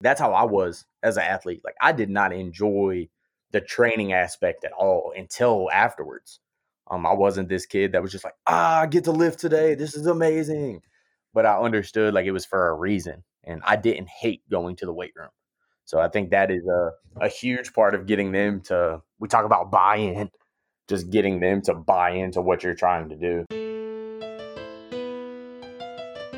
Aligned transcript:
that's 0.00 0.20
how 0.20 0.32
I 0.32 0.44
was 0.44 0.84
as 1.02 1.16
an 1.16 1.24
athlete. 1.24 1.62
Like 1.64 1.76
I 1.80 1.92
did 1.92 2.10
not 2.10 2.32
enjoy 2.32 3.08
the 3.50 3.60
training 3.60 4.12
aspect 4.12 4.64
at 4.64 4.72
all 4.72 5.12
until 5.16 5.70
afterwards. 5.72 6.40
Um, 6.90 7.06
I 7.06 7.12
wasn't 7.12 7.48
this 7.48 7.66
kid 7.66 7.92
that 7.92 8.02
was 8.02 8.12
just 8.12 8.24
like, 8.24 8.34
ah, 8.46 8.80
I 8.80 8.86
get 8.86 9.04
to 9.04 9.12
lift 9.12 9.40
today. 9.40 9.74
This 9.74 9.94
is 9.94 10.06
amazing. 10.06 10.82
But 11.34 11.46
I 11.46 11.58
understood 11.58 12.14
like 12.14 12.26
it 12.26 12.32
was 12.32 12.46
for 12.46 12.68
a 12.68 12.74
reason. 12.74 13.24
And 13.44 13.62
I 13.64 13.76
didn't 13.76 14.08
hate 14.08 14.42
going 14.50 14.76
to 14.76 14.86
the 14.86 14.92
weight 14.92 15.12
room. 15.16 15.30
So 15.84 15.98
I 16.00 16.08
think 16.08 16.30
that 16.30 16.50
is 16.50 16.66
a, 16.66 16.90
a 17.20 17.28
huge 17.28 17.72
part 17.72 17.94
of 17.94 18.06
getting 18.06 18.32
them 18.32 18.60
to, 18.62 19.02
we 19.18 19.28
talk 19.28 19.46
about 19.46 19.70
buy 19.70 19.96
in, 19.96 20.30
just 20.86 21.10
getting 21.10 21.40
them 21.40 21.62
to 21.62 21.74
buy 21.74 22.10
into 22.10 22.42
what 22.42 22.62
you're 22.62 22.74
trying 22.74 23.08
to 23.08 23.16
do. 23.16 23.67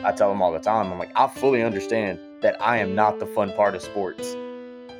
I 0.02 0.12
tell 0.12 0.30
them 0.30 0.40
all 0.40 0.50
the 0.50 0.58
time, 0.58 0.90
I'm 0.90 0.98
like, 0.98 1.12
I 1.14 1.28
fully 1.28 1.62
understand 1.62 2.18
that 2.40 2.56
I 2.58 2.78
am 2.78 2.94
not 2.94 3.18
the 3.18 3.26
fun 3.26 3.52
part 3.52 3.74
of 3.74 3.82
sports. 3.82 4.34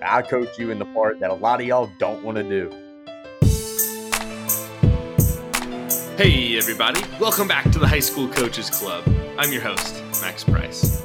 I 0.02 0.20
coach 0.20 0.58
you 0.58 0.70
in 0.70 0.78
the 0.78 0.84
part 0.84 1.20
that 1.20 1.30
a 1.30 1.34
lot 1.34 1.58
of 1.58 1.66
y'all 1.66 1.90
don't 1.98 2.22
want 2.22 2.36
to 2.36 2.42
do. 2.42 2.70
Hey, 6.18 6.58
everybody. 6.58 7.00
Welcome 7.18 7.48
back 7.48 7.70
to 7.70 7.78
the 7.78 7.88
High 7.88 8.00
School 8.00 8.28
Coaches 8.28 8.68
Club. 8.68 9.02
I'm 9.38 9.50
your 9.50 9.62
host, 9.62 10.02
Max 10.20 10.44
Price. 10.44 11.02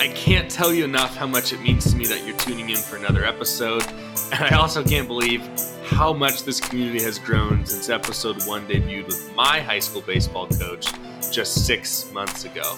I 0.00 0.08
can't 0.16 0.50
tell 0.50 0.72
you 0.72 0.82
enough 0.82 1.16
how 1.16 1.28
much 1.28 1.52
it 1.52 1.60
means 1.60 1.88
to 1.92 1.96
me 1.96 2.06
that 2.06 2.26
you're 2.26 2.36
tuning 2.38 2.70
in 2.70 2.76
for 2.76 2.96
another 2.96 3.24
episode. 3.24 3.86
And 4.32 4.42
I 4.52 4.56
also 4.56 4.82
can't 4.82 5.06
believe 5.06 5.48
how 5.84 6.12
much 6.12 6.42
this 6.42 6.58
community 6.58 7.04
has 7.04 7.20
grown 7.20 7.64
since 7.64 7.88
episode 7.88 8.44
one 8.48 8.66
debuted 8.66 9.06
with 9.06 9.32
my 9.36 9.60
high 9.60 9.78
school 9.78 10.02
baseball 10.02 10.48
coach 10.48 10.92
just 11.30 11.66
six 11.66 12.12
months 12.12 12.44
ago. 12.44 12.76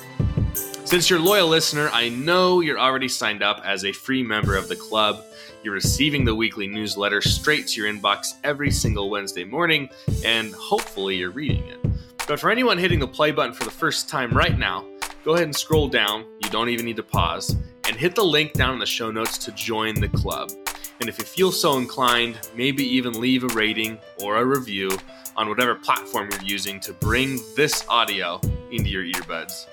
Since 0.91 1.09
you're 1.09 1.21
a 1.21 1.23
loyal 1.23 1.47
listener, 1.47 1.89
I 1.93 2.09
know 2.09 2.59
you're 2.59 2.81
already 2.81 3.07
signed 3.07 3.45
up 3.45 3.63
as 3.65 3.85
a 3.85 3.93
free 3.93 4.25
member 4.25 4.57
of 4.57 4.67
the 4.67 4.75
club. 4.75 5.25
You're 5.63 5.75
receiving 5.75 6.25
the 6.25 6.35
weekly 6.35 6.67
newsletter 6.67 7.21
straight 7.23 7.69
to 7.69 7.81
your 7.81 7.93
inbox 7.93 8.35
every 8.43 8.73
single 8.73 9.09
Wednesday 9.09 9.45
morning, 9.45 9.89
and 10.25 10.53
hopefully 10.53 11.15
you're 11.15 11.31
reading 11.31 11.63
it. 11.69 11.79
But 12.27 12.41
for 12.41 12.51
anyone 12.51 12.77
hitting 12.77 12.99
the 12.99 13.07
play 13.07 13.31
button 13.31 13.53
for 13.53 13.63
the 13.63 13.71
first 13.71 14.09
time 14.09 14.33
right 14.33 14.59
now, 14.59 14.85
go 15.25 15.35
ahead 15.35 15.45
and 15.45 15.55
scroll 15.55 15.87
down. 15.87 16.25
You 16.43 16.51
don't 16.51 16.71
even 16.71 16.87
need 16.87 16.97
to 16.97 17.05
pause, 17.05 17.55
and 17.87 17.95
hit 17.95 18.17
the 18.17 18.25
link 18.25 18.55
down 18.55 18.73
in 18.73 18.81
the 18.81 18.85
show 18.85 19.13
notes 19.13 19.39
to 19.39 19.53
join 19.53 19.95
the 19.95 20.09
club. 20.09 20.51
And 20.99 21.09
if 21.09 21.21
you 21.21 21.25
feel 21.25 21.53
so 21.53 21.79
inclined, 21.79 22.37
maybe 22.57 22.83
even 22.83 23.21
leave 23.21 23.45
a 23.45 23.55
rating 23.55 23.97
or 24.21 24.39
a 24.39 24.45
review 24.45 24.99
on 25.37 25.49
whatever 25.49 25.77
platform 25.77 26.29
you're 26.33 26.43
using 26.43 26.81
to 26.81 26.93
bring 26.95 27.39
this 27.55 27.85
audio 27.89 28.41
into 28.73 28.91
your 28.91 29.05
earbuds. 29.05 29.67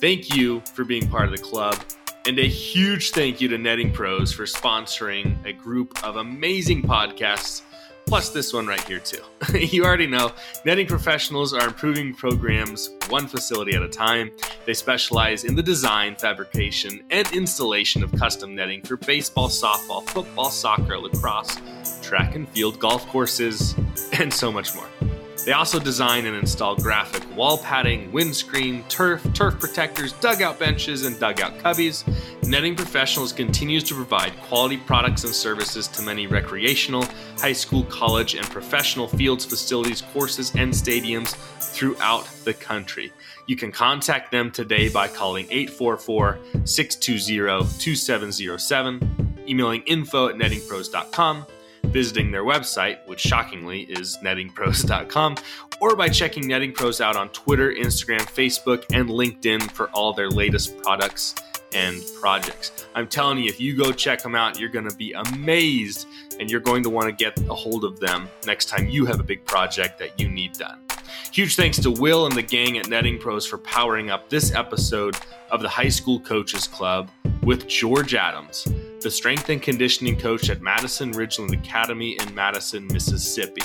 Thank 0.00 0.36
you 0.36 0.60
for 0.74 0.84
being 0.84 1.08
part 1.08 1.24
of 1.24 1.30
the 1.30 1.42
club. 1.42 1.82
And 2.26 2.38
a 2.38 2.46
huge 2.46 3.12
thank 3.12 3.40
you 3.40 3.48
to 3.48 3.56
Netting 3.56 3.92
Pros 3.92 4.30
for 4.30 4.42
sponsoring 4.42 5.42
a 5.46 5.54
group 5.54 6.04
of 6.04 6.16
amazing 6.16 6.82
podcasts, 6.82 7.62
plus 8.04 8.28
this 8.28 8.52
one 8.52 8.66
right 8.66 8.82
here, 8.82 8.98
too. 8.98 9.22
you 9.58 9.86
already 9.86 10.06
know 10.06 10.32
netting 10.66 10.86
professionals 10.86 11.54
are 11.54 11.66
improving 11.66 12.12
programs 12.12 12.90
one 13.08 13.26
facility 13.26 13.74
at 13.74 13.80
a 13.80 13.88
time. 13.88 14.32
They 14.66 14.74
specialize 14.74 15.44
in 15.44 15.54
the 15.54 15.62
design, 15.62 16.14
fabrication, 16.16 17.02
and 17.10 17.26
installation 17.32 18.02
of 18.02 18.12
custom 18.12 18.54
netting 18.54 18.82
for 18.82 18.98
baseball, 18.98 19.48
softball, 19.48 20.06
football, 20.10 20.50
soccer, 20.50 20.98
lacrosse, 20.98 21.56
track 22.02 22.34
and 22.34 22.46
field, 22.50 22.78
golf 22.80 23.06
courses, 23.06 23.74
and 24.12 24.34
so 24.34 24.52
much 24.52 24.74
more. 24.74 25.15
They 25.46 25.52
also 25.52 25.78
design 25.78 26.26
and 26.26 26.36
install 26.36 26.74
graphic 26.74 27.22
wall 27.36 27.58
padding, 27.58 28.10
windscreen, 28.10 28.82
turf, 28.88 29.24
turf 29.32 29.60
protectors, 29.60 30.12
dugout 30.14 30.58
benches, 30.58 31.06
and 31.06 31.16
dugout 31.20 31.56
cubbies. 31.58 32.02
Netting 32.42 32.74
Professionals 32.74 33.32
continues 33.32 33.84
to 33.84 33.94
provide 33.94 34.36
quality 34.40 34.76
products 34.76 35.22
and 35.22 35.32
services 35.32 35.86
to 35.86 36.02
many 36.02 36.26
recreational, 36.26 37.06
high 37.38 37.52
school, 37.52 37.84
college, 37.84 38.34
and 38.34 38.44
professional 38.50 39.06
fields, 39.06 39.44
facilities, 39.44 40.02
courses, 40.12 40.52
and 40.56 40.72
stadiums 40.72 41.36
throughout 41.60 42.28
the 42.42 42.52
country. 42.52 43.12
You 43.46 43.54
can 43.54 43.70
contact 43.70 44.32
them 44.32 44.50
today 44.50 44.88
by 44.88 45.06
calling 45.06 45.46
844 45.48 46.40
620 46.64 47.78
2707, 47.78 49.44
emailing 49.48 49.82
info 49.82 50.26
at 50.26 50.34
nettingpros.com 50.34 51.46
visiting 51.86 52.30
their 52.30 52.44
website, 52.44 52.98
which 53.06 53.20
shockingly 53.20 53.82
is 53.82 54.18
nettingpros.com, 54.22 55.36
or 55.80 55.96
by 55.96 56.08
checking 56.08 56.46
Netting 56.46 56.72
Pros 56.72 57.00
out 57.00 57.16
on 57.16 57.28
Twitter, 57.30 57.72
Instagram, 57.72 58.20
Facebook, 58.20 58.84
and 58.92 59.08
LinkedIn 59.08 59.70
for 59.70 59.88
all 59.90 60.12
their 60.12 60.30
latest 60.30 60.76
products 60.78 61.34
and 61.74 62.02
projects. 62.20 62.86
I'm 62.94 63.06
telling 63.06 63.38
you, 63.38 63.46
if 63.46 63.60
you 63.60 63.76
go 63.76 63.92
check 63.92 64.22
them 64.22 64.34
out, 64.34 64.58
you're 64.58 64.70
going 64.70 64.88
to 64.88 64.96
be 64.96 65.12
amazed 65.12 66.06
and 66.40 66.50
you're 66.50 66.60
going 66.60 66.82
to 66.84 66.90
want 66.90 67.06
to 67.06 67.12
get 67.12 67.38
a 67.48 67.54
hold 67.54 67.84
of 67.84 68.00
them 68.00 68.28
next 68.46 68.66
time 68.66 68.88
you 68.88 69.04
have 69.06 69.20
a 69.20 69.24
big 69.24 69.44
project 69.44 69.98
that 69.98 70.18
you 70.18 70.28
need 70.28 70.52
done. 70.54 70.85
Huge 71.32 71.56
thanks 71.56 71.78
to 71.80 71.90
Will 71.90 72.26
and 72.26 72.34
the 72.34 72.42
gang 72.42 72.78
at 72.78 72.88
Netting 72.88 73.18
Pros 73.18 73.46
for 73.46 73.58
powering 73.58 74.10
up 74.10 74.28
this 74.28 74.54
episode 74.54 75.16
of 75.50 75.62
the 75.62 75.68
High 75.68 75.88
School 75.88 76.20
Coaches 76.20 76.66
Club 76.66 77.10
with 77.42 77.68
George 77.68 78.14
Adams 78.14 78.66
the 79.06 79.10
strength 79.12 79.48
and 79.50 79.62
conditioning 79.62 80.18
coach 80.18 80.50
at 80.50 80.60
Madison 80.60 81.12
Ridgeland 81.12 81.52
Academy 81.52 82.18
in 82.20 82.34
Madison, 82.34 82.88
Mississippi. 82.88 83.62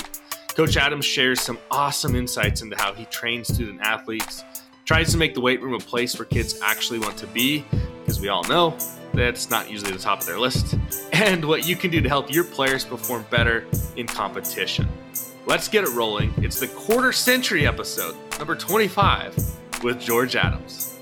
Coach 0.54 0.76
Adams 0.76 1.04
shares 1.04 1.40
some 1.40 1.58
awesome 1.68 2.14
insights 2.14 2.62
into 2.62 2.76
how 2.76 2.92
he 2.92 3.06
trains 3.06 3.48
student 3.48 3.80
athletes, 3.80 4.44
tries 4.84 5.10
to 5.10 5.18
make 5.18 5.34
the 5.34 5.40
weight 5.40 5.60
room 5.60 5.74
a 5.74 5.80
place 5.80 6.16
where 6.16 6.26
kids 6.26 6.60
actually 6.62 7.00
want 7.00 7.16
to 7.16 7.26
be, 7.26 7.64
because 8.00 8.20
we 8.20 8.28
all 8.28 8.44
know 8.44 8.76
that's 9.14 9.50
not 9.50 9.68
usually 9.68 9.90
the 9.90 9.98
top 9.98 10.20
of 10.20 10.26
their 10.26 10.38
list, 10.38 10.76
and 11.12 11.44
what 11.44 11.66
you 11.66 11.74
can 11.74 11.90
do 11.90 12.00
to 12.00 12.08
help 12.08 12.32
your 12.32 12.44
players 12.44 12.84
perform 12.84 13.24
better 13.28 13.66
in 13.96 14.06
competition. 14.06 14.86
Let's 15.44 15.66
get 15.66 15.82
it 15.82 15.90
rolling. 15.90 16.32
It's 16.38 16.60
the 16.60 16.68
quarter 16.68 17.10
century 17.10 17.66
episode, 17.66 18.14
number 18.38 18.54
25, 18.54 19.36
with 19.82 20.00
George 20.00 20.36
Adams. 20.36 20.96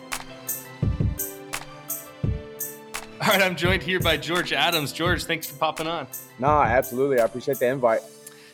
All 3.21 3.29
right, 3.29 3.43
I'm 3.43 3.55
joined 3.55 3.83
here 3.83 4.01
by 4.01 4.17
George 4.17 4.55
Adams. 4.55 4.93
George, 4.93 5.25
thanks 5.25 5.47
for 5.47 5.59
popping 5.59 5.87
on. 5.87 6.07
No, 6.39 6.49
absolutely. 6.49 7.21
I 7.21 7.27
appreciate 7.27 7.59
the 7.59 7.67
invite. 7.67 8.01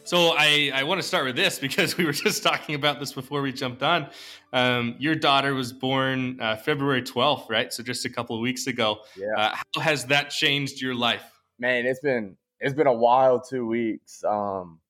So 0.03 0.35
I, 0.37 0.73
I 0.75 0.83
want 0.83 1.01
to 1.01 1.07
start 1.07 1.25
with 1.25 1.37
this 1.37 1.61
because 1.61 1.97
we 1.97 2.05
were 2.05 2.13
just 2.27 2.43
talking 2.43 2.75
about 2.75 2.99
this 2.99 3.13
before 3.13 3.41
we 3.41 3.53
jumped 3.53 3.85
on. 3.85 4.09
Um, 4.53 4.97
your 4.99 5.15
daughter 5.15 5.55
was 5.55 5.73
born 5.73 6.41
uh, 6.41 6.57
February 6.57 7.03
12th, 7.03 7.49
right? 7.49 7.73
So 7.73 7.85
just 7.85 8.05
a 8.05 8.11
couple 8.11 8.35
of 8.35 8.43
weeks 8.43 8.67
ago. 8.67 8.99
Yeah. 9.17 9.29
Uh, 9.37 9.57
how 9.75 9.81
has 9.83 10.05
that 10.07 10.31
changed 10.31 10.81
your 10.81 10.97
life? 10.97 11.23
Man, 11.61 11.87
it's 11.87 12.01
been 12.01 12.37
it's 12.59 12.75
been 12.75 12.89
a 12.89 12.93
wild 12.93 13.45
two 13.49 13.67
weeks. 13.67 14.25
Um, 14.25 14.81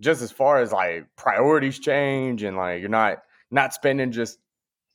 just 0.00 0.22
as 0.22 0.30
far 0.30 0.60
as 0.60 0.72
like 0.72 1.06
priorities 1.16 1.78
change 1.78 2.42
and 2.42 2.56
like 2.56 2.80
you're 2.80 2.88
not 2.88 3.18
not 3.50 3.72
spending 3.74 4.12
just 4.12 4.38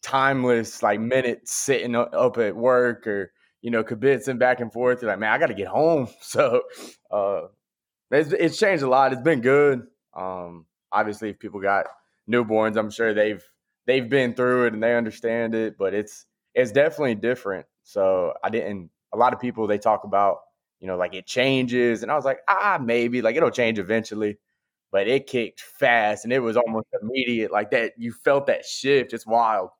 timeless 0.01 0.83
like 0.83 0.99
minutes 0.99 1.53
sitting 1.53 1.95
up 1.95 2.37
at 2.37 2.55
work 2.55 3.07
or 3.07 3.31
you 3.63 3.71
know, 3.71 3.83
kibitzing 3.83 4.37
back 4.37 4.59
and 4.59 4.71
forth. 4.71 5.01
You're 5.01 5.09
like, 5.09 5.19
man, 5.19 5.31
I 5.31 5.39
got 5.39 5.47
to 5.47 5.55
get 5.55 5.67
home. 5.67 6.07
So 6.21 6.61
uh, 7.09 7.43
it's, 8.11 8.31
it's 8.33 8.57
changed 8.59 8.83
a 8.83 8.89
lot. 8.89 9.13
It's 9.13 9.21
been 9.21 9.41
good. 9.41 9.87
Um, 10.13 10.65
obviously, 10.91 11.29
if 11.29 11.39
people 11.39 11.61
got 11.61 11.87
newborns, 12.29 12.75
I'm 12.75 12.91
sure 12.91 13.13
they've 13.13 13.43
they've 13.87 14.07
been 14.07 14.33
through 14.33 14.67
it 14.67 14.73
and 14.73 14.83
they 14.83 14.95
understand 14.95 15.55
it. 15.55 15.77
But 15.77 15.93
it's 15.93 16.25
it's 16.53 16.71
definitely 16.71 17.15
different. 17.15 17.65
So 17.83 18.33
I 18.43 18.49
didn't. 18.49 18.89
A 19.13 19.17
lot 19.17 19.33
of 19.33 19.39
people 19.39 19.65
they 19.67 19.77
talk 19.77 20.03
about, 20.03 20.39
you 20.79 20.87
know, 20.87 20.97
like 20.97 21.13
it 21.13 21.25
changes, 21.25 22.03
and 22.03 22.11
I 22.11 22.15
was 22.15 22.25
like, 22.25 22.39
ah, 22.47 22.79
maybe 22.81 23.21
like 23.21 23.35
it'll 23.35 23.49
change 23.49 23.79
eventually. 23.79 24.37
But 24.93 25.07
it 25.07 25.25
kicked 25.25 25.59
fast, 25.59 26.23
and 26.23 26.31
it 26.31 26.39
was 26.39 26.55
almost 26.55 26.87
immediate. 27.01 27.51
Like 27.51 27.71
that, 27.71 27.93
you 27.97 28.13
felt 28.13 28.45
that 28.45 28.63
shift. 28.63 29.11
It's 29.11 29.25
wild. 29.25 29.71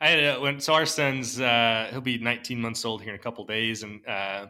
I 0.00 0.08
had 0.08 0.18
a, 0.18 0.40
when 0.40 0.58
so 0.60 0.74
our 0.74 0.86
son's 0.86 1.40
uh, 1.40 1.86
he'll 1.92 2.00
be 2.00 2.18
19 2.18 2.60
months 2.60 2.84
old 2.84 3.00
here 3.00 3.14
in 3.14 3.18
a 3.18 3.22
couple 3.22 3.44
days, 3.44 3.84
and 3.84 4.04
uh, 4.08 4.46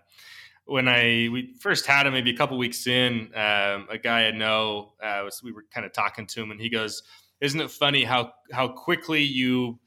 when 0.64 0.88
I 0.88 1.28
we 1.30 1.54
first 1.60 1.84
had 1.84 2.06
him, 2.06 2.14
maybe 2.14 2.30
a 2.30 2.36
couple 2.36 2.56
weeks 2.56 2.86
in, 2.86 3.30
um, 3.34 3.86
a 3.90 3.98
guy 4.02 4.26
I 4.26 4.30
know 4.30 4.94
uh, 5.02 5.20
was 5.22 5.42
we 5.42 5.52
were 5.52 5.66
kind 5.70 5.84
of 5.84 5.92
talking 5.92 6.26
to 6.26 6.42
him, 6.42 6.50
and 6.50 6.58
he 6.58 6.70
goes, 6.70 7.02
"Isn't 7.42 7.60
it 7.60 7.70
funny 7.70 8.04
how 8.04 8.32
how 8.50 8.68
quickly 8.68 9.22
you 9.22 9.78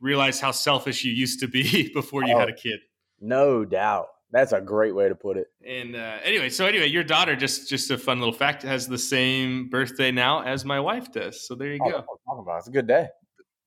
realize 0.00 0.38
how 0.38 0.52
selfish 0.52 1.02
you 1.02 1.12
used 1.12 1.40
to 1.40 1.48
be 1.48 1.92
before 1.94 2.24
you 2.24 2.34
oh, 2.34 2.38
had 2.38 2.48
a 2.48 2.54
kid?" 2.54 2.78
No 3.20 3.64
doubt. 3.64 4.06
That's 4.34 4.50
a 4.50 4.60
great 4.60 4.96
way 4.96 5.08
to 5.08 5.14
put 5.14 5.36
it. 5.36 5.46
And 5.64 5.94
uh, 5.94 6.18
anyway, 6.24 6.48
so 6.48 6.66
anyway, 6.66 6.88
your 6.88 7.04
daughter 7.04 7.36
just 7.36 7.68
just 7.68 7.92
a 7.92 7.96
fun 7.96 8.18
little 8.18 8.34
fact 8.34 8.64
has 8.64 8.88
the 8.88 8.98
same 8.98 9.68
birthday 9.68 10.10
now 10.10 10.42
as 10.42 10.64
my 10.64 10.80
wife 10.80 11.12
does. 11.12 11.46
So 11.46 11.54
there 11.54 11.72
you 11.72 11.78
oh, 11.80 11.90
go. 11.90 11.96
Talking 11.98 12.42
about 12.42 12.58
it's 12.58 12.66
a 12.66 12.72
good 12.72 12.88
day. 12.88 13.06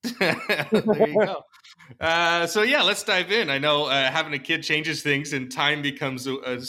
there 0.20 1.08
you 1.08 1.26
go. 1.26 1.42
Uh, 2.02 2.46
so 2.48 2.64
yeah, 2.64 2.82
let's 2.82 3.02
dive 3.02 3.32
in. 3.32 3.50
I 3.50 3.60
know 3.60 3.86
uh, 3.86 4.12
having 4.12 4.34
a 4.34 4.40
kid 4.40 4.62
changes 4.62 5.02
things, 5.02 5.32
and 5.32 5.50
time 5.50 5.82
becomes 5.82 6.28
a, 6.28 6.36
a, 6.36 6.60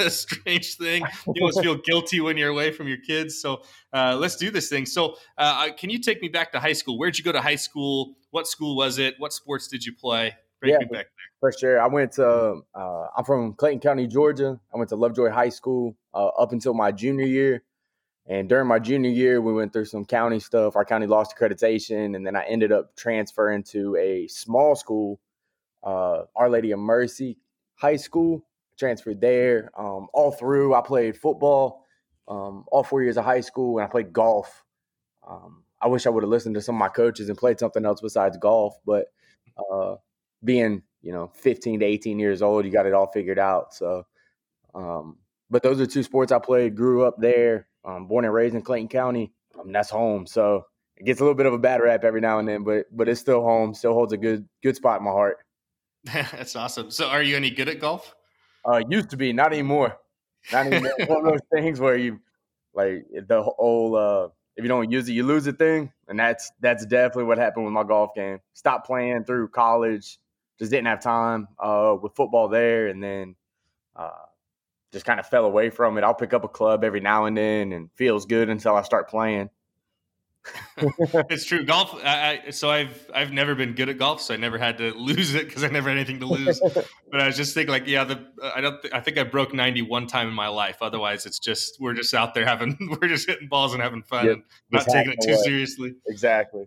a, 0.00 0.10
strange 0.10 0.74
thing. 0.74 1.04
You 1.28 1.42
almost 1.42 1.62
feel 1.62 1.76
guilty 1.76 2.20
when 2.20 2.36
you're 2.36 2.50
away 2.50 2.72
from 2.72 2.88
your 2.88 2.98
kids. 2.98 3.40
So 3.40 3.62
uh, 3.92 4.16
let's 4.18 4.34
do 4.34 4.50
this 4.50 4.68
thing. 4.68 4.84
So 4.84 5.14
uh, 5.38 5.68
can 5.78 5.90
you 5.90 6.00
take 6.00 6.20
me 6.20 6.26
back 6.26 6.50
to 6.52 6.60
high 6.60 6.72
school? 6.72 6.98
Where'd 6.98 7.16
you 7.16 7.22
go 7.22 7.30
to 7.30 7.40
high 7.40 7.54
school? 7.54 8.16
What 8.32 8.48
school 8.48 8.76
was 8.76 8.98
it? 8.98 9.14
What 9.18 9.32
sports 9.32 9.68
did 9.68 9.84
you 9.84 9.94
play? 9.94 10.34
Bring 10.60 10.72
Yeah, 10.72 10.78
me 10.80 10.86
back 10.86 11.06
Sure. 11.52 11.80
I 11.80 11.86
went 11.86 12.12
to, 12.12 12.60
uh, 12.74 13.06
I'm 13.16 13.24
from 13.24 13.54
Clayton 13.54 13.80
County, 13.80 14.06
Georgia. 14.06 14.60
I 14.72 14.76
went 14.76 14.88
to 14.90 14.96
Lovejoy 14.96 15.30
High 15.30 15.48
School 15.48 15.96
uh, 16.14 16.26
up 16.28 16.52
until 16.52 16.74
my 16.74 16.92
junior 16.92 17.26
year. 17.26 17.62
And 18.26 18.48
during 18.48 18.66
my 18.66 18.78
junior 18.78 19.10
year, 19.10 19.40
we 19.40 19.52
went 19.52 19.72
through 19.72 19.84
some 19.84 20.04
county 20.04 20.40
stuff. 20.40 20.76
Our 20.76 20.84
county 20.84 21.06
lost 21.06 21.36
accreditation. 21.36 22.16
And 22.16 22.26
then 22.26 22.36
I 22.36 22.44
ended 22.44 22.72
up 22.72 22.96
transferring 22.96 23.64
to 23.64 23.96
a 23.96 24.26
small 24.28 24.74
school, 24.74 25.20
uh, 25.82 26.22
Our 26.34 26.48
Lady 26.48 26.72
of 26.72 26.78
Mercy 26.78 27.38
High 27.76 27.96
School. 27.96 28.46
Transferred 28.78 29.20
there. 29.20 29.70
Um, 29.78 30.08
all 30.12 30.32
through, 30.32 30.74
I 30.74 30.80
played 30.80 31.16
football 31.16 31.84
um, 32.28 32.64
all 32.68 32.82
four 32.82 33.02
years 33.02 33.16
of 33.16 33.24
high 33.24 33.40
school, 33.40 33.78
and 33.78 33.86
I 33.86 33.90
played 33.90 34.12
golf. 34.12 34.64
Um, 35.28 35.64
I 35.80 35.88
wish 35.88 36.06
I 36.06 36.10
would 36.10 36.22
have 36.22 36.30
listened 36.30 36.54
to 36.54 36.62
some 36.62 36.76
of 36.76 36.78
my 36.78 36.88
coaches 36.88 37.28
and 37.28 37.36
played 37.36 37.58
something 37.58 37.84
else 37.84 38.00
besides 38.00 38.36
golf, 38.38 38.78
but 38.86 39.06
uh, 39.58 39.96
being 40.42 40.82
you 41.04 41.12
know 41.12 41.30
15 41.34 41.80
to 41.80 41.86
18 41.86 42.18
years 42.18 42.42
old, 42.42 42.64
you 42.64 42.72
got 42.72 42.86
it 42.86 42.94
all 42.94 43.10
figured 43.12 43.38
out. 43.38 43.74
So, 43.74 44.06
um, 44.74 45.18
but 45.50 45.62
those 45.62 45.80
are 45.80 45.86
two 45.86 46.02
sports 46.02 46.32
I 46.32 46.38
played. 46.38 46.74
Grew 46.74 47.04
up 47.04 47.16
there, 47.18 47.68
um, 47.84 48.06
born 48.06 48.24
and 48.24 48.32
raised 48.32 48.54
in 48.54 48.62
Clayton 48.62 48.88
County. 48.88 49.32
Um, 49.58 49.70
that's 49.70 49.90
home. 49.90 50.26
So 50.26 50.64
it 50.96 51.04
gets 51.04 51.20
a 51.20 51.22
little 51.22 51.36
bit 51.36 51.46
of 51.46 51.52
a 51.52 51.58
bad 51.58 51.80
rap 51.80 52.04
every 52.04 52.20
now 52.20 52.38
and 52.38 52.48
then, 52.48 52.64
but 52.64 52.86
but 52.90 53.08
it's 53.08 53.20
still 53.20 53.42
home. 53.42 53.74
Still 53.74 53.92
holds 53.92 54.12
a 54.12 54.16
good 54.16 54.48
good 54.62 54.76
spot 54.76 55.00
in 55.00 55.04
my 55.04 55.10
heart. 55.10 55.38
That's 56.04 56.54
awesome. 56.54 56.90
So, 56.90 57.08
are 57.08 57.22
you 57.22 57.34
any 57.36 57.50
good 57.50 57.68
at 57.68 57.80
golf? 57.80 58.14
Uh, 58.64 58.82
used 58.88 59.10
to 59.10 59.16
be, 59.16 59.32
not 59.32 59.52
anymore. 59.52 59.96
Not 60.52 60.66
anymore. 60.66 60.92
One 61.06 61.24
of 61.26 61.32
those 61.32 61.40
things 61.52 61.80
where 61.80 61.96
you 61.96 62.20
like 62.74 63.06
the 63.26 63.42
whole 63.42 63.96
uh, 63.96 64.28
if 64.56 64.62
you 64.62 64.68
don't 64.68 64.90
use 64.90 65.08
it, 65.08 65.12
you 65.12 65.24
lose 65.24 65.46
it 65.46 65.58
thing, 65.58 65.92
and 66.08 66.18
that's 66.18 66.52
that's 66.60 66.84
definitely 66.86 67.24
what 67.24 67.38
happened 67.38 67.64
with 67.64 67.72
my 67.72 67.84
golf 67.84 68.14
game. 68.14 68.40
Stopped 68.52 68.86
playing 68.86 69.24
through 69.24 69.48
college, 69.48 70.18
just 70.58 70.70
didn't 70.70 70.86
have 70.86 71.02
time 71.02 71.48
uh, 71.58 71.96
with 72.00 72.14
football 72.14 72.48
there, 72.48 72.88
and 72.88 73.02
then 73.02 73.34
uh, 73.96 74.10
just 74.92 75.04
kind 75.04 75.18
of 75.20 75.26
fell 75.26 75.44
away 75.44 75.70
from 75.70 75.98
it. 75.98 76.04
I'll 76.04 76.14
pick 76.14 76.32
up 76.32 76.44
a 76.44 76.48
club 76.48 76.84
every 76.84 77.00
now 77.00 77.24
and 77.26 77.36
then, 77.36 77.72
and 77.72 77.90
feels 77.94 78.26
good 78.26 78.48
until 78.48 78.76
I 78.76 78.82
start 78.82 79.08
playing. 79.08 79.50
it's 81.30 81.44
true. 81.44 81.64
Golf. 81.64 81.94
I, 82.04 82.42
I, 82.46 82.50
so 82.50 82.70
I've 82.70 83.10
I've 83.14 83.32
never 83.32 83.54
been 83.54 83.74
good 83.74 83.88
at 83.88 83.98
golf, 83.98 84.20
so 84.20 84.34
I 84.34 84.36
never 84.36 84.58
had 84.58 84.78
to 84.78 84.90
lose 84.96 85.34
it 85.34 85.46
because 85.46 85.64
I 85.64 85.68
never 85.68 85.88
had 85.88 85.96
anything 85.96 86.20
to 86.20 86.26
lose. 86.26 86.60
but 87.10 87.20
I 87.20 87.26
was 87.26 87.36
just 87.36 87.54
thinking, 87.54 87.72
like, 87.72 87.86
yeah, 87.86 88.04
the 88.04 88.26
I 88.42 88.60
don't. 88.60 88.80
Th- 88.82 88.92
I 88.92 89.00
think 89.00 89.18
I 89.18 89.24
broke 89.24 89.54
ninety 89.54 89.82
one 89.82 90.06
time 90.06 90.28
in 90.28 90.34
my 90.34 90.48
life. 90.48 90.78
Otherwise, 90.82 91.26
it's 91.26 91.38
just 91.38 91.80
we're 91.80 91.94
just 91.94 92.12
out 92.12 92.34
there 92.34 92.44
having 92.44 92.76
we're 93.00 93.08
just 93.08 93.28
hitting 93.28 93.48
balls 93.48 93.72
and 93.72 93.82
having 93.82 94.02
fun 94.02 94.26
yep. 94.26 94.34
and 94.34 94.44
not 94.70 94.86
taking 94.86 95.12
it 95.12 95.18
too 95.22 95.32
away. 95.32 95.42
seriously. 95.42 95.94
Exactly. 96.06 96.66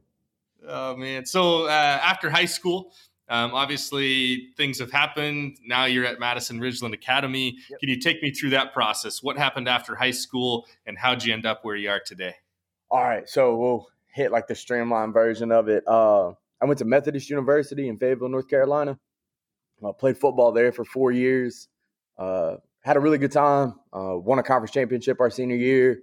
Oh 0.67 0.95
man. 0.95 1.25
So 1.25 1.65
uh, 1.65 1.69
after 1.69 2.29
high 2.29 2.45
school, 2.45 2.93
um, 3.29 3.53
obviously 3.53 4.49
things 4.57 4.79
have 4.79 4.91
happened. 4.91 5.57
Now 5.65 5.85
you're 5.85 6.05
at 6.05 6.19
Madison 6.19 6.59
Ridgeland 6.59 6.93
Academy. 6.93 7.57
Yep. 7.69 7.79
Can 7.79 7.89
you 7.89 7.99
take 7.99 8.21
me 8.21 8.31
through 8.31 8.51
that 8.51 8.73
process? 8.73 9.21
What 9.21 9.37
happened 9.37 9.67
after 9.67 9.95
high 9.95 10.11
school, 10.11 10.65
and 10.85 10.97
how'd 10.97 11.23
you 11.23 11.33
end 11.33 11.45
up 11.45 11.63
where 11.63 11.75
you 11.75 11.89
are 11.89 11.99
today? 11.99 12.35
All 12.89 13.03
right, 13.03 13.27
so 13.27 13.55
we'll 13.57 13.87
hit 14.13 14.31
like 14.31 14.47
the 14.47 14.55
streamlined 14.55 15.13
version 15.13 15.51
of 15.51 15.67
it. 15.67 15.83
Uh, 15.87 16.29
I 16.61 16.65
went 16.65 16.79
to 16.79 16.85
Methodist 16.85 17.29
University 17.29 17.89
in 17.89 17.97
Fayetteville, 17.97 18.29
North 18.29 18.47
Carolina. 18.47 18.97
I 19.85 19.91
played 19.91 20.17
football 20.17 20.51
there 20.51 20.71
for 20.71 20.85
four 20.85 21.11
years. 21.11 21.67
Uh, 22.17 22.55
had 22.81 22.97
a 22.97 22.99
really 22.99 23.17
good 23.17 23.31
time. 23.31 23.75
Uh, 23.93 24.17
won 24.17 24.39
a 24.39 24.43
conference 24.43 24.71
championship 24.71 25.19
our 25.19 25.29
senior 25.29 25.55
year. 25.55 26.01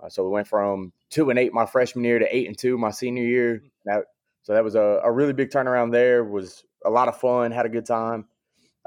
Uh, 0.00 0.08
so 0.08 0.22
we 0.22 0.30
went 0.30 0.46
from 0.46 0.92
two 1.08 1.30
and 1.30 1.38
eight 1.38 1.52
my 1.52 1.66
freshman 1.66 2.04
year 2.04 2.18
to 2.18 2.36
eight 2.36 2.46
and 2.46 2.56
two 2.56 2.78
my 2.78 2.90
senior 2.90 3.24
year. 3.24 3.62
That, 3.84 4.04
so 4.42 4.54
that 4.54 4.64
was 4.64 4.74
a, 4.74 5.00
a 5.04 5.12
really 5.12 5.32
big 5.32 5.50
turnaround 5.50 5.92
there. 5.92 6.24
Was 6.24 6.64
a 6.84 6.90
lot 6.90 7.08
of 7.08 7.18
fun. 7.18 7.50
Had 7.50 7.66
a 7.66 7.70
good 7.70 7.86
time. 7.86 8.26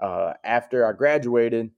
Uh, 0.02 0.34
after 0.44 0.86
I 0.86 0.94
graduated, 0.94 1.70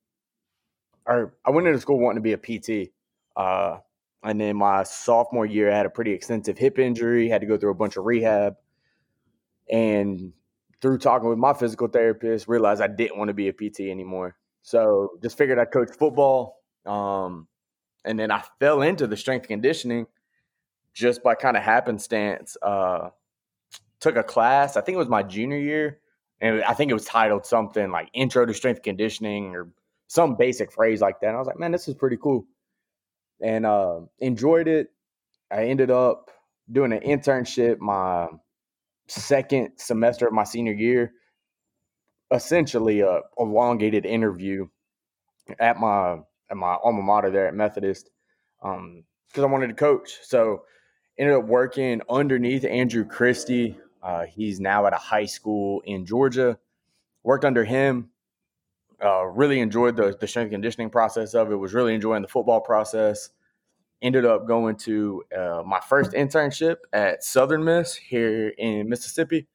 or 1.06 1.36
I 1.45 1.51
went 1.51 1.68
into 1.68 1.80
school 1.80 2.00
wanting 2.00 2.22
to 2.22 2.22
be 2.22 2.33
a 2.33 2.38
PT. 2.38 2.92
Uh, 3.36 3.80
and 4.24 4.39
then 4.39 4.56
my 4.56 4.83
sophomore 4.83 5.45
year, 5.45 5.72
I 5.72 5.77
had 5.77 5.86
a 5.86 5.89
pretty 5.89 6.12
extensive 6.12 6.57
hip 6.57 6.80
injury, 6.80 7.30
had 7.30 7.42
to 7.42 7.48
go 7.48 7.57
through 7.57 7.72
a 7.72 7.75
bunch 7.75 7.98
of 7.98 8.06
rehab. 8.06 8.56
And 9.69 10.33
through 10.81 11.00
talking 11.00 11.30
with 11.30 11.38
my 11.38 11.54
physical 11.54 11.88
therapist, 11.88 12.48
realized 12.48 12.81
I 12.81 12.88
didn't 12.88 13.18
want 13.18 13.27
to 13.27 13.33
be 13.33 13.50
a 13.50 13.54
PT 13.54 13.81
anymore. 13.81 14.36
So 14.62 15.12
just 15.22 15.38
figured 15.38 15.60
I'd 15.60 15.72
coach 15.72 15.89
football. 15.98 16.63
Um, 16.86 17.48
and 18.04 18.18
then 18.18 18.31
I 18.31 18.44
fell 18.60 18.81
into 18.81 19.06
the 19.06 19.18
strength 19.18 19.48
conditioning 19.48 20.07
just 20.94 21.22
by 21.22 21.36
kind 21.36 21.57
of 21.57 21.63
happenstance. 21.63 22.57
Uh, 22.62 23.10
took 24.00 24.15
a 24.15 24.24
class, 24.24 24.77
I 24.77 24.81
think 24.81 24.95
it 24.95 25.00
was 25.00 25.07
my 25.07 25.24
junior 25.24 25.57
year, 25.57 26.00
and 26.42 26.63
I 26.63 26.74
think 26.74 26.92
it 26.92 26.95
was 26.95 27.06
titled 27.06 27.45
something 27.45 27.92
like 27.92 28.09
Intro 28.13 28.45
to 28.45 28.53
Strength 28.53 28.83
Conditioning 28.83 29.56
or 29.56 29.69
some 30.07 30.36
basic 30.36 30.71
phrase 30.71 31.01
like 31.01 31.19
that. 31.21 31.27
And 31.27 31.36
I 31.36 31.39
was 31.39 31.47
like, 31.47 31.59
man, 31.59 31.71
this 31.71 31.88
is 31.88 31.95
pretty 31.95 32.18
cool 32.18 32.45
and 33.42 33.65
uh, 33.65 34.01
enjoyed 34.19 34.68
it. 34.68 34.88
I 35.51 35.65
ended 35.65 35.92
up 35.92 36.31
doing 36.71 36.92
an 36.94 37.01
internship 37.01 37.80
my 37.80 38.27
second 39.07 39.71
semester 39.77 40.27
of 40.27 40.33
my 40.33 40.44
senior 40.44 40.74
year, 40.74 41.13
essentially 42.31 43.01
a 43.01 43.21
elongated 43.38 44.06
interview 44.06 44.68
at 45.59 45.80
my 45.80 46.18
at 46.50 46.57
my 46.57 46.75
alma 46.83 47.01
mater 47.01 47.30
there 47.30 47.48
at 47.48 47.53
Methodist 47.53 48.09
because 48.62 48.77
um, 48.77 49.03
I 49.44 49.45
wanted 49.45 49.68
to 49.68 49.74
coach. 49.74 50.18
So 50.24 50.63
ended 51.18 51.36
up 51.36 51.45
working 51.45 52.01
underneath 52.09 52.65
Andrew 52.65 53.06
Christie. 53.06 53.77
Uh, 54.05 54.25
he's 54.25 54.59
now 54.59 54.85
at 54.85 54.93
a 54.93 54.97
high 54.97 55.25
school 55.25 55.81
in 55.85 56.05
Georgia. 56.05 56.59
Worked 57.23 57.45
under 57.45 57.63
him 57.63 58.11
uh, 59.03 59.25
really 59.25 59.59
enjoyed 59.59 59.95
the, 59.95 60.15
the 60.19 60.27
strength 60.27 60.51
conditioning 60.51 60.89
process 60.89 61.33
of 61.33 61.51
it. 61.51 61.55
Was 61.55 61.73
really 61.73 61.93
enjoying 61.93 62.21
the 62.21 62.27
football 62.27 62.61
process. 62.61 63.29
Ended 64.01 64.25
up 64.25 64.47
going 64.47 64.75
to 64.77 65.23
uh, 65.35 65.63
my 65.65 65.79
first 65.79 66.11
internship 66.11 66.77
at 66.93 67.23
Southern 67.23 67.63
Miss 67.63 67.95
here 67.95 68.49
in 68.57 68.89
Mississippi, 68.89 69.47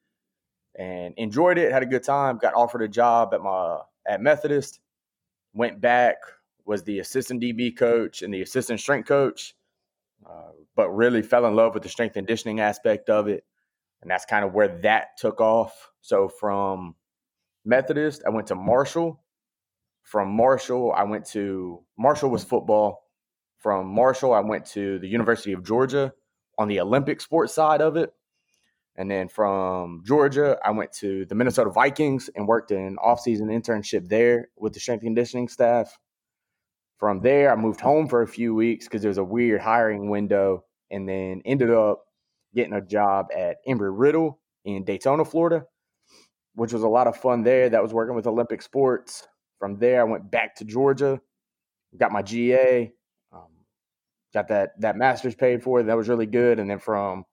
and 0.77 1.13
enjoyed 1.17 1.57
it. 1.57 1.71
Had 1.71 1.83
a 1.83 1.87
good 1.87 2.03
time. 2.03 2.37
Got 2.37 2.53
offered 2.53 2.81
a 2.81 2.87
job 2.87 3.33
at 3.33 3.41
my 3.41 3.79
at 4.07 4.21
Methodist. 4.21 4.79
Went 5.53 5.81
back. 5.81 6.17
Was 6.65 6.83
the 6.83 6.99
assistant 6.99 7.41
DB 7.41 7.75
coach 7.75 8.21
and 8.21 8.33
the 8.33 8.41
assistant 8.41 8.79
strength 8.79 9.07
coach, 9.07 9.55
uh, 10.25 10.51
but 10.75 10.89
really 10.91 11.23
fell 11.23 11.45
in 11.47 11.55
love 11.55 11.73
with 11.73 11.83
the 11.83 11.89
strength 11.89 12.13
conditioning 12.13 12.59
aspect 12.59 13.09
of 13.09 13.27
it, 13.27 13.43
and 14.01 14.09
that's 14.09 14.25
kind 14.25 14.45
of 14.45 14.53
where 14.53 14.79
that 14.81 15.17
took 15.17 15.41
off. 15.41 15.91
So 16.01 16.27
from 16.27 16.95
Methodist, 17.65 18.23
I 18.25 18.29
went 18.29 18.47
to 18.47 18.55
Marshall 18.55 19.21
from 20.03 20.29
Marshall, 20.35 20.93
I 20.93 21.03
went 21.03 21.25
to 21.27 21.83
Marshall 21.97 22.29
was 22.29 22.43
football. 22.43 23.07
From 23.59 23.87
Marshall, 23.87 24.33
I 24.33 24.39
went 24.39 24.65
to 24.67 24.99
the 24.99 25.07
University 25.07 25.53
of 25.53 25.63
Georgia 25.63 26.13
on 26.57 26.67
the 26.67 26.79
Olympic 26.79 27.21
sports 27.21 27.53
side 27.53 27.81
of 27.81 27.95
it. 27.95 28.11
And 28.95 29.09
then 29.09 29.29
from 29.29 30.01
Georgia, 30.05 30.57
I 30.65 30.71
went 30.71 30.91
to 30.93 31.25
the 31.25 31.35
Minnesota 31.35 31.69
Vikings 31.69 32.29
and 32.35 32.47
worked 32.47 32.71
an 32.71 32.97
off-season 32.97 33.47
internship 33.47 34.09
there 34.09 34.49
with 34.57 34.73
the 34.73 34.79
strength 34.79 35.03
conditioning 35.03 35.47
staff. 35.47 35.97
From 36.97 37.21
there, 37.21 37.51
I 37.51 37.55
moved 37.55 37.79
home 37.79 38.07
for 38.07 38.21
a 38.21 38.27
few 38.27 38.53
weeks 38.53 38.85
because 38.85 39.01
there 39.01 39.09
was 39.09 39.17
a 39.17 39.23
weird 39.23 39.61
hiring 39.61 40.09
window, 40.09 40.65
and 40.89 41.07
then 41.07 41.41
ended 41.45 41.69
up 41.69 42.03
getting 42.53 42.73
a 42.73 42.81
job 42.81 43.27
at 43.35 43.57
Embry 43.67 43.91
Riddle 43.91 44.39
in 44.65 44.83
Daytona, 44.83 45.25
Florida, 45.25 45.65
which 46.55 46.73
was 46.73 46.83
a 46.83 46.87
lot 46.87 47.07
of 47.07 47.17
fun 47.17 47.43
there. 47.43 47.69
That 47.69 47.81
was 47.81 47.93
working 47.93 48.15
with 48.15 48.27
Olympic 48.27 48.61
sports. 48.61 49.27
From 49.59 49.77
there, 49.77 50.01
I 50.01 50.03
went 50.03 50.31
back 50.31 50.55
to 50.55 50.65
Georgia, 50.65 51.21
got 51.97 52.11
my 52.11 52.21
GA, 52.21 52.91
um, 53.31 53.47
got 54.33 54.47
that 54.47 54.79
that 54.81 54.97
master's 54.97 55.35
paid 55.35 55.61
for. 55.61 55.83
That 55.83 55.97
was 55.97 56.09
really 56.09 56.25
good. 56.25 56.59
And 56.59 56.69
then 56.69 56.79
from 56.79 57.25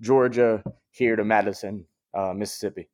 Georgia 0.00 0.62
here 0.90 1.16
to 1.16 1.24
Madison, 1.24 1.84
uh, 2.14 2.32
Mississippi. 2.34 2.88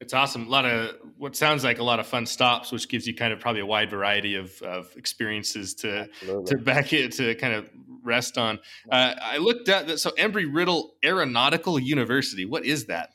It's 0.00 0.12
awesome. 0.12 0.46
A 0.48 0.50
lot 0.50 0.66
of 0.66 0.96
what 1.16 1.36
sounds 1.36 1.62
like 1.64 1.78
a 1.78 1.82
lot 1.82 2.00
of 2.00 2.06
fun 2.06 2.26
stops, 2.26 2.72
which 2.72 2.88
gives 2.88 3.06
you 3.06 3.14
kind 3.14 3.32
of 3.32 3.40
probably 3.40 3.60
a 3.60 3.66
wide 3.66 3.90
variety 3.90 4.34
of, 4.34 4.60
of 4.62 4.94
experiences 4.96 5.74
to 5.76 6.08
Absolutely. 6.20 6.56
to 6.56 6.58
back 6.62 6.92
it 6.92 7.12
to 7.12 7.34
kind 7.36 7.54
of 7.54 7.70
rest 8.04 8.38
on. 8.38 8.60
Uh, 8.90 9.14
I 9.20 9.38
looked 9.38 9.68
at 9.68 9.86
that. 9.88 9.98
So 9.98 10.10
Embry 10.12 10.48
Riddle 10.52 10.94
Aeronautical 11.04 11.78
University. 11.78 12.44
What 12.44 12.64
is 12.64 12.86
that? 12.86 13.10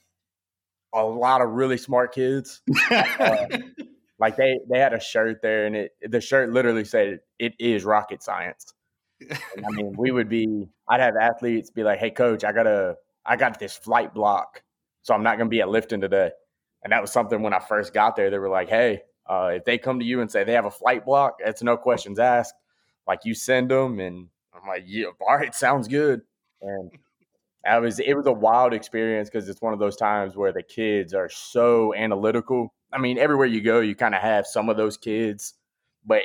A 0.94 1.04
lot 1.04 1.42
of 1.42 1.52
really 1.52 1.78
smart 1.78 2.14
kids. 2.14 2.62
uh, 2.92 3.46
like 4.20 4.36
they 4.36 4.60
they 4.70 4.80
had 4.80 4.94
a 4.94 5.00
shirt 5.00 5.42
there, 5.42 5.66
and 5.66 5.76
it 5.76 5.92
the 6.02 6.22
shirt 6.22 6.52
literally 6.52 6.86
said 6.86 7.20
it 7.38 7.54
is 7.60 7.86
rocket 7.86 8.22
science. 8.22 8.74
And 9.22 9.66
I 9.66 9.70
mean, 9.72 9.94
we 9.98 10.12
would 10.12 10.30
be. 10.30 10.68
I'd 10.88 11.00
have 11.00 11.16
athletes 11.16 11.70
be 11.70 11.84
like, 11.84 12.00
"Hey, 12.00 12.12
coach, 12.12 12.44
I 12.44 12.52
got 12.52 12.68
a 12.68 12.96
I 13.26 13.36
got 13.36 13.60
this 13.60 13.78
flight 13.78 14.14
block, 14.14 14.64
so 15.04 15.14
I'm 15.14 15.24
not 15.24 15.38
going 15.38 15.48
to 15.48 15.50
be 15.50 15.62
at 15.62 15.70
lifting 15.70 16.02
today." 16.02 16.32
And 16.84 16.94
that 16.94 17.02
was 17.02 17.12
something 17.12 17.42
when 17.42 17.54
I 17.54 17.60
first 17.60 17.94
got 17.94 18.16
there. 18.16 18.30
They 18.30 18.40
were 18.40 18.50
like, 18.50 18.70
"Hey, 18.70 19.02
uh, 19.30 19.52
if 19.56 19.66
they 19.66 19.78
come 19.78 20.00
to 20.00 20.06
you 20.06 20.22
and 20.22 20.32
say 20.32 20.44
they 20.44 20.54
have 20.54 20.66
a 20.66 20.72
flight 20.72 21.06
block, 21.06 21.38
it's 21.40 21.64
no 21.64 21.78
questions 21.78 22.20
asked. 22.20 22.56
Like 23.08 23.20
you 23.24 23.34
send 23.34 23.72
them." 23.72 24.00
And 24.00 24.28
I'm 24.62 24.68
like, 24.68 24.84
"Yeah, 24.86 25.08
all 25.22 25.38
right, 25.38 25.54
sounds 25.54 25.88
good." 25.88 26.22
And 26.62 26.92
I 27.66 27.80
was 27.80 28.00
it 28.00 28.14
was 28.16 28.28
a 28.28 28.32
wild 28.32 28.74
experience 28.74 29.30
because 29.30 29.50
it's 29.50 29.62
one 29.62 29.74
of 29.74 29.80
those 29.80 29.96
times 29.96 30.36
where 30.36 30.52
the 30.54 30.64
kids 30.64 31.14
are 31.14 31.30
so 31.30 31.94
analytical. 31.96 32.74
I 32.94 32.98
mean, 32.98 33.18
everywhere 33.18 33.48
you 33.48 33.62
go, 33.62 33.82
you 33.82 33.96
kind 33.96 34.16
of 34.16 34.22
have 34.22 34.48
some 34.48 34.70
of 34.70 34.78
those 34.78 34.98
kids, 34.98 35.56
but 36.06 36.24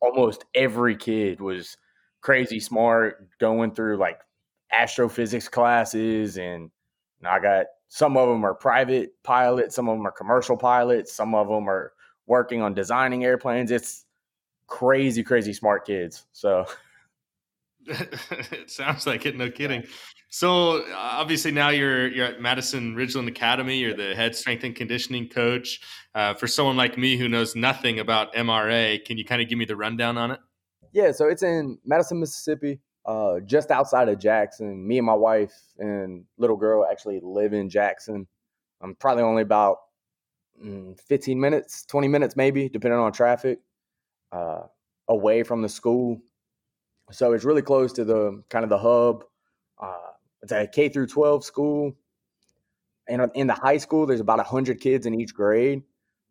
almost 0.00 0.44
every 0.54 0.96
kid 0.96 1.40
was 1.40 1.76
crazy 2.20 2.60
smart, 2.60 3.28
going 3.38 3.74
through 3.74 3.96
like 3.98 4.20
astrophysics 4.72 5.48
classes, 5.48 6.38
and 6.38 6.70
I 7.24 7.38
got 7.40 7.66
some 7.88 8.16
of 8.16 8.28
them 8.28 8.44
are 8.44 8.54
private 8.54 9.12
pilots, 9.22 9.74
some 9.74 9.88
of 9.88 9.96
them 9.96 10.06
are 10.06 10.12
commercial 10.12 10.56
pilots, 10.56 11.12
some 11.12 11.34
of 11.34 11.48
them 11.48 11.68
are 11.68 11.92
working 12.26 12.62
on 12.62 12.74
designing 12.74 13.24
airplanes. 13.24 13.70
It's 13.70 14.04
crazy, 14.66 15.22
crazy 15.22 15.52
smart 15.52 15.86
kids. 15.86 16.26
So 16.32 16.66
it 17.86 18.70
sounds 18.70 19.06
like 19.06 19.26
it. 19.26 19.36
No 19.36 19.50
kidding. 19.50 19.84
So 20.28 20.84
obviously 20.94 21.52
now 21.52 21.70
you're 21.70 22.08
you're 22.08 22.26
at 22.26 22.40
Madison 22.40 22.94
Ridgeland 22.94 23.28
Academy. 23.28 23.78
You're 23.78 23.96
the 23.96 24.14
head 24.14 24.34
strength 24.34 24.64
and 24.64 24.74
conditioning 24.74 25.28
coach. 25.28 25.80
Uh, 26.14 26.34
for 26.34 26.46
someone 26.46 26.76
like 26.76 26.96
me 26.98 27.16
who 27.16 27.28
knows 27.28 27.54
nothing 27.54 28.00
about 28.00 28.34
MRA, 28.34 29.04
can 29.04 29.18
you 29.18 29.24
kind 29.24 29.42
of 29.42 29.48
give 29.48 29.58
me 29.58 29.64
the 29.64 29.76
rundown 29.76 30.16
on 30.16 30.30
it? 30.30 30.40
Yeah, 30.92 31.12
so 31.12 31.28
it's 31.28 31.42
in 31.42 31.78
Madison, 31.84 32.20
Mississippi, 32.20 32.80
uh, 33.04 33.40
just 33.40 33.70
outside 33.70 34.08
of 34.08 34.18
Jackson. 34.18 34.86
Me 34.86 34.96
and 34.96 35.06
my 35.06 35.14
wife 35.14 35.54
and 35.78 36.24
little 36.38 36.56
girl 36.56 36.86
actually 36.90 37.20
live 37.22 37.52
in 37.52 37.68
Jackson. 37.68 38.26
I'm 38.80 38.94
probably 38.94 39.22
only 39.22 39.42
about 39.42 39.78
mm, 40.62 40.98
15 41.00 41.38
minutes, 41.38 41.84
20 41.84 42.08
minutes 42.08 42.36
maybe, 42.36 42.68
depending 42.68 42.98
on 42.98 43.12
traffic, 43.12 43.58
uh, 44.32 44.62
away 45.08 45.42
from 45.42 45.62
the 45.62 45.68
school. 45.68 46.20
So 47.12 47.32
it's 47.32 47.44
really 47.44 47.62
close 47.62 47.92
to 47.94 48.04
the 48.04 48.42
kind 48.48 48.64
of 48.64 48.70
the 48.70 48.78
hub. 48.78 49.24
Uh, 49.78 50.12
it's 50.42 50.52
a 50.52 50.66
K 50.66 50.88
through 50.88 51.06
12 51.06 51.44
school. 51.44 51.96
And 53.08 53.30
in 53.34 53.46
the 53.46 53.54
high 53.54 53.76
school, 53.76 54.06
there's 54.06 54.20
about 54.20 54.38
100 54.38 54.80
kids 54.80 55.06
in 55.06 55.14
each 55.18 55.32
grade, 55.32 55.82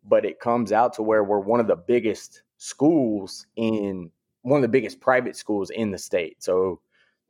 but 0.04 0.26
it 0.26 0.40
comes 0.40 0.72
out 0.72 0.92
to 0.94 1.02
where 1.02 1.24
we're 1.24 1.40
one 1.40 1.60
of 1.60 1.66
the 1.66 1.76
biggest 1.76 2.42
schools 2.58 3.46
in 3.56 4.10
one 4.42 4.58
of 4.58 4.62
the 4.62 4.68
biggest 4.68 5.00
private 5.00 5.36
schools 5.36 5.70
in 5.70 5.90
the 5.90 5.98
state. 5.98 6.42
So 6.42 6.80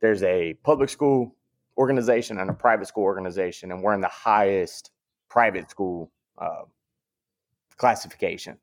there's 0.01 0.21
a 0.23 0.53
public 0.63 0.89
school 0.89 1.33
organization 1.77 2.39
and 2.39 2.49
a 2.49 2.53
private 2.53 2.87
school 2.87 3.03
organization, 3.03 3.71
and 3.71 3.81
we're 3.81 3.93
in 3.93 4.01
the 4.01 4.07
highest 4.09 4.91
private 5.29 5.69
school 5.69 6.11
uh, 6.37 6.63
classification. 7.77 8.57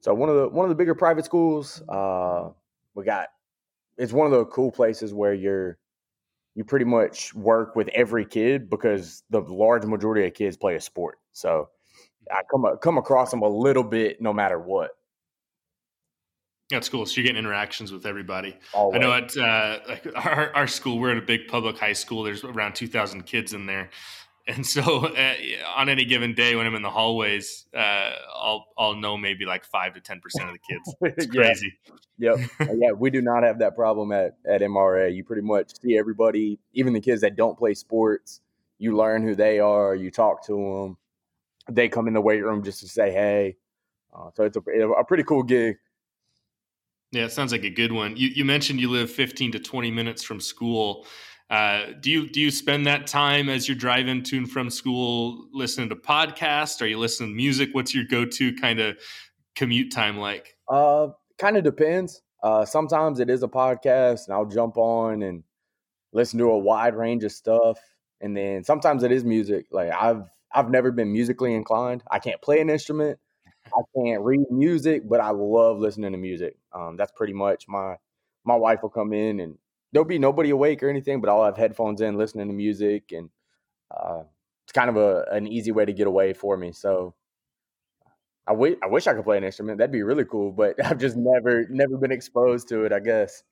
So 0.00 0.14
one 0.14 0.28
of 0.28 0.36
the 0.36 0.48
one 0.48 0.64
of 0.64 0.68
the 0.68 0.74
bigger 0.74 0.94
private 0.94 1.24
schools, 1.24 1.82
uh, 1.88 2.50
we 2.94 3.04
got 3.04 3.28
it's 3.96 4.12
one 4.12 4.26
of 4.26 4.32
the 4.32 4.44
cool 4.46 4.70
places 4.70 5.12
where 5.12 5.34
you're 5.34 5.78
you 6.54 6.64
pretty 6.64 6.84
much 6.84 7.34
work 7.34 7.74
with 7.74 7.88
every 7.88 8.24
kid 8.24 8.70
because 8.70 9.24
the 9.30 9.40
large 9.40 9.84
majority 9.84 10.26
of 10.26 10.34
kids 10.34 10.56
play 10.56 10.76
a 10.76 10.80
sport. 10.80 11.18
So 11.32 11.68
I 12.30 12.42
come 12.50 12.64
come 12.80 12.98
across 12.98 13.30
them 13.30 13.42
a 13.42 13.48
little 13.48 13.82
bit 13.82 14.20
no 14.20 14.32
matter 14.32 14.58
what. 14.58 14.90
That's 16.70 16.88
cool. 16.88 17.04
So 17.04 17.20
you're 17.20 17.26
getting 17.26 17.38
interactions 17.38 17.92
with 17.92 18.06
everybody. 18.06 18.56
Always. 18.72 18.96
I 18.96 18.98
know 18.98 19.12
at 19.12 19.36
uh, 19.36 19.80
like 19.86 20.06
our, 20.16 20.50
our 20.54 20.66
school, 20.66 20.98
we're 20.98 21.10
at 21.10 21.18
a 21.18 21.22
big 21.22 21.46
public 21.46 21.78
high 21.78 21.92
school. 21.92 22.22
There's 22.22 22.42
around 22.42 22.74
2,000 22.74 23.24
kids 23.26 23.52
in 23.52 23.66
there. 23.66 23.90
And 24.46 24.66
so 24.66 25.06
uh, 25.06 25.34
on 25.74 25.88
any 25.88 26.04
given 26.04 26.34
day 26.34 26.54
when 26.54 26.66
I'm 26.66 26.74
in 26.74 26.82
the 26.82 26.90
hallways, 26.90 27.64
uh, 27.74 28.10
I'll, 28.34 28.66
I'll 28.76 28.94
know 28.94 29.16
maybe 29.16 29.46
like 29.46 29.64
five 29.64 29.94
to 29.94 30.00
10% 30.00 30.16
of 30.16 30.52
the 30.52 30.58
kids. 30.58 30.94
It's 31.16 31.26
crazy. 31.26 31.72
yeah. 32.18 32.34
Yep. 32.36 32.50
Uh, 32.60 32.74
yeah. 32.76 32.92
We 32.92 33.10
do 33.10 33.22
not 33.22 33.42
have 33.42 33.58
that 33.60 33.74
problem 33.74 34.12
at, 34.12 34.36
at 34.46 34.60
MRA. 34.60 35.14
You 35.14 35.24
pretty 35.24 35.42
much 35.42 35.80
see 35.80 35.96
everybody, 35.96 36.58
even 36.74 36.92
the 36.92 37.00
kids 37.00 37.22
that 37.22 37.36
don't 37.36 37.58
play 37.58 37.74
sports, 37.74 38.42
you 38.78 38.96
learn 38.96 39.22
who 39.22 39.34
they 39.34 39.60
are, 39.60 39.94
you 39.94 40.10
talk 40.10 40.44
to 40.46 40.52
them. 40.52 40.96
They 41.74 41.88
come 41.88 42.06
in 42.06 42.14
the 42.14 42.20
weight 42.20 42.44
room 42.44 42.62
just 42.62 42.80
to 42.80 42.88
say, 42.88 43.12
Hey, 43.12 43.56
uh, 44.14 44.30
so 44.34 44.44
it's 44.44 44.56
a, 44.56 44.88
a 44.90 45.04
pretty 45.04 45.24
cool 45.24 45.42
gig. 45.42 45.76
Yeah, 47.12 47.24
it 47.24 47.32
sounds 47.32 47.52
like 47.52 47.64
a 47.64 47.70
good 47.70 47.92
one. 47.92 48.16
You, 48.16 48.28
you 48.28 48.44
mentioned 48.44 48.80
you 48.80 48.90
live 48.90 49.10
15 49.10 49.52
to 49.52 49.58
20 49.60 49.90
minutes 49.90 50.22
from 50.22 50.40
school. 50.40 51.06
Uh, 51.50 51.92
do 52.00 52.10
you 52.10 52.28
do 52.28 52.40
you 52.40 52.50
spend 52.50 52.86
that 52.86 53.06
time 53.06 53.48
as 53.48 53.68
you're 53.68 53.76
driving 53.76 54.22
to 54.22 54.38
and 54.38 54.50
from 54.50 54.70
school 54.70 55.46
listening 55.52 55.88
to 55.90 55.96
podcasts? 55.96 56.80
Are 56.80 56.86
you 56.86 56.98
listening 56.98 57.30
to 57.30 57.34
music? 57.34 57.70
What's 57.72 57.94
your 57.94 58.04
go 58.04 58.24
to 58.24 58.54
kind 58.56 58.80
of 58.80 58.96
commute 59.54 59.92
time 59.92 60.16
like? 60.18 60.56
Uh, 60.68 61.08
kind 61.38 61.56
of 61.56 61.64
depends. 61.64 62.22
Uh, 62.42 62.64
sometimes 62.64 63.20
it 63.20 63.30
is 63.30 63.42
a 63.42 63.48
podcast, 63.48 64.26
and 64.26 64.34
I'll 64.34 64.46
jump 64.46 64.76
on 64.76 65.22
and 65.22 65.44
listen 66.12 66.38
to 66.38 66.46
a 66.46 66.58
wide 66.58 66.94
range 66.94 67.24
of 67.24 67.32
stuff. 67.32 67.78
And 68.20 68.36
then 68.36 68.64
sometimes 68.64 69.02
it 69.02 69.12
is 69.12 69.24
music. 69.24 69.66
Like 69.70 69.90
I've 69.90 70.24
I've 70.54 70.70
never 70.70 70.92
been 70.92 71.12
musically 71.12 71.54
inclined. 71.54 72.02
I 72.10 72.20
can't 72.20 72.40
play 72.40 72.60
an 72.60 72.70
instrument. 72.70 73.18
I 73.66 73.82
can't 73.96 74.22
read 74.22 74.40
music, 74.50 75.08
but 75.08 75.20
I 75.20 75.30
love 75.30 75.78
listening 75.78 76.12
to 76.12 76.18
music. 76.18 76.56
Um, 76.72 76.96
that's 76.96 77.12
pretty 77.12 77.32
much 77.32 77.66
my 77.68 77.96
my 78.44 78.56
wife 78.56 78.82
will 78.82 78.90
come 78.90 79.12
in 79.12 79.40
and 79.40 79.58
there'll 79.94 80.04
be 80.04 80.18
nobody 80.18 80.50
awake 80.50 80.82
or 80.82 80.90
anything, 80.90 81.20
but 81.20 81.30
I'll 81.30 81.44
have 81.44 81.56
headphones 81.56 82.00
in, 82.00 82.18
listening 82.18 82.48
to 82.48 82.52
music, 82.52 83.12
and 83.12 83.30
uh, 83.96 84.24
it's 84.64 84.72
kind 84.72 84.90
of 84.90 84.96
a 84.96 85.24
an 85.30 85.46
easy 85.46 85.72
way 85.72 85.84
to 85.84 85.92
get 85.92 86.06
away 86.06 86.34
for 86.34 86.56
me. 86.56 86.72
So 86.72 87.14
I, 88.46 88.52
w- 88.52 88.76
I 88.82 88.88
wish 88.88 89.06
I 89.06 89.14
could 89.14 89.24
play 89.24 89.38
an 89.38 89.44
instrument. 89.44 89.78
That'd 89.78 89.92
be 89.92 90.02
really 90.02 90.24
cool, 90.24 90.50
but 90.50 90.74
I've 90.84 90.98
just 90.98 91.16
never 91.16 91.66
never 91.70 91.96
been 91.96 92.12
exposed 92.12 92.68
to 92.68 92.84
it. 92.84 92.92
I 92.92 92.98
guess. 92.98 93.44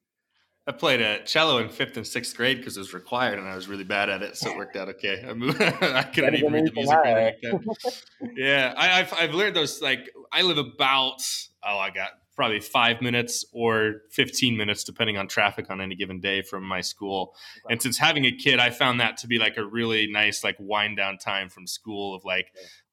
I 0.64 0.70
played 0.70 1.00
a 1.00 1.24
cello 1.24 1.58
in 1.58 1.68
fifth 1.68 1.96
and 1.96 2.06
sixth 2.06 2.36
grade 2.36 2.58
because 2.58 2.76
it 2.76 2.80
was 2.80 2.94
required, 2.94 3.38
and 3.38 3.48
I 3.48 3.56
was 3.56 3.66
really 3.66 3.82
bad 3.82 4.08
at 4.08 4.22
it, 4.22 4.36
so 4.36 4.50
it 4.50 4.56
worked 4.56 4.76
out 4.76 4.88
okay. 4.90 5.24
I, 5.28 5.34
moved, 5.34 5.60
I 5.82 6.04
couldn't 6.04 6.36
even 6.36 6.52
read 6.52 6.66
the 6.66 6.72
music 6.72 6.94
like 6.94 7.40
that. 7.42 8.02
yeah, 8.36 8.72
I, 8.76 8.86
have 8.86 9.12
I've 9.12 9.34
learned 9.34 9.56
those. 9.56 9.82
Like, 9.82 10.08
I 10.32 10.42
live 10.42 10.58
about 10.58 11.20
oh, 11.64 11.78
I 11.78 11.90
got 11.90 12.10
probably 12.34 12.60
five 12.60 13.00
minutes 13.00 13.44
or 13.52 14.02
fifteen 14.10 14.56
minutes, 14.56 14.84
depending 14.84 15.16
on 15.18 15.28
traffic 15.28 15.70
on 15.70 15.80
any 15.80 15.94
given 15.94 16.20
day 16.20 16.42
from 16.42 16.64
my 16.64 16.80
school. 16.80 17.34
And 17.68 17.80
since 17.80 17.98
having 17.98 18.24
a 18.24 18.32
kid, 18.32 18.58
I 18.58 18.70
found 18.70 19.00
that 19.00 19.16
to 19.18 19.26
be 19.26 19.38
like 19.38 19.56
a 19.56 19.64
really 19.64 20.06
nice 20.06 20.42
like 20.42 20.56
wind 20.58 20.96
down 20.96 21.18
time 21.18 21.48
from 21.48 21.66
school 21.66 22.14
of 22.14 22.24
like 22.24 22.48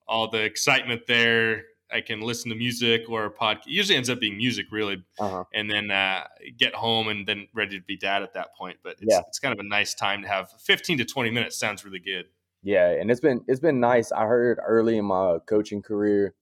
all 0.08 0.30
the 0.30 0.44
excitement 0.44 1.04
there 1.08 1.64
I 1.92 2.02
can 2.02 2.22
listen 2.22 2.50
to 2.50 2.56
music 2.56 3.10
or 3.10 3.26
a 3.26 3.32
podcast. 3.32 3.64
Usually 3.66 3.98
ends 3.98 4.10
up 4.10 4.20
being 4.20 4.38
music, 4.38 4.68
really, 4.72 5.04
uh-huh. 5.20 5.46
and 5.54 5.70
then 5.70 5.90
uh, 5.90 6.26
get 6.58 6.76
home 6.76 7.08
and 7.08 7.28
then 7.28 7.48
ready 7.54 7.80
to 7.80 7.86
be 7.86 7.98
dad 7.98 8.22
at 8.22 8.34
that 8.34 8.56
point. 8.56 8.78
But 8.84 8.98
it's, 9.02 9.12
yeah. 9.12 9.22
it's 9.28 9.40
kind 9.40 9.54
of 9.54 9.60
a 9.60 9.68
nice 9.68 9.94
time 9.94 10.22
to 10.22 10.28
have. 10.28 10.52
Fifteen 10.62 10.98
to 11.00 11.06
twenty 11.06 11.32
minutes 11.32 11.58
sounds 11.58 11.84
really 11.84 12.00
good. 12.00 12.26
Yeah, 12.62 12.90
and 12.90 13.10
it's 13.10 13.22
been 13.22 13.42
it's 13.48 13.60
been 13.60 13.80
nice. 13.80 14.12
I 14.12 14.26
heard 14.26 14.60
early 14.66 14.98
in 14.98 15.06
my 15.06 15.38
coaching 15.48 15.82
career, 15.82 16.36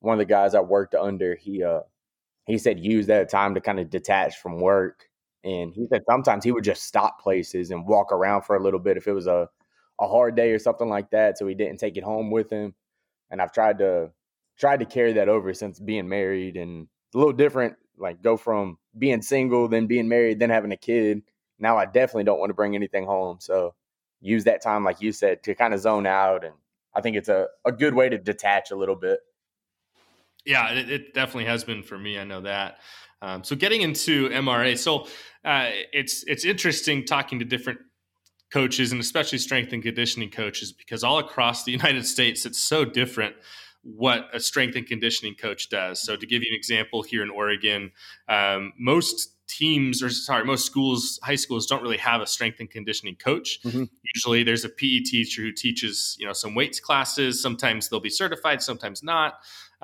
one 0.00 0.14
of 0.14 0.18
the 0.18 0.24
guys 0.24 0.54
I 0.54 0.60
worked 0.60 0.94
under, 0.94 1.34
he 1.34 1.62
uh 1.62 1.80
he 2.46 2.58
said 2.58 2.80
use 2.80 3.06
that 3.06 3.30
time 3.30 3.54
to 3.54 3.60
kind 3.60 3.80
of 3.80 3.90
detach 3.90 4.36
from 4.38 4.60
work, 4.60 5.08
and 5.44 5.72
he 5.74 5.86
said 5.88 6.02
sometimes 6.08 6.44
he 6.44 6.52
would 6.52 6.64
just 6.64 6.84
stop 6.84 7.20
places 7.20 7.70
and 7.70 7.86
walk 7.86 8.12
around 8.12 8.42
for 8.42 8.56
a 8.56 8.62
little 8.62 8.80
bit 8.80 8.96
if 8.96 9.06
it 9.06 9.12
was 9.12 9.26
a 9.26 9.48
a 10.00 10.08
hard 10.08 10.34
day 10.36 10.50
or 10.50 10.58
something 10.58 10.88
like 10.88 11.10
that, 11.10 11.38
so 11.38 11.46
he 11.46 11.54
didn't 11.54 11.78
take 11.78 11.96
it 11.96 12.04
home 12.04 12.30
with 12.30 12.50
him. 12.50 12.74
And 13.30 13.40
I've 13.40 13.52
tried 13.52 13.78
to 13.78 14.10
tried 14.58 14.80
to 14.80 14.86
carry 14.86 15.12
that 15.14 15.28
over 15.28 15.52
since 15.54 15.80
being 15.80 16.08
married 16.08 16.56
and 16.56 16.88
a 17.14 17.18
little 17.18 17.32
different 17.32 17.74
like 17.98 18.22
go 18.22 18.36
from 18.36 18.78
being 18.98 19.22
single 19.22 19.68
then 19.68 19.86
being 19.86 20.08
married 20.08 20.38
then 20.38 20.50
having 20.50 20.72
a 20.72 20.76
kid 20.76 21.22
now 21.58 21.76
i 21.76 21.84
definitely 21.84 22.24
don't 22.24 22.38
want 22.38 22.50
to 22.50 22.54
bring 22.54 22.74
anything 22.74 23.04
home 23.04 23.38
so 23.40 23.74
use 24.20 24.44
that 24.44 24.62
time 24.62 24.84
like 24.84 25.00
you 25.00 25.12
said 25.12 25.42
to 25.42 25.54
kind 25.54 25.74
of 25.74 25.80
zone 25.80 26.06
out 26.06 26.44
and 26.44 26.54
i 26.94 27.00
think 27.00 27.16
it's 27.16 27.28
a, 27.28 27.46
a 27.64 27.72
good 27.72 27.94
way 27.94 28.08
to 28.08 28.18
detach 28.18 28.70
a 28.70 28.76
little 28.76 28.96
bit 28.96 29.20
yeah 30.44 30.72
it, 30.72 30.90
it 30.90 31.14
definitely 31.14 31.46
has 31.46 31.64
been 31.64 31.82
for 31.82 31.98
me 31.98 32.18
i 32.18 32.24
know 32.24 32.40
that 32.40 32.78
um, 33.22 33.42
so 33.42 33.56
getting 33.56 33.82
into 33.82 34.28
mra 34.28 34.76
so 34.76 35.06
uh, 35.44 35.70
it's 35.92 36.24
it's 36.24 36.44
interesting 36.44 37.04
talking 37.04 37.38
to 37.38 37.44
different 37.44 37.78
coaches 38.52 38.92
and 38.92 39.00
especially 39.00 39.38
strength 39.38 39.72
and 39.72 39.82
conditioning 39.82 40.30
coaches 40.30 40.72
because 40.72 41.02
all 41.04 41.18
across 41.18 41.64
the 41.64 41.72
united 41.80 42.06
states 42.06 42.46
it's 42.46 42.58
so 42.58 42.84
different 42.84 43.34
what 43.84 44.28
a 44.32 44.40
strength 44.40 44.76
and 44.76 44.86
conditioning 44.86 45.34
coach 45.34 45.68
does. 45.68 46.00
So, 46.00 46.16
to 46.16 46.26
give 46.26 46.42
you 46.42 46.48
an 46.50 46.56
example, 46.56 47.02
here 47.02 47.22
in 47.22 47.30
Oregon, 47.30 47.92
um, 48.28 48.72
most 48.78 49.30
teams 49.46 50.02
or 50.02 50.08
sorry 50.08 50.42
most 50.42 50.64
schools 50.64 51.20
high 51.22 51.34
schools 51.34 51.66
don't 51.66 51.82
really 51.82 51.98
have 51.98 52.22
a 52.22 52.26
strength 52.26 52.60
and 52.60 52.70
conditioning 52.70 53.14
coach 53.14 53.60
mm-hmm. 53.62 53.84
usually 54.14 54.42
there's 54.42 54.64
a 54.64 54.70
pe 54.70 55.00
teacher 55.00 55.42
who 55.42 55.52
teaches 55.52 56.16
you 56.18 56.26
know 56.26 56.32
some 56.32 56.54
weights 56.54 56.80
classes 56.80 57.42
sometimes 57.42 57.88
they'll 57.88 58.00
be 58.00 58.08
certified 58.08 58.62
sometimes 58.62 59.02
not 59.02 59.34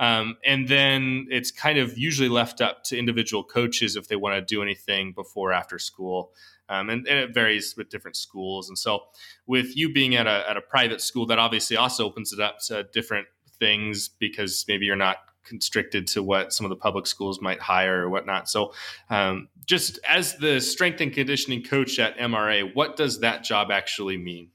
um, 0.01 0.35
and 0.43 0.67
then 0.67 1.27
it's 1.29 1.51
kind 1.51 1.77
of 1.77 1.97
usually 1.97 2.27
left 2.27 2.59
up 2.59 2.83
to 2.85 2.97
individual 2.97 3.43
coaches 3.43 3.95
if 3.95 4.09
they 4.09 4.17
want 4.17 4.35
to 4.35 4.41
do 4.41 4.61
anything 4.61 5.13
before 5.13 5.53
after 5.53 5.79
school 5.79 6.33
um, 6.67 6.89
and, 6.89 7.07
and, 7.07 7.19
it 7.19 7.33
varies 7.33 7.75
with 7.77 7.89
different 7.89 8.17
schools 8.17 8.67
and 8.67 8.77
so 8.77 9.03
with 9.47 9.77
you 9.77 9.93
being 9.93 10.15
at 10.15 10.27
a, 10.27 10.49
at 10.49 10.57
a 10.57 10.61
private 10.61 10.99
school 10.99 11.25
that 11.25 11.39
obviously 11.39 11.77
also 11.77 12.05
opens 12.05 12.33
it 12.33 12.39
up 12.39 12.59
to 12.59 12.83
different 12.91 13.27
things 13.59 14.09
because 14.09 14.65
maybe 14.67 14.85
you're 14.85 14.95
not 14.97 15.17
constricted 15.43 16.07
to 16.07 16.23
what 16.23 16.53
some 16.53 16.65
of 16.65 16.69
the 16.69 16.75
public 16.75 17.07
schools 17.07 17.41
might 17.41 17.59
hire 17.59 18.03
or 18.03 18.09
whatnot. 18.09 18.49
So, 18.49 18.73
um, 19.09 19.49
just 19.65 19.99
as 20.07 20.35
the 20.37 20.59
strength 20.59 21.01
and 21.01 21.13
conditioning 21.13 21.63
coach 21.63 21.99
at 21.99 22.17
MRA, 22.17 22.73
what 22.75 22.95
does 22.95 23.19
that 23.19 23.43
job 23.43 23.71
actually 23.71 24.17
mean? 24.17 24.49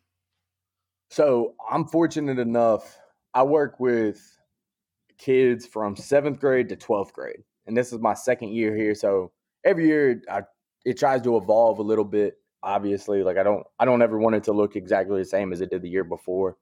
So, 1.11 1.55
I'm 1.71 1.87
fortunate 1.87 2.39
enough, 2.39 2.99
I 3.35 3.43
work 3.45 3.81
with 3.81 4.36
kids 5.19 5.67
from 5.67 5.97
seventh 5.97 6.41
grade 6.41 6.69
to 6.69 6.77
12th 6.77 7.13
grade. 7.13 7.43
And 7.67 7.77
this 7.77 7.93
is 7.93 7.99
my 7.99 8.15
second 8.15 8.51
year 8.51 8.77
here. 8.77 8.95
So, 8.95 9.33
every 9.65 9.87
year 9.87 10.23
I, 10.31 10.43
it 10.85 10.99
tries 10.99 11.23
to 11.23 11.37
evolve 11.37 11.79
a 11.79 11.83
little 11.83 12.05
bit. 12.05 12.39
Obviously, 12.63 13.23
like 13.23 13.37
I 13.37 13.43
don't, 13.43 13.65
I 13.79 13.85
don't 13.85 14.03
ever 14.03 14.19
want 14.19 14.37
it 14.37 14.45
to 14.45 14.53
look 14.53 14.77
exactly 14.77 15.19
the 15.19 15.25
same 15.25 15.53
as 15.53 15.61
it 15.61 15.71
did 15.71 15.83
the 15.83 15.89
year 15.89 16.05
before. 16.05 16.57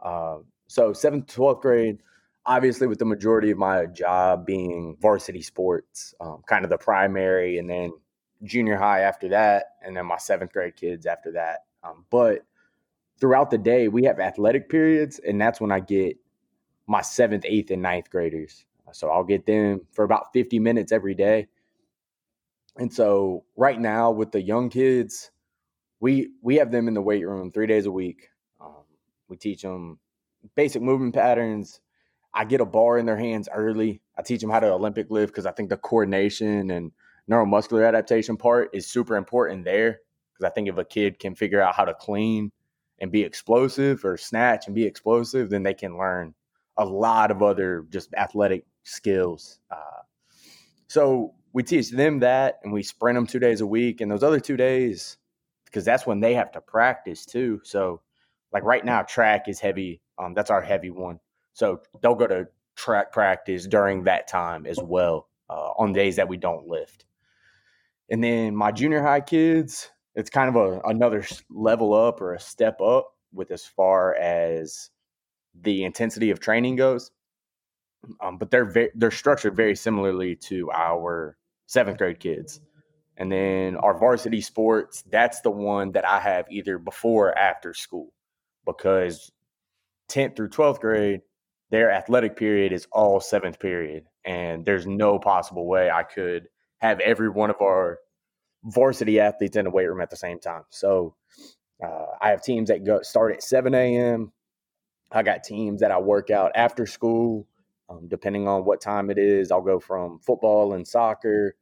Uh, 0.00 0.38
so 0.68 0.92
seventh, 0.92 1.32
twelfth 1.32 1.60
grade, 1.60 1.98
obviously 2.46 2.86
with 2.86 2.98
the 2.98 3.04
majority 3.04 3.50
of 3.50 3.58
my 3.58 3.86
job 3.86 4.46
being 4.46 4.96
varsity 5.00 5.42
sports, 5.42 6.14
um, 6.20 6.42
kind 6.46 6.64
of 6.64 6.70
the 6.70 6.78
primary, 6.78 7.58
and 7.58 7.68
then 7.68 7.92
junior 8.42 8.76
high 8.76 9.00
after 9.00 9.28
that, 9.28 9.76
and 9.82 9.96
then 9.96 10.06
my 10.06 10.18
seventh 10.18 10.52
grade 10.52 10.76
kids 10.76 11.06
after 11.06 11.32
that. 11.32 11.64
Um, 11.82 12.04
but 12.10 12.40
throughout 13.20 13.50
the 13.50 13.58
day, 13.58 13.88
we 13.88 14.04
have 14.04 14.20
athletic 14.20 14.68
periods, 14.68 15.18
and 15.18 15.40
that's 15.40 15.60
when 15.60 15.72
I 15.72 15.80
get 15.80 16.16
my 16.86 17.00
seventh, 17.00 17.44
eighth, 17.46 17.70
and 17.70 17.82
ninth 17.82 18.10
graders. 18.10 18.64
So 18.92 19.10
I'll 19.10 19.24
get 19.24 19.46
them 19.46 19.80
for 19.92 20.04
about 20.04 20.32
50 20.32 20.58
minutes 20.58 20.92
every 20.92 21.14
day. 21.14 21.48
And 22.76 22.92
so 22.92 23.44
right 23.56 23.80
now 23.80 24.10
with 24.10 24.32
the 24.32 24.40
young 24.40 24.68
kids, 24.68 25.30
we 26.00 26.30
we 26.42 26.56
have 26.56 26.70
them 26.70 26.88
in 26.88 26.94
the 26.94 27.00
weight 27.00 27.26
room 27.26 27.50
three 27.50 27.66
days 27.66 27.86
a 27.86 27.90
week. 27.90 28.28
Um, 28.60 28.84
we 29.28 29.36
teach 29.36 29.62
them 29.62 29.98
basic 30.54 30.82
movement 30.82 31.14
patterns. 31.14 31.80
I 32.32 32.44
get 32.44 32.60
a 32.60 32.66
bar 32.66 32.98
in 32.98 33.06
their 33.06 33.16
hands 33.16 33.48
early. 33.52 34.00
I 34.18 34.22
teach 34.22 34.40
them 34.40 34.50
how 34.50 34.60
to 34.60 34.72
Olympic 34.72 35.10
lift 35.10 35.32
because 35.32 35.46
I 35.46 35.52
think 35.52 35.70
the 35.70 35.76
coordination 35.76 36.70
and 36.70 36.90
neuromuscular 37.30 37.86
adaptation 37.86 38.36
part 38.36 38.70
is 38.72 38.86
super 38.86 39.16
important 39.16 39.64
there. 39.64 40.00
Because 40.32 40.50
I 40.50 40.52
think 40.52 40.68
if 40.68 40.76
a 40.76 40.84
kid 40.84 41.20
can 41.20 41.36
figure 41.36 41.62
out 41.62 41.76
how 41.76 41.84
to 41.84 41.94
clean 41.94 42.50
and 42.98 43.12
be 43.12 43.22
explosive 43.22 44.04
or 44.04 44.16
snatch 44.16 44.66
and 44.66 44.74
be 44.74 44.84
explosive, 44.84 45.48
then 45.48 45.62
they 45.62 45.74
can 45.74 45.96
learn 45.96 46.34
a 46.76 46.84
lot 46.84 47.30
of 47.30 47.42
other 47.42 47.86
just 47.90 48.12
athletic 48.14 48.64
skills. 48.82 49.60
Uh, 49.70 50.02
so 50.88 51.34
we 51.52 51.62
teach 51.62 51.90
them 51.90 52.20
that 52.20 52.60
and 52.64 52.72
we 52.72 52.82
sprint 52.82 53.16
them 53.16 53.26
two 53.26 53.38
days 53.38 53.60
a 53.60 53.66
week. 53.66 54.00
And 54.00 54.10
those 54.10 54.22
other 54.22 54.40
two 54.40 54.56
days, 54.56 55.16
because 55.66 55.84
that's 55.84 56.06
when 56.06 56.20
they 56.20 56.34
have 56.34 56.52
to 56.52 56.60
practice 56.60 57.24
too. 57.24 57.60
So, 57.64 58.00
like 58.52 58.64
right 58.64 58.84
now, 58.84 59.02
track 59.02 59.48
is 59.48 59.58
heavy 59.58 60.00
um, 60.18 60.34
that's 60.34 60.50
our 60.50 60.62
heavy 60.62 60.90
one. 60.90 61.20
So 61.52 61.80
they'll 62.00 62.14
go 62.14 62.26
to 62.26 62.48
track 62.76 63.12
practice 63.12 63.66
during 63.66 64.04
that 64.04 64.28
time 64.28 64.66
as 64.66 64.78
well 64.82 65.28
uh, 65.48 65.70
on 65.78 65.92
days 65.92 66.16
that 66.16 66.28
we 66.28 66.36
don't 66.36 66.66
lift. 66.66 67.04
And 68.10 68.22
then 68.22 68.54
my 68.54 68.70
junior 68.70 69.02
high 69.02 69.20
kids, 69.20 69.90
it's 70.14 70.30
kind 70.30 70.48
of 70.48 70.56
a, 70.56 70.80
another 70.84 71.24
level 71.50 71.94
up 71.94 72.20
or 72.20 72.34
a 72.34 72.40
step 72.40 72.80
up 72.80 73.14
with 73.32 73.50
as 73.50 73.64
far 73.64 74.14
as 74.16 74.90
the 75.60 75.84
intensity 75.84 76.30
of 76.30 76.40
training 76.40 76.76
goes. 76.76 77.10
Um, 78.20 78.38
but 78.38 78.50
they're 78.50 78.66
ve- 78.66 78.90
they're 78.94 79.10
structured 79.10 79.56
very 79.56 79.76
similarly 79.76 80.36
to 80.36 80.70
our 80.72 81.36
seventh 81.66 81.98
grade 81.98 82.20
kids. 82.20 82.60
And 83.16 83.30
then 83.30 83.76
our 83.76 83.96
varsity 83.96 84.40
sports, 84.40 85.04
that's 85.10 85.40
the 85.40 85.50
one 85.50 85.92
that 85.92 86.06
I 86.06 86.20
have 86.20 86.46
either 86.50 86.78
before 86.78 87.28
or 87.28 87.38
after 87.38 87.72
school 87.72 88.12
because 88.66 89.30
10th 90.10 90.36
through 90.36 90.48
12th 90.50 90.80
grade, 90.80 91.20
their 91.70 91.90
athletic 91.90 92.36
period 92.36 92.72
is 92.72 92.86
all 92.92 93.20
seventh 93.20 93.58
period. 93.58 94.04
And 94.24 94.64
there's 94.64 94.86
no 94.86 95.18
possible 95.18 95.66
way 95.66 95.90
I 95.90 96.02
could 96.02 96.48
have 96.78 97.00
every 97.00 97.28
one 97.30 97.50
of 97.50 97.60
our 97.60 97.98
varsity 98.64 99.20
athletes 99.20 99.56
in 99.56 99.64
the 99.64 99.70
weight 99.70 99.86
room 99.86 100.00
at 100.00 100.10
the 100.10 100.16
same 100.16 100.40
time. 100.40 100.62
So 100.70 101.14
uh, 101.82 102.06
I 102.20 102.30
have 102.30 102.42
teams 102.42 102.68
that 102.68 102.84
go 102.84 103.02
start 103.02 103.32
at 103.32 103.42
7 103.42 103.74
a.m. 103.74 104.32
I 105.12 105.22
got 105.22 105.44
teams 105.44 105.80
that 105.80 105.90
I 105.90 105.98
work 105.98 106.30
out 106.30 106.52
after 106.54 106.86
school, 106.86 107.46
um, 107.88 108.08
depending 108.08 108.48
on 108.48 108.64
what 108.64 108.80
time 108.80 109.10
it 109.10 109.18
is. 109.18 109.50
I'll 109.50 109.60
go 109.62 109.78
from 109.78 110.18
football 110.20 110.74
and 110.74 110.86
soccer 110.86 111.56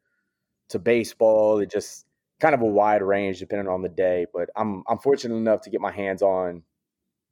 to 0.71 0.79
baseball. 0.79 1.59
It 1.59 1.71
just 1.71 2.07
kind 2.41 2.55
of 2.55 2.63
a 2.63 2.67
wide 2.67 3.03
range 3.03 3.39
depending 3.39 3.69
on 3.69 3.83
the 3.83 3.89
day. 3.89 4.27
But 4.33 4.51
I'm 4.57 4.83
I'm 4.89 4.99
fortunate 4.99 5.37
enough 5.37 5.61
to 5.63 5.71
get 5.71 5.81
my 5.81 5.93
hands 5.93 6.23
on 6.23 6.63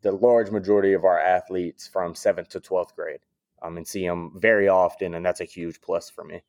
the 0.02 0.12
large 0.12 0.50
majority 0.50 0.92
of 0.92 1.04
our 1.04 1.18
athletes 1.18 1.86
from 1.86 2.14
seventh 2.14 2.48
to 2.50 2.60
12th 2.60 2.94
grade 2.94 3.20
um, 3.62 3.76
and 3.76 3.86
see 3.86 4.06
them 4.06 4.32
very 4.36 4.68
often. 4.68 5.14
And 5.14 5.24
that's 5.24 5.40
a 5.40 5.44
huge 5.44 5.80
plus 5.80 6.08
for 6.08 6.24
me. 6.24 6.42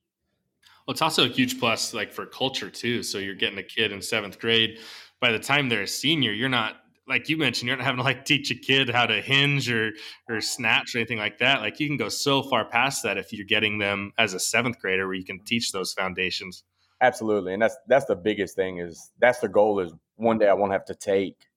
Well, 0.85 0.93
it's 0.93 1.01
also 1.01 1.25
a 1.25 1.29
huge 1.29 1.59
plus 1.59 1.93
like 1.93 2.11
for 2.11 2.25
culture 2.25 2.69
too. 2.69 3.03
So 3.03 3.17
you're 3.17 3.35
getting 3.35 3.59
a 3.59 3.63
kid 3.63 3.91
in 3.91 4.01
seventh 4.01 4.39
grade. 4.39 4.79
By 5.19 5.31
the 5.31 5.39
time 5.39 5.69
they're 5.69 5.83
a 5.83 5.87
senior, 5.87 6.31
you're 6.31 6.49
not 6.49 6.77
like 7.07 7.29
you 7.29 7.37
mentioned, 7.37 7.67
you're 7.67 7.77
not 7.77 7.85
having 7.85 7.97
to 7.97 8.03
like 8.03 8.25
teach 8.25 8.51
a 8.51 8.55
kid 8.55 8.89
how 8.89 9.05
to 9.05 9.21
hinge 9.21 9.69
or 9.69 9.91
or 10.29 10.41
snatch 10.41 10.95
or 10.95 10.99
anything 10.99 11.17
like 11.17 11.39
that. 11.39 11.61
Like 11.61 11.79
you 11.79 11.87
can 11.87 11.97
go 11.97 12.09
so 12.09 12.43
far 12.43 12.65
past 12.65 13.03
that 13.03 13.17
if 13.17 13.33
you're 13.33 13.45
getting 13.45 13.79
them 13.79 14.13
as 14.17 14.33
a 14.33 14.39
seventh 14.39 14.79
grader 14.79 15.07
where 15.07 15.15
you 15.15 15.25
can 15.25 15.43
teach 15.43 15.71
those 15.71 15.93
foundations. 15.93 16.63
Absolutely. 17.01 17.53
And 17.53 17.61
that's 17.61 17.77
that's 17.87 18.05
the 18.05 18.15
biggest 18.15 18.55
thing 18.55 18.77
is 18.77 19.11
that's 19.19 19.39
the 19.39 19.49
goal 19.49 19.79
is 19.79 19.93
one 20.15 20.37
day 20.37 20.47
I 20.47 20.53
won't 20.53 20.71
have 20.71 20.85
to 20.85 20.95
take 20.95 21.47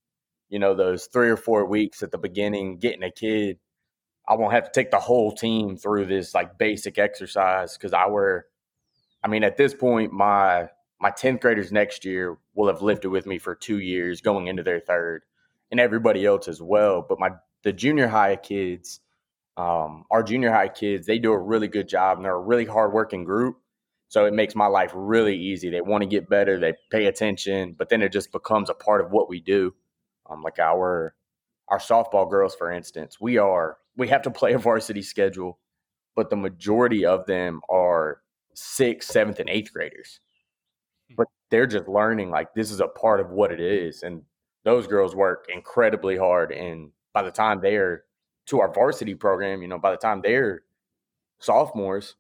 you 0.49 0.61
know, 0.61 0.75
those 0.75 1.07
three 1.07 1.31
or 1.31 1.37
four 1.37 1.65
weeks 1.65 2.03
at 2.03 2.11
the 2.11 2.19
beginning, 2.19 2.79
getting 2.79 3.03
a 3.03 3.11
kid, 3.11 3.59
I 4.29 4.35
won't 4.35 4.53
have 4.53 4.65
to 4.65 4.71
take 4.73 4.91
the 4.93 5.01
whole 5.01 5.33
team 5.33 5.77
through 5.77 6.07
this 6.07 6.35
like 6.35 6.59
basic 6.59 6.99
exercise 6.99 7.77
because 7.77 7.93
I 7.93 8.07
were, 8.07 8.47
I 9.25 9.27
mean, 9.27 9.45
at 9.45 9.57
this 9.57 9.75
point, 9.75 10.13
my 10.13 10.69
my 11.01 11.11
tenth 11.11 11.41
graders 11.41 11.73
next 11.73 12.05
year 12.05 12.39
will 12.55 12.69
have 12.69 12.83
lifted 12.83 13.11
with 13.11 13.27
me 13.27 13.39
for 13.39 13.55
two 13.57 13.81
years, 13.81 14.21
going 14.21 14.47
into 14.47 14.63
their 14.63 14.79
third, 14.79 15.23
and 15.71 15.81
everybody 15.81 16.25
else 16.25 16.49
as 16.49 16.61
well. 16.63 17.05
But 17.07 17.19
my 17.19 17.31
the 17.63 17.73
junior 17.73 18.09
high 18.09 18.37
kids, 18.37 19.01
um, 19.57 20.05
our 20.11 20.23
junior 20.23 20.53
high 20.53 20.69
kids, 20.69 21.07
they 21.07 21.19
do 21.19 21.33
a 21.33 21.39
really 21.39 21.69
good 21.69 21.89
job, 21.89 22.19
and 22.19 22.25
they're 22.25 22.35
a 22.35 22.41
really 22.41 22.67
hardworking 22.67 23.25
group. 23.25 23.57
So 24.09 24.27
it 24.27 24.35
makes 24.35 24.55
my 24.55 24.67
life 24.67 24.93
really 24.95 25.37
easy. 25.37 25.71
They 25.71 25.81
want 25.81 26.03
to 26.03 26.09
get 26.09 26.29
better, 26.29 26.59
they 26.59 26.75
pay 26.91 27.07
attention, 27.07 27.75
but 27.77 27.89
then 27.89 28.03
it 28.03 28.13
just 28.13 28.31
becomes 28.31 28.71
a 28.71 28.75
part 28.75 29.05
of 29.05 29.11
what 29.11 29.29
we 29.29 29.41
do. 29.41 29.75
Um, 30.31 30.43
like 30.43 30.59
our 30.59 31.15
our 31.69 31.79
softball 31.79 32.29
girls, 32.31 32.55
for 32.55 32.71
instance, 32.71 33.21
we 33.21 33.39
are 33.39 33.79
we 33.97 34.09
have 34.09 34.23
to 34.23 34.31
play 34.31 34.53
a 34.53 34.59
varsity 34.59 35.03
schedule, 35.03 35.59
but 36.15 36.31
the 36.31 36.37
majority 36.37 37.05
of 37.05 37.27
them 37.27 37.61
are 37.69 38.21
sixth, 38.55 39.11
seventh, 39.11 39.41
and 39.41 39.49
eighth 39.49 39.73
graders. 39.73 40.21
Hmm. 41.09 41.15
But 41.17 41.29
they're 41.51 41.67
just 41.67 41.89
learning 41.89 42.31
like 42.31 42.55
this 42.55 42.71
is 42.71 42.81
a 42.81 42.89
part 42.89 43.21
of 43.21 43.31
what 43.31 43.53
it 43.53 43.61
is, 43.61 44.03
and 44.03 44.23
those 44.65 44.87
girls 44.87 45.15
work 45.15 45.47
incredibly 45.53 46.17
hard. 46.17 46.51
And 46.51 46.91
by 47.13 47.23
the 47.23 47.31
time 47.31 47.61
they're 47.61 48.05
to 48.47 48.61
our 48.61 48.73
varsity 48.73 49.15
program, 49.15 49.63
you 49.63 49.69
know, 49.69 49.79
by 49.79 49.91
the 49.91 49.97
time 49.97 50.21
they're 50.23 50.63
sophomores, 51.39 52.17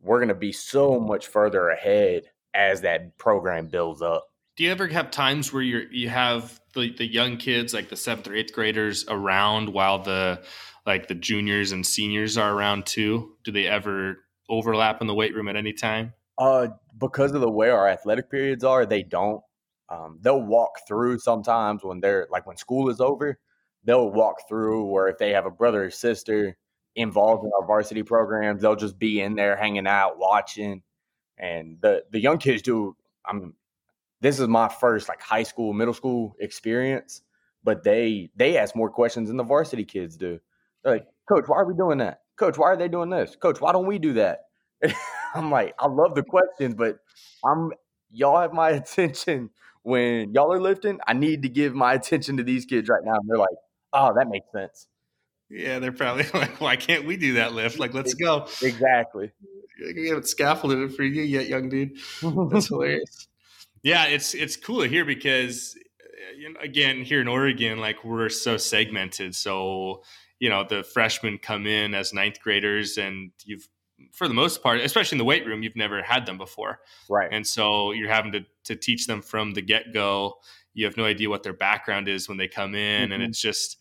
we're 0.00 0.18
going 0.18 0.28
to 0.28 0.34
be 0.34 0.52
so 0.52 0.98
much 0.98 1.26
further 1.26 1.68
ahead 1.68 2.24
as 2.54 2.80
that 2.82 3.16
program 3.18 3.68
builds 3.68 4.02
up. 4.02 4.26
Do 4.56 4.64
you 4.64 4.70
ever 4.70 4.86
have 4.88 5.10
times 5.10 5.52
where 5.52 5.62
you 5.62 5.86
you 5.90 6.08
have 6.08 6.58
the, 6.74 6.94
the 6.96 7.06
young 7.06 7.36
kids 7.36 7.74
like 7.74 7.90
the 7.90 7.96
seventh 7.96 8.26
or 8.26 8.34
eighth 8.34 8.54
graders 8.54 9.04
around 9.06 9.68
while 9.68 9.98
the 9.98 10.42
like 10.86 11.08
the 11.08 11.14
juniors 11.14 11.72
and 11.72 11.84
seniors 11.84 12.38
are 12.38 12.52
around 12.52 12.86
too? 12.86 13.32
Do 13.44 13.52
they 13.52 13.66
ever 13.66 14.24
overlap 14.48 15.02
in 15.02 15.08
the 15.08 15.14
weight 15.14 15.34
room 15.34 15.48
at 15.48 15.56
any 15.56 15.74
time? 15.74 16.14
Uh 16.38 16.68
because 16.98 17.32
of 17.32 17.42
the 17.42 17.50
way 17.50 17.68
our 17.68 17.86
athletic 17.86 18.30
periods 18.30 18.64
are 18.64 18.86
they 18.86 19.02
don't 19.02 19.42
um, 19.88 20.18
they'll 20.20 20.42
walk 20.42 20.70
through 20.86 21.18
sometimes 21.18 21.84
when 21.84 22.00
they're 22.00 22.26
like 22.30 22.46
when 22.46 22.56
school 22.56 22.88
is 22.88 23.00
over 23.00 23.38
they'll 23.84 24.10
walk 24.10 24.36
through 24.48 24.84
or 24.84 25.08
if 25.08 25.18
they 25.18 25.32
have 25.32 25.46
a 25.46 25.50
brother 25.50 25.84
or 25.84 25.90
sister 25.90 26.56
involved 26.96 27.44
in 27.44 27.50
our 27.60 27.66
varsity 27.66 28.02
programs 28.02 28.62
they'll 28.62 28.76
just 28.76 28.98
be 28.98 29.20
in 29.20 29.34
there 29.34 29.56
hanging 29.56 29.86
out 29.86 30.18
watching 30.18 30.82
and 31.38 31.78
the 31.82 32.02
the 32.10 32.20
young 32.20 32.38
kids 32.38 32.62
do 32.62 32.96
i'm 33.26 33.54
this 34.20 34.40
is 34.40 34.48
my 34.48 34.68
first 34.68 35.08
like 35.08 35.20
high 35.20 35.42
school, 35.42 35.72
middle 35.72 35.94
school 35.94 36.36
experience, 36.40 37.22
but 37.64 37.82
they 37.84 38.30
they 38.36 38.56
ask 38.56 38.74
more 38.74 38.90
questions 38.90 39.28
than 39.28 39.36
the 39.36 39.44
varsity 39.44 39.84
kids 39.84 40.16
do. 40.16 40.40
They're 40.82 40.94
like, 40.94 41.06
Coach, 41.28 41.44
why 41.46 41.58
are 41.58 41.66
we 41.66 41.74
doing 41.74 41.98
that? 41.98 42.20
Coach, 42.36 42.58
why 42.58 42.68
are 42.68 42.76
they 42.76 42.88
doing 42.88 43.10
this? 43.10 43.36
Coach, 43.36 43.60
why 43.60 43.72
don't 43.72 43.86
we 43.86 43.98
do 43.98 44.14
that? 44.14 44.40
I'm 45.34 45.50
like, 45.50 45.74
I 45.78 45.86
love 45.86 46.14
the 46.14 46.22
questions, 46.22 46.74
but 46.74 46.98
I'm 47.44 47.72
y'all 48.10 48.40
have 48.40 48.52
my 48.52 48.70
attention 48.82 49.50
when 49.86 50.34
y'all 50.34 50.52
are 50.52 50.60
lifting. 50.60 50.98
I 51.06 51.12
need 51.12 51.42
to 51.42 51.48
give 51.48 51.72
my 51.74 51.94
attention 52.00 52.38
to 52.38 52.42
these 52.42 52.66
kids 52.66 52.88
right 52.88 53.02
now. 53.04 53.14
And 53.14 53.28
they're 53.28 53.38
like, 53.38 53.56
oh, 53.92 54.14
that 54.16 54.28
makes 54.28 54.50
sense. 54.52 54.88
Yeah, 55.48 55.78
they're 55.78 55.92
probably 55.92 56.24
like, 56.34 56.60
why 56.60 56.74
can't 56.76 57.06
we 57.06 57.16
do 57.16 57.34
that 57.34 57.52
lift? 57.52 57.78
Like, 57.78 57.94
let's 57.94 58.14
go. 58.14 58.48
Exactly. 58.62 59.30
We 59.80 60.08
haven't 60.08 60.26
scaffolded 60.26 60.78
it 60.80 60.96
for 60.96 61.04
you 61.04 61.22
yet, 61.22 61.46
young 61.46 61.68
dude. 61.68 61.96
That's 62.50 62.68
hilarious. 62.68 63.28
Yeah, 63.82 64.06
it's 64.06 64.34
it's 64.34 64.56
cool 64.56 64.82
to 64.82 64.88
hear 64.88 65.04
because 65.04 65.76
eh, 66.00 66.38
you 66.38 66.52
know, 66.52 66.60
again 66.60 67.04
here 67.04 67.20
in 67.20 67.28
Oregon, 67.28 67.78
like 67.78 68.02
we're 68.02 68.30
so 68.30 68.56
segmented. 68.56 69.34
So 69.34 70.02
you 70.40 70.48
know 70.48 70.64
the 70.68 70.82
freshmen 70.82 71.38
come 71.38 71.66
in 71.66 71.94
as 71.94 72.14
ninth 72.14 72.40
graders 72.40 72.96
and 72.96 73.32
you've 73.44 73.68
for 74.12 74.28
the 74.28 74.34
most 74.34 74.62
part 74.62 74.80
especially 74.80 75.16
in 75.16 75.18
the 75.18 75.24
weight 75.24 75.46
room 75.46 75.62
you've 75.62 75.76
never 75.76 76.02
had 76.02 76.26
them 76.26 76.38
before 76.38 76.80
right 77.08 77.28
and 77.32 77.46
so 77.46 77.92
you're 77.92 78.08
having 78.08 78.32
to, 78.32 78.40
to 78.64 78.76
teach 78.76 79.06
them 79.06 79.22
from 79.22 79.52
the 79.52 79.62
get-go 79.62 80.34
you 80.74 80.84
have 80.84 80.96
no 80.96 81.04
idea 81.04 81.28
what 81.30 81.42
their 81.42 81.54
background 81.54 82.08
is 82.08 82.28
when 82.28 82.38
they 82.38 82.48
come 82.48 82.74
in 82.74 83.04
mm-hmm. 83.04 83.12
and 83.12 83.22
it's 83.22 83.40
just 83.40 83.78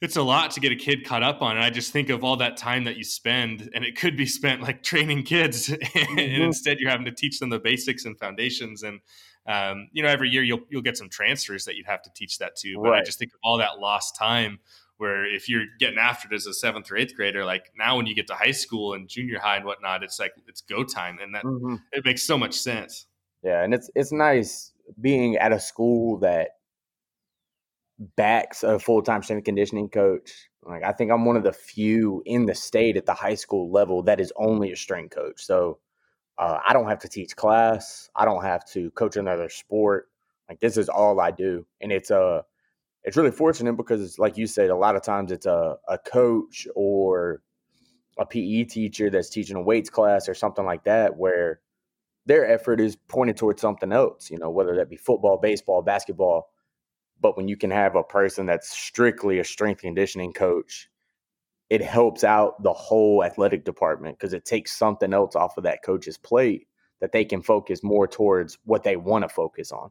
it's 0.00 0.16
a 0.16 0.22
lot 0.22 0.50
to 0.50 0.60
get 0.60 0.70
a 0.70 0.76
kid 0.76 1.04
caught 1.04 1.22
up 1.22 1.42
on 1.42 1.56
and 1.56 1.64
i 1.64 1.70
just 1.70 1.92
think 1.92 2.10
of 2.10 2.22
all 2.22 2.36
that 2.36 2.56
time 2.56 2.84
that 2.84 2.96
you 2.96 3.04
spend 3.04 3.70
and 3.74 3.84
it 3.84 3.96
could 3.96 4.16
be 4.16 4.26
spent 4.26 4.62
like 4.62 4.82
training 4.82 5.22
kids 5.22 5.68
and 5.70 5.80
mm-hmm. 5.80 6.42
instead 6.42 6.78
you're 6.78 6.90
having 6.90 7.06
to 7.06 7.12
teach 7.12 7.38
them 7.38 7.50
the 7.50 7.58
basics 7.58 8.04
and 8.04 8.18
foundations 8.18 8.82
and 8.82 9.00
um, 9.46 9.88
you 9.92 10.02
know 10.02 10.08
every 10.08 10.30
year 10.30 10.42
you'll 10.42 10.62
you'll 10.70 10.80
get 10.80 10.96
some 10.96 11.10
transfers 11.10 11.66
that 11.66 11.76
you'd 11.76 11.86
have 11.86 12.00
to 12.00 12.10
teach 12.14 12.38
that 12.38 12.56
to 12.56 12.76
but 12.76 12.90
right. 12.90 13.02
i 13.02 13.04
just 13.04 13.18
think 13.18 13.32
of 13.32 13.38
all 13.42 13.58
that 13.58 13.78
lost 13.78 14.16
time 14.16 14.58
where 14.98 15.26
if 15.26 15.48
you're 15.48 15.64
getting 15.78 15.98
after 15.98 16.28
it 16.28 16.34
as 16.34 16.46
a 16.46 16.54
seventh 16.54 16.90
or 16.90 16.96
eighth 16.96 17.14
grader 17.16 17.44
like 17.44 17.72
now 17.76 17.96
when 17.96 18.06
you 18.06 18.14
get 18.14 18.26
to 18.26 18.34
high 18.34 18.50
school 18.50 18.94
and 18.94 19.08
junior 19.08 19.38
high 19.38 19.56
and 19.56 19.64
whatnot 19.64 20.02
it's 20.02 20.18
like 20.18 20.32
it's 20.46 20.60
go 20.60 20.84
time 20.84 21.18
and 21.22 21.34
that 21.34 21.44
mm-hmm. 21.44 21.76
it 21.92 22.04
makes 22.04 22.22
so 22.22 22.38
much 22.38 22.54
sense 22.54 23.06
yeah 23.42 23.62
and 23.62 23.74
it's 23.74 23.90
it's 23.94 24.12
nice 24.12 24.72
being 25.00 25.36
at 25.36 25.52
a 25.52 25.60
school 25.60 26.18
that 26.18 26.50
backs 28.16 28.62
a 28.62 28.78
full 28.78 29.02
time 29.02 29.22
strength 29.22 29.44
conditioning 29.44 29.88
coach. 29.88 30.48
Like 30.62 30.82
I 30.82 30.92
think 30.92 31.10
I'm 31.10 31.24
one 31.24 31.36
of 31.36 31.44
the 31.44 31.52
few 31.52 32.22
in 32.26 32.46
the 32.46 32.54
state 32.54 32.96
at 32.96 33.06
the 33.06 33.14
high 33.14 33.34
school 33.34 33.70
level 33.70 34.02
that 34.04 34.20
is 34.20 34.32
only 34.36 34.72
a 34.72 34.76
strength 34.76 35.14
coach. 35.14 35.44
So 35.44 35.78
uh, 36.38 36.58
I 36.66 36.72
don't 36.72 36.88
have 36.88 37.00
to 37.00 37.08
teach 37.08 37.36
class. 37.36 38.10
I 38.16 38.24
don't 38.24 38.42
have 38.42 38.64
to 38.70 38.90
coach 38.92 39.16
another 39.16 39.48
sport. 39.48 40.08
Like 40.48 40.60
this 40.60 40.76
is 40.76 40.88
all 40.88 41.20
I 41.20 41.30
do, 41.30 41.66
and 41.80 41.90
it's 41.90 42.10
a 42.10 42.20
uh, 42.20 42.42
it's 43.04 43.16
really 43.16 43.30
fortunate 43.30 43.74
because 43.74 44.18
like 44.18 44.36
you 44.36 44.46
said, 44.46 44.70
a 44.70 44.76
lot 44.76 44.96
of 44.96 45.02
times 45.02 45.32
it's 45.32 45.46
a 45.46 45.76
a 45.88 45.98
coach 45.98 46.66
or 46.74 47.42
a 48.18 48.26
PE 48.26 48.64
teacher 48.64 49.10
that's 49.10 49.30
teaching 49.30 49.56
a 49.56 49.62
weights 49.62 49.90
class 49.90 50.28
or 50.28 50.34
something 50.34 50.64
like 50.64 50.84
that 50.84 51.16
where 51.16 51.60
their 52.26 52.46
effort 52.50 52.80
is 52.80 52.96
pointed 52.96 53.36
towards 53.36 53.60
something 53.60 53.92
else, 53.92 54.30
you 54.30 54.38
know, 54.38 54.50
whether 54.50 54.76
that 54.76 54.88
be 54.88 54.96
football, 54.96 55.36
baseball, 55.36 55.82
basketball 55.82 56.48
but 57.24 57.38
when 57.38 57.48
you 57.48 57.56
can 57.56 57.70
have 57.70 57.96
a 57.96 58.02
person 58.02 58.44
that's 58.44 58.68
strictly 58.68 59.38
a 59.38 59.44
strength 59.44 59.80
conditioning 59.80 60.32
coach, 60.32 60.90
it 61.70 61.80
helps 61.80 62.22
out 62.22 62.62
the 62.62 62.72
whole 62.72 63.24
athletic 63.24 63.64
department 63.64 64.18
because 64.18 64.34
it 64.34 64.44
takes 64.44 64.76
something 64.76 65.14
else 65.14 65.34
off 65.34 65.56
of 65.56 65.64
that 65.64 65.82
coach's 65.82 66.18
plate 66.18 66.68
that 67.00 67.12
they 67.12 67.24
can 67.24 67.40
focus 67.40 67.82
more 67.82 68.06
towards 68.06 68.58
what 68.64 68.82
they 68.82 68.96
want 68.96 69.22
to 69.22 69.28
focus 69.28 69.72
on. 69.72 69.90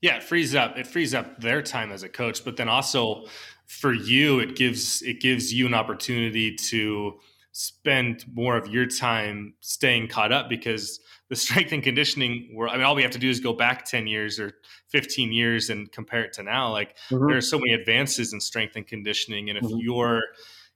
Yeah, 0.00 0.16
it 0.16 0.22
frees 0.22 0.54
up 0.54 0.78
it 0.78 0.86
frees 0.86 1.14
up 1.14 1.40
their 1.40 1.62
time 1.62 1.92
as 1.92 2.02
a 2.02 2.08
coach, 2.08 2.44
but 2.44 2.56
then 2.56 2.68
also 2.68 3.26
for 3.66 3.92
you 3.92 4.40
it 4.40 4.56
gives 4.56 5.02
it 5.02 5.20
gives 5.20 5.52
you 5.52 5.66
an 5.66 5.74
opportunity 5.74 6.54
to 6.54 7.18
spend 7.52 8.24
more 8.32 8.56
of 8.56 8.68
your 8.68 8.86
time 8.86 9.54
staying 9.60 10.08
caught 10.08 10.32
up 10.32 10.48
because 10.48 11.00
the 11.28 11.36
strength 11.36 11.72
and 11.72 11.82
conditioning 11.82 12.50
world, 12.54 12.72
I 12.74 12.76
mean, 12.76 12.86
all 12.86 12.94
we 12.94 13.02
have 13.02 13.10
to 13.12 13.18
do 13.18 13.28
is 13.28 13.40
go 13.40 13.52
back 13.52 13.84
10 13.84 14.06
years 14.06 14.38
or 14.38 14.52
15 14.88 15.32
years 15.32 15.70
and 15.70 15.90
compare 15.90 16.22
it 16.22 16.32
to 16.34 16.42
now. 16.42 16.70
Like 16.70 16.96
mm-hmm. 17.10 17.26
there 17.26 17.36
are 17.36 17.42
so 17.42 17.58
many 17.58 17.72
advances 17.72 18.32
in 18.32 18.40
strength 18.40 18.76
and 18.76 18.86
conditioning. 18.86 19.48
And 19.48 19.58
if 19.58 19.64
mm-hmm. 19.64 19.78
you're, 19.78 20.22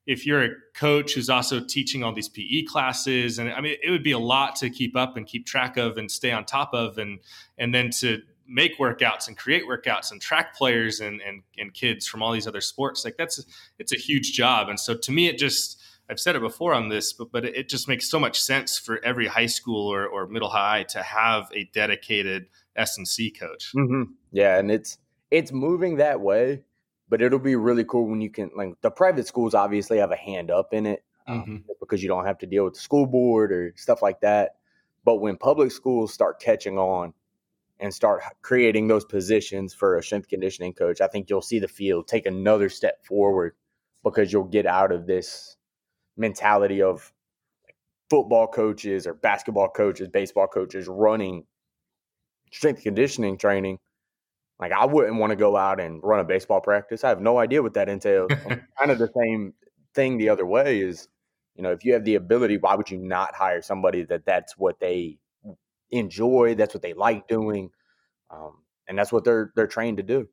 if 0.07 0.27
you're 0.27 0.45
a 0.45 0.51
coach 0.75 1.15
who's 1.15 1.31
also 1.31 1.61
teaching 1.65 2.05
all 2.05 2.13
these 2.13 2.29
PE 2.29 2.65
classes, 2.65 3.39
and 3.39 3.51
I 3.51 3.61
mean, 3.61 3.77
it 3.83 3.91
would 3.91 4.03
be 4.03 4.13
a 4.13 4.19
lot 4.19 4.57
to 4.57 4.69
keep 4.69 4.97
up 4.97 5.17
and 5.17 5.27
keep 5.27 5.47
track 5.47 5.77
of 5.77 5.97
and 5.97 6.11
stay 6.11 6.31
on 6.31 6.45
top 6.45 6.75
of, 6.75 6.99
and 6.99 7.21
and 7.57 7.75
then 7.75 7.89
to 8.01 8.21
make 8.47 8.79
workouts 8.79 9.29
and 9.29 9.37
create 9.37 9.65
workouts 9.67 10.13
and 10.13 10.21
track 10.21 10.57
players 10.57 11.01
and 11.01 11.21
and 11.21 11.43
and 11.59 11.73
kids 11.75 12.07
from 12.07 12.23
all 12.23 12.33
these 12.33 12.47
other 12.47 12.61
sports, 12.61 13.05
like 13.05 13.17
that's 13.17 13.45
it's 13.79 13.93
a 13.93 13.99
huge 13.99 14.33
job. 14.33 14.69
And 14.69 14.79
so 14.79 14.95
to 14.97 15.13
me, 15.13 15.29
it 15.29 15.39
just 15.39 15.83
I've 16.11 16.21
said 16.21 16.37
it 16.37 16.43
before 16.43 16.75
on 16.75 16.89
this, 16.89 17.13
but 17.13 17.33
but 17.33 17.45
it 17.45 17.69
just 17.69 17.89
makes 17.89 18.09
so 18.09 18.19
much 18.19 18.41
sense 18.43 18.79
for 18.79 19.03
every 19.05 19.27
high 19.27 19.47
school 19.47 19.93
or, 19.93 20.07
or 20.07 20.27
middle 20.27 20.51
high 20.51 20.85
to 20.91 21.03
have 21.03 21.51
a 21.55 21.65
dedicated 21.73 22.47
S 22.77 22.99
and 22.99 23.09
C 23.09 23.31
coach. 23.31 23.73
Mm-hmm. 23.75 24.13
Yeah, 24.33 24.59
and 24.59 24.71
it's 24.71 24.99
it's 25.31 25.53
moving 25.53 25.97
that 25.97 26.21
way, 26.21 26.65
but 27.09 27.23
it'll 27.23 27.39
be 27.39 27.57
really 27.57 27.85
cool 27.85 28.07
when 28.07 28.21
you 28.21 28.31
can 28.31 28.51
like 28.55 28.81
the 28.83 28.91
private 28.91 29.27
schools 29.27 29.55
obviously 29.55 29.99
have 29.99 30.11
a 30.13 30.17
hand 30.17 30.51
up 30.51 30.75
in 30.75 30.87
it 30.87 31.05
um, 31.27 31.41
mm-hmm. 31.41 31.57
because 31.81 32.03
you 32.03 32.09
don't 32.09 32.27
have 32.27 32.39
to 32.39 32.47
deal 32.47 32.65
with 32.65 32.75
the 32.75 32.81
school 32.81 33.07
board 33.07 33.51
or 33.51 33.73
stuff 33.77 34.03
like 34.03 34.21
that. 34.21 34.57
But 35.05 35.17
when 35.17 35.37
public 35.37 35.71
schools 35.71 36.13
start 36.13 36.41
catching 36.41 36.79
on 36.79 37.13
and 37.81 37.93
start 37.93 38.23
creating 38.43 38.87
those 38.87 39.05
positions 39.05 39.75
for 39.75 39.97
a 39.97 40.03
strength 40.03 40.29
conditioning 40.29 40.73
coach, 40.73 41.01
I 41.01 41.09
think 41.09 41.29
you'll 41.29 41.43
see 41.43 41.59
the 41.59 41.69
field 41.69 42.07
take 42.07 42.27
another 42.27 42.69
step 42.69 43.05
forward 43.05 43.55
because 44.03 44.33
you'll 44.33 44.45
get 44.45 44.67
out 44.67 44.93
of 44.93 45.07
this 45.07 45.57
mentality 46.17 46.83
of 46.83 47.13
football 48.11 48.47
coaches 48.47 49.07
or 49.07 49.15
basketball 49.15 49.69
coaches, 49.69 50.09
baseball 50.09 50.47
coaches 50.47 50.87
running 50.89 51.45
strength 52.53 52.83
conditioning 52.83 53.37
training. 53.37 53.79
Like 54.61 54.73
I 54.73 54.87
wouldn't 54.87 55.17
want 55.17 55.31
to 55.31 55.37
go 55.37 55.57
out 55.57 55.81
and 55.81 56.01
run 56.03 56.21
a 56.21 56.25
baseball 56.25 56.61
practice. 56.61 57.03
I 57.03 57.09
have 57.09 57.21
no 57.21 57.39
idea 57.39 57.63
what 57.63 57.75
that 57.75 57.89
entails. 57.89 58.31
kind 58.79 58.91
of 58.91 58.99
the 58.99 59.11
same 59.17 59.55
thing 59.95 60.19
the 60.19 60.29
other 60.29 60.47
way 60.47 60.81
is, 60.81 61.09
you 61.57 61.63
know, 61.63 61.73
if 61.73 61.85
you 61.85 61.95
have 61.95 62.05
the 62.05 62.15
ability, 62.15 62.59
why 62.59 62.77
would 62.77 62.91
you 62.91 62.99
not 62.99 63.35
hire 63.35 63.63
somebody 63.63 64.05
that 64.05 64.25
that's 64.27 64.57
what 64.57 64.79
they 64.79 65.19
enjoy, 65.99 66.55
that's 66.55 66.75
what 66.75 66.83
they 66.83 66.95
like 66.95 67.29
doing, 67.29 67.71
um, 68.31 68.59
and 68.89 68.99
that's 68.99 69.13
what 69.13 69.25
they're 69.25 69.53
they're 69.57 69.67
trained 69.67 69.99
to 69.99 70.03
do. 70.03 70.29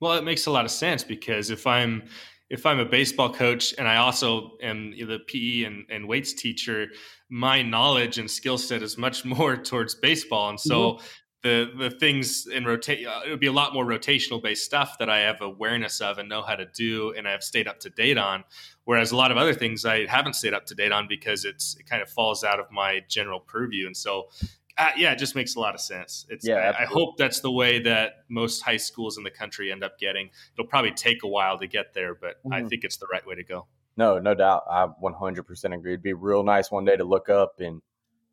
Well, 0.00 0.14
it 0.14 0.24
makes 0.24 0.46
a 0.46 0.50
lot 0.50 0.64
of 0.64 0.70
sense 0.70 1.04
because 1.04 1.50
if 1.50 1.66
I'm 1.66 2.02
if 2.50 2.66
I'm 2.66 2.78
a 2.78 2.84
baseball 2.84 3.32
coach 3.32 3.74
and 3.78 3.88
I 3.88 3.96
also 3.96 4.52
am 4.62 4.92
the 4.92 5.18
PE 5.26 5.64
and, 5.64 5.86
and 5.90 6.06
weights 6.06 6.32
teacher, 6.34 6.88
my 7.28 7.62
knowledge 7.62 8.18
and 8.18 8.30
skill 8.30 8.58
set 8.58 8.82
is 8.82 8.98
much 8.98 9.24
more 9.36 9.56
towards 9.56 9.94
baseball. 9.94 10.50
And 10.50 10.60
so 10.60 10.92
mm-hmm. 10.92 11.06
the 11.42 11.72
the 11.78 11.90
things 11.90 12.46
in 12.46 12.64
rotate 12.64 13.06
uh, 13.06 13.22
it 13.26 13.30
would 13.30 13.40
be 13.40 13.46
a 13.46 13.52
lot 13.52 13.72
more 13.72 13.84
rotational 13.86 14.42
based 14.42 14.64
stuff 14.64 14.98
that 14.98 15.08
I 15.08 15.20
have 15.20 15.40
awareness 15.40 16.00
of 16.00 16.18
and 16.18 16.28
know 16.28 16.42
how 16.42 16.54
to 16.54 16.66
do 16.66 17.12
and 17.16 17.26
I 17.26 17.32
have 17.32 17.42
stayed 17.42 17.66
up 17.66 17.80
to 17.80 17.90
date 17.90 18.18
on. 18.18 18.44
Whereas 18.84 19.12
a 19.12 19.16
lot 19.16 19.30
of 19.30 19.38
other 19.38 19.54
things 19.54 19.84
I 19.86 20.06
haven't 20.06 20.34
stayed 20.34 20.54
up 20.54 20.66
to 20.66 20.74
date 20.74 20.92
on 20.92 21.08
because 21.08 21.44
it's 21.44 21.76
it 21.80 21.86
kind 21.86 22.02
of 22.02 22.10
falls 22.10 22.44
out 22.44 22.60
of 22.60 22.66
my 22.70 23.00
general 23.08 23.40
purview. 23.40 23.86
And 23.86 23.96
so 23.96 24.28
uh, 24.76 24.90
yeah, 24.96 25.12
it 25.12 25.18
just 25.18 25.34
makes 25.34 25.54
a 25.54 25.60
lot 25.60 25.74
of 25.74 25.80
sense. 25.80 26.26
It's 26.28 26.46
yeah, 26.46 26.72
I, 26.76 26.82
I, 26.82 26.86
hope 26.86 27.16
that's 27.16 27.40
the 27.40 27.50
way 27.50 27.80
that 27.82 28.24
most 28.28 28.62
high 28.62 28.76
schools 28.76 29.18
in 29.18 29.24
the 29.24 29.30
country 29.30 29.70
end 29.70 29.84
up 29.84 29.98
getting. 29.98 30.30
It'll 30.54 30.68
probably 30.68 30.90
take 30.90 31.22
a 31.22 31.28
while 31.28 31.58
to 31.58 31.66
get 31.66 31.94
there, 31.94 32.14
but 32.14 32.38
mm-hmm. 32.38 32.52
I 32.52 32.64
think 32.64 32.82
it's 32.82 32.96
the 32.96 33.06
right 33.12 33.24
way 33.24 33.36
to 33.36 33.44
go. 33.44 33.66
No, 33.96 34.18
no 34.18 34.34
doubt. 34.34 34.64
I 34.68 34.88
100% 35.02 35.74
agree. 35.74 35.92
It'd 35.92 36.02
be 36.02 36.12
real 36.12 36.42
nice 36.42 36.70
one 36.70 36.84
day 36.84 36.96
to 36.96 37.04
look 37.04 37.28
up 37.28 37.60
and, 37.60 37.80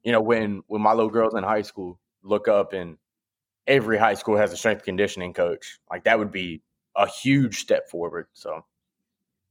you 0.04 0.12
know, 0.12 0.22
when 0.22 0.64
when 0.66 0.82
my 0.82 0.94
little 0.94 1.12
girls 1.12 1.36
in 1.36 1.44
high 1.44 1.62
school 1.62 2.00
look 2.24 2.48
up 2.48 2.74
and 2.74 2.98
every 3.68 3.98
high 3.98 4.16
school 4.16 4.38
has 4.38 4.52
a 4.52 4.58
strength 4.58 4.84
conditioning 4.84 5.34
coach. 5.34 5.80
Like 5.90 6.06
that 6.06 6.18
would 6.18 6.32
be 6.32 6.62
a 6.96 7.08
huge 7.08 7.60
step 7.60 7.90
forward. 7.90 8.28
So 8.34 8.66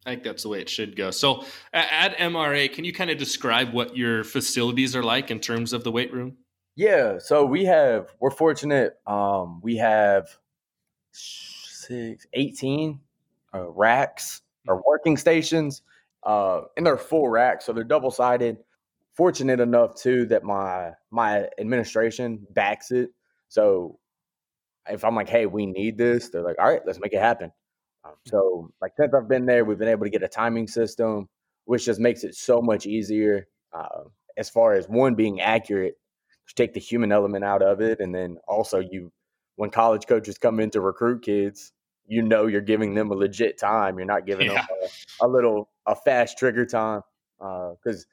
I 0.05 0.11
think 0.11 0.25
that's 0.25 0.43
the 0.43 0.49
way 0.49 0.61
it 0.61 0.69
should 0.69 0.97
go. 0.97 1.11
So 1.11 1.45
at 1.73 2.17
MRA, 2.19 2.73
can 2.73 2.85
you 2.85 2.93
kind 2.93 3.11
of 3.11 3.19
describe 3.19 3.73
what 3.73 3.97
your 3.97 4.25
facilities 4.25 4.97
are 4.97 5.03
like 5.03 5.31
in 5.31 5.41
terms 5.41 5.73
of 5.73 5.85
the 5.85 5.93
weight 5.93 6.13
room? 6.13 6.37
Yeah, 6.77 7.19
so 7.19 7.45
we 7.45 7.65
have 7.65 8.09
we're 8.21 8.31
fortunate. 8.31 8.99
Um, 9.07 9.61
we 9.63 9.77
have 9.77 10.29
six, 11.13 12.27
18 12.33 13.01
uh, 13.55 13.69
racks 13.71 14.43
or 14.69 14.83
working 14.87 15.17
stations, 15.17 15.83
uh, 16.23 16.63
and 16.77 16.87
they're 16.87 16.97
full 16.97 17.29
racks, 17.29 17.67
so 17.67 17.73
they're 17.73 17.85
double 17.85 18.11
sided. 18.11 18.59
Fortunate 19.15 19.61
enough 19.61 19.97
too 19.97 20.27
that 20.27 20.45
my 20.45 20.93
my 21.11 21.49
administration 21.59 22.47
backs 22.51 22.91
it. 22.93 23.11
So 23.49 23.99
if 24.89 25.05
I'm 25.05 25.15
like, 25.17 25.29
hey, 25.29 25.47
we 25.47 25.67
need 25.67 25.99
this, 25.99 26.31
they're 26.31 26.43
like, 26.43 26.57
all 26.59 26.69
right, 26.69 26.81
let's 26.87 27.01
make 27.01 27.13
it 27.13 27.21
happen. 27.21 27.53
Um, 28.05 28.15
so 28.27 28.71
like 28.81 28.93
since 28.97 29.13
I've 29.13 29.29
been 29.29 29.45
there, 29.47 29.65
we've 29.65 29.79
been 29.79 29.89
able 29.89 30.05
to 30.05 30.11
get 30.11 30.23
a 30.23 30.29
timing 30.29 30.69
system, 30.69 31.29
which 31.65 31.85
just 31.85 32.01
makes 32.01 32.25
it 32.25 32.35
so 32.35 32.63
much 32.63 32.87
easier. 32.87 33.49
Uh, 33.73 34.05
as 34.37 34.49
far 34.49 34.73
as 34.75 34.89
one 34.89 35.15
being 35.15 35.41
accurate 35.41 35.97
take 36.55 36.75
the 36.75 36.81
human 36.81 37.13
element 37.13 37.45
out 37.45 37.63
of 37.63 37.81
it, 37.81 38.01
and 38.01 38.15
then 38.15 38.39
also 38.47 38.79
you, 38.79 39.13
when 39.57 39.71
college 39.71 40.07
coaches 40.07 40.39
come 40.39 40.61
in 40.61 40.71
to 40.71 40.81
recruit 40.81 41.23
kids, 41.23 41.73
you 42.07 42.23
know 42.23 42.47
you're 42.47 42.61
giving 42.61 42.95
them 42.95 43.11
a 43.11 43.15
legit 43.15 43.59
time. 43.59 43.97
You're 43.97 44.07
not 44.07 44.27
giving 44.27 44.51
yeah. 44.51 44.67
them 44.67 44.89
a, 45.21 45.27
a, 45.27 45.29
little 45.29 45.71
a 45.87 45.95
fast 45.95 46.39
trigger 46.39 46.67
time 46.67 47.03
Uh 47.41 47.73
because 47.83 48.03
uh, 48.03 48.07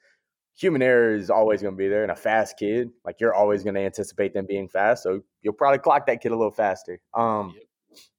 human 0.54 0.82
error 0.82 1.14
is 1.14 1.30
always 1.30 1.62
going 1.62 1.74
to 1.74 1.78
be 1.78 1.88
there. 1.88 2.02
And 2.02 2.10
a 2.10 2.16
fast 2.16 2.58
kid, 2.58 2.90
like 3.04 3.16
you're 3.20 3.34
always 3.34 3.62
going 3.62 3.74
to 3.74 3.80
anticipate 3.80 4.34
them 4.34 4.46
being 4.46 4.68
fast, 4.68 5.02
so 5.02 5.20
you'll 5.42 5.54
probably 5.54 5.78
clock 5.78 6.06
that 6.06 6.20
kid 6.20 6.32
a 6.32 6.36
little 6.36 6.52
faster. 6.52 7.00
Um, 7.14 7.54
yep. 7.54 7.64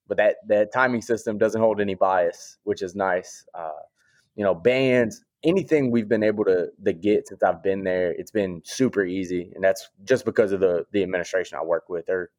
But 0.07 0.17
that 0.17 0.35
that 0.47 0.73
timing 0.73 1.01
system 1.01 1.37
doesn't 1.37 1.61
hold 1.61 1.79
any 1.79 1.95
bias, 1.95 2.57
which 2.63 2.81
is 2.81 2.95
nice. 2.95 3.45
Uh, 3.53 3.69
you 4.35 4.43
know, 4.43 4.55
bands 4.55 5.23
anything 5.43 5.91
we've 5.91 6.09
been 6.09 6.23
able 6.23 6.45
to 6.45 6.69
to 6.83 6.93
get 6.93 7.27
since 7.27 7.43
I've 7.43 7.63
been 7.63 7.83
there, 7.83 8.11
it's 8.11 8.31
been 8.31 8.61
super 8.65 9.05
easy, 9.05 9.51
and 9.55 9.63
that's 9.63 9.89
just 10.03 10.25
because 10.25 10.51
of 10.51 10.59
the 10.59 10.85
the 10.91 11.03
administration 11.03 11.57
I 11.59 11.63
work 11.63 11.89
with. 11.89 12.05
They're 12.05 12.29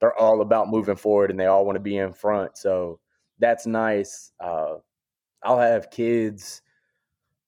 they're 0.00 0.18
all 0.18 0.40
about 0.40 0.68
moving 0.68 0.96
forward, 0.96 1.30
and 1.30 1.38
they 1.38 1.46
all 1.46 1.64
want 1.64 1.76
to 1.76 1.80
be 1.80 1.96
in 1.96 2.12
front. 2.12 2.56
So 2.56 3.00
that's 3.38 3.66
nice. 3.66 4.32
Uh, 4.40 4.76
I'll 5.42 5.60
have 5.60 5.90
kids. 5.90 6.62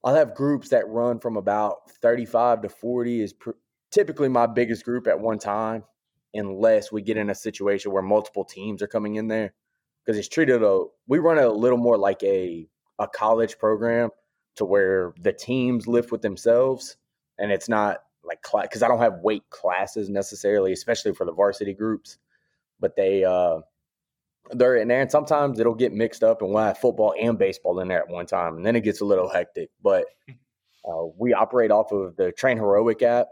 I'll 0.03 0.15
have 0.15 0.35
groups 0.35 0.71
that 0.71 0.89
run 0.89 1.21
from 1.21 1.37
about 1.37 1.91
35 2.01 2.63
to 2.63 2.69
40 2.71 3.21
is 3.21 3.33
pr- 3.35 3.51
typically 3.91 4.29
my 4.31 4.47
biggest 4.47 4.83
group 4.83 5.07
at 5.07 5.21
one 5.21 5.39
time, 5.39 5.85
unless 6.33 6.91
we 6.91 7.03
get 7.03 7.19
in 7.19 7.29
a 7.29 7.35
situation 7.35 7.93
where 7.93 8.03
multiple 8.03 8.45
teams 8.45 8.81
are 8.83 8.87
coming 8.87 9.17
in 9.17 9.29
there. 9.29 9.53
Because 10.05 10.19
it's 10.19 10.29
treated 10.29 10.63
a 10.63 10.85
we 11.07 11.19
run 11.19 11.39
it 11.39 11.45
a 11.45 11.53
little 11.53 11.79
more 11.79 11.99
like 11.99 12.23
a 12.23 12.67
a 12.99 13.07
college 13.09 13.59
program 13.59 14.11
to 14.61 14.65
where 14.65 15.13
the 15.21 15.33
teams 15.33 15.89
lift 15.89 16.13
with 16.13 16.23
themselves 16.23 16.97
and 17.41 17.51
it's 17.51 17.69
not 17.69 18.03
like 18.23 18.41
because 18.63 18.83
I 18.83 18.89
don't 18.89 19.01
have 19.01 19.21
weight 19.23 19.49
classes 19.51 20.09
necessarily, 20.09 20.73
especially 20.73 21.15
for 21.15 21.25
the 21.25 21.33
varsity 21.33 21.75
groups, 21.75 22.19
but 22.79 22.95
they 22.95 23.25
uh 23.25 23.61
they're 24.53 24.77
in 24.77 24.89
there, 24.89 25.01
and 25.01 25.11
sometimes 25.11 25.59
it'll 25.59 25.75
get 25.75 25.93
mixed 25.93 26.23
up, 26.23 26.43
and 26.43 26.51
we'll 26.51 26.63
have 26.63 26.79
football 26.79 27.15
and 27.19 27.39
baseball 27.39 27.81
in 27.81 27.89
there 27.89 28.03
at 28.03 28.09
one 28.09 28.27
time, 28.27 28.57
and 28.57 28.67
then 28.67 28.77
it 28.77 28.85
gets 28.85 29.01
a 29.01 29.05
little 29.05 29.29
hectic. 29.29 29.71
But 29.83 30.05
uh, 30.89 31.07
we 31.17 31.33
operate 31.33 31.71
off 31.71 31.93
of 31.93 32.17
the 32.17 32.33
Train 32.33 32.57
Heroic 32.57 33.03
app, 33.03 33.29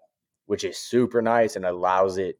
which 0.46 0.64
is 0.64 0.78
super 0.78 1.20
nice 1.20 1.56
and 1.56 1.64
allows 1.64 2.18
it 2.18 2.38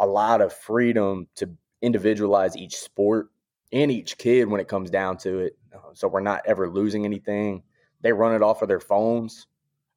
a 0.00 0.06
lot 0.06 0.40
of 0.40 0.52
freedom 0.52 1.28
to 1.36 1.50
individualize 1.82 2.56
each 2.56 2.76
sport 2.76 3.28
and 3.72 3.90
each 3.90 4.16
kid 4.16 4.48
when 4.48 4.60
it 4.60 4.68
comes 4.68 4.90
down 4.90 5.16
to 5.18 5.40
it. 5.40 5.56
Uh, 5.74 5.92
so 5.92 6.08
we're 6.08 6.20
not 6.20 6.42
ever 6.46 6.70
losing 6.70 7.04
anything. 7.04 7.62
They 8.04 8.12
run 8.12 8.34
it 8.34 8.42
off 8.42 8.62
of 8.62 8.68
their 8.68 8.80
phones. 8.80 9.48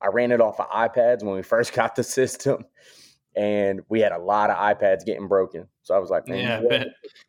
I 0.01 0.07
ran 0.07 0.31
it 0.31 0.41
off 0.41 0.59
of 0.59 0.69
iPads 0.69 1.23
when 1.23 1.35
we 1.35 1.43
first 1.43 1.73
got 1.73 1.95
the 1.95 2.03
system, 2.03 2.65
and 3.35 3.81
we 3.89 3.99
had 3.99 4.13
a 4.13 4.17
lot 4.17 4.49
of 4.49 4.57
iPads 4.57 5.05
getting 5.05 5.27
broken. 5.27 5.67
So 5.83 5.93
I 5.93 5.99
was 5.99 6.09
like, 6.09 6.27
man, 6.27 6.63
yeah, 6.69 6.83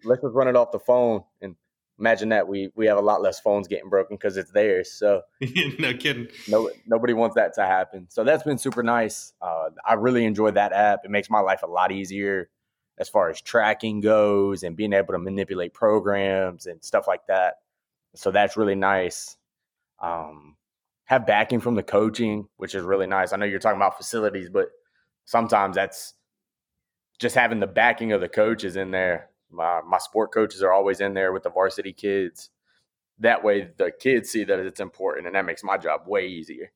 let's 0.05 0.23
just 0.23 0.35
run 0.35 0.49
it 0.49 0.57
off 0.57 0.71
the 0.71 0.79
phone. 0.79 1.23
And 1.43 1.57
imagine 1.99 2.29
that 2.29 2.47
we 2.47 2.71
we 2.77 2.87
have 2.87 2.97
a 2.97 3.03
lot 3.03 3.21
less 3.21 3.41
phones 3.41 3.67
getting 3.67 3.91
broken 3.91 4.17
because 4.17 4.37
it's 4.37 4.53
theirs. 4.53 4.93
So 4.93 5.23
no 5.79 5.95
kidding. 5.95 6.29
No, 6.47 6.71
nobody 6.87 7.13
wants 7.13 7.35
that 7.35 7.55
to 7.55 7.67
happen. 7.67 8.07
So 8.09 8.23
that's 8.23 8.45
been 8.45 8.59
super 8.59 8.85
nice. 8.85 9.33
Uh, 9.43 9.71
I 9.85 9.95
really 9.95 10.25
enjoy 10.25 10.53
that 10.53 10.73
app. 10.73 11.01
It 11.05 11.11
makes 11.11 11.29
my 11.29 11.41
life 11.41 11.65
a 11.65 11.67
lot 11.67 11.91
easier 11.91 12.49
as 12.99 13.09
far 13.09 13.31
as 13.31 13.41
tracking 13.41 14.01
goes 14.01 14.63
and 14.63 14.77
being 14.77 14.93
able 14.93 15.15
to 15.15 15.19
manipulate 15.19 15.75
programs 15.75 16.67
and 16.67 16.83
stuff 16.85 17.09
like 17.09 17.27
that. 17.27 17.57
So 18.15 18.31
that's 18.31 18.57
really 18.57 18.75
nice. 18.77 19.37
Um, 20.01 20.57
have 21.09 21.27
backing 21.27 21.59
from 21.59 21.75
the 21.75 21.83
coaching, 21.83 22.47
which 22.59 22.75
is 22.75 22.85
really 22.85 23.07
nice. 23.07 23.33
I 23.33 23.37
know 23.37 23.47
you're 23.47 23.59
talking 23.59 23.79
about 23.79 23.97
facilities, 23.97 24.51
but 24.51 24.69
sometimes 25.25 25.75
that's 25.75 26.13
just 27.19 27.35
having 27.35 27.61
the 27.61 27.67
backing 27.67 28.13
of 28.13 28.21
the 28.21 28.29
coaches 28.29 28.77
in 28.77 28.91
there. 28.91 29.31
My, 29.51 29.81
my 29.81 29.97
sport 29.97 30.33
coaches 30.33 30.63
are 30.63 30.71
always 30.71 31.01
in 31.01 31.15
there 31.15 31.33
with 31.33 31.45
the 31.45 31.51
varsity 31.51 31.95
kids. 31.95 32.51
That 33.21 33.43
way, 33.43 33.71
the 33.79 33.91
kids 33.91 34.29
see 34.29 34.45
that 34.45 34.59
it's 34.59 34.81
important, 34.81 35.27
and 35.27 35.35
that 35.35 35.47
makes 35.47 35.65
my 35.65 35.79
job 35.79 36.03
way 36.07 36.27
easier. 36.27 36.73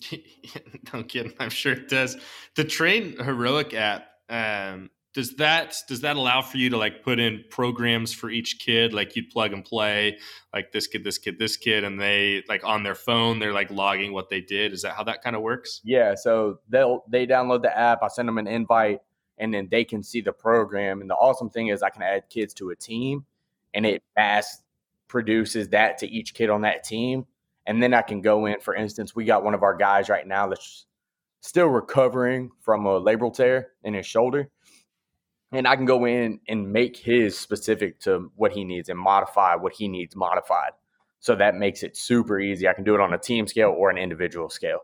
Don't 0.90 1.06
kid. 1.06 1.34
I'm 1.38 1.50
sure 1.50 1.74
it 1.74 1.90
does. 1.90 2.16
The 2.56 2.64
Train 2.64 3.18
Heroic 3.22 3.74
app, 3.74 4.06
um, 4.30 4.88
does 5.14 5.34
that 5.36 5.76
does 5.88 6.00
that 6.00 6.16
allow 6.16 6.40
for 6.40 6.56
you 6.56 6.70
to 6.70 6.76
like 6.76 7.02
put 7.02 7.18
in 7.18 7.44
programs 7.50 8.14
for 8.14 8.30
each 8.30 8.58
kid? 8.58 8.94
Like 8.94 9.14
you'd 9.14 9.30
plug 9.30 9.52
and 9.52 9.64
play 9.64 10.18
like 10.54 10.72
this 10.72 10.86
kid 10.86 11.04
this 11.04 11.18
kid 11.18 11.38
this 11.38 11.56
kid 11.56 11.84
and 11.84 12.00
they 12.00 12.42
like 12.48 12.64
on 12.64 12.82
their 12.82 12.94
phone 12.94 13.38
they're 13.38 13.52
like 13.52 13.70
logging 13.70 14.12
what 14.12 14.30
they 14.30 14.40
did. 14.40 14.72
Is 14.72 14.82
that 14.82 14.94
how 14.94 15.04
that 15.04 15.22
kind 15.22 15.36
of 15.36 15.42
works? 15.42 15.80
Yeah 15.84 16.14
so 16.14 16.60
they'll 16.68 17.04
they 17.08 17.26
download 17.26 17.62
the 17.62 17.76
app 17.76 18.02
i 18.02 18.08
send 18.08 18.26
them 18.26 18.38
an 18.38 18.46
invite 18.46 19.00
and 19.38 19.52
then 19.52 19.68
they 19.70 19.84
can 19.84 20.02
see 20.02 20.20
the 20.20 20.32
program. 20.32 21.00
And 21.00 21.10
the 21.10 21.14
awesome 21.14 21.50
thing 21.50 21.68
is 21.68 21.82
i 21.82 21.90
can 21.90 22.02
add 22.02 22.24
kids 22.30 22.54
to 22.54 22.70
a 22.70 22.76
team 22.76 23.26
and 23.74 23.84
it 23.84 24.02
mass 24.16 24.62
produces 25.08 25.68
that 25.68 25.98
to 25.98 26.08
each 26.08 26.32
kid 26.32 26.48
on 26.48 26.62
that 26.62 26.84
team. 26.84 27.26
And 27.66 27.82
then 27.82 27.92
i 27.92 28.00
can 28.00 28.22
go 28.22 28.46
in 28.46 28.60
for 28.60 28.74
instance 28.74 29.14
we 29.14 29.26
got 29.26 29.44
one 29.44 29.52
of 29.52 29.62
our 29.62 29.76
guys 29.76 30.08
right 30.08 30.26
now 30.26 30.46
that's 30.46 30.86
still 31.42 31.66
recovering 31.66 32.50
from 32.60 32.86
a 32.86 32.98
labral 32.98 33.34
tear 33.34 33.72
in 33.84 33.92
his 33.92 34.06
shoulder 34.06 34.48
and 35.52 35.68
I 35.68 35.76
can 35.76 35.84
go 35.84 36.06
in 36.06 36.40
and 36.48 36.72
make 36.72 36.96
his 36.96 37.38
specific 37.38 38.00
to 38.00 38.32
what 38.36 38.52
he 38.52 38.64
needs 38.64 38.88
and 38.88 38.98
modify 38.98 39.54
what 39.54 39.74
he 39.74 39.86
needs 39.88 40.16
modified. 40.16 40.72
So 41.20 41.36
that 41.36 41.54
makes 41.54 41.82
it 41.82 41.96
super 41.96 42.40
easy. 42.40 42.66
I 42.66 42.72
can 42.72 42.84
do 42.84 42.94
it 42.94 43.00
on 43.00 43.12
a 43.12 43.18
team 43.18 43.46
scale 43.46 43.74
or 43.76 43.90
an 43.90 43.98
individual 43.98 44.50
scale. 44.50 44.80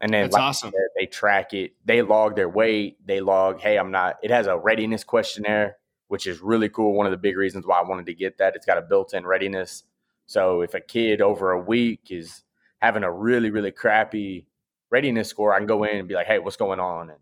And 0.00 0.12
then 0.12 0.24
That's 0.24 0.34
like 0.34 0.42
awesome. 0.42 0.70
Said, 0.70 0.80
they 0.96 1.06
track 1.06 1.54
it. 1.54 1.72
They 1.84 2.02
log 2.02 2.36
their 2.36 2.48
weight. 2.48 2.98
They 3.06 3.20
log, 3.20 3.60
hey, 3.60 3.78
I'm 3.78 3.90
not. 3.90 4.16
It 4.22 4.30
has 4.30 4.46
a 4.46 4.58
readiness 4.58 5.02
questionnaire, 5.04 5.76
which 6.08 6.26
is 6.26 6.40
really 6.40 6.68
cool. 6.68 6.94
One 6.94 7.06
of 7.06 7.12
the 7.12 7.18
big 7.18 7.36
reasons 7.36 7.66
why 7.66 7.80
I 7.80 7.88
wanted 7.88 8.06
to 8.06 8.14
get 8.14 8.38
that. 8.38 8.54
It's 8.54 8.66
got 8.66 8.78
a 8.78 8.82
built-in 8.82 9.26
readiness. 9.26 9.84
So 10.26 10.60
if 10.60 10.74
a 10.74 10.80
kid 10.80 11.20
over 11.20 11.52
a 11.52 11.60
week 11.60 12.08
is 12.10 12.42
having 12.80 13.04
a 13.04 13.12
really, 13.12 13.50
really 13.50 13.70
crappy 13.70 14.46
readiness 14.90 15.28
score, 15.28 15.54
I 15.54 15.58
can 15.58 15.66
go 15.66 15.84
in 15.84 15.96
and 15.96 16.08
be 16.08 16.14
like, 16.14 16.26
hey, 16.26 16.38
what's 16.38 16.56
going 16.56 16.80
on? 16.80 17.10
And 17.10 17.18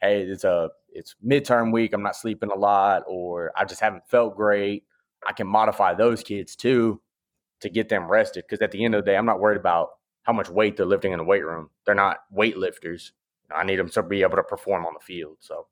hey, 0.00 0.22
it's 0.22 0.44
a 0.44 0.70
it's 0.94 1.14
midterm 1.24 1.72
week, 1.72 1.92
I'm 1.92 2.02
not 2.02 2.16
sleeping 2.16 2.50
a 2.50 2.54
lot, 2.54 3.02
or 3.06 3.52
I 3.56 3.64
just 3.64 3.80
haven't 3.80 4.06
felt 4.08 4.36
great. 4.36 4.84
I 5.26 5.32
can 5.32 5.46
modify 5.46 5.94
those 5.94 6.22
kids 6.22 6.56
too 6.56 7.00
to 7.60 7.68
get 7.68 7.88
them 7.88 8.10
rested. 8.10 8.44
Because 8.48 8.62
at 8.62 8.72
the 8.72 8.84
end 8.84 8.94
of 8.94 9.04
the 9.04 9.10
day, 9.10 9.16
I'm 9.16 9.26
not 9.26 9.40
worried 9.40 9.58
about 9.58 9.90
how 10.22 10.32
much 10.32 10.48
weight 10.48 10.76
they're 10.76 10.86
lifting 10.86 11.12
in 11.12 11.18
the 11.18 11.24
weight 11.24 11.44
room. 11.44 11.70
They're 11.86 11.94
not 11.94 12.18
weightlifters. 12.36 13.12
I 13.54 13.64
need 13.64 13.76
them 13.76 13.88
to 13.90 14.02
be 14.02 14.22
able 14.22 14.36
to 14.36 14.42
perform 14.42 14.86
on 14.86 14.94
the 14.94 15.04
field. 15.04 15.36
So 15.40 15.66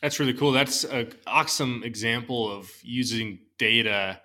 that's 0.00 0.18
really 0.18 0.34
cool. 0.34 0.52
That's 0.52 0.84
an 0.84 1.12
awesome 1.26 1.82
example 1.84 2.50
of 2.50 2.70
using 2.82 3.40
data 3.58 4.20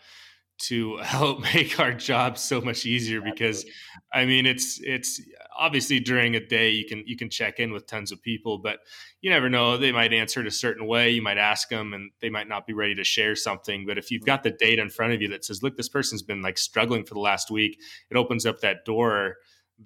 to 0.58 0.98
help 1.04 1.42
make 1.42 1.80
our 1.80 1.94
job 1.94 2.38
so 2.38 2.62
much 2.62 2.86
easier 2.86 3.22
because 3.22 3.66
i 4.14 4.26
mean 4.26 4.46
it's 4.46 4.80
it's 4.82 5.22
obviously 5.58 6.00
during 6.00 6.36
a 6.36 6.46
day 6.46 6.70
you 6.70 6.86
can 6.86 7.04
you 7.06 7.16
can 7.16 7.30
check 7.30 7.60
in 7.60 7.72
with 7.72 7.88
tons 7.88 8.12
of 8.12 8.22
people 8.22 8.58
but 8.58 8.80
you 9.22 9.30
never 9.30 9.50
know 9.50 9.78
they 9.78 9.92
might 9.92 10.14
answer 10.14 10.42
it 10.42 10.48
a 10.48 10.52
certain 10.52 10.86
way 10.88 11.10
you 11.10 11.22
might 11.22 11.38
ask 11.38 11.70
them 11.70 11.94
and 11.94 12.12
they 12.22 12.30
might 12.30 12.48
not 12.48 12.68
be 12.68 12.74
ready 12.74 12.96
to 12.96 13.04
share 13.04 13.36
something 13.36 13.86
but 13.86 13.98
if 13.98 14.12
you've 14.12 14.22
mm-hmm. 14.22 14.28
got 14.28 14.44
the 14.44 14.52
data 14.52 14.82
in 14.82 14.90
front 14.90 15.14
of 15.14 15.22
you 15.22 15.28
that 15.28 15.46
says 15.46 15.64
look 15.64 15.78
this 15.78 15.90
person's 15.90 16.22
been 16.22 16.42
like 16.42 16.58
struggling 16.58 17.06
for 17.06 17.14
the 17.14 17.20
last 17.20 17.50
week 17.50 17.80
it 18.10 18.18
opens 18.18 18.46
up 18.46 18.60
that 18.60 18.86
door 18.86 19.38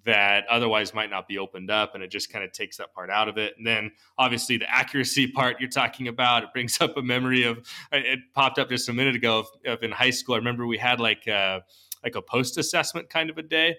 that 0.06 0.46
otherwise 0.50 0.94
might 0.94 1.10
not 1.10 1.28
be 1.28 1.38
opened 1.38 1.72
up 1.72 1.96
and 1.96 2.04
it 2.04 2.12
just 2.12 2.32
kind 2.32 2.46
of 2.46 2.52
takes 2.52 2.78
that 2.78 2.94
part 2.94 3.10
out 3.10 3.28
of 3.28 3.38
it 3.38 3.54
and 3.58 3.66
then 3.66 3.92
obviously 4.18 4.58
the 4.58 4.70
accuracy 4.70 5.28
part 5.32 5.60
you're 5.60 5.70
talking 5.70 6.08
about 6.08 6.44
it 6.44 6.54
brings 6.54 6.80
up 6.82 6.96
a 6.98 7.02
memory 7.02 7.44
of 7.44 7.58
uh, 7.92 7.98
it 7.98 8.20
popped 8.34 8.60
up 8.60 8.70
just 8.70 8.90
a 8.90 8.94
minute 8.94 9.16
ago 9.16 9.40
of, 9.40 9.48
of 9.66 9.84
in 9.84 9.92
high 9.92 10.10
school 10.10 10.36
i 10.36 10.38
remember 10.38 10.68
we 10.68 10.78
had 10.78 11.00
like 11.00 11.26
a, 11.28 11.62
like 12.04 12.16
a 12.16 12.22
post 12.22 12.58
assessment 12.58 13.10
kind 13.10 13.30
of 13.30 13.38
a 13.38 13.44
day 13.44 13.76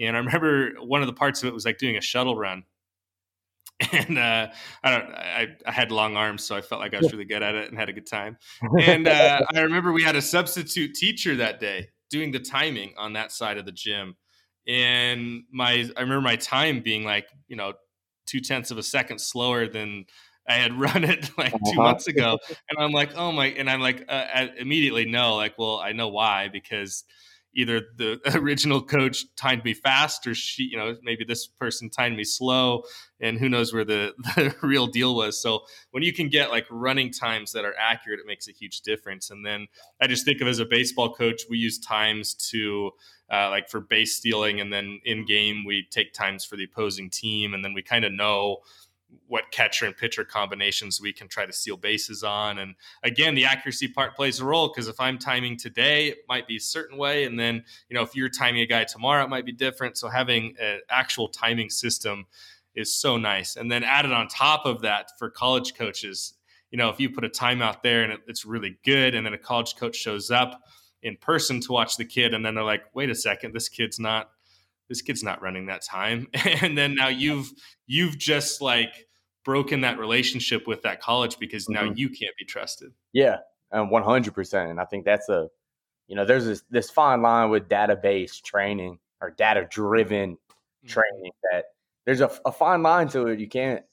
and 0.00 0.16
i 0.16 0.18
remember 0.18 0.72
one 0.80 1.00
of 1.00 1.06
the 1.06 1.12
parts 1.12 1.42
of 1.42 1.48
it 1.48 1.54
was 1.54 1.64
like 1.64 1.78
doing 1.78 1.96
a 1.96 2.00
shuttle 2.00 2.36
run 2.36 2.64
and 3.92 4.18
uh, 4.18 4.48
I 4.82 4.90
don't. 4.90 5.14
I, 5.14 5.48
I, 5.66 5.72
had 5.72 5.90
long 5.90 6.16
arms, 6.16 6.44
so 6.44 6.54
I 6.54 6.60
felt 6.60 6.80
like 6.80 6.94
I 6.94 6.98
was 6.98 7.12
really 7.12 7.24
good 7.24 7.42
at 7.42 7.54
it 7.54 7.68
and 7.68 7.78
had 7.78 7.88
a 7.88 7.92
good 7.92 8.06
time. 8.06 8.36
And 8.80 9.08
uh, 9.08 9.40
I 9.54 9.60
remember 9.60 9.92
we 9.92 10.02
had 10.02 10.16
a 10.16 10.22
substitute 10.22 10.94
teacher 10.94 11.36
that 11.36 11.60
day 11.60 11.88
doing 12.10 12.30
the 12.30 12.38
timing 12.38 12.94
on 12.96 13.14
that 13.14 13.32
side 13.32 13.58
of 13.58 13.64
the 13.64 13.72
gym, 13.72 14.16
and 14.66 15.44
my 15.50 15.88
I 15.96 16.00
remember 16.00 16.20
my 16.20 16.36
time 16.36 16.80
being 16.80 17.04
like 17.04 17.28
you 17.48 17.56
know 17.56 17.72
two 18.26 18.40
tenths 18.40 18.70
of 18.70 18.78
a 18.78 18.82
second 18.82 19.20
slower 19.20 19.66
than 19.66 20.04
I 20.48 20.54
had 20.54 20.72
run 20.78 21.04
it 21.04 21.30
like 21.36 21.52
2 21.52 21.56
uh-huh. 21.56 21.82
months 21.82 22.06
ago, 22.06 22.38
and 22.70 22.78
I'm 22.78 22.92
like, 22.92 23.16
oh 23.16 23.32
my, 23.32 23.46
and 23.46 23.68
I'm 23.68 23.80
like, 23.80 24.04
uh, 24.08 24.46
immediately 24.58 25.06
no, 25.06 25.36
like, 25.36 25.58
well, 25.58 25.78
I 25.78 25.92
know 25.92 26.08
why 26.08 26.48
because 26.48 27.04
either 27.54 27.82
the 27.96 28.20
original 28.34 28.82
coach 28.82 29.24
timed 29.36 29.64
me 29.64 29.74
fast 29.74 30.26
or 30.26 30.34
she 30.34 30.64
you 30.64 30.76
know 30.76 30.96
maybe 31.02 31.24
this 31.24 31.46
person 31.46 31.90
timed 31.90 32.16
me 32.16 32.24
slow 32.24 32.82
and 33.20 33.38
who 33.38 33.48
knows 33.48 33.72
where 33.72 33.84
the, 33.84 34.12
the 34.36 34.54
real 34.62 34.86
deal 34.86 35.14
was. 35.14 35.40
So 35.40 35.60
when 35.92 36.02
you 36.02 36.12
can 36.12 36.28
get 36.28 36.50
like 36.50 36.66
running 36.70 37.12
times 37.12 37.52
that 37.52 37.64
are 37.64 37.74
accurate 37.78 38.20
it 38.20 38.26
makes 38.26 38.48
a 38.48 38.52
huge 38.52 38.80
difference. 38.80 39.30
And 39.30 39.44
then 39.44 39.66
i 40.00 40.06
just 40.06 40.24
think 40.24 40.40
of 40.40 40.48
as 40.48 40.58
a 40.58 40.64
baseball 40.64 41.14
coach 41.14 41.42
we 41.48 41.58
use 41.58 41.78
times 41.78 42.34
to 42.50 42.90
uh, 43.32 43.48
like 43.48 43.68
for 43.68 43.80
base 43.80 44.16
stealing 44.16 44.60
and 44.60 44.72
then 44.72 45.00
in 45.04 45.24
game 45.24 45.64
we 45.64 45.86
take 45.90 46.12
times 46.12 46.44
for 46.44 46.56
the 46.56 46.64
opposing 46.64 47.08
team 47.08 47.54
and 47.54 47.64
then 47.64 47.72
we 47.72 47.82
kind 47.82 48.04
of 48.04 48.12
know 48.12 48.58
what 49.26 49.50
catcher 49.50 49.86
and 49.86 49.96
pitcher 49.96 50.24
combinations 50.24 51.00
we 51.00 51.12
can 51.12 51.28
try 51.28 51.46
to 51.46 51.52
steal 51.52 51.76
bases 51.76 52.22
on. 52.22 52.58
And 52.58 52.74
again, 53.02 53.34
the 53.34 53.44
accuracy 53.44 53.88
part 53.88 54.14
plays 54.14 54.40
a 54.40 54.44
role 54.44 54.68
because 54.68 54.88
if 54.88 55.00
I'm 55.00 55.18
timing 55.18 55.56
today, 55.56 56.08
it 56.08 56.18
might 56.28 56.46
be 56.46 56.56
a 56.56 56.60
certain 56.60 56.98
way. 56.98 57.24
And 57.24 57.38
then, 57.38 57.64
you 57.88 57.94
know, 57.96 58.02
if 58.02 58.14
you're 58.14 58.28
timing 58.28 58.60
a 58.60 58.66
guy 58.66 58.84
tomorrow, 58.84 59.24
it 59.24 59.30
might 59.30 59.46
be 59.46 59.52
different. 59.52 59.96
So 59.96 60.08
having 60.08 60.54
an 60.60 60.80
actual 60.90 61.28
timing 61.28 61.70
system 61.70 62.26
is 62.74 62.92
so 62.94 63.16
nice. 63.16 63.56
And 63.56 63.70
then 63.70 63.84
added 63.84 64.12
on 64.12 64.28
top 64.28 64.66
of 64.66 64.82
that 64.82 65.10
for 65.18 65.30
college 65.30 65.74
coaches, 65.74 66.34
you 66.70 66.78
know, 66.78 66.88
if 66.88 66.98
you 66.98 67.10
put 67.10 67.24
a 67.24 67.28
timeout 67.28 67.82
there 67.82 68.02
and 68.02 68.18
it's 68.26 68.44
really 68.44 68.78
good, 68.84 69.14
and 69.14 69.26
then 69.26 69.34
a 69.34 69.38
college 69.38 69.76
coach 69.76 69.96
shows 69.96 70.30
up 70.30 70.62
in 71.02 71.16
person 71.16 71.60
to 71.60 71.72
watch 71.72 71.96
the 71.96 72.04
kid, 72.04 72.32
and 72.32 72.44
then 72.44 72.54
they're 72.54 72.64
like, 72.64 72.84
wait 72.94 73.10
a 73.10 73.14
second, 73.14 73.52
this 73.54 73.68
kid's 73.68 73.98
not 73.98 74.30
this 74.88 75.00
kid's 75.00 75.22
not 75.22 75.40
running 75.40 75.66
that 75.66 75.82
time 75.82 76.26
and 76.44 76.76
then 76.76 76.94
now 76.94 77.08
you've 77.08 77.50
you've 77.92 78.18
just 78.18 78.60
like 78.60 79.06
broken 79.44 79.80
that 79.80 79.98
relationship 79.98 80.66
with 80.66 80.82
that 80.82 81.00
college 81.00 81.38
because 81.38 81.68
now 81.68 81.82
mm-hmm. 81.82 81.96
you 81.96 82.08
can't 82.08 82.36
be 82.38 82.44
trusted 82.44 82.92
yeah 83.12 83.38
and 83.72 83.90
100% 83.90 84.70
and 84.70 84.80
i 84.80 84.84
think 84.84 85.04
that's 85.04 85.28
a 85.28 85.48
you 86.08 86.16
know, 86.16 86.26
there's 86.26 86.44
this 86.44 86.62
this 86.68 86.90
fine 86.90 87.22
line 87.22 87.48
with 87.48 87.70
data-based 87.70 88.44
training 88.44 88.98
or 89.22 89.30
data 89.30 89.66
driven 89.70 90.36
Mm-hmm. 90.82 90.94
training 90.94 91.30
that 91.52 91.66
there's 92.04 92.20
a, 92.20 92.30
a 92.44 92.50
fine 92.50 92.82
line 92.82 93.08
to 93.10 93.28
it. 93.28 93.38
You 93.38 93.48
can't 93.48 93.84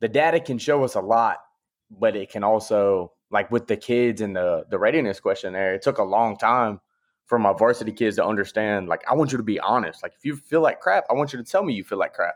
the 0.00 0.08
data 0.08 0.40
can 0.40 0.58
show 0.58 0.82
us 0.82 0.96
a 0.96 1.00
lot, 1.00 1.38
but 1.88 2.16
it 2.16 2.30
can 2.30 2.42
also 2.42 3.12
like 3.30 3.48
with 3.52 3.68
the 3.68 3.76
kids 3.76 4.20
and 4.20 4.34
the 4.34 4.64
the 4.68 4.76
readiness 4.76 5.20
questionnaire, 5.20 5.74
it 5.74 5.82
took 5.82 5.98
a 5.98 6.02
long 6.02 6.36
time 6.36 6.80
for 7.26 7.38
my 7.38 7.52
varsity 7.52 7.92
kids 7.92 8.16
to 8.16 8.26
understand. 8.26 8.88
Like, 8.88 9.02
I 9.08 9.14
want 9.14 9.30
you 9.30 9.38
to 9.38 9.44
be 9.44 9.60
honest. 9.60 10.02
Like, 10.02 10.14
if 10.16 10.24
you 10.24 10.34
feel 10.34 10.62
like 10.62 10.80
crap, 10.80 11.04
I 11.08 11.14
want 11.14 11.32
you 11.32 11.38
to 11.38 11.44
tell 11.44 11.62
me 11.62 11.74
you 11.74 11.84
feel 11.84 11.98
like 11.98 12.12
crap. 12.14 12.34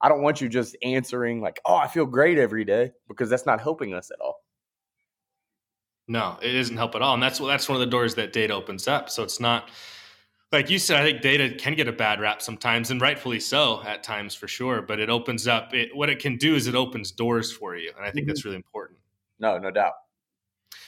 I 0.00 0.08
don't 0.08 0.22
want 0.22 0.40
you 0.40 0.48
just 0.48 0.76
answering 0.82 1.40
like, 1.40 1.60
"Oh, 1.66 1.76
I 1.76 1.86
feel 1.86 2.06
great 2.06 2.38
every 2.38 2.64
day," 2.64 2.92
because 3.08 3.28
that's 3.28 3.46
not 3.46 3.60
helping 3.60 3.94
us 3.94 4.10
at 4.10 4.20
all. 4.20 4.42
No, 6.08 6.38
it 6.42 6.52
doesn't 6.52 6.76
help 6.76 6.94
at 6.94 7.02
all, 7.02 7.14
and 7.14 7.22
that's 7.22 7.38
that's 7.38 7.68
one 7.68 7.76
of 7.76 7.80
the 7.80 7.86
doors 7.86 8.14
that 8.16 8.32
data 8.32 8.54
opens 8.54 8.88
up. 8.88 9.10
So 9.10 9.22
it's 9.22 9.40
not 9.40 9.70
like 10.52 10.68
you 10.68 10.78
said. 10.78 11.00
I 11.00 11.04
think 11.04 11.22
data 11.22 11.54
can 11.56 11.74
get 11.74 11.86
a 11.86 11.92
bad 11.92 12.20
rap 12.20 12.42
sometimes, 12.42 12.90
and 12.90 13.00
rightfully 13.00 13.40
so 13.40 13.82
at 13.84 14.02
times 14.02 14.34
for 14.34 14.48
sure. 14.48 14.82
But 14.82 14.98
it 14.98 15.08
opens 15.08 15.46
up. 15.46 15.72
It 15.74 15.94
what 15.94 16.10
it 16.10 16.18
can 16.18 16.36
do 16.36 16.54
is 16.54 16.66
it 16.66 16.74
opens 16.74 17.12
doors 17.12 17.52
for 17.52 17.76
you, 17.76 17.92
and 17.96 18.04
I 18.04 18.10
think 18.10 18.24
mm-hmm. 18.24 18.30
that's 18.30 18.44
really 18.44 18.56
important. 18.56 18.98
No, 19.38 19.58
no 19.58 19.70
doubt. 19.70 19.92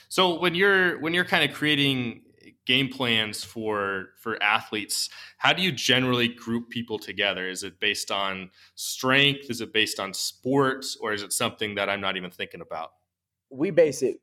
So 0.09 0.39
when 0.39 0.55
you're 0.55 0.99
when 0.99 1.13
you're 1.13 1.25
kind 1.25 1.49
of 1.49 1.55
creating 1.55 2.21
game 2.65 2.89
plans 2.89 3.43
for 3.43 4.09
for 4.17 4.41
athletes, 4.41 5.09
how 5.37 5.53
do 5.53 5.61
you 5.61 5.71
generally 5.71 6.27
group 6.27 6.69
people 6.69 6.97
together? 6.99 7.47
Is 7.47 7.63
it 7.63 7.79
based 7.79 8.11
on 8.11 8.49
strength? 8.75 9.49
Is 9.49 9.61
it 9.61 9.73
based 9.73 9.99
on 9.99 10.13
sports, 10.13 10.97
or 10.99 11.13
is 11.13 11.23
it 11.23 11.33
something 11.33 11.75
that 11.75 11.89
I'm 11.89 12.01
not 12.01 12.17
even 12.17 12.31
thinking 12.31 12.61
about? 12.61 12.91
We 13.49 13.71
base 13.71 14.01
it 14.01 14.17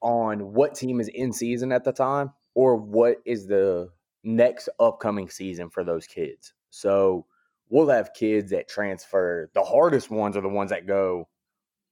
on 0.00 0.52
what 0.52 0.74
team 0.74 1.00
is 1.00 1.08
in 1.08 1.32
season 1.32 1.72
at 1.72 1.84
the 1.84 1.92
time 1.92 2.32
or 2.54 2.76
what 2.76 3.18
is 3.24 3.46
the 3.46 3.90
next 4.24 4.68
upcoming 4.80 5.28
season 5.28 5.70
for 5.70 5.84
those 5.84 6.06
kids. 6.06 6.52
So 6.70 7.26
we'll 7.68 7.88
have 7.88 8.12
kids 8.14 8.50
that 8.50 8.68
transfer. 8.68 9.50
The 9.54 9.62
hardest 9.62 10.10
ones 10.10 10.36
are 10.36 10.40
the 10.40 10.48
ones 10.48 10.70
that 10.70 10.86
go 10.86 11.28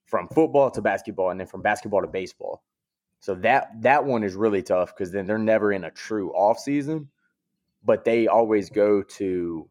from 0.05 0.27
football 0.29 0.69
to 0.71 0.81
basketball 0.81 1.31
and 1.31 1.39
then 1.39 1.47
from 1.47 1.61
basketball 1.61 2.01
to 2.01 2.07
baseball. 2.07 2.63
So 3.25 3.33
that 3.33 3.71
that 3.81 4.05
one 4.05 4.23
is 4.23 4.35
really 4.35 4.61
tough 4.61 4.95
because 4.95 5.11
then 5.11 5.25
they're 5.25 5.39
never 5.39 5.73
in 5.73 5.85
a 5.85 5.89
true 5.89 6.31
off 6.33 6.59
season, 6.59 7.09
but 7.83 8.05
they 8.05 8.27
always 8.27 8.69
go 8.69 9.01
to 9.01 9.67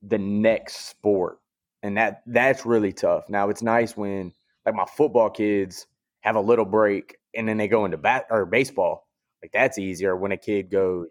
the 0.00 0.16
next 0.16 0.88
sport. 0.88 1.40
And 1.82 1.94
that 1.98 2.22
that's 2.26 2.64
really 2.64 2.94
tough. 2.94 3.28
Now 3.28 3.50
it's 3.50 3.60
nice 3.60 3.98
when 3.98 4.32
like 4.64 4.74
my 4.74 4.86
football 4.86 5.28
kids 5.28 5.86
have 6.20 6.36
a 6.36 6.40
little 6.40 6.64
break 6.64 7.18
and 7.34 7.46
then 7.46 7.58
they 7.58 7.68
go 7.68 7.84
into 7.84 7.98
bat 7.98 8.24
or 8.30 8.46
baseball. 8.46 9.06
Like 9.42 9.52
that's 9.52 9.76
easier 9.76 10.16
when 10.16 10.32
a 10.32 10.38
kid 10.38 10.70
goes 10.70 11.08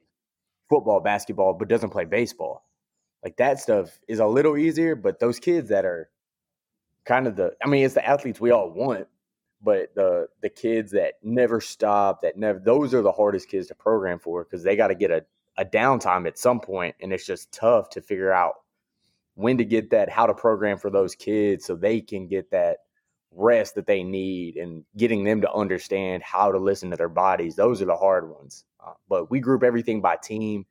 football, 0.69 1.01
basketball, 1.01 1.53
but 1.53 1.67
doesn't 1.67 1.91
play 1.91 2.05
baseball. 2.05 2.65
Like 3.23 3.37
that 3.37 3.59
stuff 3.59 3.99
is 4.07 4.17
a 4.17 4.25
little 4.25 4.57
easier, 4.57 4.95
but 4.95 5.19
those 5.19 5.37
kids 5.37 5.69
that 5.69 5.85
are 5.85 6.09
kind 7.05 7.27
of 7.27 7.35
the 7.35 7.53
I 7.63 7.67
mean, 7.67 7.85
it's 7.85 7.93
the 7.93 8.03
athletes 8.03 8.41
we 8.41 8.49
all 8.49 8.71
want, 8.71 9.05
but 9.63 9.93
the 9.95 10.27
the 10.41 10.49
kids 10.49 10.91
that 10.91 11.15
never 11.23 11.61
stop, 11.61 12.21
that 12.21 12.37
never 12.37 12.59
those 12.59 12.93
are 12.93 13.01
the 13.01 13.11
hardest 13.11 13.49
kids 13.49 13.67
to 13.67 13.75
program 13.75 14.19
for 14.19 14.43
because 14.43 14.63
they 14.63 14.75
got 14.75 14.87
to 14.87 14.95
get 14.95 15.11
a, 15.11 15.23
a 15.57 15.65
downtime 15.65 16.27
at 16.27 16.37
some 16.37 16.59
point, 16.59 16.95
and 17.01 17.13
it's 17.13 17.25
just 17.25 17.51
tough 17.51 17.89
to 17.91 18.01
figure 18.01 18.31
out 18.31 18.55
when 19.35 19.57
to 19.57 19.65
get 19.65 19.89
that, 19.91 20.09
how 20.09 20.25
to 20.25 20.33
program 20.33 20.77
for 20.77 20.89
those 20.89 21.15
kids 21.15 21.65
so 21.65 21.75
they 21.75 22.01
can 22.01 22.27
get 22.27 22.51
that 22.51 22.77
rest 23.31 23.75
that 23.75 23.87
they 23.87 24.03
need 24.03 24.57
and 24.57 24.83
getting 24.97 25.23
them 25.23 25.41
to 25.41 25.51
understand 25.53 26.21
how 26.21 26.51
to 26.51 26.57
listen 26.57 26.91
to 26.91 26.97
their 26.97 27.09
bodies. 27.09 27.55
Those 27.55 27.81
are 27.81 27.85
the 27.85 27.95
hard 27.95 28.29
ones. 28.29 28.65
Uh, 28.85 28.93
but 29.07 29.31
we 29.31 29.39
group 29.39 29.63
everything 29.63 30.01
by 30.01 30.17
team. 30.21 30.65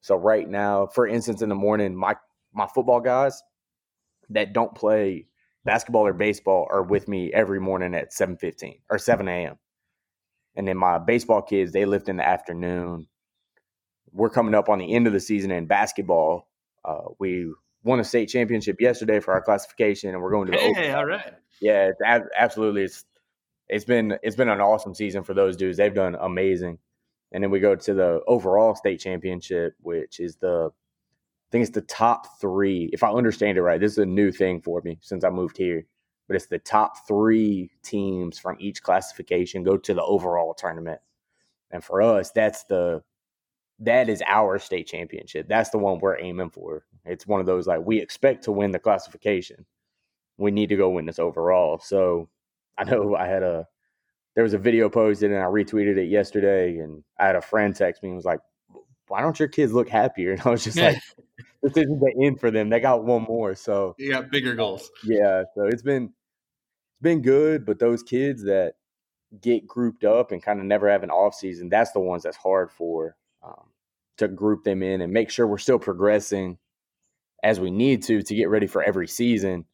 So 0.00 0.16
right 0.16 0.48
now, 0.48 0.86
for 0.86 1.06
instance, 1.06 1.42
in 1.42 1.48
the 1.48 1.54
morning, 1.54 1.94
my 1.94 2.16
my 2.52 2.66
football 2.66 3.00
guys 3.00 3.42
that 4.30 4.52
don't 4.52 4.74
play 4.74 5.26
basketball 5.64 6.06
or 6.06 6.12
baseball 6.12 6.66
are 6.70 6.82
with 6.82 7.08
me 7.08 7.32
every 7.32 7.60
morning 7.60 7.94
at 7.94 8.12
seven 8.12 8.36
fifteen 8.36 8.78
or 8.90 8.98
seven 8.98 9.28
a.m. 9.28 9.58
And 10.56 10.66
then 10.66 10.76
my 10.76 10.98
baseball 10.98 11.42
kids 11.42 11.72
they 11.72 11.84
lift 11.84 12.08
in 12.08 12.16
the 12.16 12.26
afternoon. 12.26 13.06
We're 14.12 14.30
coming 14.30 14.54
up 14.54 14.68
on 14.68 14.78
the 14.78 14.94
end 14.94 15.06
of 15.06 15.12
the 15.12 15.20
season 15.20 15.50
in 15.50 15.66
basketball. 15.66 16.48
Uh, 16.84 17.08
we 17.18 17.52
won 17.84 18.00
a 18.00 18.04
state 18.04 18.26
championship 18.26 18.80
yesterday 18.80 19.20
for 19.20 19.34
our 19.34 19.42
classification, 19.42 20.10
and 20.10 20.22
we're 20.22 20.30
going 20.30 20.46
to 20.46 20.52
the 20.52 20.58
hey, 20.58 20.92
all 20.92 21.04
right. 21.04 21.34
Yeah, 21.60 21.88
it's 21.88 22.00
ab- 22.04 22.28
absolutely. 22.36 22.82
It's 22.84 23.04
it's 23.68 23.84
been 23.84 24.18
it's 24.22 24.36
been 24.36 24.48
an 24.48 24.60
awesome 24.60 24.94
season 24.94 25.24
for 25.24 25.34
those 25.34 25.56
dudes. 25.56 25.76
They've 25.76 25.94
done 25.94 26.16
amazing. 26.18 26.78
And 27.30 27.44
then 27.44 27.50
we 27.50 27.60
go 27.60 27.76
to 27.76 27.94
the 27.94 28.22
overall 28.26 28.74
state 28.74 29.00
championship, 29.00 29.74
which 29.80 30.18
is 30.18 30.36
the 30.36 30.70
I 31.48 31.50
think 31.50 31.62
it's 31.62 31.74
the 31.74 31.80
top 31.82 32.40
three. 32.40 32.90
If 32.92 33.02
I 33.02 33.10
understand 33.10 33.56
it 33.56 33.62
right, 33.62 33.80
this 33.80 33.92
is 33.92 33.98
a 33.98 34.06
new 34.06 34.30
thing 34.30 34.60
for 34.60 34.82
me 34.82 34.98
since 35.00 35.24
I 35.24 35.30
moved 35.30 35.56
here. 35.56 35.86
But 36.26 36.36
it's 36.36 36.46
the 36.46 36.58
top 36.58 37.08
three 37.08 37.70
teams 37.82 38.38
from 38.38 38.56
each 38.60 38.82
classification 38.82 39.62
go 39.62 39.78
to 39.78 39.94
the 39.94 40.02
overall 40.02 40.52
tournament. 40.52 41.00
And 41.70 41.82
for 41.82 42.02
us, 42.02 42.30
that's 42.32 42.64
the 42.64 43.02
that 43.80 44.08
is 44.10 44.22
our 44.26 44.58
state 44.58 44.88
championship. 44.88 45.48
That's 45.48 45.70
the 45.70 45.78
one 45.78 46.00
we're 46.00 46.18
aiming 46.18 46.50
for. 46.50 46.84
It's 47.06 47.26
one 47.26 47.40
of 47.40 47.46
those 47.46 47.66
like 47.66 47.80
we 47.84 47.98
expect 47.98 48.44
to 48.44 48.52
win 48.52 48.72
the 48.72 48.78
classification. 48.78 49.64
We 50.36 50.50
need 50.50 50.68
to 50.68 50.76
go 50.76 50.90
win 50.90 51.06
this 51.06 51.18
overall. 51.18 51.78
So 51.78 52.28
I 52.76 52.84
know 52.84 53.16
I 53.16 53.26
had 53.26 53.42
a 53.42 53.66
there 54.34 54.44
was 54.44 54.54
a 54.54 54.58
video 54.58 54.88
posted 54.88 55.30
and 55.30 55.40
I 55.40 55.46
retweeted 55.46 55.96
it 55.96 56.10
yesterday 56.10 56.78
and 56.78 57.02
I 57.18 57.26
had 57.26 57.36
a 57.36 57.40
friend 57.40 57.74
text 57.74 58.02
me 58.02 58.10
and 58.10 58.16
was 58.16 58.24
like, 58.24 58.40
Why 59.08 59.20
don't 59.20 59.38
your 59.38 59.48
kids 59.48 59.72
look 59.72 59.88
happier? 59.88 60.32
And 60.38 60.42
I 60.42 60.50
was 60.50 60.64
just 60.64 60.78
like, 60.78 60.98
This 61.62 61.76
isn't 61.76 62.00
the 62.00 62.14
end 62.24 62.38
for 62.38 62.50
them. 62.52 62.68
They 62.70 62.78
got 62.80 63.04
one 63.04 63.22
more. 63.22 63.54
So 63.56 63.94
You 63.98 64.10
got 64.12 64.30
bigger 64.30 64.54
goals. 64.54 64.90
yeah, 65.04 65.42
so 65.54 65.64
it's 65.66 65.82
been 65.82 66.04
it's 66.04 67.02
been 67.02 67.22
good, 67.22 67.64
but 67.66 67.78
those 67.78 68.02
kids 68.02 68.44
that 68.44 68.74
get 69.40 69.66
grouped 69.66 70.04
up 70.04 70.32
and 70.32 70.42
kind 70.42 70.58
of 70.58 70.66
never 70.66 70.88
have 70.90 71.02
an 71.02 71.10
off 71.10 71.34
season, 71.34 71.68
that's 71.68 71.92
the 71.92 72.00
ones 72.00 72.22
that's 72.22 72.36
hard 72.36 72.70
for 72.72 73.14
um, 73.42 73.68
to 74.16 74.26
group 74.28 74.64
them 74.64 74.82
in 74.82 75.00
and 75.00 75.12
make 75.12 75.30
sure 75.30 75.46
we're 75.46 75.58
still 75.58 75.78
progressing 75.78 76.58
as 77.44 77.60
we 77.60 77.70
need 77.70 78.02
to 78.04 78.22
to 78.22 78.34
get 78.34 78.48
ready 78.48 78.66
for 78.66 78.82
every 78.82 79.06
season, 79.06 79.64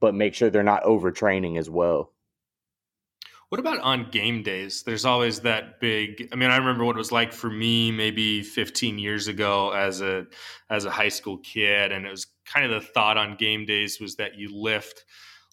but 0.00 0.14
make 0.14 0.34
sure 0.34 0.48
they're 0.48 0.62
not 0.62 0.84
overtraining 0.84 1.58
as 1.58 1.68
well. 1.68 2.12
What 3.54 3.60
about 3.60 3.78
on 3.82 4.10
game 4.10 4.42
days? 4.42 4.82
There's 4.82 5.04
always 5.04 5.38
that 5.42 5.78
big. 5.78 6.28
I 6.32 6.34
mean, 6.34 6.50
I 6.50 6.56
remember 6.56 6.84
what 6.84 6.96
it 6.96 6.98
was 6.98 7.12
like 7.12 7.32
for 7.32 7.48
me 7.48 7.92
maybe 7.92 8.42
15 8.42 8.98
years 8.98 9.28
ago 9.28 9.70
as 9.70 10.00
a 10.00 10.26
as 10.70 10.86
a 10.86 10.90
high 10.90 11.08
school 11.08 11.38
kid, 11.38 11.92
and 11.92 12.04
it 12.04 12.10
was 12.10 12.26
kind 12.52 12.66
of 12.66 12.72
the 12.72 12.88
thought 12.88 13.16
on 13.16 13.36
game 13.36 13.64
days 13.64 14.00
was 14.00 14.16
that 14.16 14.34
you 14.34 14.48
lift 14.52 15.04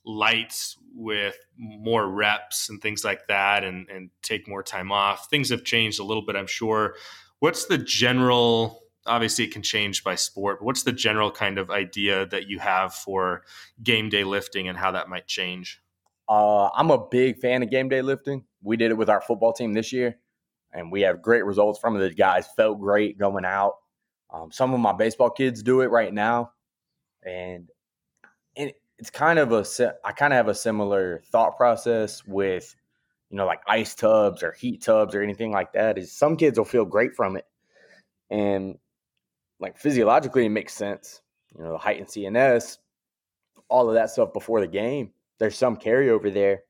lights 0.03 0.77
with 0.95 1.37
more 1.55 2.09
reps 2.09 2.71
and 2.71 2.81
things 2.81 3.03
like 3.03 3.27
that, 3.27 3.63
and 3.63 3.87
and 3.87 4.09
take 4.23 4.47
more 4.47 4.63
time 4.63 4.91
off. 4.91 5.29
Things 5.29 5.51
have 5.51 5.63
changed 5.63 5.99
a 5.99 6.03
little 6.03 6.25
bit, 6.25 6.35
I'm 6.35 6.47
sure. 6.47 6.95
What's 7.37 7.65
the 7.65 7.77
general? 7.77 8.81
Obviously, 9.05 9.45
it 9.45 9.53
can 9.53 9.61
change 9.61 10.03
by 10.03 10.15
sport. 10.15 10.57
But 10.57 10.65
what's 10.65 10.81
the 10.81 10.91
general 10.91 11.29
kind 11.29 11.59
of 11.59 11.69
idea 11.69 12.25
that 12.25 12.47
you 12.47 12.57
have 12.57 12.95
for 12.95 13.43
game 13.83 14.09
day 14.09 14.23
lifting 14.23 14.67
and 14.67 14.75
how 14.75 14.89
that 14.89 15.07
might 15.07 15.27
change? 15.27 15.79
Uh, 16.31 16.69
I'm 16.73 16.91
a 16.91 17.07
big 17.09 17.39
fan 17.39 17.61
of 17.61 17.69
game 17.69 17.89
day 17.89 18.01
lifting. 18.01 18.45
We 18.63 18.77
did 18.77 18.89
it 18.89 18.97
with 18.97 19.09
our 19.09 19.19
football 19.19 19.51
team 19.51 19.73
this 19.73 19.91
year, 19.91 20.15
and 20.71 20.89
we 20.89 21.01
have 21.01 21.21
great 21.21 21.43
results 21.43 21.77
from 21.77 21.97
it. 21.97 21.99
The 21.99 22.13
guys 22.13 22.47
felt 22.55 22.79
great 22.79 23.17
going 23.17 23.43
out. 23.43 23.73
Um, 24.33 24.49
some 24.49 24.73
of 24.73 24.79
my 24.79 24.93
baseball 24.93 25.29
kids 25.29 25.61
do 25.61 25.81
it 25.81 25.87
right 25.87 26.13
now, 26.13 26.53
and, 27.21 27.67
and 28.55 28.71
it's 28.97 29.09
kind 29.09 29.39
of 29.39 29.51
a 29.51 29.65
I 30.05 30.13
kind 30.13 30.31
of 30.31 30.37
have 30.37 30.47
a 30.47 30.55
similar 30.55 31.21
thought 31.33 31.57
process 31.57 32.25
with 32.25 32.73
you 33.29 33.35
know 33.35 33.45
like 33.45 33.59
ice 33.67 33.93
tubs 33.93 34.41
or 34.41 34.53
heat 34.53 34.81
tubs 34.81 35.13
or 35.13 35.21
anything 35.21 35.51
like 35.51 35.73
that. 35.73 35.97
Is 35.97 36.13
some 36.13 36.37
kids 36.37 36.57
will 36.57 36.63
feel 36.63 36.85
great 36.85 37.13
from 37.13 37.35
it, 37.35 37.45
and 38.29 38.77
like 39.59 39.77
physiologically 39.77 40.45
it 40.45 40.49
makes 40.49 40.71
sense. 40.75 41.21
You 41.57 41.65
know, 41.65 41.71
the 41.73 41.77
height 41.77 41.99
and 41.99 42.07
CNS, 42.07 42.77
all 43.67 43.89
of 43.89 43.95
that 43.95 44.11
stuff 44.11 44.31
before 44.31 44.61
the 44.61 44.67
game 44.67 45.11
there's 45.41 45.57
some 45.57 45.75
carryover 45.75 46.31
there. 46.31 46.61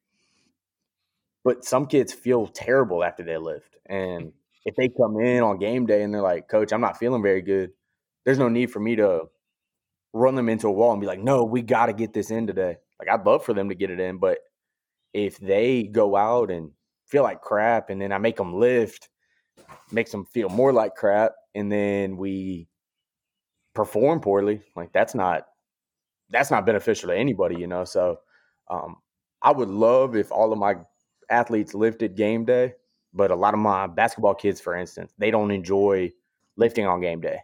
But 1.44 1.66
some 1.66 1.88
kids 1.88 2.14
feel 2.14 2.48
terrible 2.48 3.04
after 3.04 3.22
they 3.22 3.36
lift. 3.36 3.76
And 3.86 4.32
if 4.64 4.76
they 4.78 4.88
come 4.88 5.20
in 5.20 5.44
on 5.44 5.60
game 5.60 5.86
day 5.86 6.04
and 6.04 6.14
they're 6.14 6.22
like, 6.22 6.48
Coach, 6.48 6.72
I'm 6.72 6.80
not 6.80 6.98
feeling 6.98 7.22
very 7.22 7.42
good, 7.42 7.72
there's 8.24 8.40
no 8.40 8.48
need 8.48 8.72
for 8.72 8.80
me 8.80 8.96
to 8.96 9.24
run 10.14 10.36
them 10.36 10.48
into 10.48 10.70
a 10.70 10.72
wall 10.72 10.94
and 10.94 11.02
be 11.02 11.08
like, 11.08 11.20
no, 11.20 11.44
we 11.44 11.62
got 11.62 11.88
to 11.88 11.94
get 11.94 12.14
this 12.14 12.32
in 12.32 12.48
today. 12.48 12.78
Like, 12.98 13.10
I'd 13.10 13.26
love 13.26 13.44
for 13.44 13.54
them 13.54 13.68
to 13.68 13.76
get 13.76 13.90
it 13.90 14.00
in. 14.00 14.20
But 14.20 14.38
if 15.14 15.38
they 15.38 15.84
go 15.84 16.16
out 16.16 16.50
and 16.50 16.72
feel 17.08 17.24
like 17.24 17.42
crap 17.42 17.90
and 17.90 18.02
then 18.02 18.14
I 18.14 18.20
make 18.20 18.38
them 18.38 18.54
lift, 18.54 19.10
makes 19.92 20.12
them 20.12 20.24
feel 20.24 20.48
more 20.48 20.72
like 20.72 20.96
crap, 20.96 21.34
and 21.54 21.70
then 21.70 22.16
we 22.16 22.70
perform 23.74 24.22
poorly, 24.22 24.62
like, 24.78 24.94
that's 24.94 25.14
not. 25.14 25.46
That's 26.30 26.52
not 26.52 26.66
beneficial 26.66 27.10
to 27.10 27.18
anybody, 27.18 27.58
you 27.58 27.68
know. 27.68 27.84
So, 27.84 28.20
um, 28.70 28.98
I 29.42 29.52
would 29.52 29.70
love 29.70 30.16
if 30.16 30.32
all 30.32 30.52
of 30.54 30.60
my 30.60 30.76
athletes 31.30 31.74
lifted 31.74 32.16
game 32.16 32.46
day. 32.46 32.74
but 33.14 33.32
a 33.32 33.36
lot 33.36 33.54
of 33.54 33.60
my 33.60 33.88
basketball 33.88 34.34
kids, 34.36 34.62
for 34.62 34.76
instance, 34.76 35.14
they 35.18 35.32
don't 35.32 35.52
enjoy 35.52 36.12
lifting 36.56 36.86
on 36.86 37.02
game 37.02 37.20
day. 37.22 37.40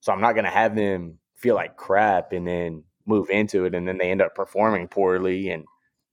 So 0.00 0.12
I'm 0.12 0.20
not 0.20 0.32
going 0.34 0.44
to 0.44 0.50
have 0.50 0.74
them 0.74 1.18
feel 1.34 1.54
like 1.54 1.76
crap 1.76 2.32
and 2.32 2.46
then 2.46 2.84
move 3.06 3.30
into 3.30 3.64
it 3.66 3.74
and 3.74 3.86
then 3.86 3.98
they 3.98 4.10
end 4.10 4.22
up 4.22 4.34
performing 4.34 4.88
poorly 4.88 5.50
and 5.50 5.64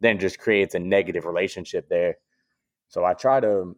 then 0.01 0.19
just 0.19 0.39
creates 0.39 0.75
a 0.75 0.79
negative 0.79 1.25
relationship 1.25 1.87
there. 1.89 2.17
So 2.89 3.05
I 3.05 3.13
try 3.13 3.39
to 3.39 3.75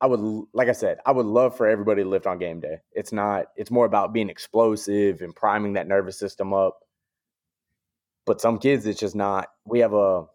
I 0.00 0.06
would 0.06 0.20
like 0.52 0.68
I 0.68 0.72
said, 0.72 0.98
I 1.06 1.12
would 1.12 1.26
love 1.26 1.56
for 1.56 1.66
everybody 1.68 2.02
to 2.04 2.08
lift 2.08 2.26
on 2.26 2.38
game 2.38 2.60
day. 2.60 2.78
It's 2.92 3.12
not 3.12 3.46
it's 3.56 3.70
more 3.70 3.84
about 3.86 4.12
being 4.12 4.30
explosive 4.30 5.20
and 5.22 5.34
priming 5.34 5.74
that 5.74 5.88
nervous 5.88 6.18
system 6.18 6.54
up. 6.54 6.78
But 8.28 8.42
some 8.42 8.58
kids 8.58 8.86
it's 8.86 9.00
just 9.00 9.16
not. 9.16 9.48
We 9.64 9.78
have 9.78 9.94
a 9.94 10.26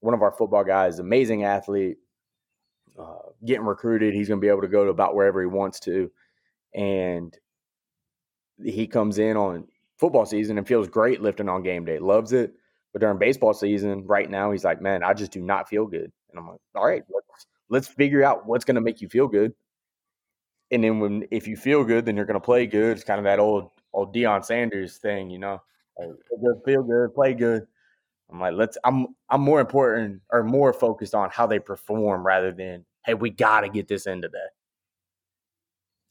one 0.00 0.14
of 0.14 0.22
our 0.22 0.32
football 0.32 0.64
guys, 0.64 0.98
amazing 0.98 1.44
athlete, 1.44 1.98
uh, 2.98 3.28
getting 3.44 3.66
recruited. 3.66 4.14
He's 4.14 4.28
going 4.28 4.40
to 4.40 4.44
be 4.44 4.48
able 4.48 4.62
to 4.62 4.68
go 4.68 4.84
to 4.84 4.90
about 4.90 5.14
wherever 5.14 5.42
he 5.42 5.46
wants 5.46 5.78
to. 5.80 6.10
And 6.74 7.36
he 8.64 8.86
comes 8.86 9.18
in 9.18 9.36
on 9.36 9.68
football 9.98 10.24
season 10.24 10.56
and 10.56 10.66
feels 10.66 10.88
great 10.88 11.20
lifting 11.20 11.50
on 11.50 11.62
game 11.62 11.84
day, 11.84 11.98
loves 11.98 12.32
it. 12.32 12.54
But 12.94 13.02
during 13.02 13.18
baseball 13.18 13.52
season, 13.52 14.06
right 14.06 14.30
now, 14.30 14.50
he's 14.50 14.64
like, 14.64 14.80
man, 14.80 15.02
I 15.04 15.12
just 15.12 15.32
do 15.32 15.42
not 15.42 15.68
feel 15.68 15.86
good. 15.86 16.10
And 16.30 16.38
I'm 16.38 16.48
like, 16.48 16.60
all 16.74 16.86
right, 16.86 17.02
let's, 17.10 17.46
let's 17.68 17.88
figure 17.88 18.24
out 18.24 18.46
what's 18.46 18.64
going 18.64 18.74
to 18.76 18.80
make 18.80 19.02
you 19.02 19.08
feel 19.10 19.28
good. 19.28 19.52
And 20.70 20.82
then 20.82 20.98
when 20.98 21.26
if 21.30 21.46
you 21.46 21.58
feel 21.58 21.84
good, 21.84 22.06
then 22.06 22.16
you're 22.16 22.24
going 22.24 22.40
to 22.40 22.44
play 22.44 22.66
good. 22.66 22.96
It's 22.96 23.04
kind 23.04 23.18
of 23.18 23.24
that 23.24 23.38
old 23.38 23.70
old 23.92 24.14
Deion 24.14 24.42
Sanders 24.42 24.96
thing, 24.96 25.28
you 25.28 25.38
know, 25.38 25.60
like, 25.98 26.64
feel 26.64 26.82
good, 26.82 27.14
play 27.14 27.34
good. 27.34 27.66
I'm 28.30 28.40
like, 28.40 28.54
let's. 28.54 28.78
I'm 28.84 29.08
I'm 29.28 29.42
more 29.42 29.60
important 29.60 30.22
or 30.30 30.42
more 30.42 30.72
focused 30.72 31.14
on 31.14 31.30
how 31.30 31.46
they 31.46 31.58
perform 31.58 32.24
rather 32.26 32.50
than 32.50 32.84
hey, 33.04 33.14
we 33.14 33.30
got 33.30 33.60
to 33.60 33.68
get 33.68 33.88
this 33.88 34.06
in 34.06 34.22
today. 34.22 34.38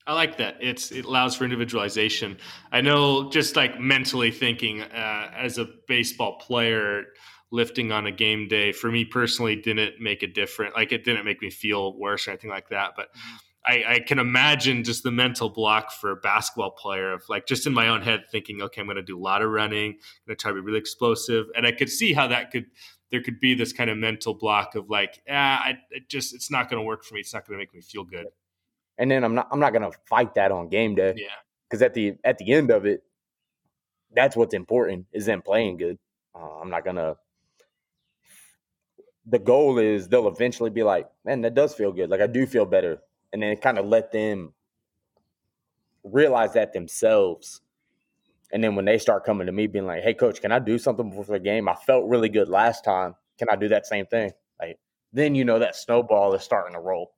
I 0.08 0.14
like 0.14 0.38
that. 0.38 0.58
It's 0.60 0.92
it 0.92 1.06
allows 1.06 1.36
for 1.36 1.44
individualization. 1.44 2.38
I 2.72 2.82
know, 2.82 3.30
just 3.30 3.56
like 3.56 3.80
mentally 3.80 4.32
thinking, 4.32 4.82
uh, 4.82 5.32
as 5.36 5.58
a 5.58 5.68
baseball 5.88 6.40
player, 6.40 7.06
lifting 7.52 7.92
on 7.92 8.08
a 8.08 8.12
game 8.12 8.48
day 8.48 8.72
for 8.72 8.92
me 8.92 9.06
personally 9.06 9.56
didn't 9.56 10.00
make 10.00 10.24
a 10.24 10.28
difference. 10.28 10.74
Like 10.76 10.92
it 10.92 11.04
didn't 11.04 11.26
make 11.26 11.42
me 11.42 11.50
feel 11.50 11.98
worse 11.98 12.28
or 12.28 12.32
anything 12.32 12.50
like 12.50 12.70
that. 12.70 12.94
But 12.96 13.10
mm-hmm. 13.10 13.36
I, 13.66 13.84
I, 13.88 13.99
can 13.99 14.18
imagine 14.18 14.84
just 14.84 15.03
the 15.03 15.12
mental 15.12 15.47
block 15.47 15.91
for 15.91 16.12
a 16.12 16.16
basketball 16.16 16.72
player 16.72 17.14
of 17.14 17.24
like 17.30 17.45
just 17.45 17.68
in 17.68 17.74
my 17.74 17.89
own 17.89 18.01
head 18.01 18.24
thinking, 18.32 18.62
okay, 18.62 18.82
I'm 18.82 18.88
going 18.88 18.95
to 18.95 19.03
do 19.03 19.18
a 19.18 19.22
lot 19.22 19.43
of 19.43 19.51
running, 19.51 19.91
I'm 19.91 20.28
going 20.28 20.36
to 20.38 20.41
try 20.41 20.49
to 20.51 20.55
be 20.55 20.62
really 20.62 20.80
explosive, 20.80 21.45
and 21.55 21.68
I 21.68 21.72
could 21.72 21.89
see 21.89 22.14
how 22.14 22.28
that 22.28 22.51
could 22.51 22.66
there 23.12 23.22
could 23.22 23.39
be 23.39 23.53
this 23.53 23.74
kind 23.74 23.89
of 23.89 23.97
mental 23.97 24.34
block 24.34 24.74
of 24.76 24.89
like, 24.89 25.22
ah, 25.30 25.62
I 25.64 25.78
it 25.91 26.09
just 26.09 26.34
it's 26.34 26.49
not 26.49 26.70
going 26.70 26.82
to 26.82 26.86
work 26.86 27.03
for 27.03 27.14
me. 27.14 27.20
It's 27.20 27.34
not 27.34 27.45
going 27.45 27.57
to 27.57 27.62
make 27.62 27.74
me 27.74 27.82
feel 27.82 28.03
good. 28.03 28.28
And 28.97 29.12
then 29.12 29.24
I'm 29.24 29.36
not 29.36 29.47
I'm 29.51 29.59
not 29.59 29.74
going 29.74 29.89
to 29.89 29.97
fight 30.07 30.34
that 30.36 30.51
on 30.51 30.70
game 30.70 30.95
day. 30.95 31.14
Yeah, 31.18 31.28
because 31.70 31.82
at 31.82 31.93
the 31.93 32.16
at 32.24 32.38
the 32.39 32.51
end 32.51 32.72
of 32.72 32.86
it, 32.86 33.03
that's 34.16 34.36
what's 34.36 34.55
important 34.55 35.05
is 35.12 35.26
them 35.26 35.41
playing 35.41 35.78
good. 35.78 35.99
Uh, 36.34 36.59
I'm 36.62 36.70
not 36.70 36.84
gonna. 36.84 37.16
The 39.28 39.39
goal 39.39 39.78
is 39.78 40.07
they'll 40.07 40.28
eventually 40.28 40.72
be 40.72 40.82
like, 40.82 41.07
man, 41.24 41.41
that 41.41 41.53
does 41.53 41.76
feel 41.76 41.91
good. 41.91 42.09
Like 42.09 42.22
I 42.22 42.28
do 42.28 42.47
feel 42.47 42.66
better 42.66 43.01
and 43.34 43.42
then 43.42 43.56
kind 43.58 43.78
of 43.78 43.86
let 43.86 44.12
them 44.12 44.54
realize 46.04 46.54
that 46.54 46.74
themselves. 46.74 47.62
And 48.52 48.64
then 48.64 48.76
when 48.76 48.86
they 48.86 48.98
start 48.98 49.26
coming 49.26 49.48
to 49.48 49.54
me 49.54 49.68
being 49.68 49.86
like, 49.86 50.04
"Hey, 50.04 50.14
coach, 50.14 50.42
can 50.42 50.52
I 50.52 50.60
do 50.60 50.78
something 50.78 51.10
before 51.10 51.26
the 51.26 51.40
game? 51.40 51.70
I 51.70 51.76
felt 51.76 52.10
really 52.10 52.30
good 52.30 52.50
last 52.50 52.84
time. 52.84 53.16
Can 53.38 53.48
I 53.50 53.56
do 53.56 53.70
that 53.70 53.86
same 53.86 54.06
thing?" 54.06 54.32
Like 54.60 54.80
then 55.14 55.36
you 55.36 55.46
know 55.46 55.60
that 55.60 55.76
snowball 55.76 56.34
is 56.34 56.44
starting 56.44 56.74
to 56.74 56.82
roll. 56.82 57.14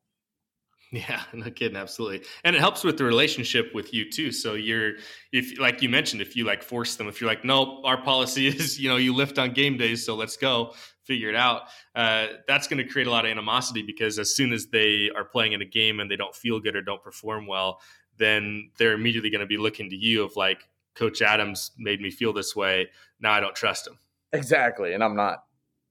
Yeah, 0.91 1.23
no 1.33 1.49
kidding, 1.49 1.77
absolutely. 1.77 2.27
And 2.43 2.55
it 2.55 2.59
helps 2.59 2.83
with 2.83 2.97
the 2.99 3.03
relationship 3.03 3.73
with 3.73 3.93
you 3.93 4.11
too. 4.11 4.31
So 4.31 4.53
you're 4.53 4.93
if 5.31 5.59
like 5.59 5.81
you 5.81 5.89
mentioned, 5.89 6.21
if 6.21 6.35
you 6.35 6.45
like 6.45 6.61
force 6.61 6.95
them, 6.95 7.07
if 7.07 7.19
you're 7.19 7.29
like, 7.29 7.43
nope, 7.43 7.81
our 7.83 8.01
policy 8.01 8.47
is, 8.55 8.79
you 8.79 8.89
know, 8.89 8.97
you 8.97 9.13
lift 9.15 9.39
on 9.39 9.53
game 9.53 9.77
days, 9.77 10.05
so 10.05 10.15
let's 10.15 10.37
go 10.37 10.73
figure 11.03 11.29
it 11.29 11.35
out. 11.35 11.63
Uh, 11.95 12.27
that's 12.47 12.67
going 12.67 12.85
to 12.85 12.91
create 12.91 13.07
a 13.07 13.11
lot 13.11 13.25
of 13.25 13.31
animosity 13.31 13.81
because 13.81 14.19
as 14.19 14.35
soon 14.35 14.53
as 14.53 14.67
they 14.67 15.09
are 15.15 15.25
playing 15.25 15.53
in 15.53 15.61
a 15.61 15.65
game 15.65 15.99
and 15.99 16.09
they 16.09 16.15
don't 16.15 16.35
feel 16.35 16.59
good 16.59 16.75
or 16.75 16.81
don't 16.81 17.03
perform 17.03 17.47
well, 17.47 17.81
then 18.17 18.69
they're 18.77 18.93
immediately 18.93 19.29
going 19.29 19.41
to 19.41 19.47
be 19.47 19.57
looking 19.57 19.89
to 19.89 19.95
you 19.95 20.23
of 20.23 20.35
like, 20.35 20.67
Coach 20.95 21.21
Adams 21.21 21.71
made 21.77 22.01
me 22.01 22.11
feel 22.11 22.33
this 22.33 22.55
way. 22.55 22.89
Now 23.19 23.31
I 23.31 23.39
don't 23.39 23.55
trust 23.55 23.87
him. 23.87 23.97
Exactly, 24.31 24.93
and 24.93 25.03
I'm 25.03 25.15
not. 25.15 25.43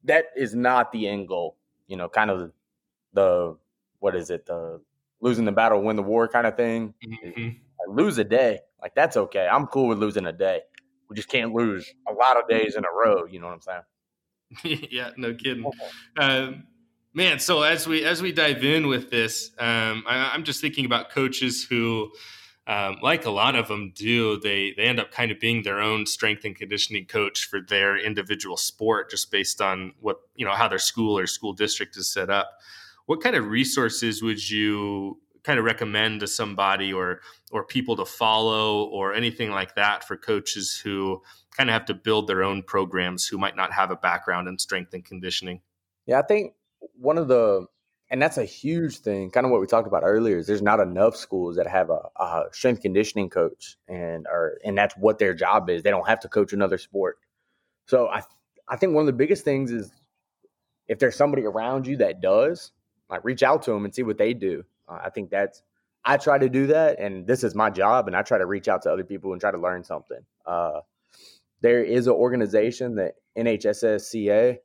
That 0.04 0.26
is 0.36 0.54
not 0.54 0.92
the 0.92 1.06
end 1.08 1.28
goal. 1.28 1.56
You 1.86 1.96
know, 1.96 2.08
kind 2.08 2.30
of 2.30 2.52
the 3.12 3.56
what 4.00 4.16
is 4.16 4.30
it 4.30 4.46
the 4.46 4.80
losing 5.20 5.44
the 5.44 5.52
battle, 5.52 5.82
win 5.82 5.96
the 5.96 6.02
war 6.02 6.28
kind 6.28 6.46
of 6.46 6.56
thing. 6.56 6.94
Mm-hmm. 7.04 7.48
lose 7.88 8.18
a 8.18 8.24
day, 8.24 8.60
like 8.80 8.94
that's 8.94 9.16
okay. 9.16 9.48
I'm 9.50 9.66
cool 9.66 9.88
with 9.88 9.98
losing 9.98 10.26
a 10.26 10.32
day. 10.32 10.60
We 11.08 11.16
just 11.16 11.28
can't 11.28 11.52
lose 11.52 11.92
a 12.08 12.12
lot 12.12 12.36
of 12.36 12.48
days 12.48 12.76
in 12.76 12.84
a 12.84 12.88
row. 12.90 13.26
You 13.26 13.38
know 13.38 13.46
what 13.46 13.54
I'm 13.54 13.60
saying? 13.60 13.82
yeah, 14.64 15.10
no 15.16 15.34
kidding. 15.34 15.70
Um, 16.16 16.64
man, 17.14 17.38
so 17.38 17.62
as 17.62 17.86
we 17.86 18.04
as 18.04 18.22
we 18.22 18.32
dive 18.32 18.64
in 18.64 18.86
with 18.86 19.10
this, 19.10 19.50
um, 19.58 20.04
I, 20.06 20.34
am 20.34 20.44
just 20.44 20.60
thinking 20.60 20.84
about 20.84 21.10
coaches 21.10 21.64
who, 21.64 22.10
um, 22.66 22.98
like 23.02 23.24
a 23.24 23.30
lot 23.30 23.56
of 23.56 23.68
them 23.68 23.92
do, 23.94 24.38
they 24.40 24.72
they 24.76 24.84
end 24.84 25.00
up 25.00 25.10
kind 25.10 25.30
of 25.30 25.40
being 25.40 25.62
their 25.62 25.80
own 25.80 26.06
strength 26.06 26.44
and 26.44 26.56
conditioning 26.56 27.06
coach 27.06 27.44
for 27.44 27.60
their 27.60 27.96
individual 27.96 28.56
sport, 28.56 29.10
just 29.10 29.30
based 29.30 29.60
on 29.60 29.92
what 30.00 30.18
you 30.36 30.44
know 30.44 30.52
how 30.52 30.68
their 30.68 30.78
school 30.78 31.18
or 31.18 31.26
school 31.26 31.52
district 31.52 31.96
is 31.96 32.12
set 32.12 32.30
up 32.30 32.58
what 33.06 33.22
kind 33.22 33.36
of 33.36 33.46
resources 33.46 34.22
would 34.22 34.48
you 34.48 35.20
kind 35.44 35.58
of 35.58 35.64
recommend 35.64 36.20
to 36.20 36.26
somebody 36.26 36.92
or 36.92 37.20
or 37.50 37.64
people 37.64 37.96
to 37.96 38.04
follow 38.04 38.84
or 38.84 39.12
anything 39.12 39.50
like 39.50 39.74
that 39.74 40.04
for 40.04 40.16
coaches 40.16 40.80
who 40.82 41.20
kind 41.56 41.68
of 41.68 41.74
have 41.74 41.84
to 41.84 41.94
build 41.94 42.26
their 42.26 42.42
own 42.42 42.62
programs 42.62 43.26
who 43.26 43.38
might 43.38 43.56
not 43.56 43.72
have 43.72 43.90
a 43.90 43.96
background 43.96 44.48
in 44.48 44.58
strength 44.58 44.94
and 44.94 45.04
conditioning 45.04 45.60
yeah 46.06 46.18
i 46.18 46.22
think 46.22 46.54
one 46.94 47.18
of 47.18 47.28
the 47.28 47.66
and 48.10 48.20
that's 48.20 48.38
a 48.38 48.44
huge 48.44 48.98
thing 48.98 49.30
kind 49.30 49.46
of 49.46 49.52
what 49.52 49.60
we 49.60 49.66
talked 49.66 49.88
about 49.88 50.02
earlier 50.04 50.38
is 50.38 50.46
there's 50.46 50.62
not 50.62 50.80
enough 50.80 51.16
schools 51.16 51.56
that 51.56 51.66
have 51.66 51.90
a, 51.90 52.00
a 52.16 52.44
strength 52.52 52.82
conditioning 52.82 53.28
coach 53.28 53.76
and 53.88 54.26
or 54.26 54.58
and 54.64 54.76
that's 54.76 54.94
what 54.96 55.18
their 55.18 55.34
job 55.34 55.70
is 55.70 55.82
they 55.82 55.90
don't 55.90 56.08
have 56.08 56.20
to 56.20 56.28
coach 56.28 56.52
another 56.52 56.78
sport 56.78 57.18
so 57.86 58.08
i 58.08 58.22
i 58.68 58.76
think 58.76 58.94
one 58.94 59.02
of 59.02 59.06
the 59.06 59.12
biggest 59.12 59.44
things 59.44 59.70
is 59.70 59.90
if 60.88 60.98
there's 60.98 61.16
somebody 61.16 61.44
around 61.44 61.86
you 61.86 61.96
that 61.96 62.20
does 62.20 62.72
like 63.12 63.24
reach 63.24 63.42
out 63.42 63.62
to 63.62 63.70
them 63.70 63.84
and 63.84 63.94
see 63.94 64.02
what 64.02 64.18
they 64.18 64.34
do. 64.34 64.64
Uh, 64.88 64.98
I 65.04 65.10
think 65.10 65.30
that's 65.30 65.62
I 66.04 66.16
try 66.16 66.38
to 66.38 66.48
do 66.48 66.66
that, 66.68 66.98
and 66.98 67.26
this 67.26 67.44
is 67.44 67.54
my 67.54 67.70
job, 67.70 68.08
and 68.08 68.16
I 68.16 68.22
try 68.22 68.38
to 68.38 68.46
reach 68.46 68.66
out 68.66 68.82
to 68.82 68.90
other 68.90 69.04
people 69.04 69.32
and 69.32 69.40
try 69.40 69.52
to 69.52 69.58
learn 69.58 69.84
something. 69.84 70.18
Uh, 70.44 70.80
there 71.62 71.82
is 71.82 72.06
an 72.06 72.12
organization, 72.12 72.96
the 72.96 73.12
NHSSCA. 73.38 74.58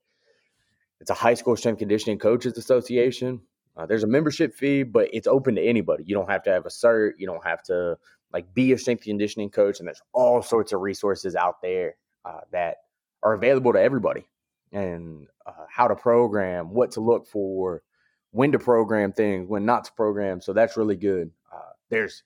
It's 0.99 1.09
a 1.09 1.13
high 1.13 1.35
school 1.35 1.55
strength 1.55 1.79
conditioning 1.79 2.17
coaches 2.17 2.57
association. 2.57 3.41
Uh, 3.77 3.85
there's 3.85 4.03
a 4.03 4.07
membership 4.07 4.55
fee, 4.55 4.81
but 4.81 5.07
it's 5.13 5.27
open 5.27 5.55
to 5.55 5.61
anybody. 5.61 6.03
You 6.07 6.15
don't 6.15 6.29
have 6.29 6.43
to 6.43 6.49
have 6.49 6.65
a 6.65 6.69
cert. 6.69 7.11
You 7.19 7.27
don't 7.27 7.45
have 7.45 7.61
to 7.63 7.97
like 8.33 8.51
be 8.53 8.71
a 8.71 8.77
strength 8.77 9.03
conditioning 9.03 9.51
coach, 9.51 9.79
and 9.79 9.87
there's 9.87 10.01
all 10.11 10.41
sorts 10.41 10.73
of 10.73 10.81
resources 10.81 11.35
out 11.35 11.61
there 11.61 11.95
uh, 12.25 12.41
that 12.51 12.77
are 13.21 13.33
available 13.33 13.73
to 13.73 13.79
everybody, 13.79 14.27
and 14.71 15.27
uh, 15.45 15.65
how 15.69 15.87
to 15.87 15.95
program, 15.95 16.73
what 16.73 16.91
to 16.91 17.01
look 17.01 17.27
for, 17.27 17.83
when 18.31 18.51
to 18.51 18.59
program 18.59 19.13
things, 19.13 19.47
when 19.47 19.65
not 19.65 19.85
to 19.85 19.93
program. 19.93 20.41
So 20.41 20.53
that's 20.53 20.75
really 20.75 20.95
good. 20.95 21.29
Uh, 21.53 21.73
there's 21.89 22.23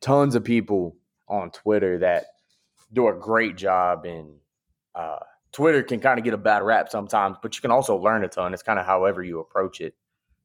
tons 0.00 0.34
of 0.34 0.42
people 0.42 0.96
on 1.28 1.50
Twitter 1.50 1.98
that 1.98 2.24
do 2.92 3.08
a 3.08 3.14
great 3.14 3.56
job, 3.56 4.04
and 4.04 4.34
uh, 4.94 5.18
Twitter 5.52 5.82
can 5.82 6.00
kind 6.00 6.18
of 6.18 6.24
get 6.24 6.34
a 6.34 6.38
bad 6.38 6.62
rap 6.62 6.88
sometimes, 6.88 7.36
but 7.42 7.54
you 7.54 7.60
can 7.60 7.70
also 7.70 7.96
learn 7.96 8.24
a 8.24 8.28
ton. 8.28 8.54
It's 8.54 8.62
kind 8.62 8.78
of 8.78 8.86
however 8.86 9.22
you 9.22 9.40
approach 9.40 9.80
it. 9.80 9.94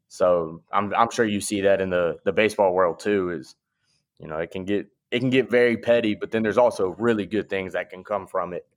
So 0.08 0.62
I'm 0.72 0.94
I'm 0.94 1.10
sure 1.10 1.26
you 1.26 1.41
see 1.41 1.62
that 1.62 1.82
in 1.82 1.89
the 1.89 2.18
the 2.24 2.34
baseball 2.34 2.74
world 2.74 3.00
too. 3.00 3.32
Is 3.32 3.56
you 4.20 4.28
know 4.28 4.38
it 4.38 4.52
can 4.52 4.66
get 4.66 4.88
it 5.12 5.20
can 5.20 5.30
get 5.30 5.50
very 5.50 5.78
petty, 5.78 6.16
but 6.16 6.32
then 6.32 6.44
there's 6.44 6.58
also 6.58 6.96
really 7.00 7.26
good 7.26 7.50
things 7.50 7.74
that 7.74 7.89
can 7.89 8.04
come 8.04 8.28
from 8.28 8.54
it. 8.54 8.68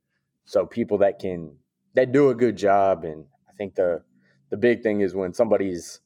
So 0.44 0.64
people 0.64 0.98
that 0.98 1.18
can 1.18 1.56
that 1.94 2.12
do 2.12 2.30
a 2.30 2.34
good 2.34 2.56
job, 2.56 3.04
and 3.04 3.26
I 3.48 3.52
think 3.52 3.74
the 3.74 4.02
the 4.50 4.56
big 4.56 4.82
thing 4.82 5.00
is 5.00 5.14
when 5.14 5.34
somebody's 5.34 6.00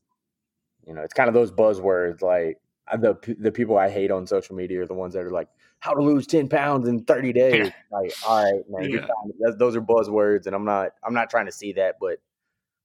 you 0.87 0.95
know, 0.95 1.03
it's 1.03 1.15
kind 1.15 1.29
of 1.29 1.35
those 1.35 1.53
buzzwords 1.53 2.23
like 2.23 2.59
the 3.01 3.17
the 3.39 3.53
people 3.53 3.79
I 3.79 3.89
hate 3.89 4.11
on 4.11 4.27
social 4.27 4.57
media 4.57 4.83
are 4.83 4.87
the 4.87 4.95
ones 4.95 5.15
that 5.15 5.25
are 5.25 5.31
like 5.31 5.49
how 5.81 5.95
to 5.95 6.03
lose 6.03 6.27
10 6.27 6.49
pounds 6.49 6.87
in 6.87 7.05
30 7.05 7.33
days. 7.33 7.73
like, 7.91 8.13
all 8.27 8.45
right, 8.45 8.63
man, 8.69 8.91
yeah. 8.91 9.51
those 9.59 9.75
are 9.75 9.81
buzzwords 9.81 10.47
and 10.47 10.55
I'm 10.55 10.65
not 10.65 10.93
I'm 11.03 11.15
not 11.15 11.31
trying 11.31 11.47
to 11.47 11.53
see 11.53 11.73
that, 11.75 11.97
but 12.01 12.19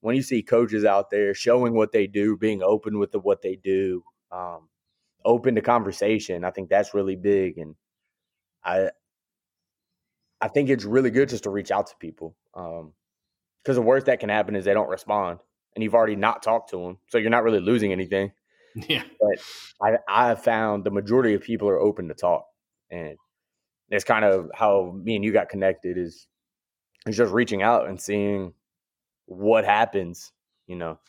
when 0.01 0.15
you 0.15 0.21
see 0.21 0.41
coaches 0.41 0.85
out 0.85 1.09
there 1.09 1.33
showing 1.33 1.73
what 1.73 1.91
they 1.91 2.07
do, 2.07 2.37
being 2.37 2.61
open 2.61 2.99
with 2.99 3.11
the, 3.11 3.19
what 3.19 3.41
they 3.41 3.55
do, 3.55 4.03
um, 4.31 4.69
open 5.23 5.55
to 5.55 5.61
conversation, 5.61 6.43
I 6.43 6.51
think 6.51 6.69
that's 6.69 6.93
really 6.93 7.15
big 7.15 7.57
and 7.57 7.75
I 8.63 8.89
I 10.41 10.47
think 10.47 10.69
it's 10.69 10.85
really 10.85 11.11
good 11.11 11.29
just 11.29 11.43
to 11.43 11.49
reach 11.49 11.71
out 11.71 11.87
to 11.87 11.95
people. 11.99 12.35
Um, 12.53 12.93
because 13.63 13.77
the 13.77 13.81
worst 13.81 14.05
that 14.05 14.19
can 14.19 14.29
happen 14.29 14.55
is 14.55 14.63
they 14.63 14.75
don't 14.75 14.89
respond 14.89 15.39
and 15.73 15.83
you've 15.83 15.95
already 15.95 16.15
not 16.15 16.43
talked 16.43 16.69
to 16.69 16.77
them, 16.77 16.97
so 17.07 17.17
you're 17.17 17.29
not 17.29 17.43
really 17.43 17.59
losing 17.59 17.91
anything. 17.91 18.31
Yeah. 18.89 19.03
But 19.21 19.39
I 19.81 19.97
I 20.05 20.27
have 20.27 20.43
found 20.43 20.83
the 20.83 20.91
majority 20.91 21.33
of 21.33 21.41
people 21.41 21.69
are 21.69 21.79
open 21.79 22.09
to 22.09 22.13
talk, 22.13 22.45
and 22.95 23.17
it's 23.89 24.03
kind 24.03 24.25
of 24.25 24.49
how 24.53 24.93
me 25.03 25.15
and 25.15 25.23
you 25.23 25.31
got 25.31 25.49
connected 25.49 25.97
is 25.97 26.27
is 27.05 27.17
just 27.17 27.33
reaching 27.33 27.61
out 27.61 27.87
and 27.87 28.01
seeing 28.01 28.53
what 29.25 29.65
happens. 29.65 30.31
You 30.67 30.75
know, 30.77 30.99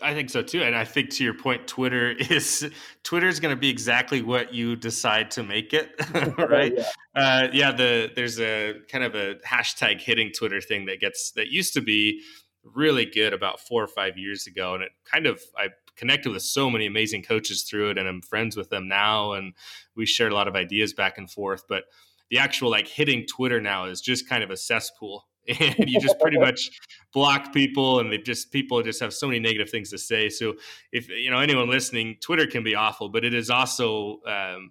I 0.00 0.14
think 0.14 0.30
so 0.30 0.42
too, 0.42 0.62
and 0.62 0.76
I 0.76 0.84
think 0.84 1.10
to 1.10 1.24
your 1.24 1.34
point, 1.34 1.66
Twitter 1.66 2.10
is 2.18 2.70
Twitter 3.02 3.28
is 3.28 3.40
going 3.40 3.54
to 3.54 3.60
be 3.60 3.70
exactly 3.70 4.22
what 4.22 4.52
you 4.52 4.76
decide 4.76 5.30
to 5.32 5.42
make 5.42 5.72
it, 5.72 5.90
right? 6.38 6.74
yeah. 6.76 6.88
Uh, 7.14 7.48
yeah, 7.52 7.72
the 7.72 8.10
there's 8.14 8.40
a 8.40 8.74
kind 8.88 9.04
of 9.04 9.14
a 9.14 9.36
hashtag 9.46 10.00
hitting 10.00 10.30
Twitter 10.32 10.60
thing 10.60 10.86
that 10.86 11.00
gets 11.00 11.32
that 11.32 11.48
used 11.48 11.74
to 11.74 11.80
be 11.80 12.22
really 12.64 13.04
good 13.04 13.32
about 13.32 13.58
four 13.60 13.82
or 13.82 13.88
five 13.88 14.16
years 14.16 14.46
ago, 14.46 14.74
and 14.74 14.84
it 14.84 14.92
kind 15.10 15.26
of 15.26 15.40
I 15.56 15.68
connected 15.96 16.32
with 16.32 16.42
so 16.42 16.70
many 16.70 16.86
amazing 16.86 17.22
coaches 17.22 17.62
through 17.62 17.90
it, 17.90 17.98
and 17.98 18.08
I'm 18.08 18.22
friends 18.22 18.56
with 18.56 18.70
them 18.70 18.88
now, 18.88 19.32
and 19.32 19.54
we 19.96 20.06
shared 20.06 20.32
a 20.32 20.34
lot 20.34 20.48
of 20.48 20.56
ideas 20.56 20.92
back 20.92 21.18
and 21.18 21.30
forth, 21.30 21.64
but 21.68 21.84
the 22.30 22.38
actual 22.38 22.70
like 22.70 22.88
hitting 22.88 23.26
Twitter 23.26 23.60
now 23.60 23.84
is 23.84 24.00
just 24.00 24.28
kind 24.28 24.42
of 24.42 24.50
a 24.50 24.56
cesspool 24.56 25.26
and 25.60 25.88
you 25.88 26.00
just 26.00 26.18
pretty 26.20 26.38
much 26.38 26.70
block 27.12 27.52
people 27.52 27.98
and 27.98 28.12
they 28.12 28.18
just 28.18 28.52
people 28.52 28.80
just 28.82 29.00
have 29.00 29.12
so 29.12 29.26
many 29.26 29.40
negative 29.40 29.68
things 29.68 29.90
to 29.90 29.98
say 29.98 30.28
so 30.28 30.54
if 30.92 31.08
you 31.08 31.30
know 31.30 31.40
anyone 31.40 31.68
listening 31.68 32.16
twitter 32.20 32.46
can 32.46 32.62
be 32.62 32.76
awful 32.76 33.08
but 33.08 33.24
it 33.24 33.34
is 33.34 33.50
also 33.50 34.20
um, 34.26 34.70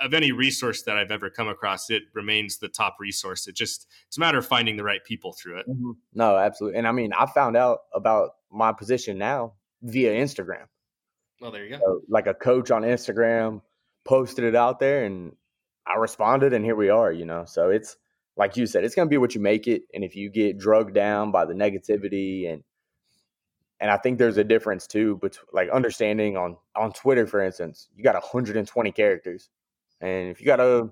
of 0.00 0.14
any 0.14 0.32
resource 0.32 0.82
that 0.82 0.96
i've 0.96 1.12
ever 1.12 1.30
come 1.30 1.46
across 1.46 1.90
it 1.90 2.02
remains 2.12 2.58
the 2.58 2.68
top 2.68 2.96
resource 2.98 3.46
it 3.46 3.54
just 3.54 3.86
it's 4.08 4.16
a 4.16 4.20
matter 4.20 4.38
of 4.38 4.46
finding 4.46 4.76
the 4.76 4.82
right 4.82 5.04
people 5.04 5.32
through 5.32 5.58
it 5.58 5.68
mm-hmm. 5.68 5.92
no 6.12 6.36
absolutely 6.36 6.76
and 6.76 6.88
i 6.88 6.90
mean 6.90 7.12
i 7.12 7.24
found 7.26 7.56
out 7.56 7.78
about 7.94 8.30
my 8.50 8.72
position 8.72 9.16
now 9.16 9.52
via 9.82 10.12
instagram 10.12 10.66
well 11.40 11.50
there 11.50 11.64
you 11.64 11.70
go 11.70 11.78
so, 11.78 12.00
like 12.08 12.26
a 12.26 12.34
coach 12.34 12.70
on 12.70 12.82
instagram 12.82 13.60
posted 14.04 14.44
it 14.44 14.56
out 14.56 14.78
there 14.78 15.04
and 15.04 15.32
i 15.86 15.96
responded 15.96 16.52
and 16.52 16.64
here 16.64 16.76
we 16.76 16.88
are 16.88 17.12
you 17.12 17.24
know 17.24 17.44
so 17.46 17.70
it's 17.70 17.96
like 18.38 18.56
you 18.56 18.66
said, 18.66 18.84
it's 18.84 18.94
going 18.94 19.06
to 19.06 19.10
be 19.10 19.18
what 19.18 19.34
you 19.34 19.40
make 19.40 19.66
it. 19.66 19.82
And 19.92 20.04
if 20.04 20.14
you 20.14 20.30
get 20.30 20.58
drugged 20.58 20.94
down 20.94 21.32
by 21.32 21.44
the 21.44 21.54
negativity 21.54 22.50
and 22.50 22.62
and 23.80 23.92
I 23.92 23.96
think 23.96 24.18
there's 24.18 24.38
a 24.38 24.44
difference 24.44 24.88
too, 24.88 25.18
but 25.22 25.38
like 25.52 25.68
understanding 25.70 26.36
on 26.36 26.56
on 26.74 26.92
Twitter, 26.92 27.26
for 27.26 27.40
instance, 27.40 27.88
you 27.94 28.02
got 28.02 28.14
120 28.14 28.92
characters, 28.92 29.50
and 30.00 30.30
if 30.30 30.40
you 30.40 30.46
got 30.46 30.58
a 30.58 30.88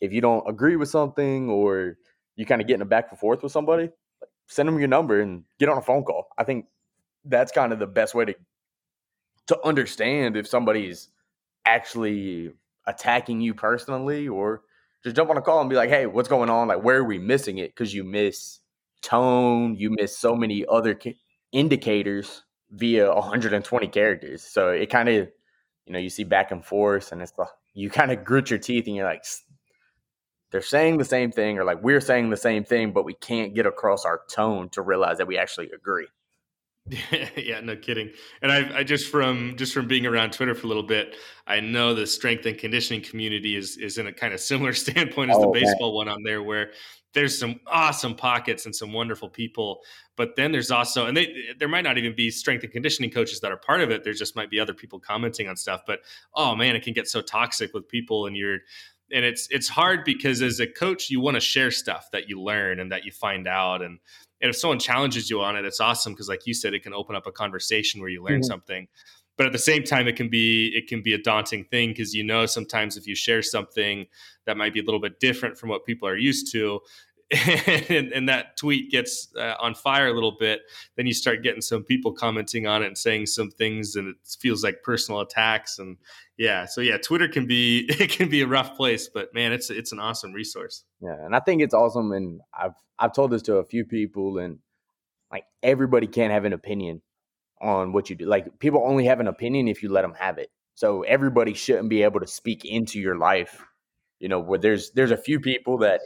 if 0.00 0.12
you 0.12 0.20
don't 0.20 0.46
agree 0.48 0.76
with 0.76 0.90
something 0.90 1.48
or 1.48 1.96
you 2.36 2.44
kind 2.44 2.60
of 2.60 2.66
get 2.66 2.74
in 2.74 2.82
a 2.82 2.86
back 2.86 3.06
and 3.10 3.18
forth 3.18 3.42
with 3.42 3.52
somebody, 3.52 3.90
send 4.48 4.68
them 4.68 4.78
your 4.78 4.88
number 4.88 5.20
and 5.20 5.44
get 5.58 5.70
on 5.70 5.78
a 5.78 5.82
phone 5.82 6.02
call. 6.02 6.26
I 6.36 6.44
think 6.44 6.66
that's 7.24 7.52
kind 7.52 7.72
of 7.72 7.78
the 7.78 7.86
best 7.86 8.14
way 8.14 8.24
to 8.26 8.34
to 9.46 9.58
understand 9.64 10.36
if 10.36 10.46
somebody's 10.46 11.08
actually 11.66 12.52
attacking 12.86 13.40
you 13.40 13.52
personally 13.52 14.28
or 14.28 14.62
just 15.02 15.16
jump 15.16 15.30
on 15.30 15.36
a 15.36 15.42
call 15.42 15.60
and 15.60 15.70
be 15.70 15.76
like, 15.76 15.88
hey, 15.88 16.06
what's 16.06 16.28
going 16.28 16.50
on? 16.50 16.68
Like, 16.68 16.84
where 16.84 16.98
are 16.98 17.04
we 17.04 17.18
missing 17.18 17.58
it? 17.58 17.74
Because 17.74 17.92
you 17.92 18.04
miss 18.04 18.60
tone, 19.02 19.74
you 19.74 19.90
miss 19.90 20.16
so 20.16 20.36
many 20.36 20.64
other 20.68 20.94
ca- 20.94 21.18
indicators 21.52 22.42
via 22.70 23.12
120 23.12 23.88
characters. 23.88 24.42
So 24.42 24.68
it 24.68 24.90
kind 24.90 25.08
of, 25.08 25.28
you 25.86 25.92
know, 25.92 25.98
you 25.98 26.10
see 26.10 26.24
back 26.24 26.50
and 26.50 26.64
forth, 26.64 27.12
and 27.12 27.20
it's 27.22 27.32
like 27.36 27.48
you 27.74 27.90
kind 27.90 28.12
of 28.12 28.24
grit 28.24 28.50
your 28.50 28.58
teeth, 28.58 28.86
and 28.86 28.94
you're 28.94 29.04
like, 29.06 29.24
they're 30.50 30.62
saying 30.62 30.98
the 30.98 31.04
same 31.04 31.32
thing, 31.32 31.58
or 31.58 31.64
like 31.64 31.82
we're 31.82 32.00
saying 32.00 32.30
the 32.30 32.36
same 32.36 32.64
thing, 32.64 32.92
but 32.92 33.04
we 33.04 33.14
can't 33.14 33.54
get 33.54 33.66
across 33.66 34.04
our 34.04 34.20
tone 34.30 34.68
to 34.70 34.82
realize 34.82 35.18
that 35.18 35.26
we 35.26 35.38
actually 35.38 35.70
agree. 35.70 36.08
yeah, 37.36 37.60
no 37.60 37.76
kidding. 37.76 38.10
And 38.42 38.50
I, 38.50 38.78
I, 38.78 38.84
just 38.84 39.10
from 39.10 39.54
just 39.56 39.72
from 39.72 39.86
being 39.86 40.06
around 40.06 40.32
Twitter 40.32 40.54
for 40.54 40.66
a 40.66 40.68
little 40.68 40.82
bit, 40.82 41.14
I 41.46 41.60
know 41.60 41.94
the 41.94 42.06
strength 42.06 42.46
and 42.46 42.58
conditioning 42.58 43.02
community 43.02 43.56
is 43.56 43.76
is 43.76 43.98
in 43.98 44.06
a 44.06 44.12
kind 44.12 44.34
of 44.34 44.40
similar 44.40 44.72
standpoint 44.74 45.30
as 45.30 45.36
oh, 45.36 45.42
the 45.42 45.60
baseball 45.60 45.90
man. 45.90 45.94
one 45.94 46.08
on 46.08 46.22
there, 46.24 46.42
where 46.42 46.72
there's 47.12 47.38
some 47.38 47.60
awesome 47.66 48.14
pockets 48.14 48.66
and 48.66 48.74
some 48.74 48.92
wonderful 48.92 49.28
people, 49.28 49.80
but 50.16 50.36
then 50.36 50.50
there's 50.52 50.70
also 50.70 51.06
and 51.06 51.16
they 51.16 51.32
there 51.58 51.68
might 51.68 51.84
not 51.84 51.96
even 51.96 52.14
be 52.14 52.30
strength 52.30 52.64
and 52.64 52.72
conditioning 52.72 53.10
coaches 53.10 53.40
that 53.40 53.52
are 53.52 53.56
part 53.56 53.82
of 53.82 53.90
it. 53.90 54.02
There 54.02 54.12
just 54.12 54.34
might 54.34 54.50
be 54.50 54.58
other 54.58 54.74
people 54.74 54.98
commenting 54.98 55.48
on 55.48 55.56
stuff. 55.56 55.82
But 55.86 56.00
oh 56.34 56.56
man, 56.56 56.74
it 56.74 56.82
can 56.82 56.92
get 56.92 57.08
so 57.08 57.20
toxic 57.20 57.72
with 57.72 57.88
people, 57.88 58.26
and 58.26 58.36
you're 58.36 58.58
and 59.12 59.24
it's 59.24 59.46
it's 59.50 59.68
hard 59.68 60.04
because 60.04 60.42
as 60.42 60.58
a 60.58 60.66
coach 60.66 61.10
you 61.10 61.20
want 61.20 61.36
to 61.36 61.40
share 61.40 61.70
stuff 61.70 62.08
that 62.12 62.28
you 62.28 62.40
learn 62.40 62.80
and 62.80 62.90
that 62.90 63.04
you 63.04 63.12
find 63.12 63.46
out 63.46 63.82
and 63.82 63.98
and 64.42 64.50
if 64.50 64.56
someone 64.56 64.78
challenges 64.78 65.30
you 65.30 65.40
on 65.40 65.56
it 65.56 65.64
it's 65.64 65.80
awesome 65.80 66.12
because 66.12 66.28
like 66.28 66.46
you 66.46 66.54
said 66.54 66.74
it 66.74 66.82
can 66.82 66.94
open 66.94 67.14
up 67.14 67.26
a 67.26 67.32
conversation 67.32 68.00
where 68.00 68.10
you 68.10 68.22
learn 68.22 68.40
mm-hmm. 68.40 68.42
something 68.44 68.88
but 69.36 69.46
at 69.46 69.52
the 69.52 69.58
same 69.58 69.82
time 69.82 70.06
it 70.06 70.16
can 70.16 70.28
be 70.28 70.70
it 70.74 70.86
can 70.86 71.02
be 71.02 71.14
a 71.14 71.18
daunting 71.18 71.64
thing 71.64 71.90
because 71.90 72.14
you 72.14 72.22
know 72.22 72.44
sometimes 72.46 72.96
if 72.96 73.06
you 73.06 73.14
share 73.14 73.42
something 73.42 74.06
that 74.44 74.56
might 74.56 74.74
be 74.74 74.80
a 74.80 74.82
little 74.82 75.00
bit 75.00 75.18
different 75.18 75.56
from 75.56 75.68
what 75.68 75.86
people 75.86 76.06
are 76.06 76.16
used 76.16 76.52
to 76.52 76.80
and, 77.90 78.12
and, 78.12 78.28
that 78.28 78.56
tweet 78.56 78.90
gets 78.90 79.28
uh, 79.36 79.54
on 79.60 79.72
fire 79.72 80.08
a 80.08 80.12
little 80.12 80.36
bit, 80.36 80.62
then 80.96 81.06
you 81.06 81.14
start 81.14 81.44
getting 81.44 81.60
some 81.60 81.84
people 81.84 82.12
commenting 82.12 82.66
on 82.66 82.82
it 82.82 82.86
and 82.86 82.98
saying 82.98 83.26
some 83.26 83.52
things, 83.52 83.94
and 83.94 84.08
it 84.08 84.16
feels 84.40 84.64
like 84.64 84.82
personal 84.82 85.20
attacks. 85.20 85.78
And 85.78 85.96
yeah, 86.36 86.64
so 86.64 86.80
yeah, 86.80 86.96
Twitter 86.96 87.28
can 87.28 87.46
be 87.46 87.86
it 87.88 88.10
can 88.10 88.28
be 88.28 88.40
a 88.40 88.48
rough 88.48 88.76
place, 88.76 89.08
but 89.08 89.32
man, 89.32 89.52
it's 89.52 89.70
it's 89.70 89.92
an 89.92 90.00
awesome 90.00 90.32
resource. 90.32 90.82
Yeah, 91.00 91.24
and 91.24 91.36
I 91.36 91.40
think 91.40 91.62
it's 91.62 91.74
awesome, 91.74 92.10
and 92.10 92.40
I've 92.52 92.74
I've 92.98 93.12
told 93.12 93.30
this 93.30 93.42
to 93.42 93.56
a 93.56 93.64
few 93.64 93.84
people, 93.84 94.38
and 94.38 94.58
like 95.30 95.44
everybody 95.62 96.08
can't 96.08 96.32
have 96.32 96.44
an 96.44 96.52
opinion 96.52 97.00
on 97.60 97.92
what 97.92 98.10
you 98.10 98.16
do. 98.16 98.26
Like 98.26 98.58
people 98.58 98.82
only 98.84 99.04
have 99.04 99.20
an 99.20 99.28
opinion 99.28 99.68
if 99.68 99.84
you 99.84 99.88
let 99.88 100.02
them 100.02 100.14
have 100.14 100.38
it. 100.38 100.50
So 100.74 101.02
everybody 101.02 101.54
shouldn't 101.54 101.90
be 101.90 102.02
able 102.02 102.20
to 102.20 102.26
speak 102.26 102.64
into 102.64 102.98
your 102.98 103.16
life. 103.16 103.64
You 104.18 104.28
know, 104.28 104.40
where 104.40 104.58
there's 104.58 104.90
there's 104.92 105.12
a 105.12 105.16
few 105.16 105.38
people 105.38 105.78
that 105.78 106.00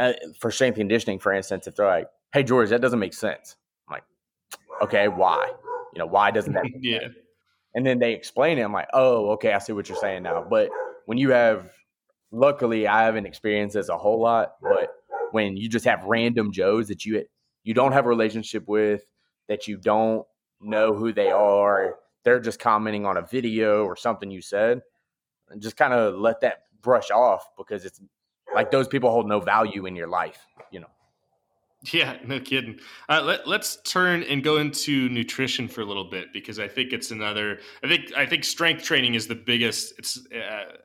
uh, 0.00 0.12
for 0.38 0.50
strength 0.50 0.76
conditioning, 0.76 1.18
for 1.18 1.32
instance, 1.32 1.66
if 1.66 1.76
they're 1.76 1.86
like, 1.86 2.08
"Hey, 2.32 2.42
George, 2.42 2.70
that 2.70 2.80
doesn't 2.80 2.98
make 2.98 3.14
sense," 3.14 3.56
I'm 3.86 3.94
like, 3.94 4.04
"Okay, 4.82 5.08
why? 5.08 5.52
You 5.92 5.98
know, 5.98 6.06
why 6.06 6.30
doesn't 6.30 6.54
that?" 6.54 6.64
yeah. 6.80 7.00
Sense? 7.00 7.14
And 7.74 7.86
then 7.86 7.98
they 7.98 8.14
explain 8.14 8.58
it. 8.58 8.62
I'm 8.62 8.72
like, 8.72 8.88
"Oh, 8.94 9.30
okay, 9.32 9.52
I 9.52 9.58
see 9.58 9.72
what 9.72 9.88
you're 9.88 9.98
saying 9.98 10.22
now." 10.22 10.44
But 10.48 10.70
when 11.04 11.18
you 11.18 11.30
have, 11.30 11.70
luckily, 12.32 12.88
I 12.88 13.04
haven't 13.04 13.26
experienced 13.26 13.74
this 13.74 13.90
a 13.90 13.98
whole 13.98 14.20
lot. 14.20 14.54
But 14.62 14.90
when 15.32 15.56
you 15.56 15.68
just 15.68 15.84
have 15.84 16.04
random 16.04 16.50
Joes 16.50 16.88
that 16.88 17.04
you 17.04 17.24
you 17.62 17.74
don't 17.74 17.92
have 17.92 18.06
a 18.06 18.08
relationship 18.08 18.66
with, 18.66 19.04
that 19.48 19.68
you 19.68 19.76
don't 19.76 20.26
know 20.62 20.94
who 20.94 21.12
they 21.12 21.30
are, 21.30 21.96
they're 22.24 22.40
just 22.40 22.58
commenting 22.58 23.04
on 23.04 23.18
a 23.18 23.22
video 23.22 23.84
or 23.84 23.96
something 23.96 24.30
you 24.30 24.40
said, 24.40 24.80
and 25.50 25.60
just 25.60 25.76
kind 25.76 25.92
of 25.92 26.14
let 26.14 26.40
that 26.40 26.64
brush 26.80 27.10
off 27.10 27.44
because 27.58 27.84
it's 27.84 28.00
like 28.54 28.70
those 28.70 28.88
people 28.88 29.10
hold 29.10 29.28
no 29.28 29.40
value 29.40 29.86
in 29.86 29.96
your 29.96 30.08
life, 30.08 30.46
you 30.70 30.80
know. 30.80 30.90
Yeah, 31.92 32.18
no 32.24 32.40
kidding. 32.40 32.78
Uh, 33.08 33.22
let, 33.22 33.48
let's 33.48 33.76
turn 33.82 34.22
and 34.24 34.44
go 34.44 34.58
into 34.58 35.08
nutrition 35.08 35.66
for 35.66 35.80
a 35.80 35.84
little 35.84 36.10
bit 36.10 36.32
because 36.32 36.58
I 36.58 36.68
think 36.68 36.92
it's 36.92 37.10
another. 37.10 37.60
I 37.82 37.88
think 37.88 38.12
I 38.14 38.26
think 38.26 38.44
strength 38.44 38.82
training 38.82 39.14
is 39.14 39.26
the 39.26 39.34
biggest. 39.34 39.94
It's 39.98 40.26
uh, 40.26 40.76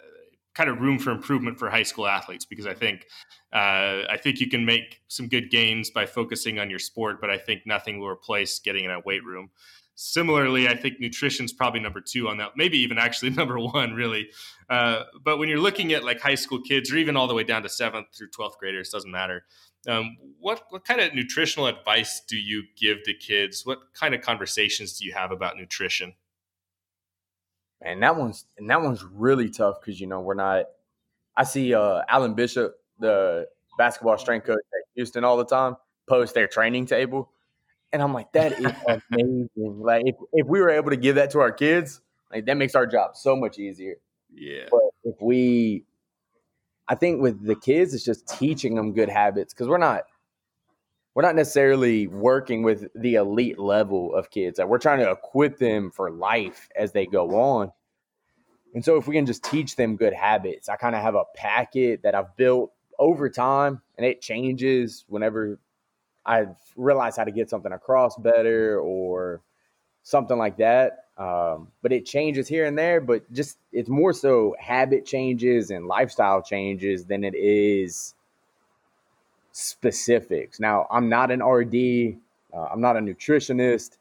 kind 0.53 0.69
of 0.69 0.79
room 0.79 0.97
for 0.97 1.11
improvement 1.11 1.59
for 1.59 1.69
high 1.69 1.83
school 1.83 2.07
athletes 2.07 2.45
because 2.45 2.65
I 2.65 2.73
think 2.73 3.07
uh, 3.51 4.03
I 4.09 4.17
think 4.21 4.39
you 4.39 4.49
can 4.49 4.65
make 4.65 5.01
some 5.09 5.27
good 5.27 5.51
gains 5.51 5.89
by 5.89 6.05
focusing 6.05 6.59
on 6.59 6.69
your 6.69 6.79
sport, 6.79 7.19
but 7.19 7.29
I 7.29 7.37
think 7.37 7.63
nothing 7.65 7.99
will 7.99 8.07
replace 8.07 8.59
getting 8.59 8.85
in 8.85 8.91
a 8.91 9.01
weight 9.01 9.23
room. 9.25 9.49
Similarly, 9.97 10.67
I 10.67 10.75
think 10.75 10.99
nutrition's 10.99 11.53
probably 11.53 11.79
number 11.79 12.01
two 12.01 12.27
on 12.27 12.37
that, 12.37 12.51
maybe 12.57 12.77
even 12.79 12.97
actually 12.97 13.29
number 13.31 13.57
one, 13.57 13.93
really. 13.93 14.27
Uh, 14.69 15.03
but 15.23 15.37
when 15.37 15.47
you're 15.47 15.59
looking 15.59 15.93
at 15.93 16.03
like 16.03 16.19
high 16.19 16.35
school 16.35 16.61
kids, 16.61 16.91
or 16.91 16.97
even 16.97 17.15
all 17.15 17.27
the 17.27 17.33
way 17.33 17.43
down 17.43 17.63
to 17.63 17.69
seventh 17.69 18.07
through 18.15 18.29
twelfth 18.29 18.57
graders, 18.59 18.89
doesn't 18.89 19.11
matter. 19.11 19.45
Um, 19.87 20.17
what 20.39 20.63
what 20.69 20.83
kind 20.83 20.99
of 20.99 21.13
nutritional 21.13 21.67
advice 21.67 22.21
do 22.27 22.35
you 22.35 22.63
give 22.77 23.03
to 23.03 23.13
kids? 23.13 23.65
What 23.65 23.79
kind 23.93 24.13
of 24.13 24.21
conversations 24.21 24.99
do 24.99 25.05
you 25.05 25.13
have 25.13 25.31
about 25.31 25.55
nutrition? 25.55 26.13
And 27.81 28.03
that 28.03 28.17
one's 28.17 28.45
and 28.57 28.69
that 28.69 28.81
one's 28.81 29.03
really 29.03 29.49
tough 29.49 29.77
because 29.79 30.01
you 30.01 30.07
know 30.07 30.19
we're 30.19 30.33
not. 30.33 30.65
I 31.37 31.43
see 31.43 31.73
uh, 31.73 32.01
Alan 32.09 32.33
Bishop, 32.33 32.75
the 32.99 33.47
basketball 33.77 34.17
strength 34.17 34.45
coach 34.45 34.57
at 34.57 34.87
Houston, 34.95 35.23
all 35.23 35.37
the 35.37 35.45
time 35.45 35.77
post 36.07 36.33
their 36.33 36.47
training 36.47 36.85
table 36.85 37.31
and 37.91 38.01
I'm 38.01 38.13
like, 38.13 38.31
that 38.33 38.53
is 38.53 39.01
amazing. 39.11 39.49
like 39.55 40.03
if, 40.05 40.15
if 40.33 40.47
we 40.47 40.59
were 40.59 40.69
able 40.69 40.89
to 40.89 40.97
give 40.97 41.15
that 41.15 41.31
to 41.31 41.39
our 41.39 41.51
kids, 41.51 42.01
like 42.31 42.45
that 42.45 42.57
makes 42.57 42.75
our 42.75 42.85
job 42.85 43.15
so 43.15 43.35
much 43.35 43.59
easier. 43.59 43.95
Yeah. 44.33 44.65
But 44.69 44.81
if 45.03 45.15
we 45.21 45.83
I 46.87 46.95
think 46.95 47.21
with 47.21 47.45
the 47.45 47.55
kids, 47.55 47.93
it's 47.93 48.05
just 48.05 48.27
teaching 48.27 48.75
them 48.75 48.93
good 48.93 49.09
habits 49.09 49.53
because 49.53 49.67
we're 49.67 49.77
not 49.77 50.03
we're 51.13 51.23
not 51.23 51.35
necessarily 51.35 52.07
working 52.07 52.61
with 52.61 52.87
the 52.93 53.15
elite 53.15 53.57
level 53.57 54.13
of 54.13 54.29
kids. 54.29 54.59
Like 54.59 54.67
we're 54.67 54.77
trying 54.77 54.99
to 54.99 55.09
equip 55.09 55.57
them 55.57 55.89
for 55.89 56.11
life 56.11 56.67
as 56.75 56.91
they 56.91 57.05
go 57.05 57.35
on. 57.39 57.71
And 58.73 58.83
so 58.83 58.97
if 58.97 59.07
we 59.07 59.15
can 59.15 59.25
just 59.25 59.43
teach 59.43 59.77
them 59.77 59.95
good 59.95 60.11
habits, 60.11 60.67
I 60.67 60.75
kind 60.75 60.93
of 60.93 61.01
have 61.01 61.15
a 61.15 61.23
packet 61.33 62.03
that 62.03 62.13
I've 62.13 62.35
built 62.35 62.73
over 62.99 63.29
time 63.29 63.81
and 63.97 64.05
it 64.05 64.21
changes 64.21 65.05
whenever 65.07 65.57
I've 66.25 66.55
realized 66.75 67.17
how 67.17 67.23
to 67.23 67.31
get 67.31 67.49
something 67.49 67.71
across 67.71 68.17
better 68.17 68.79
or 68.79 69.41
something 70.03 70.37
like 70.37 70.57
that. 70.57 71.05
Um, 71.17 71.69
but 71.81 71.93
it 71.93 72.05
changes 72.05 72.47
here 72.47 72.65
and 72.65 72.77
there, 72.77 72.99
but 72.99 73.31
just 73.31 73.57
it's 73.71 73.89
more 73.89 74.11
so 74.11 74.55
habit 74.59 75.05
changes 75.05 75.71
and 75.71 75.87
lifestyle 75.87 76.41
changes 76.41 77.05
than 77.05 77.23
it 77.23 77.35
is 77.35 78.15
specifics. 79.53 80.59
Now, 80.59 80.87
I'm 80.91 81.07
not 81.07 81.31
an 81.31 81.41
RD, 81.41 82.17
uh, 82.53 82.67
I'm 82.71 82.81
not 82.81 82.97
a 82.97 82.99
nutritionist, 82.99 83.97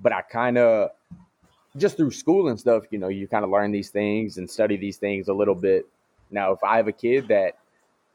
but 0.00 0.12
I 0.12 0.22
kind 0.22 0.56
of 0.56 0.90
just 1.76 1.96
through 1.96 2.12
school 2.12 2.48
and 2.48 2.60
stuff, 2.60 2.84
you 2.90 2.98
know, 2.98 3.08
you 3.08 3.26
kind 3.26 3.44
of 3.44 3.50
learn 3.50 3.72
these 3.72 3.90
things 3.90 4.38
and 4.38 4.48
study 4.48 4.76
these 4.76 4.98
things 4.98 5.28
a 5.28 5.32
little 5.32 5.54
bit. 5.54 5.86
Now, 6.30 6.52
if 6.52 6.62
I 6.62 6.76
have 6.76 6.86
a 6.86 6.92
kid 6.92 7.28
that 7.28 7.58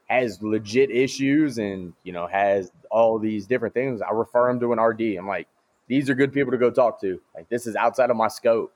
has 0.08 0.42
legit 0.42 0.90
issues 0.90 1.58
and 1.58 1.92
you 2.02 2.12
know 2.12 2.26
has 2.26 2.72
all 2.90 3.18
these 3.18 3.46
different 3.46 3.74
things, 3.74 4.00
I 4.00 4.12
refer 4.12 4.48
them 4.48 4.60
to 4.60 4.72
an 4.72 4.80
RD. 4.80 5.16
I'm 5.18 5.28
like, 5.28 5.48
these 5.86 6.08
are 6.10 6.14
good 6.14 6.32
people 6.32 6.50
to 6.52 6.58
go 6.58 6.70
talk 6.70 7.00
to. 7.02 7.20
Like 7.34 7.48
this 7.48 7.66
is 7.66 7.76
outside 7.76 8.10
of 8.10 8.16
my 8.16 8.28
scope. 8.28 8.72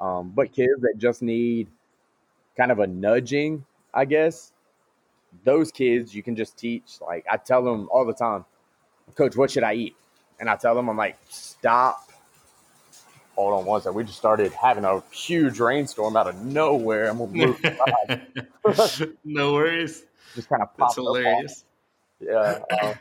Um, 0.00 0.32
but 0.34 0.52
kids 0.52 0.80
that 0.80 0.94
just 0.98 1.22
need 1.22 1.68
kind 2.56 2.72
of 2.72 2.80
a 2.80 2.86
nudging, 2.86 3.64
I 3.92 4.04
guess, 4.04 4.52
those 5.44 5.70
kids 5.70 6.14
you 6.14 6.22
can 6.22 6.36
just 6.36 6.56
teach. 6.56 6.98
Like 7.00 7.24
I 7.30 7.36
tell 7.36 7.62
them 7.62 7.88
all 7.92 8.04
the 8.04 8.12
time, 8.12 8.44
Coach, 9.14 9.36
what 9.36 9.50
should 9.50 9.62
I 9.62 9.74
eat? 9.74 9.96
And 10.40 10.50
I 10.50 10.56
tell 10.56 10.74
them, 10.74 10.88
I'm 10.88 10.96
like, 10.96 11.16
stop. 11.28 12.10
Hold 13.36 13.54
on 13.54 13.64
one 13.64 13.80
second. 13.80 13.96
We 13.96 14.04
just 14.04 14.18
started 14.18 14.52
having 14.52 14.84
a 14.84 15.02
huge 15.12 15.58
rainstorm 15.58 16.16
out 16.16 16.28
of 16.28 16.44
nowhere. 16.44 17.08
I'm 17.08 17.18
gonna 17.18 17.56
move. 18.72 19.16
no 19.24 19.54
worries. 19.54 20.04
Just 20.34 20.48
kind 20.48 20.62
of 20.62 20.76
popped 20.76 20.96
hilarious. 20.96 21.64
Yeah. 22.20 22.60
Uh, 22.70 22.94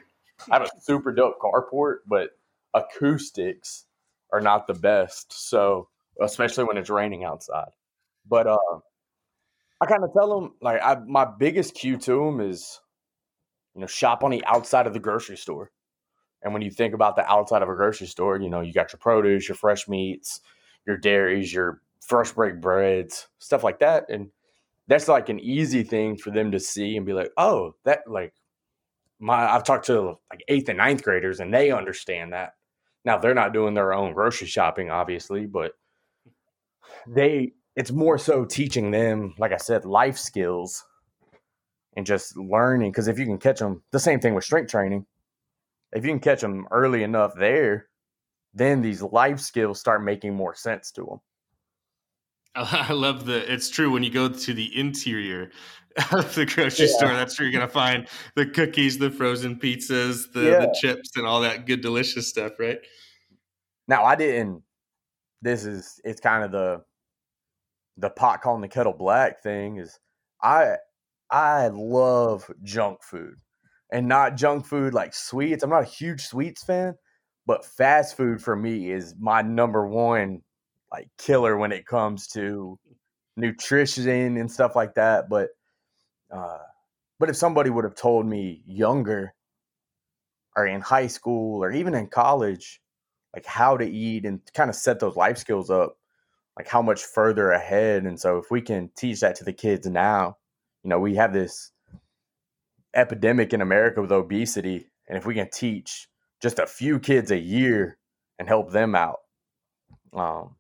I 0.52 0.56
have 0.56 0.64
a 0.64 0.70
super 0.82 1.12
dope 1.12 1.40
carport, 1.40 1.98
but 2.08 2.32
acoustics 2.74 3.86
are 4.32 4.42
not 4.42 4.68
the 4.68 4.74
best. 4.74 5.32
So, 5.32 5.88
especially 6.22 6.66
when 6.66 6.78
it's 6.78 6.90
raining 6.90 7.24
outside. 7.24 7.70
But 8.28 8.48
uh, 8.48 8.58
I 9.82 9.86
kind 9.86 10.04
of 10.04 10.14
tell 10.14 10.40
them 10.40 10.54
like 10.62 10.82
I, 10.82 10.96
my 10.96 11.26
biggest 11.26 11.76
cue 11.76 11.98
to 11.98 12.26
them 12.26 12.40
is, 12.40 12.80
you 13.76 13.82
know, 13.82 13.88
shop 13.88 14.24
on 14.24 14.32
the 14.32 14.44
outside 14.46 14.88
of 14.88 14.94
the 14.94 15.00
grocery 15.00 15.38
store. 15.38 15.72
And 16.42 16.54
when 16.54 16.62
you 16.62 16.72
think 16.72 16.94
about 16.94 17.16
the 17.16 17.26
outside 17.26 17.62
of 17.62 17.70
a 17.70 17.76
grocery 17.76 18.08
store, 18.08 18.40
you 18.40 18.50
know, 18.50 18.62
you 18.62 18.74
got 18.74 18.92
your 18.92 19.00
produce, 19.00 19.48
your 19.48 19.56
fresh 19.56 19.88
meats, 19.88 20.42
your 20.86 20.98
dairies, 20.98 21.54
your 21.54 21.82
fresh 22.02 22.34
break 22.34 22.60
breads, 22.60 23.28
stuff 23.40 23.64
like 23.64 23.80
that. 23.80 24.10
And 24.10 24.30
that's 24.88 25.08
like 25.08 25.30
an 25.30 25.40
easy 25.40 25.84
thing 25.84 26.18
for 26.18 26.32
them 26.32 26.52
to 26.52 26.60
see 26.60 26.98
and 26.98 27.06
be 27.06 27.14
like, 27.14 27.32
oh, 27.38 27.76
that 27.86 28.02
like 28.08 28.34
my 29.20 29.50
I've 29.50 29.64
talked 29.64 29.88
to 29.88 30.18
like 30.30 30.44
eighth 30.48 30.70
and 30.70 30.78
ninth 30.78 31.04
graders 31.04 31.40
and 31.40 31.54
they 31.54 31.72
understand 31.72 32.34
that. 32.34 32.56
Now 33.06 33.18
they're 33.18 33.34
not 33.34 33.54
doing 33.54 33.74
their 33.74 33.94
own 33.94 34.14
grocery 34.14 34.48
shopping, 34.48 34.90
obviously, 34.90 35.46
but 35.46 35.74
they 37.08 37.54
it's 37.76 37.92
more 37.92 38.18
so 38.18 38.46
teaching 38.46 38.92
them, 38.92 39.34
like 39.38 39.52
I 39.52 39.58
said, 39.58 39.86
life 39.86 40.18
skills 40.18 40.86
and 41.96 42.06
just 42.06 42.38
learning. 42.38 42.92
Because 42.92 43.08
if 43.08 43.18
you 43.18 43.26
can 43.26 43.38
catch 43.38 43.60
them, 43.60 43.84
the 43.92 44.00
same 44.00 44.20
thing 44.20 44.36
with 44.36 44.44
strength 44.44 44.72
training. 44.72 45.06
If 45.92 46.04
you 46.04 46.12
can 46.12 46.20
catch 46.20 46.42
them 46.42 46.68
early 46.72 47.04
enough 47.04 47.34
there, 47.36 47.88
then 48.54 48.82
these 48.82 49.02
life 49.02 49.40
skills 49.40 49.80
start 49.80 50.04
making 50.04 50.34
more 50.34 50.56
sense 50.56 50.92
to 50.92 51.04
them. 51.04 51.22
I 52.56 52.94
love 52.94 53.26
the. 53.26 53.52
It's 53.52 53.70
true 53.70 53.92
when 53.92 54.04
you 54.04 54.12
go 54.12 54.30
to 54.30 54.54
the 54.54 54.80
interior 54.80 55.52
of 56.12 56.36
the 56.36 56.46
grocery 56.46 56.86
yeah. 56.86 56.98
store. 56.98 57.14
That's 57.14 57.40
where 57.40 57.48
you're 57.48 57.60
gonna 57.60 57.72
find 57.72 58.08
the 58.36 58.46
cookies, 58.46 58.98
the 58.98 59.10
frozen 59.10 59.56
pizzas, 59.56 60.32
the, 60.32 60.42
yeah. 60.42 60.60
the 60.60 60.78
chips, 60.80 61.12
and 61.16 61.26
all 61.26 61.42
that 61.42 61.66
good, 61.66 61.82
delicious 61.82 62.28
stuff. 62.28 62.54
Right 62.60 62.80
now, 63.88 64.04
I 64.04 64.16
didn't. 64.16 64.62
This 65.42 65.66
is 65.66 66.00
it's 66.04 66.22
kind 66.22 66.44
of 66.44 66.52
the 66.52 66.84
the 67.98 68.10
pot 68.10 68.42
calling 68.42 68.62
the 68.62 68.68
kettle 68.68 68.94
black 68.94 69.42
thing. 69.42 69.78
Is 69.78 70.00
I 70.42 70.76
I 71.32 71.70
love 71.70 72.50
junk 72.62 73.02
food, 73.02 73.36
and 73.92 74.08
not 74.08 74.36
junk 74.36 74.68
food 74.68 74.94
like 74.94 75.16
sweets. 75.16 75.64
I'm 75.64 75.72
not 75.72 75.84
a 75.84 75.88
huge 75.88 76.22
sweets 76.22 76.64
fan, 76.64 76.94
but 77.48 77.66
fast 77.66 78.16
food 78.16 78.44
for 78.44 78.56
me 78.56 78.92
is 78.92 79.16
my 79.20 79.42
number 79.42 79.88
one 79.88 80.42
like 80.94 81.10
killer 81.18 81.58
when 81.58 81.72
it 81.72 81.88
comes 81.88 82.28
to 82.28 82.80
nutrition 83.36 84.38
and 84.38 84.52
stuff 84.52 84.76
like 84.76 84.94
that. 84.94 85.28
But 85.28 85.50
uh, 86.32 86.60
but 87.20 87.30
if 87.30 87.36
somebody 87.36 87.70
would 87.70 87.84
have 87.84 87.96
told 87.96 88.26
me 88.26 88.62
younger 88.66 89.34
or 90.56 90.68
in 90.68 90.82
high 90.82 91.08
school 91.08 91.64
or 91.64 91.72
even 91.72 91.96
in 91.96 92.08
college, 92.08 92.80
like 93.34 93.46
how 93.46 93.76
to 93.78 93.90
eat 93.90 94.26
and 94.26 94.40
kind 94.54 94.70
of 94.70 94.76
set 94.76 95.00
those 95.00 95.16
life 95.16 95.38
skills 95.38 95.70
up, 95.70 95.98
like 96.58 96.68
how 96.68 96.82
much 96.82 97.04
further 97.04 97.52
ahead. 97.52 98.04
And 98.04 98.20
so 98.20 98.38
if 98.38 98.52
we 98.52 98.62
can 98.62 98.90
teach 98.96 99.22
that 99.22 99.36
to 99.38 99.44
the 99.44 99.54
kids 99.54 99.88
now, 99.88 100.38
you 100.84 100.90
know, 100.90 101.00
we 101.00 101.16
have 101.16 101.34
this 101.34 101.72
epidemic 102.94 103.54
in 103.54 103.62
America 103.62 104.02
with 104.02 104.12
obesity. 104.12 104.92
And 105.08 105.18
if 105.18 105.26
we 105.26 105.34
can 105.34 105.50
teach 105.50 106.08
just 106.42 106.60
a 106.60 106.68
few 106.68 107.00
kids 107.00 107.32
a 107.32 107.38
year 107.38 107.98
and 108.38 108.48
help 108.48 108.72
them 108.72 108.94
out, 108.96 109.20
um, 110.14 110.56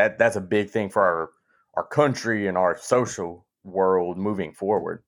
that 0.00 0.16
that's 0.16 0.36
a 0.36 0.40
big 0.40 0.70
thing 0.70 0.88
for 0.88 1.02
our 1.02 1.30
our 1.74 1.86
country 1.86 2.48
and 2.48 2.56
our 2.56 2.76
social 2.76 3.46
world 3.64 4.16
moving 4.16 4.52
forward. 4.52 5.02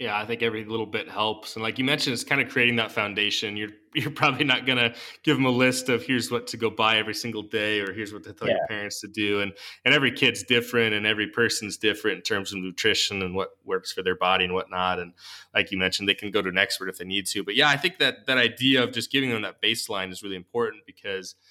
Yeah, 0.00 0.18
I 0.18 0.26
think 0.26 0.42
every 0.42 0.64
little 0.64 0.86
bit 0.86 1.08
helps. 1.08 1.54
And 1.54 1.62
like 1.62 1.78
you 1.78 1.84
mentioned, 1.84 2.14
it's 2.14 2.24
kind 2.24 2.40
of 2.40 2.48
creating 2.48 2.74
that 2.76 2.90
foundation. 2.90 3.56
You're 3.56 3.70
you're 3.94 4.10
probably 4.10 4.44
not 4.44 4.66
gonna 4.66 4.92
give 5.22 5.36
them 5.36 5.46
a 5.46 5.50
list 5.50 5.88
of 5.88 6.02
here's 6.02 6.28
what 6.28 6.48
to 6.48 6.56
go 6.56 6.68
buy 6.68 6.98
every 6.98 7.14
single 7.14 7.42
day 7.42 7.78
or 7.78 7.92
here's 7.92 8.12
what 8.12 8.24
to 8.24 8.32
tell 8.32 8.48
yeah. 8.48 8.54
your 8.54 8.66
parents 8.66 9.00
to 9.02 9.06
do. 9.06 9.40
And 9.40 9.52
and 9.84 9.94
every 9.94 10.10
kid's 10.10 10.42
different 10.42 10.92
and 10.92 11.06
every 11.06 11.28
person's 11.28 11.76
different 11.76 12.16
in 12.16 12.22
terms 12.22 12.52
of 12.52 12.58
nutrition 12.58 13.22
and 13.22 13.36
what 13.36 13.50
works 13.64 13.92
for 13.92 14.02
their 14.02 14.16
body 14.16 14.44
and 14.44 14.54
whatnot. 14.54 14.98
And 14.98 15.12
like 15.54 15.70
you 15.70 15.78
mentioned, 15.78 16.08
they 16.08 16.14
can 16.14 16.32
go 16.32 16.42
to 16.42 16.48
an 16.48 16.58
expert 16.58 16.88
if 16.88 16.98
they 16.98 17.04
need 17.04 17.26
to. 17.26 17.44
But 17.44 17.54
yeah, 17.54 17.68
I 17.68 17.76
think 17.76 17.98
that 17.98 18.26
that 18.26 18.38
idea 18.38 18.82
of 18.82 18.90
just 18.90 19.12
giving 19.12 19.30
them 19.30 19.42
that 19.42 19.62
baseline 19.62 20.10
is 20.10 20.24
really 20.24 20.36
important 20.36 20.82
because– 20.84 21.36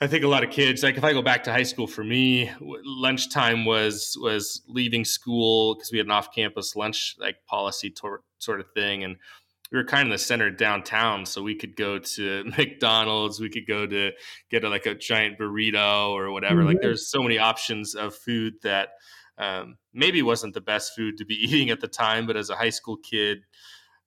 I 0.00 0.06
think 0.06 0.24
a 0.24 0.28
lot 0.28 0.44
of 0.44 0.50
kids, 0.50 0.82
like 0.82 0.96
if 0.96 1.04
I 1.04 1.12
go 1.12 1.22
back 1.22 1.44
to 1.44 1.52
high 1.52 1.62
school 1.62 1.86
for 1.86 2.04
me, 2.04 2.50
lunchtime 2.60 3.64
was 3.64 4.18
was 4.20 4.62
leaving 4.68 5.04
school 5.04 5.74
because 5.74 5.92
we 5.92 5.98
had 5.98 6.06
an 6.06 6.12
off-campus 6.12 6.74
lunch 6.76 7.14
like 7.18 7.36
policy 7.46 7.90
tor- 7.90 8.22
sort 8.38 8.60
of 8.60 8.66
thing, 8.74 9.04
and 9.04 9.16
we 9.70 9.78
were 9.78 9.84
kind 9.84 10.06
of 10.06 10.12
the 10.12 10.18
center 10.18 10.50
downtown, 10.50 11.24
so 11.24 11.42
we 11.42 11.54
could 11.54 11.76
go 11.76 11.98
to 11.98 12.44
McDonald's, 12.58 13.40
we 13.40 13.48
could 13.48 13.66
go 13.66 13.86
to 13.86 14.12
get 14.50 14.64
a, 14.64 14.68
like 14.68 14.86
a 14.86 14.94
giant 14.94 15.38
burrito 15.38 16.10
or 16.10 16.30
whatever. 16.32 16.56
Mm-hmm. 16.56 16.68
Like 16.68 16.80
there's 16.80 17.10
so 17.10 17.22
many 17.22 17.38
options 17.38 17.94
of 17.94 18.14
food 18.14 18.54
that 18.62 18.90
um, 19.38 19.76
maybe 19.92 20.22
wasn't 20.22 20.54
the 20.54 20.60
best 20.60 20.92
food 20.94 21.18
to 21.18 21.24
be 21.24 21.34
eating 21.44 21.70
at 21.70 21.80
the 21.80 21.88
time, 21.88 22.26
but 22.26 22.36
as 22.36 22.50
a 22.50 22.56
high 22.56 22.70
school 22.70 22.96
kid, 22.96 23.38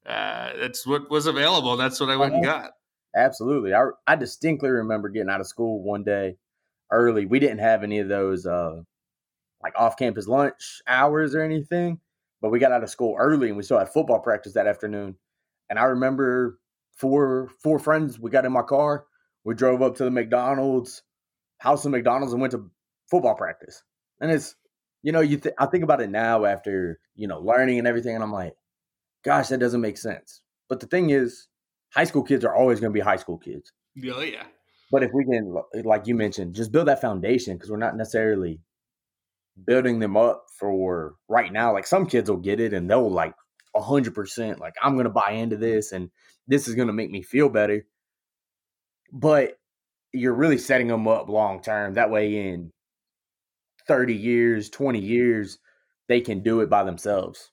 uh, 0.06 0.52
that's 0.60 0.88
what 0.88 1.10
was 1.10 1.26
available. 1.26 1.76
That's 1.76 2.00
what 2.00 2.10
I 2.10 2.16
went 2.16 2.36
and 2.36 2.46
uh-huh. 2.46 2.62
got. 2.62 2.72
Absolutely. 3.16 3.74
I 3.74 3.88
I 4.06 4.16
distinctly 4.16 4.70
remember 4.70 5.10
getting 5.10 5.30
out 5.30 5.42
of 5.42 5.48
school 5.48 5.82
one 5.82 6.04
day 6.04 6.38
early. 6.92 7.26
We 7.26 7.40
didn't 7.40 7.60
have 7.60 7.84
any 7.84 8.00
of 8.00 8.10
those 8.10 8.46
uh 8.46 8.82
like 9.64 9.74
off 9.78 9.98
campus 9.98 10.28
lunch 10.28 10.82
hours 10.88 11.36
or 11.36 11.42
anything, 11.42 12.00
but 12.42 12.52
we 12.52 12.60
got 12.60 12.72
out 12.72 12.84
of 12.84 12.90
school 12.90 13.16
early 13.20 13.50
and 13.50 13.58
we 13.58 13.64
still 13.64 13.80
had 13.80 13.90
football 13.90 14.20
practice 14.20 14.54
that 14.54 14.68
afternoon. 14.68 15.16
And 15.70 15.80
I 15.80 15.86
remember 15.86 16.60
four 16.98 17.50
four 17.64 17.80
friends, 17.80 18.20
we 18.20 18.32
got 18.32 18.46
in 18.46 18.52
my 18.54 18.64
car, 18.64 19.06
we 19.46 19.56
drove 19.56 19.82
up 19.82 19.96
to 19.98 20.06
the 20.06 20.12
McDonald's, 20.12 21.04
house 21.60 21.86
of 21.86 21.92
McDonald's 21.92 22.34
and 22.34 22.42
went 22.42 22.52
to 22.52 22.70
football 23.12 23.36
practice. 23.36 23.84
And 24.22 24.32
it's 24.32 24.56
you 25.04 25.12
know, 25.14 25.22
you 25.22 25.38
th- 25.38 25.56
I 25.60 25.68
think 25.68 25.84
about 25.86 26.02
it 26.02 26.10
now 26.12 26.46
after, 26.46 27.00
you 27.16 27.28
know, 27.28 27.40
learning 27.40 27.80
and 27.80 27.88
everything 27.88 28.16
and 28.16 28.24
I'm 28.24 28.34
like, 28.34 28.56
gosh, 29.24 29.50
that 29.50 29.60
doesn't 29.60 29.82
make 29.82 29.98
sense. 29.98 30.42
But 30.70 30.80
the 30.80 30.88
thing 30.88 31.10
is, 31.12 31.48
high 31.94 32.04
school 32.04 32.24
kids 32.24 32.46
are 32.46 32.56
always 32.56 32.80
going 32.80 32.92
to 32.92 32.98
be 32.98 33.04
high 33.04 33.16
school 33.16 33.38
kids. 33.38 33.72
Oh 34.12 34.22
yeah. 34.22 34.46
But 34.92 35.04
if 35.04 35.12
we 35.14 35.26
can, 35.26 35.56
like 35.84 36.08
you 36.08 36.16
mentioned, 36.16 36.56
just 36.56 36.72
build 36.72 36.88
that 36.88 37.02
foundation 37.02 37.56
because 37.56 37.70
we're 37.70 37.78
not 37.78 37.98
necessarily 37.98 38.62
building 39.66 40.00
them 40.00 40.16
up 40.16 40.46
for 40.58 41.16
right 41.28 41.52
now. 41.52 41.74
Like 41.74 41.88
some 41.88 42.06
kids 42.06 42.30
will 42.30 42.38
get 42.38 42.60
it 42.60 42.74
and 42.74 42.90
they'll 42.90 43.12
like 43.12 43.34
a 43.76 43.82
hundred 43.82 44.16
percent, 44.16 44.60
like 44.60 44.76
I'm 44.82 44.94
going 44.94 45.06
to 45.06 45.10
buy 45.10 45.32
into 45.32 45.56
mm-hmm. 45.56 45.66
this 45.66 45.92
and 45.92 46.10
this 46.48 46.68
is 46.68 46.76
going 46.76 46.88
to 46.88 46.94
make 46.94 47.12
me 47.12 47.22
feel 47.22 47.50
better. 47.50 47.86
But 49.12 49.58
you're 50.14 50.34
really 50.34 50.58
setting 50.58 50.88
them 50.88 51.08
up 51.08 51.30
long 51.30 51.62
term. 51.62 51.94
That 51.94 52.12
way, 52.12 52.50
in 52.50 52.72
30 53.88 54.14
years, 54.14 54.70
20 54.70 55.00
years, 55.00 55.60
they 56.08 56.22
can 56.22 56.44
do 56.44 56.62
it 56.62 56.70
by 56.70 56.84
themselves. 56.84 57.52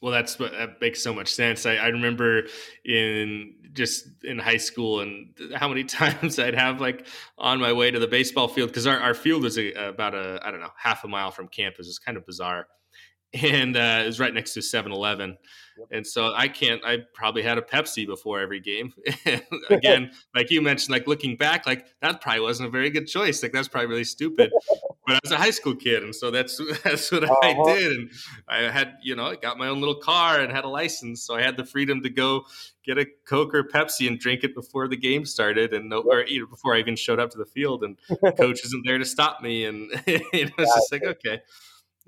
Well, 0.00 0.12
that's 0.12 0.38
what 0.38 0.52
that 0.52 0.80
makes 0.80 1.02
so 1.02 1.12
much 1.12 1.32
sense. 1.32 1.66
I, 1.66 1.74
I, 1.74 1.88
remember 1.88 2.44
in 2.86 3.54
just 3.74 4.06
in 4.24 4.38
high 4.38 4.56
school 4.56 5.00
and 5.00 5.34
how 5.54 5.68
many 5.68 5.84
times 6.00 6.38
I'd 6.38 6.54
have 6.54 6.80
like 6.80 7.06
on 7.36 7.60
my 7.60 7.72
way 7.72 7.90
to 7.90 7.98
the 7.98 8.08
baseball 8.08 8.48
field 8.48 8.70
because 8.70 8.86
our, 8.86 8.98
our 8.98 9.14
field 9.14 9.42
was 9.42 9.58
a, 9.58 9.72
about 9.72 10.14
a 10.14 10.40
I 10.42 10.50
don't 10.50 10.60
know 10.60 10.72
half 10.76 11.04
a 11.04 11.08
mile 11.08 11.30
from 11.30 11.48
campus. 11.48 11.86
It's 11.86 11.98
kind 11.98 12.16
of 12.16 12.24
bizarre, 12.24 12.66
and 13.34 13.76
uh, 13.76 14.00
it 14.02 14.06
was 14.06 14.20
right 14.20 14.34
next 14.34 14.54
to 14.54 14.60
7-Eleven. 14.60 15.36
And 15.90 16.06
so 16.06 16.32
I 16.34 16.48
can't. 16.48 16.84
I 16.84 16.98
probably 17.14 17.42
had 17.42 17.58
a 17.58 17.62
Pepsi 17.62 18.06
before 18.06 18.40
every 18.40 18.60
game. 18.60 18.92
Again, 19.70 20.12
like 20.34 20.50
you 20.50 20.60
mentioned, 20.62 20.92
like 20.92 21.06
looking 21.06 21.36
back, 21.36 21.66
like 21.66 21.86
that 22.02 22.20
probably 22.20 22.40
wasn't 22.40 22.68
a 22.68 22.70
very 22.70 22.90
good 22.90 23.06
choice. 23.06 23.42
Like 23.42 23.52
that's 23.52 23.68
probably 23.68 23.88
really 23.88 24.04
stupid. 24.04 24.52
But 25.06 25.16
I 25.16 25.20
was 25.24 25.32
a 25.32 25.38
high 25.38 25.50
school 25.50 25.74
kid, 25.74 26.04
and 26.04 26.14
so 26.14 26.30
that's 26.30 26.60
that's 26.84 27.10
what 27.10 27.24
uh-huh. 27.24 27.34
I 27.42 27.74
did. 27.74 27.90
And 27.90 28.10
I 28.46 28.70
had, 28.70 28.98
you 29.02 29.16
know, 29.16 29.24
I 29.24 29.36
got 29.36 29.56
my 29.56 29.66
own 29.66 29.80
little 29.80 29.96
car 29.96 30.38
and 30.38 30.52
had 30.52 30.64
a 30.64 30.68
license, 30.68 31.22
so 31.22 31.34
I 31.34 31.40
had 31.40 31.56
the 31.56 31.64
freedom 31.64 32.02
to 32.02 32.10
go 32.10 32.44
get 32.84 32.98
a 32.98 33.06
Coke 33.26 33.54
or 33.54 33.64
Pepsi 33.64 34.06
and 34.06 34.20
drink 34.20 34.44
it 34.44 34.54
before 34.54 34.88
the 34.88 34.98
game 34.98 35.24
started, 35.24 35.72
and 35.72 35.88
no, 35.88 36.02
or 36.02 36.24
you 36.26 36.40
know, 36.40 36.46
before 36.46 36.76
I 36.76 36.80
even 36.80 36.96
showed 36.96 37.18
up 37.18 37.30
to 37.30 37.38
the 37.38 37.46
field. 37.46 37.82
And 37.82 37.96
the 38.22 38.30
coach 38.30 38.62
isn't 38.62 38.82
there 38.86 38.98
to 38.98 39.06
stop 39.06 39.40
me, 39.40 39.64
and 39.64 39.90
you 40.06 40.18
know, 40.44 40.52
it's 40.58 40.74
just 40.74 40.92
like 40.92 41.02
okay. 41.02 41.40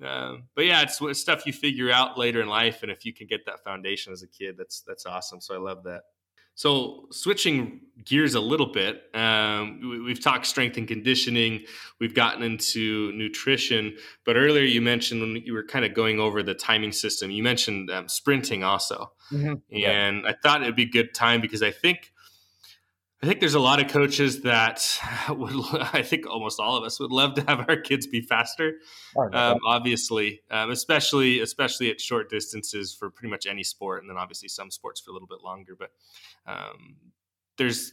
Um, 0.03 0.45
but 0.55 0.65
yeah, 0.65 0.83
it's, 0.83 1.01
it's 1.01 1.21
stuff 1.21 1.47
you 1.47 1.53
figure 1.53 1.91
out 1.91 2.19
later 2.19 2.41
in 2.41 2.49
life, 2.49 2.83
and 2.83 2.91
if 2.91 3.05
you 3.05 3.13
can 3.13 3.27
get 3.27 3.47
that 3.47 3.63
foundation 3.65 4.13
as 4.13 4.23
a 4.23 4.29
kid, 4.29 4.57
that's 4.57 4.83
that's 4.87 5.07
awesome. 5.07 5.41
So 5.41 5.55
I 5.55 5.59
love 5.59 5.85
that. 5.85 6.03
So 6.55 7.07
switching 7.11 7.81
gears 8.05 8.35
a 8.35 8.41
little 8.41 8.73
bit, 8.73 9.05
um, 9.15 10.03
we, 10.05 10.11
have 10.11 10.21
talked 10.21 10.45
strength 10.45 10.77
and 10.77 10.87
conditioning. 10.87 11.65
We've 11.99 12.15
gotten 12.15 12.43
into 12.43 13.11
nutrition, 13.13 13.97
but 14.27 14.37
earlier 14.37 14.65
you 14.65 14.83
mentioned 14.83 15.23
when 15.23 15.37
you 15.37 15.55
were 15.55 15.65
kind 15.65 15.85
of 15.85 15.95
going 15.95 16.21
over 16.21 16.43
the 16.43 16.55
timing 16.55 16.93
system, 16.93 17.31
you 17.31 17.43
mentioned 17.43 17.91
um, 17.91 18.07
sprinting 18.07 18.65
also, 18.65 19.13
mm-hmm. 19.33 19.55
and 19.75 20.23
yeah. 20.23 20.23
I 20.27 20.35
thought 20.43 20.63
it'd 20.63 20.77
be 20.77 20.83
a 20.83 20.87
good 20.87 21.15
time 21.15 21.41
because 21.41 21.63
I 21.63 21.71
think 21.71 22.13
I 23.23 23.27
think 23.29 23.39
there's 23.39 23.55
a 23.55 23.61
lot 23.61 23.81
of 23.81 23.89
coaches 23.89 24.43
that 24.43 24.99
would, 25.29 25.55
I 25.93 26.03
think 26.03 26.27
almost 26.27 26.59
all 26.59 26.77
of 26.77 26.83
us 26.83 26.99
would 26.99 27.13
love 27.13 27.35
to 27.35 27.43
have 27.43 27.65
our 27.69 27.77
kids 27.77 28.07
be 28.07 28.21
faster. 28.21 28.79
Oh, 29.17 29.31
um, 29.33 29.61
obviously, 29.65 30.43
um, 30.51 30.73
especially 30.73 31.41
especially 31.41 31.91
at 31.91 32.01
short 32.01 32.29
distances 32.29 32.93
for 32.93 33.11
pretty 33.11 33.31
much 33.31 33.47
any 33.47 33.63
sport, 33.63 34.03
and 34.03 34.11
then 34.11 34.17
obviously 34.17 34.49
some 34.49 34.73
sports 34.73 35.01
for 35.01 35.11
a 35.11 35.13
little 35.13 35.29
bit 35.29 35.39
longer. 35.45 35.77
But 35.79 35.91
um, 36.47 36.97
there's 37.59 37.93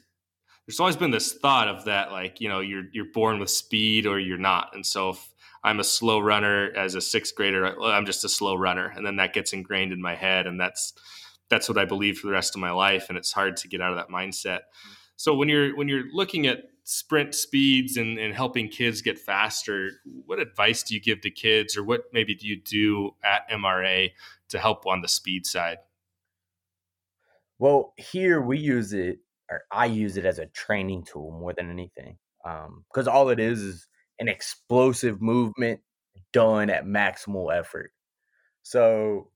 there's 0.65 0.79
always 0.79 0.95
been 0.95 1.11
this 1.11 1.33
thought 1.33 1.67
of 1.67 1.85
that, 1.85 2.11
like 2.11 2.41
you 2.41 2.49
know, 2.49 2.61
you're 2.61 2.85
you're 2.91 3.11
born 3.13 3.39
with 3.39 3.51
speed 3.51 4.07
or 4.07 4.19
you're 4.19 4.39
not, 4.39 4.71
and 4.73 4.83
so 4.83 5.11
if 5.11 5.33
I'm 5.63 5.79
a 5.79 5.83
slow 5.83 6.19
runner 6.19 6.71
as 6.75 6.95
a 6.95 7.01
sixth 7.01 7.35
grader, 7.35 7.79
I'm 7.79 8.07
just 8.07 8.25
a 8.25 8.29
slow 8.29 8.55
runner, 8.55 8.91
and 8.95 9.05
then 9.05 9.17
that 9.17 9.33
gets 9.33 9.53
ingrained 9.53 9.93
in 9.93 10.01
my 10.01 10.15
head, 10.15 10.47
and 10.47 10.59
that's 10.59 10.93
that's 11.49 11.69
what 11.69 11.77
I 11.77 11.85
believe 11.85 12.17
for 12.17 12.25
the 12.25 12.33
rest 12.33 12.55
of 12.55 12.61
my 12.61 12.71
life, 12.71 13.09
and 13.09 13.17
it's 13.17 13.31
hard 13.31 13.57
to 13.57 13.67
get 13.67 13.79
out 13.79 13.91
of 13.91 13.97
that 13.97 14.09
mindset. 14.09 14.61
Mm-hmm 14.61 14.93
so 15.19 15.35
when 15.35 15.49
you're 15.49 15.75
when 15.75 15.89
you're 15.89 16.05
looking 16.13 16.47
at 16.47 16.63
sprint 16.85 17.35
speeds 17.35 17.97
and, 17.97 18.17
and 18.17 18.33
helping 18.33 18.69
kids 18.69 19.01
get 19.01 19.19
faster, 19.19 19.91
what 20.25 20.39
advice 20.39 20.81
do 20.81 20.93
you 20.93 21.01
give 21.01 21.19
to 21.19 21.29
kids, 21.29 21.75
or 21.75 21.83
what 21.83 22.03
maybe 22.13 22.33
do 22.33 22.47
you 22.47 22.55
do 22.55 23.11
at 23.21 23.41
MRA 23.51 24.11
to 24.47 24.57
help 24.57 24.87
on 24.87 25.01
the 25.01 25.09
speed 25.09 25.45
side? 25.45 25.79
Well, 27.57 27.93
here 27.97 28.39
we 28.39 28.59
use 28.59 28.93
it, 28.93 29.19
or 29.51 29.63
I 29.69 29.87
use 29.87 30.15
it 30.15 30.23
as 30.23 30.39
a 30.39 30.45
training 30.45 31.03
tool 31.03 31.31
more 31.37 31.51
than 31.51 31.69
anything, 31.69 32.17
because 32.41 33.07
um, 33.09 33.13
all 33.13 33.27
it 33.27 33.41
is 33.41 33.59
is 33.59 33.87
an 34.19 34.29
explosive 34.29 35.21
movement 35.21 35.81
done 36.31 36.69
at 36.69 36.85
maximal 36.85 37.53
effort. 37.53 37.91
So 38.63 39.31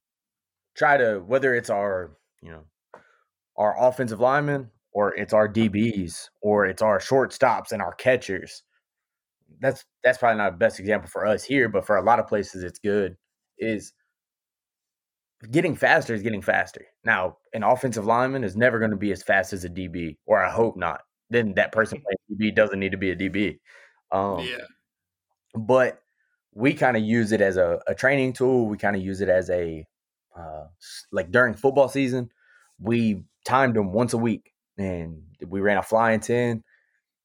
try 0.77 0.95
to 0.95 1.19
whether 1.19 1.53
it's 1.53 1.69
our 1.69 2.15
you 2.41 2.51
know 2.51 2.63
our 3.57 3.75
offensive 3.77 4.21
lineman 4.21 4.69
or 4.93 5.15
it's 5.15 5.33
our 5.33 5.49
DBs, 5.49 6.29
or 6.41 6.65
it's 6.65 6.81
our 6.81 6.99
shortstops 6.99 7.71
and 7.71 7.81
our 7.81 7.93
catchers. 7.93 8.63
That's 9.59 9.83
that's 10.03 10.17
probably 10.17 10.37
not 10.37 10.51
the 10.51 10.57
best 10.57 10.79
example 10.79 11.09
for 11.09 11.25
us 11.25 11.43
here, 11.43 11.67
but 11.69 11.85
for 11.85 11.97
a 11.97 12.03
lot 12.03 12.19
of 12.19 12.27
places 12.27 12.63
it's 12.63 12.79
good. 12.79 13.17
Is 13.57 13.93
getting 15.51 15.75
faster 15.75 16.13
is 16.13 16.21
getting 16.21 16.41
faster. 16.41 16.85
Now, 17.03 17.37
an 17.53 17.63
offensive 17.63 18.05
lineman 18.05 18.43
is 18.43 18.55
never 18.55 18.79
going 18.79 18.91
to 18.91 18.97
be 18.97 19.11
as 19.11 19.23
fast 19.23 19.51
as 19.53 19.65
a 19.65 19.69
DB, 19.69 20.17
or 20.25 20.43
I 20.43 20.49
hope 20.49 20.77
not. 20.77 21.01
Then 21.29 21.53
that 21.55 21.71
person 21.71 22.01
playing 22.29 22.51
DB 22.51 22.55
doesn't 22.55 22.79
need 22.79 22.91
to 22.91 22.97
be 22.97 23.11
a 23.11 23.15
DB. 23.15 23.59
Um, 24.11 24.39
yeah. 24.45 24.65
But 25.55 25.99
we 26.53 26.73
kind 26.73 26.95
of 26.95 27.03
use 27.03 27.31
it 27.31 27.41
as 27.41 27.57
a, 27.57 27.81
a, 27.87 27.95
training 27.95 28.33
tool. 28.33 28.67
We 28.67 28.77
kind 28.77 28.95
of 28.95 29.01
use 29.01 29.21
it 29.21 29.29
as 29.29 29.49
a 29.49 29.85
uh, 30.37 30.65
like 31.11 31.31
during 31.31 31.55
football 31.55 31.89
season, 31.89 32.29
we 32.79 33.23
timed 33.45 33.75
them 33.75 33.91
once 33.91 34.13
a 34.13 34.17
week 34.17 34.52
and 34.77 35.21
we 35.47 35.61
ran 35.61 35.77
a 35.77 35.83
flying 35.83 36.19
10 36.19 36.63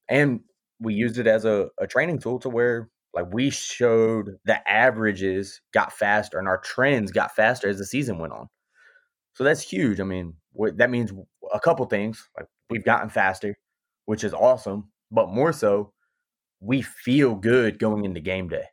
and 0.08 0.40
we 0.80 0.94
used 0.94 1.18
it 1.18 1.26
as 1.26 1.44
a, 1.44 1.68
a 1.78 1.86
training 1.86 2.18
tool 2.18 2.38
to 2.40 2.48
where 2.48 2.88
like 3.14 3.26
we 3.32 3.50
showed 3.50 4.36
the 4.44 4.70
averages 4.70 5.60
got 5.72 5.92
faster 5.92 6.38
and 6.38 6.46
our 6.46 6.58
trends 6.58 7.10
got 7.10 7.34
faster 7.34 7.68
as 7.68 7.78
the 7.78 7.86
season 7.86 8.18
went 8.18 8.32
on. 8.32 8.48
So 9.34 9.44
that's 9.44 9.60
huge 9.60 10.00
i 10.00 10.04
mean 10.04 10.34
that 10.76 10.90
means 10.90 11.12
a 11.54 11.60
couple 11.60 11.86
things 11.86 12.28
like 12.36 12.46
we've 12.70 12.84
gotten 12.84 13.08
faster 13.08 13.56
which 14.06 14.24
is 14.24 14.34
awesome 14.34 14.90
but 15.10 15.28
more 15.28 15.52
so 15.52 15.92
we 16.60 16.82
feel 16.82 17.34
good 17.36 17.78
going 17.78 18.04
into 18.04 18.20
game 18.20 18.48
day 18.48 18.64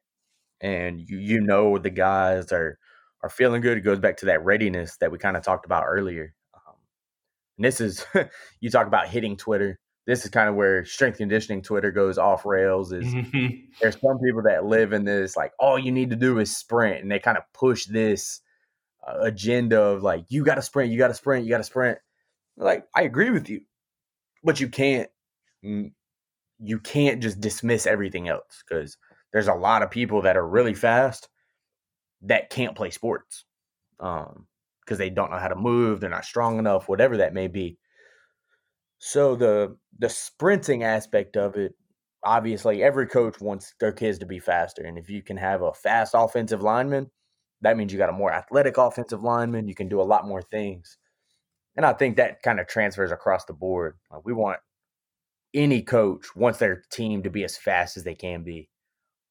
and 0.62 1.00
you, 1.00 1.18
you 1.18 1.42
know 1.42 1.78
the 1.78 1.90
guys 1.92 2.52
are 2.52 2.80
are 3.22 3.30
feeling 3.30 3.62
good 3.62 3.78
it 3.78 3.82
goes 3.82 4.00
back 4.00 4.18
to 4.18 4.26
that 4.26 4.44
readiness 4.44 4.98
that 4.98 5.12
we 5.12 5.18
kind 5.18 5.38
of 5.38 5.44
talked 5.44 5.66
about 5.66 5.84
earlier 5.86 6.34
and 7.58 7.66
this 7.66 7.82
is 7.82 8.06
you 8.60 8.70
talk 8.70 8.88
about 8.88 9.08
hitting 9.08 9.38
Twitter. 9.38 9.80
This 10.08 10.24
is 10.24 10.30
kind 10.30 10.48
of 10.48 10.56
where 10.56 10.86
strength 10.86 11.18
conditioning 11.18 11.64
Twitter 11.64 11.92
goes 11.92 12.18
off 12.18 12.46
rails. 12.46 12.92
Is 12.92 13.06
mm-hmm. 13.06 13.56
there's 13.82 14.00
some 14.00 14.20
people 14.24 14.44
that 14.44 14.66
live 14.66 14.94
in 14.94 15.04
this 15.04 15.36
like 15.36 15.52
all 15.60 15.80
you 15.80 15.92
need 15.92 16.12
to 16.12 16.16
do 16.16 16.40
is 16.40 16.56
sprint, 16.56 17.02
and 17.02 17.12
they 17.12 17.20
kind 17.20 17.38
of 17.38 17.44
push 17.54 17.86
this 17.86 18.42
uh, 19.08 19.20
agenda 19.22 19.82
of 19.82 20.04
like 20.04 20.26
you 20.30 20.44
got 20.44 20.56
to 20.56 20.62
sprint, 20.62 20.92
you 20.92 20.98
got 20.98 21.08
to 21.08 21.14
sprint, 21.14 21.46
you 21.46 21.50
got 21.50 21.58
to 21.58 21.64
sprint. 21.64 21.98
Like 22.58 22.86
I 22.96 23.02
agree 23.02 23.32
with 23.32 23.50
you, 23.50 23.62
but 24.44 24.60
you 24.60 24.70
can't 24.70 25.10
you 25.62 26.80
can't 26.80 27.22
just 27.22 27.42
dismiss 27.42 27.88
everything 27.88 28.28
else 28.28 28.64
because 28.68 28.98
there's 29.34 29.48
a 29.48 29.54
lot 29.54 29.82
of 29.82 29.92
people 29.92 30.22
that 30.22 30.38
are 30.38 30.48
really 30.48 30.74
fast 30.74 31.28
that 32.22 32.50
can't 32.50 32.76
play 32.76 32.92
sports. 32.92 33.46
Um, 34.00 34.48
because 34.86 34.98
they 34.98 35.10
don't 35.10 35.32
know 35.32 35.40
how 35.40 35.48
to 35.48 35.56
move, 35.56 36.00
they're 36.00 36.10
not 36.10 36.26
strong 36.26 36.60
enough, 36.60 36.88
whatever 36.88 37.18
that 37.18 37.34
may 37.34 37.48
be. 37.48 37.78
So 39.00 39.36
the 39.36 39.78
the 40.00 40.10
sprinting 40.10 40.84
aspect 40.84 41.38
of 41.38 41.56
it, 41.56 41.74
obviously 42.24 42.84
every 42.84 43.08
coach 43.08 43.40
wants 43.42 43.74
their 43.80 43.92
kids 43.92 44.20
to 44.20 44.26
be 44.26 44.40
faster. 44.40 44.84
And 44.84 44.98
if 44.98 45.10
you 45.10 45.22
can 45.22 45.38
have 45.38 45.62
a 45.62 45.74
fast 45.74 46.14
offensive 46.16 46.62
lineman, 46.62 47.12
that 47.62 47.78
means 47.78 47.92
you 47.92 47.98
got 47.98 48.10
a 48.10 48.14
more 48.14 48.32
athletic 48.32 48.78
offensive 48.78 49.24
lineman. 49.24 49.68
You 49.68 49.76
can 49.76 49.90
do 49.90 50.02
a 50.02 50.04
lot 50.04 50.28
more 50.28 50.42
things. 50.42 50.98
And 51.76 51.86
I 51.86 51.94
think 51.94 52.18
that 52.18 52.42
kind 52.42 52.60
of 52.60 52.68
transfers 52.68 53.12
across 53.12 53.46
the 53.46 53.54
board. 53.54 53.98
Like 54.12 54.26
we 54.26 54.34
want 54.34 54.60
any 55.54 55.82
coach 55.82 56.36
wants 56.36 56.60
their 56.60 56.84
team 56.92 57.24
to 57.24 57.30
be 57.30 57.44
as 57.44 57.58
fast 57.58 57.98
as 57.98 58.04
they 58.04 58.16
can 58.16 58.44
be. 58.44 58.70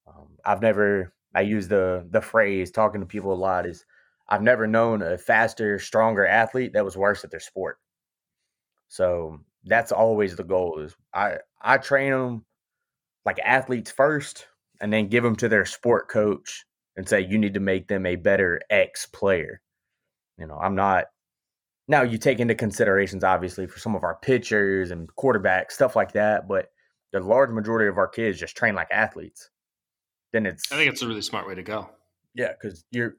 Um, 0.06 0.28
I've 0.44 0.62
never 0.62 1.12
I 1.34 1.42
use 1.42 1.68
the 1.68 2.06
the 2.10 2.20
phrase 2.20 2.70
talking 2.70 3.00
to 3.00 3.06
people 3.06 3.32
a 3.32 3.34
lot 3.34 3.66
is 3.66 3.84
I've 4.28 4.42
never 4.42 4.66
known 4.66 5.02
a 5.02 5.18
faster, 5.18 5.78
stronger 5.78 6.26
athlete 6.26 6.72
that 6.72 6.84
was 6.84 6.96
worse 6.96 7.24
at 7.24 7.30
their 7.30 7.40
sport. 7.40 7.78
So 8.88 9.40
that's 9.64 9.92
always 9.92 10.36
the 10.36 10.44
goal. 10.44 10.80
Is 10.80 10.94
I 11.12 11.38
I 11.60 11.78
train 11.78 12.12
them 12.12 12.44
like 13.24 13.38
athletes 13.40 13.90
first, 13.90 14.46
and 14.80 14.92
then 14.92 15.08
give 15.08 15.24
them 15.24 15.36
to 15.36 15.48
their 15.48 15.64
sport 15.64 16.08
coach 16.08 16.64
and 16.96 17.08
say 17.08 17.20
you 17.20 17.38
need 17.38 17.54
to 17.54 17.60
make 17.60 17.88
them 17.88 18.06
a 18.06 18.16
better 18.16 18.60
X 18.70 19.06
player. 19.06 19.60
You 20.38 20.46
know, 20.46 20.58
I'm 20.58 20.74
not. 20.74 21.06
Now 21.86 22.02
you 22.02 22.16
take 22.16 22.40
into 22.40 22.54
considerations 22.54 23.24
obviously 23.24 23.66
for 23.66 23.78
some 23.78 23.94
of 23.94 24.04
our 24.04 24.18
pitchers 24.22 24.90
and 24.90 25.08
quarterbacks 25.16 25.72
stuff 25.72 25.96
like 25.96 26.12
that, 26.12 26.48
but 26.48 26.68
the 27.12 27.20
large 27.20 27.50
majority 27.50 27.88
of 27.88 27.98
our 27.98 28.08
kids 28.08 28.38
just 28.38 28.56
train 28.56 28.74
like 28.74 28.88
athletes. 28.90 29.50
Then 30.32 30.46
it's. 30.46 30.72
I 30.72 30.76
think 30.76 30.90
it's 30.90 31.02
a 31.02 31.08
really 31.08 31.22
smart 31.22 31.46
way 31.46 31.54
to 31.54 31.62
go. 31.62 31.90
Yeah, 32.34 32.52
because 32.52 32.84
you're 32.90 33.16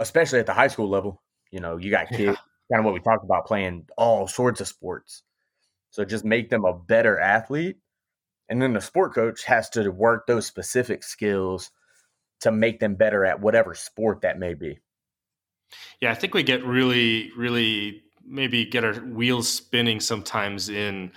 especially 0.00 0.38
at 0.38 0.46
the 0.46 0.54
high 0.54 0.68
school 0.68 0.88
level. 0.88 1.22
You 1.50 1.60
know, 1.60 1.76
you 1.76 1.90
got 1.90 2.08
kids, 2.08 2.20
yeah. 2.20 2.34
kind 2.72 2.80
of 2.80 2.84
what 2.84 2.94
we 2.94 3.00
talked 3.00 3.24
about, 3.24 3.46
playing 3.46 3.86
all 3.96 4.26
sorts 4.26 4.60
of 4.60 4.68
sports. 4.68 5.22
So 5.90 6.04
just 6.04 6.24
make 6.24 6.50
them 6.50 6.64
a 6.64 6.74
better 6.74 7.18
athlete. 7.18 7.76
And 8.48 8.60
then 8.60 8.72
the 8.72 8.80
sport 8.80 9.14
coach 9.14 9.44
has 9.44 9.70
to 9.70 9.88
work 9.90 10.26
those 10.26 10.46
specific 10.46 11.02
skills 11.02 11.70
to 12.40 12.52
make 12.52 12.80
them 12.80 12.94
better 12.94 13.24
at 13.24 13.40
whatever 13.40 13.74
sport 13.74 14.20
that 14.22 14.38
may 14.38 14.54
be. 14.54 14.78
Yeah, 16.00 16.12
I 16.12 16.14
think 16.14 16.34
we 16.34 16.42
get 16.42 16.64
really, 16.64 17.30
really 17.36 18.02
maybe 18.24 18.64
get 18.64 18.84
our 18.84 18.94
wheels 18.94 19.48
spinning 19.48 20.00
sometimes 20.00 20.68
in 20.68 21.12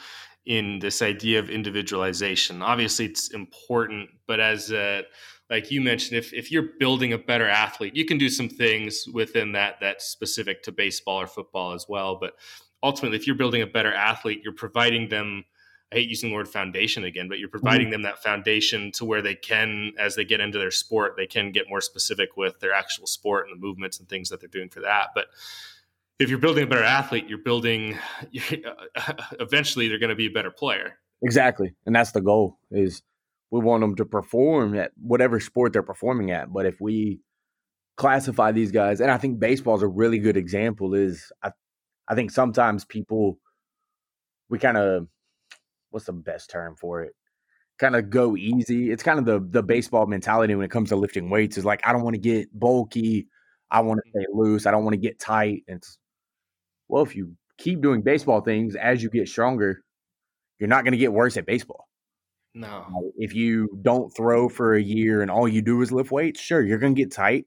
in 0.46 0.80
this 0.80 1.02
idea 1.02 1.40
of 1.40 1.50
individualization. 1.50 2.62
Obviously, 2.62 3.06
it's 3.06 3.30
important, 3.30 4.10
but 4.28 4.40
as 4.40 4.72
a 4.72 5.04
like 5.50 5.72
you 5.72 5.82
mentioned, 5.82 6.18
if, 6.18 6.34
if 6.34 6.52
you're 6.52 6.70
building 6.80 7.14
a 7.14 7.18
better 7.18 7.48
athlete, 7.48 7.96
you 7.96 8.06
can 8.06 8.18
do 8.18 8.30
some 8.30 8.50
things 8.50 9.08
within 9.14 9.54
that 9.54 9.76
that's 9.82 10.06
specific 10.06 10.64
to 10.64 10.72
baseball 10.72 11.22
or 11.22 11.28
football 11.28 11.74
as 11.74 11.88
well. 11.90 12.18
But 12.20 12.34
ultimately, 12.84 13.18
if 13.18 13.26
you're 13.26 13.36
building 13.36 13.62
a 13.62 13.68
better 13.68 13.94
athlete, 13.94 14.42
you're 14.44 14.54
providing 14.54 15.10
them 15.10 15.46
I 15.92 15.96
hate 15.96 16.10
using 16.10 16.30
the 16.30 16.36
word 16.36 16.48
foundation 16.48 17.04
again, 17.04 17.28
but 17.28 17.40
you're 17.40 17.50
providing 17.50 17.88
mm-hmm. 17.88 17.94
them 17.94 18.02
that 18.04 18.22
foundation 18.22 18.92
to 18.94 19.06
where 19.06 19.24
they 19.24 19.34
can, 19.34 19.94
as 19.98 20.16
they 20.16 20.24
get 20.24 20.40
into 20.40 20.60
their 20.60 20.70
sport, 20.70 21.16
they 21.18 21.26
can 21.26 21.52
get 21.52 21.68
more 21.68 21.82
specific 21.82 22.38
with 22.38 22.60
their 22.60 22.74
actual 22.74 23.08
sport 23.08 23.48
and 23.48 23.58
the 23.58 23.60
movements 23.60 24.00
and 24.00 24.08
things 24.08 24.30
that 24.30 24.40
they're 24.40 24.50
doing 24.50 24.70
for 24.70 24.82
that. 24.82 25.08
But 25.16 25.30
if 26.20 26.30
you're 26.30 26.38
building 26.38 26.64
a 26.64 26.68
better 26.68 26.84
athlete, 26.84 27.28
you're 27.28 27.40
building. 27.40 27.98
eventually, 29.40 29.88
they're 29.88 29.98
going 29.98 30.12
to 30.12 30.16
be 30.16 30.28
a 30.28 30.32
better 30.32 30.52
player. 30.52 31.00
Exactly, 31.24 31.74
and 31.88 31.96
that's 31.96 32.12
the 32.12 32.22
goal. 32.22 32.60
Is 32.70 33.02
we 33.52 33.60
want 33.60 33.82
them 33.82 33.96
to 33.96 34.06
perform 34.06 34.76
at 34.76 34.92
whatever 35.02 35.40
sport 35.40 35.74
they're 35.74 35.84
performing 35.84 36.32
at. 36.32 36.52
But 36.54 36.66
if 36.66 36.80
we 36.80 37.20
classify 37.98 38.52
these 38.52 38.72
guys, 38.72 39.02
and 39.02 39.12
I 39.12 39.18
think 39.18 39.40
baseball 39.40 39.76
is 39.76 39.84
a 39.84 39.88
really 39.88 40.20
good 40.20 40.38
example. 40.38 40.94
Is 40.94 41.32
I, 41.44 41.52
I 42.08 42.16
think 42.16 42.32
sometimes 42.32 42.86
people 42.86 43.40
we 44.50 44.60
kind 44.60 44.78
of 44.78 45.08
what's 45.92 46.06
the 46.06 46.14
best 46.14 46.50
term 46.50 46.76
for 46.76 47.04
it? 47.04 47.14
Kind 47.80 47.96
of 47.96 48.10
go 48.10 48.36
easy. 48.36 48.92
It's 48.92 49.04
kind 49.04 49.20
of 49.20 49.26
the 49.26 49.40
the 49.40 49.64
baseball 49.64 50.06
mentality 50.06 50.56
when 50.56 50.66
it 50.66 50.72
comes 50.72 50.90
to 50.90 50.96
lifting 50.96 51.30
weights. 51.30 51.58
Is 51.58 51.66
like 51.66 51.82
I 51.86 51.92
don't 51.92 52.04
want 52.04 52.16
to 52.16 52.22
get 52.22 52.48
bulky. 52.58 53.28
I 53.72 53.82
want 53.82 54.00
to 54.04 54.10
mm. 54.10 54.22
stay 54.22 54.28
loose. 54.34 54.66
I 54.66 54.72
don't 54.72 54.84
want 54.84 54.94
to 54.94 55.00
get 55.00 55.20
tight. 55.20 55.64
It's 55.68 55.98
well, 56.88 57.04
if 57.04 57.16
you 57.16 57.34
keep 57.58 57.82
doing 57.82 58.02
baseball 58.02 58.42
things 58.42 58.76
as 58.76 59.04
you 59.04 59.10
get 59.10 59.28
stronger, 59.28 59.82
you're 60.60 60.70
not 60.70 60.84
going 60.84 60.94
to 60.94 60.98
get 60.98 61.14
worse 61.14 61.36
at 61.38 61.46
baseball. 61.46 61.89
No. 62.60 63.14
If 63.16 63.34
you 63.34 63.70
don't 63.82 64.10
throw 64.10 64.50
for 64.50 64.74
a 64.74 64.82
year 64.82 65.22
and 65.22 65.32
all 65.32 65.48
you 65.48 65.62
do 65.62 65.82
is 65.82 65.94
lift 65.94 66.12
weights, 66.12 66.42
sure, 66.42 66.62
you're 66.62 66.78
going 66.78 66.94
to 66.94 67.02
get 67.02 67.10
tight. 67.10 67.46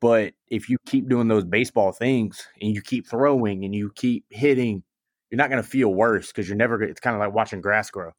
But 0.00 0.34
if 0.48 0.68
you 0.68 0.78
keep 0.84 1.08
doing 1.08 1.28
those 1.28 1.44
baseball 1.44 1.92
things 1.92 2.44
and 2.60 2.74
you 2.74 2.82
keep 2.82 3.08
throwing 3.08 3.64
and 3.64 3.72
you 3.72 3.92
keep 3.94 4.24
hitting, 4.30 4.82
you're 5.30 5.36
not 5.36 5.48
going 5.48 5.62
to 5.62 5.68
feel 5.68 5.94
worse 5.94 6.26
because 6.26 6.48
you're 6.48 6.56
never, 6.56 6.82
it's 6.82 6.98
kind 6.98 7.14
of 7.14 7.20
like 7.20 7.32
watching 7.32 7.60
grass 7.60 7.88
grow. 7.88 8.10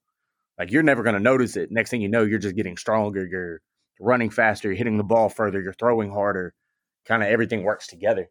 Like 0.57 0.71
you're 0.71 0.81
never 0.81 1.03
going 1.03 1.15
to 1.15 1.19
notice 1.19 1.57
it. 1.57 1.71
Next 1.71 1.89
thing 1.89 2.01
you 2.01 2.07
know, 2.07 2.23
you're 2.23 2.39
just 2.39 2.55
getting 2.55 2.77
stronger. 2.77 3.27
You're 3.27 3.59
running 3.99 4.29
faster, 4.29 4.69
you're 4.69 4.77
hitting 4.77 4.97
the 4.97 5.03
ball 5.03 5.27
further, 5.27 5.61
you're 5.61 5.73
throwing 5.73 6.09
harder. 6.09 6.53
Kind 7.05 7.21
of 7.21 7.27
everything 7.27 7.63
works 7.63 7.85
together. 7.85 8.29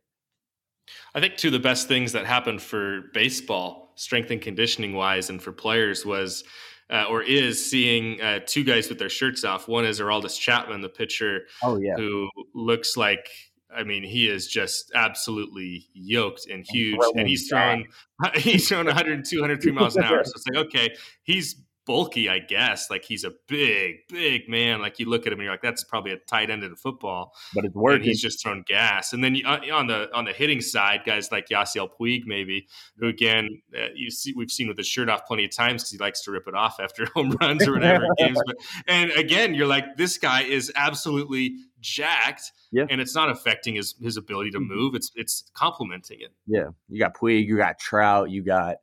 I 1.15 1.21
think 1.21 1.37
two 1.37 1.49
of 1.49 1.53
the 1.53 1.59
best 1.59 1.89
things 1.89 2.13
that 2.13 2.25
happened 2.25 2.63
for 2.63 3.03
baseball, 3.13 3.93
strength 3.97 4.31
and 4.31 4.41
conditioning 4.41 4.95
wise, 4.95 5.29
and 5.29 5.43
for 5.43 5.53
players 5.53 6.07
was 6.07 6.43
uh, 6.91 7.05
or 7.09 7.23
is 7.23 7.65
seeing 7.65 8.21
uh, 8.21 8.41
two 8.47 8.65
guys 8.65 8.89
with 8.89 8.99
their 8.99 9.09
shirts 9.09 9.45
off. 9.45 9.69
One 9.69 9.85
is 9.85 10.01
Aroldis 10.01 10.39
Chapman, 10.39 10.81
the 10.81 10.89
pitcher, 10.89 11.43
oh 11.63 11.79
yeah, 11.79 11.95
who 11.97 12.29
looks 12.55 12.97
like 12.97 13.29
I 13.75 13.85
mean, 13.85 14.03
he 14.03 14.29
is 14.29 14.47
just 14.47 14.93
absolutely 14.95 15.89
yoked 15.93 16.47
and 16.51 16.65
huge, 16.67 16.99
and 17.15 17.29
he's 17.29 17.49
throwing 17.49 17.87
he's 18.35 18.67
throwing 18.69 18.87
100, 18.87 19.25
203 19.25 19.73
miles 19.73 19.97
an 19.97 20.05
hour. 20.05 20.23
So 20.25 20.33
it's 20.35 20.47
like, 20.49 20.67
okay, 20.67 20.95
he's 21.23 21.63
bulky, 21.89 22.29
I 22.29 22.39
guess. 22.39 22.91
Like 22.91 23.03
he's 23.03 23.25
a 23.25 23.33
big, 23.49 24.07
big 24.11 24.47
man. 24.47 24.81
Like 24.81 24.99
you 24.99 25.09
look 25.09 25.27
at 25.27 25.33
him 25.33 25.39
and 25.39 25.45
you're 25.45 25.55
like, 25.55 25.63
that's 25.63 25.83
probably 25.83 26.13
a 26.13 26.19
tight 26.19 26.51
end 26.51 26.63
in 26.63 26.77
football. 26.77 27.35
But 27.55 27.65
it's 27.65 27.75
working. 27.75 27.97
And 27.97 28.05
he's 28.05 28.21
just 28.21 28.43
thrown 28.43 28.63
gas. 28.67 29.15
And 29.15 29.25
then 29.25 29.35
you, 29.35 29.47
uh, 29.47 29.59
on 29.73 29.87
the 29.87 30.15
on 30.15 30.27
the 30.27 30.33
hitting 30.33 30.61
side, 30.61 31.01
guys 31.07 31.33
like 31.33 31.49
Yasiel 31.49 31.89
Puig, 31.99 32.27
maybe 32.27 32.69
who 32.99 33.09
again 33.09 33.63
uh, 33.75 33.87
you 33.95 34.11
see 34.11 34.35
we've 34.37 34.51
seen 34.51 34.69
with 34.69 34.77
his 34.77 34.87
shirt 34.87 35.09
off 35.09 35.25
plenty 35.27 35.47
of 35.47 35.51
times 35.51 35.83
because 35.83 35.93
he 35.93 35.99
likes 35.99 36.23
to 36.25 36.31
rip 36.31 36.47
it 36.47 36.55
off 36.55 36.77
after 36.79 37.07
home 37.15 37.31
runs 37.41 37.67
or 37.67 37.73
whatever 37.73 38.07
games. 38.19 38.39
But 38.47 38.57
and 38.87 39.11
again, 39.13 39.55
you're 39.55 39.67
like, 39.67 39.97
this 39.97 40.19
guy 40.19 40.43
is 40.43 40.71
absolutely 40.77 41.57
jacked. 41.81 42.53
Yeah. 42.71 42.85
And 42.91 43.01
it's 43.01 43.15
not 43.15 43.31
affecting 43.31 43.77
his 43.77 43.95
his 43.99 44.19
ability 44.19 44.51
to 44.51 44.59
mm-hmm. 44.59 44.75
move. 44.75 44.95
It's 44.95 45.11
it's 45.15 45.51
complementing 45.55 46.21
it. 46.21 46.35
Yeah. 46.47 46.69
You 46.91 46.99
got 46.99 47.17
Puig, 47.17 47.47
you 47.47 47.57
got 47.57 47.79
Trout, 47.79 48.31
you 48.31 48.43
got 48.43 48.77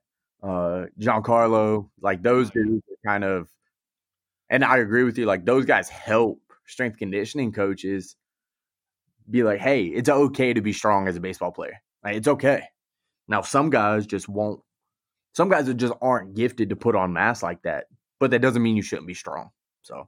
uh 0.46 0.86
Giancarlo, 1.00 1.90
like 2.02 2.22
those 2.22 2.52
dudes 2.52 2.84
kind 3.06 3.24
of 3.24 3.50
and 4.50 4.64
I 4.64 4.78
agree 4.78 5.04
with 5.04 5.18
you, 5.18 5.26
like 5.26 5.46
those 5.46 5.66
guys 5.66 5.90
help 5.90 6.40
strength 6.68 6.98
conditioning 6.98 7.52
coaches 7.52 8.16
be 9.30 9.44
like, 9.44 9.60
hey, 9.60 9.86
it's 9.86 10.10
okay 10.10 10.54
to 10.54 10.62
be 10.62 10.74
strong 10.74 11.08
as 11.08 11.16
a 11.16 11.20
baseball 11.20 11.52
player. 11.52 11.82
Like 12.04 12.16
it's 12.16 12.28
okay. 12.28 12.64
Now 13.28 13.42
some 13.42 13.70
guys 13.70 14.06
just 14.06 14.30
won't 14.30 14.62
some 15.34 15.50
guys 15.50 15.74
just 15.74 15.94
aren't 16.02 16.36
gifted 16.36 16.70
to 16.70 16.76
put 16.76 16.96
on 16.96 17.12
mass 17.12 17.44
like 17.44 17.62
that, 17.64 17.88
but 18.20 18.32
that 18.32 18.42
doesn't 18.42 18.62
mean 18.62 18.78
you 18.78 18.84
shouldn't 18.84 19.08
be 19.08 19.14
strong. 19.14 19.50
So 19.82 20.08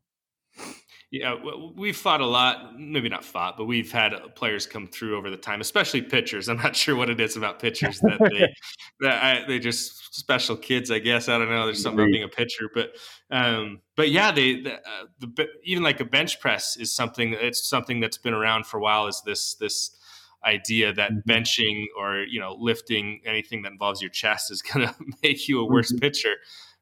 yeah, 1.10 1.36
we've 1.76 1.95
fought 1.95 2.20
a 2.20 2.26
lot. 2.26 2.78
Maybe 2.78 3.08
not 3.08 3.24
fought, 3.24 3.55
but 3.55 3.64
we've 3.64 3.91
had 3.91 4.14
players 4.36 4.68
come 4.68 4.88
through 4.88 5.18
over 5.18 5.30
the 5.30 5.38
time, 5.38 5.62
especially 5.62 6.01
pitchers. 6.01 6.49
I'm 6.49 6.58
not 6.58 6.76
sure 6.76 6.97
what 6.97 7.10
it 7.10 7.22
is 7.22 7.38
about 7.38 7.60
pitchers 7.60 7.99
that 8.01 8.20
they 8.20 8.53
that 8.99 9.24
I, 9.24 9.47
they 9.47 9.60
just 9.60 10.14
special 10.14 10.58
kids. 10.58 10.91
I 10.91 10.99
guess 10.99 11.30
I 11.30 11.38
don't 11.38 11.49
know. 11.49 11.66
There's 11.66 11.82
something 11.82 11.99
about 11.99 12.12
being 12.12 12.24
a 12.24 12.28
pitcher, 12.28 12.66
but 12.74 12.89
um, 13.32 13.80
but 13.95 14.10
yeah, 14.10 14.32
they 14.32 14.62
the, 14.62 14.74
uh, 14.74 15.05
the 15.20 15.47
even 15.64 15.82
like 15.82 16.01
a 16.01 16.05
bench 16.05 16.41
press 16.41 16.76
is 16.76 16.93
something. 16.93 17.34
It's 17.34 17.70
something 17.70 18.01
that's 18.01 18.18
been 18.18 18.34
around 18.34 18.66
for 18.66 18.78
a 18.78 18.82
while. 18.82 19.08
Is 19.08 19.22
this 19.26 19.55
this 19.55 19.97
idea 20.45 20.91
that 20.91 21.12
mm-hmm. 21.12 21.30
benching 21.30 21.86
or 21.97 22.24
you 22.24 22.41
know 22.41 22.58
lifting 22.60 23.22
anything 23.26 23.62
that 23.62 23.72
involves 23.72 24.01
your 24.01 24.12
chest 24.12 24.51
is 24.51 24.62
going 24.62 24.86
to 24.88 24.95
make 25.24 25.47
you 25.47 25.62
a 25.62 25.66
worse 25.66 25.89
mm-hmm. 25.89 25.99
pitcher? 25.99 26.34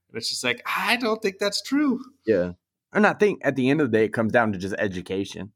And 0.10 0.18
it's 0.18 0.30
just 0.30 0.44
like 0.44 0.64
I 0.66 0.96
don't 0.96 1.22
think 1.22 1.38
that's 1.40 1.62
true. 1.62 2.00
Yeah. 2.26 2.54
And 2.96 3.06
I 3.06 3.14
think 3.14 3.42
at 3.44 3.56
the 3.56 3.70
end 3.70 3.82
of 3.82 3.92
the 3.92 3.98
day, 3.98 4.06
it 4.06 4.14
comes 4.14 4.32
down 4.32 4.54
to 4.54 4.58
just 4.58 4.76
education. 4.80 5.52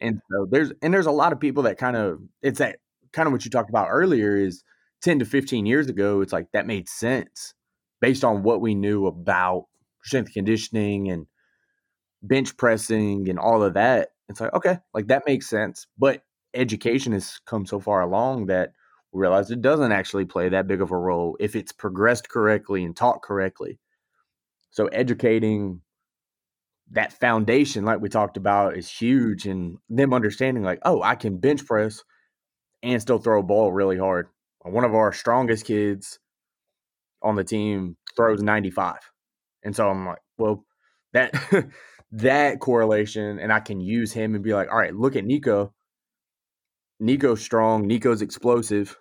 And 0.00 0.20
so 0.30 0.46
there's 0.50 0.72
and 0.82 0.92
there's 0.92 1.06
a 1.06 1.12
lot 1.12 1.32
of 1.32 1.38
people 1.38 1.62
that 1.64 1.78
kind 1.78 1.96
of 1.96 2.20
it's 2.42 2.58
that 2.58 2.78
kind 3.12 3.26
of 3.28 3.32
what 3.32 3.44
you 3.44 3.50
talked 3.50 3.70
about 3.70 3.88
earlier 3.90 4.36
is 4.36 4.64
10 5.02 5.18
to 5.20 5.24
15 5.24 5.66
years 5.66 5.88
ago, 5.88 6.20
it's 6.20 6.32
like 6.32 6.46
that 6.52 6.66
made 6.66 6.88
sense 6.88 7.54
based 8.00 8.24
on 8.24 8.42
what 8.42 8.60
we 8.60 8.74
knew 8.74 9.06
about 9.06 9.66
strength 10.02 10.32
conditioning 10.32 11.08
and 11.10 11.26
bench 12.22 12.56
pressing 12.56 13.28
and 13.28 13.38
all 13.38 13.62
of 13.62 13.74
that. 13.74 14.10
It's 14.28 14.40
like, 14.40 14.54
okay, 14.54 14.78
like 14.94 15.08
that 15.08 15.24
makes 15.26 15.48
sense. 15.48 15.86
But 15.98 16.22
education 16.54 17.12
has 17.12 17.40
come 17.46 17.66
so 17.66 17.80
far 17.80 18.00
along 18.00 18.46
that 18.46 18.72
we 19.12 19.20
realize 19.20 19.50
it 19.50 19.60
doesn't 19.60 19.92
actually 19.92 20.24
play 20.24 20.48
that 20.48 20.66
big 20.66 20.80
of 20.80 20.90
a 20.90 20.96
role 20.96 21.36
if 21.38 21.54
it's 21.54 21.72
progressed 21.72 22.28
correctly 22.28 22.84
and 22.84 22.96
taught 22.96 23.22
correctly. 23.22 23.78
So 24.70 24.86
educating 24.86 25.82
that 26.92 27.12
foundation, 27.12 27.84
like 27.84 28.00
we 28.00 28.08
talked 28.08 28.36
about, 28.36 28.76
is 28.76 28.90
huge. 28.90 29.46
And 29.46 29.78
them 29.88 30.14
understanding, 30.14 30.62
like, 30.62 30.80
oh, 30.84 31.02
I 31.02 31.14
can 31.14 31.38
bench 31.38 31.66
press 31.66 32.02
and 32.82 33.00
still 33.00 33.18
throw 33.18 33.40
a 33.40 33.44
ball 33.44 33.72
really 33.72 33.98
hard. 33.98 34.28
One 34.60 34.84
of 34.84 34.94
our 34.94 35.12
strongest 35.12 35.66
kids 35.66 36.18
on 37.22 37.36
the 37.36 37.44
team 37.44 37.96
throws 38.16 38.42
95. 38.42 38.96
And 39.64 39.74
so 39.74 39.88
I'm 39.88 40.06
like, 40.06 40.18
well, 40.38 40.64
that 41.12 41.32
that 42.12 42.60
correlation, 42.60 43.38
and 43.38 43.52
I 43.52 43.60
can 43.60 43.80
use 43.80 44.12
him 44.12 44.34
and 44.34 44.44
be 44.44 44.54
like, 44.54 44.70
all 44.70 44.78
right, 44.78 44.94
look 44.94 45.16
at 45.16 45.24
Nico. 45.24 45.72
Nico's 47.00 47.42
strong, 47.42 47.86
Nico's 47.86 48.22
explosive. 48.22 48.96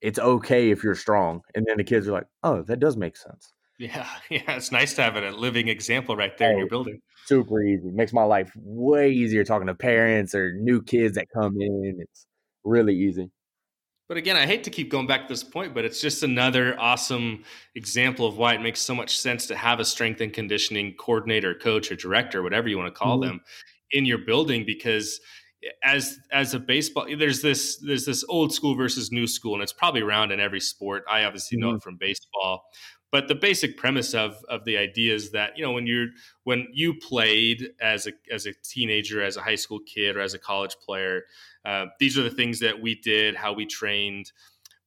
It's 0.00 0.18
okay 0.18 0.70
if 0.70 0.84
you're 0.84 0.94
strong. 0.94 1.40
And 1.54 1.64
then 1.66 1.76
the 1.76 1.84
kids 1.84 2.06
are 2.06 2.12
like, 2.12 2.26
oh, 2.42 2.62
that 2.62 2.80
does 2.80 2.96
make 2.96 3.16
sense. 3.16 3.52
Yeah, 3.78 4.08
yeah, 4.30 4.56
it's 4.56 4.72
nice 4.72 4.94
to 4.94 5.02
have 5.02 5.16
it, 5.16 5.24
a 5.24 5.30
living 5.30 5.68
example 5.68 6.16
right 6.16 6.36
there 6.36 6.50
oh, 6.50 6.52
in 6.52 6.58
your 6.58 6.68
building. 6.68 7.00
Super 7.26 7.62
easy. 7.62 7.90
Makes 7.90 8.12
my 8.12 8.24
life 8.24 8.50
way 8.56 9.10
easier 9.10 9.44
talking 9.44 9.66
to 9.68 9.74
parents 9.74 10.34
or 10.34 10.52
new 10.54 10.82
kids 10.82 11.14
that 11.14 11.28
come 11.32 11.56
in. 11.60 11.98
It's 12.00 12.26
really 12.64 12.94
easy. 12.94 13.30
But 14.08 14.16
again, 14.16 14.36
I 14.36 14.46
hate 14.46 14.64
to 14.64 14.70
keep 14.70 14.90
going 14.90 15.06
back 15.06 15.28
to 15.28 15.32
this 15.32 15.44
point, 15.44 15.74
but 15.74 15.84
it's 15.84 16.00
just 16.00 16.22
another 16.22 16.80
awesome 16.80 17.44
example 17.74 18.26
of 18.26 18.38
why 18.38 18.54
it 18.54 18.62
makes 18.62 18.80
so 18.80 18.94
much 18.94 19.18
sense 19.18 19.46
to 19.48 19.56
have 19.56 19.80
a 19.80 19.84
strength 19.84 20.22
and 20.22 20.32
conditioning 20.32 20.94
coordinator, 20.94 21.54
coach, 21.54 21.92
or 21.92 21.96
director, 21.96 22.42
whatever 22.42 22.68
you 22.68 22.78
want 22.78 22.92
to 22.92 22.98
call 22.98 23.18
mm-hmm. 23.18 23.28
them, 23.28 23.40
in 23.90 24.06
your 24.06 24.18
building 24.18 24.64
because 24.66 25.20
as 25.82 26.18
as 26.30 26.54
a 26.54 26.58
baseball 26.58 27.06
there's 27.18 27.42
this 27.42 27.78
there's 27.78 28.04
this 28.04 28.24
old 28.28 28.54
school 28.54 28.76
versus 28.76 29.10
new 29.10 29.26
school 29.26 29.54
and 29.54 29.62
it's 29.62 29.72
probably 29.72 30.00
around 30.00 30.30
in 30.30 30.38
every 30.38 30.60
sport 30.60 31.02
i 31.10 31.24
obviously 31.24 31.58
know 31.58 31.68
mm-hmm. 31.68 31.76
it 31.76 31.82
from 31.82 31.96
baseball 31.96 32.62
but 33.10 33.28
the 33.28 33.34
basic 33.34 33.76
premise 33.76 34.14
of 34.14 34.44
of 34.48 34.64
the 34.64 34.76
idea 34.76 35.14
is 35.14 35.30
that 35.30 35.56
you 35.56 35.64
know 35.64 35.72
when 35.72 35.86
you're 35.86 36.08
when 36.44 36.66
you 36.72 36.94
played 36.94 37.70
as 37.80 38.06
a 38.06 38.12
as 38.30 38.46
a 38.46 38.52
teenager 38.62 39.22
as 39.22 39.36
a 39.36 39.40
high 39.40 39.54
school 39.54 39.80
kid 39.80 40.16
or 40.16 40.20
as 40.20 40.34
a 40.34 40.38
college 40.38 40.76
player 40.84 41.22
uh, 41.64 41.86
these 41.98 42.18
are 42.18 42.22
the 42.22 42.30
things 42.30 42.60
that 42.60 42.80
we 42.80 42.94
did 42.94 43.34
how 43.34 43.52
we 43.52 43.66
trained 43.66 44.32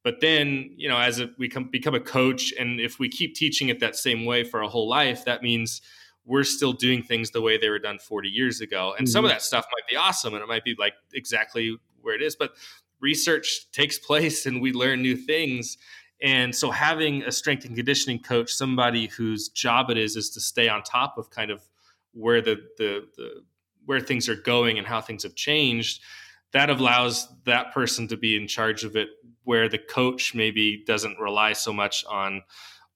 but 0.04 0.20
then 0.22 0.72
you 0.76 0.90
know 0.90 0.98
as 0.98 1.20
a, 1.20 1.30
we 1.38 1.48
come, 1.48 1.70
become 1.72 1.96
a 1.96 2.00
coach 2.00 2.54
and 2.60 2.80
if 2.80 3.00
we 3.00 3.10
keep 3.10 3.36
teaching 3.36 3.70
it 3.70 3.80
that 3.80 3.96
same 3.96 4.26
way 4.26 4.44
for 4.44 4.62
a 4.62 4.68
whole 4.68 4.88
life 4.88 5.26
that 5.26 5.42
means 5.42 5.82
we're 6.26 6.44
still 6.44 6.74
doing 6.74 7.02
things 7.02 7.32
the 7.32 7.42
way 7.42 7.58
they 7.58 7.70
were 7.70 7.80
done 7.80 7.98
40 7.98 8.30
years 8.30 8.62
ago 8.62 8.94
and 8.98 9.08
mm-hmm. 9.08 9.12
some 9.12 9.26
of 9.26 9.30
mm-hmm. 9.30 9.36
that 9.36 9.42
stuff 9.42 9.66
might 9.72 9.90
be 9.90 9.96
awesome 9.96 10.34
and 10.34 10.44
it 10.44 10.48
might 10.48 10.64
be 10.64 10.76
like 10.78 10.94
exactly 11.14 11.78
where 12.02 12.16
it 12.16 12.22
is 12.22 12.36
but 12.36 12.54
research 13.00 13.70
takes 13.72 13.98
place 14.08 14.46
and 14.46 14.62
we 14.62 14.72
learn 14.72 15.02
new 15.02 15.16
things 15.16 15.78
and 16.22 16.56
so 16.56 16.72
having 16.72 17.24
a 17.24 17.32
strength 17.32 17.66
and 17.66 17.76
conditioning 17.76 18.20
coach, 18.20 18.54
somebody 18.54 19.08
whose 19.08 19.50
job 19.50 19.90
it 19.90 19.98
is 19.98 20.16
is 20.16 20.30
to 20.32 20.40
stay 20.40 20.70
on 20.70 20.84
top 20.84 21.18
of 21.18 21.30
kind 21.30 21.52
of 21.52 21.62
where 22.14 22.42
the 22.42 22.58
the, 22.78 23.08
the 23.18 23.44
where 23.86 24.00
things 24.00 24.30
are 24.30 24.36
going 24.36 24.78
and 24.78 24.88
how 24.88 25.02
things 25.02 25.24
have 25.24 25.36
changed, 25.36 26.02
that 26.52 26.70
allows 26.70 27.28
that 27.46 27.74
person 27.74 28.08
to 28.08 28.18
be 28.18 28.36
in 28.36 28.48
charge 28.48 28.84
of 28.84 28.96
it 28.96 29.10
where 29.44 29.68
the 29.68 29.80
coach 29.80 30.36
maybe 30.36 30.84
doesn't 30.86 31.18
rely 31.18 31.54
so 31.54 31.74
much 31.74 32.06
on 32.08 32.44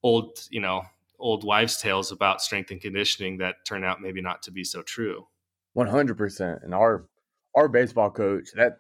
old, 0.04 0.38
you 0.52 0.62
know, 0.62 0.84
old 1.18 1.44
wives' 1.44 1.82
tales 1.82 2.12
about 2.12 2.42
strength 2.42 2.70
and 2.70 2.82
conditioning 2.82 3.38
that 3.38 3.56
turn 3.66 3.84
out 3.84 4.00
maybe 4.00 4.22
not 4.22 4.44
to 4.44 4.52
be 4.52 4.64
so 4.64 4.84
true. 4.84 5.26
One 5.74 5.88
hundred 5.88 6.18
percent. 6.18 6.60
And 6.64 6.74
our 6.74 7.08
our 7.56 7.68
baseball 7.68 8.12
coach 8.12 8.50
that 8.56 8.78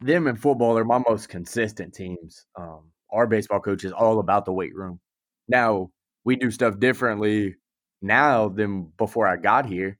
them 0.00 0.26
and 0.26 0.38
football 0.38 0.76
are 0.76 0.84
my 0.84 1.02
most 1.08 1.30
consistent 1.30 1.94
teams. 1.94 2.44
Um, 2.54 2.90
our 3.16 3.26
baseball 3.26 3.60
coach 3.60 3.84
is 3.84 3.92
all 3.92 4.20
about 4.20 4.44
the 4.44 4.52
weight 4.52 4.74
room. 4.74 5.00
Now 5.48 5.90
we 6.24 6.36
do 6.36 6.50
stuff 6.50 6.78
differently 6.78 7.56
now 8.02 8.48
than 8.48 8.92
before 8.98 9.26
I 9.26 9.36
got 9.36 9.66
here, 9.66 9.98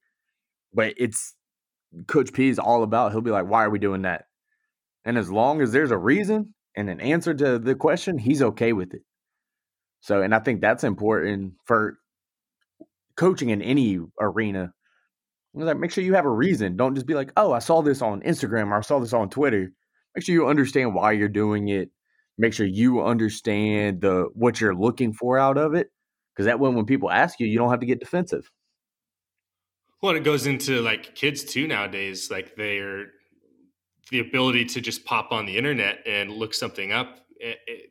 but 0.73 0.95
it's 0.97 1.35
Coach 2.07 2.33
P 2.33 2.49
is 2.49 2.59
all 2.59 2.83
about. 2.83 3.13
He'll 3.13 3.21
be 3.21 3.31
like, 3.31 3.47
"Why 3.47 3.65
are 3.65 3.71
we 3.71 3.79
doing 3.79 4.03
that?" 4.03 4.27
And 5.05 5.17
as 5.17 5.31
long 5.31 5.61
as 5.63 5.73
there's 5.73 5.93
a 5.93 5.99
reason 5.99 6.55
and 6.77 6.91
an 6.91 7.01
answer 7.01 7.33
to 7.33 7.59
the 7.59 7.75
question, 7.75 8.19
he's 8.19 8.43
okay 8.43 8.73
with 8.73 8.93
it. 8.93 9.03
So, 10.01 10.21
and 10.23 10.35
I 10.35 10.41
think 10.41 10.61
that's 10.61 10.85
important 10.85 11.55
for 11.65 11.99
coaching 13.17 13.51
in 13.51 13.63
any 13.63 13.99
arena. 14.21 14.73
Like, 15.55 15.79
make 15.79 15.91
sure 15.91 16.05
you 16.05 16.15
have 16.15 16.27
a 16.27 16.31
reason. 16.31 16.77
Don't 16.77 16.95
just 16.95 17.07
be 17.07 17.15
like, 17.15 17.33
"Oh, 17.37 17.53
I 17.53 17.61
saw 17.61 17.81
this 17.81 18.03
on 18.03 18.21
Instagram 18.23 18.73
or 18.73 18.79
I 18.79 18.81
saw 18.83 18.99
this 18.99 19.15
on 19.15 19.31
Twitter." 19.31 19.71
Make 20.15 20.25
sure 20.25 20.35
you 20.35 20.49
understand 20.49 20.95
why 20.95 21.13
you're 21.13 21.29
doing 21.29 21.69
it. 21.69 21.91
Make 22.39 22.53
sure 22.53 22.67
you 22.67 23.03
understand 23.03 24.03
the 24.03 24.29
what 24.35 24.61
you're 24.61 24.75
looking 24.75 25.13
for 25.13 25.39
out 25.39 25.57
of 25.57 25.75
it, 25.75 25.91
because 26.35 26.47
that 26.47 26.61
way, 26.61 26.71
when 26.71 26.85
people 26.85 27.11
ask 27.11 27.41
you, 27.41 27.47
you 27.47 27.59
don't 27.59 27.71
have 27.71 27.81
to 27.81 27.87
get 27.87 28.01
defensive. 28.01 28.51
Well, 30.03 30.15
it 30.15 30.25
goes 30.25 30.47
into 30.47 30.83
like 30.83 31.15
kids 31.15 31.45
too 31.45 31.67
nowadays. 31.67 32.31
Like 32.31 32.55
they're 32.57 33.07
the 34.11 34.21
ability 34.21 34.67
to 34.67 34.81
just 34.81 35.05
pop 35.05 35.33
on 35.33 35.47
the 35.47 35.57
internet 35.57 36.01
and 36.07 36.31
look 36.31 36.55
something 36.55 36.93
up. 36.93 37.21
It, 37.41 37.59
it, 37.67 37.91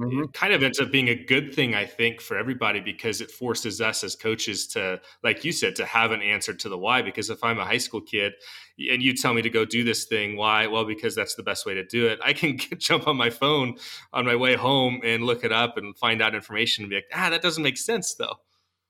mm-hmm. 0.00 0.24
it, 0.24 0.32
kind 0.32 0.52
of 0.52 0.62
ends 0.62 0.80
up 0.80 0.90
being 0.90 1.08
a 1.08 1.14
good 1.14 1.54
thing, 1.54 1.74
I 1.74 1.86
think, 1.86 2.20
for 2.20 2.36
everybody 2.36 2.80
because 2.80 3.20
it 3.20 3.30
forces 3.30 3.80
us 3.80 4.04
as 4.04 4.16
coaches 4.16 4.66
to, 4.68 5.00
like 5.22 5.44
you 5.44 5.52
said, 5.52 5.76
to 5.76 5.84
have 5.84 6.10
an 6.10 6.22
answer 6.22 6.54
to 6.54 6.68
the 6.68 6.78
why. 6.78 7.02
Because 7.02 7.30
if 7.30 7.42
I'm 7.42 7.58
a 7.58 7.64
high 7.64 7.78
school 7.78 8.00
kid 8.00 8.32
and 8.78 9.02
you 9.02 9.14
tell 9.14 9.34
me 9.34 9.42
to 9.42 9.50
go 9.50 9.64
do 9.64 9.84
this 9.84 10.04
thing, 10.04 10.36
why? 10.36 10.66
Well, 10.66 10.84
because 10.84 11.14
that's 11.14 11.34
the 11.34 11.42
best 11.42 11.66
way 11.66 11.74
to 11.74 11.84
do 11.84 12.06
it. 12.06 12.18
I 12.24 12.32
can 12.32 12.56
get, 12.56 12.80
jump 12.80 13.06
on 13.06 13.16
my 13.16 13.30
phone 13.30 13.76
on 14.12 14.24
my 14.24 14.36
way 14.36 14.54
home 14.54 15.00
and 15.04 15.24
look 15.24 15.44
it 15.44 15.52
up 15.52 15.76
and 15.76 15.96
find 15.96 16.22
out 16.22 16.34
information 16.34 16.84
and 16.84 16.90
be 16.90 16.96
like, 16.96 17.10
ah, 17.14 17.30
that 17.30 17.42
doesn't 17.42 17.62
make 17.62 17.78
sense 17.78 18.14
though. 18.14 18.36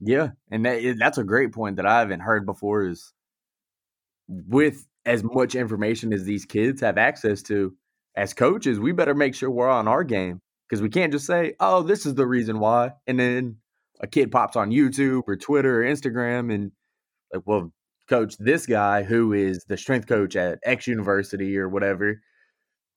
Yeah, 0.01 0.31
and 0.51 0.67
that, 0.67 0.97
that's 0.99 1.19
a 1.19 1.25
great 1.25 1.53
point 1.53 1.77
that 1.77 1.87
I 1.87 2.01
haven't 2.01 2.21
heard 2.21 2.45
before. 2.45 2.85
Is 2.85 3.13
with 4.29 4.87
as 5.07 5.23
much 5.23 5.55
information 5.55 6.13
as 6.13 6.25
these 6.25 6.45
kids 6.45 6.81
have 6.81 6.99
access 6.99 7.43
to, 7.45 7.75
as 8.17 8.35
coaches, 8.35 8.81
we 8.81 8.93
better 8.93 9.15
make 9.15 9.35
sure 9.35 9.51
we're 9.51 9.69
on 9.69 9.89
our 9.89 10.05
game 10.05 10.41
because 10.69 10.83
we 10.83 10.89
can't 10.89 11.13
just 11.13 11.27
say, 11.27 11.55
"Oh, 11.61 11.83
this 11.83 12.07
is 12.07 12.15
the 12.15 12.27
reason 12.27 12.59
why," 12.59 12.93
and 13.07 13.19
then 13.19 13.57
a 14.01 14.07
kid 14.07 14.31
pops 14.31 14.57
on 14.57 14.71
YouTube 14.71 15.23
or 15.27 15.37
Twitter 15.37 15.83
or 15.83 15.85
Instagram 15.85 16.53
and 16.53 16.73
like, 17.33 17.43
well, 17.47 17.73
coach, 18.09 18.37
this 18.39 18.67
guy 18.67 19.03
who 19.03 19.33
is 19.33 19.65
the 19.69 19.77
strength 19.77 20.07
coach 20.07 20.37
at 20.37 20.59
X 20.63 20.87
university 20.87 21.57
or 21.57 21.69
whatever 21.69 22.21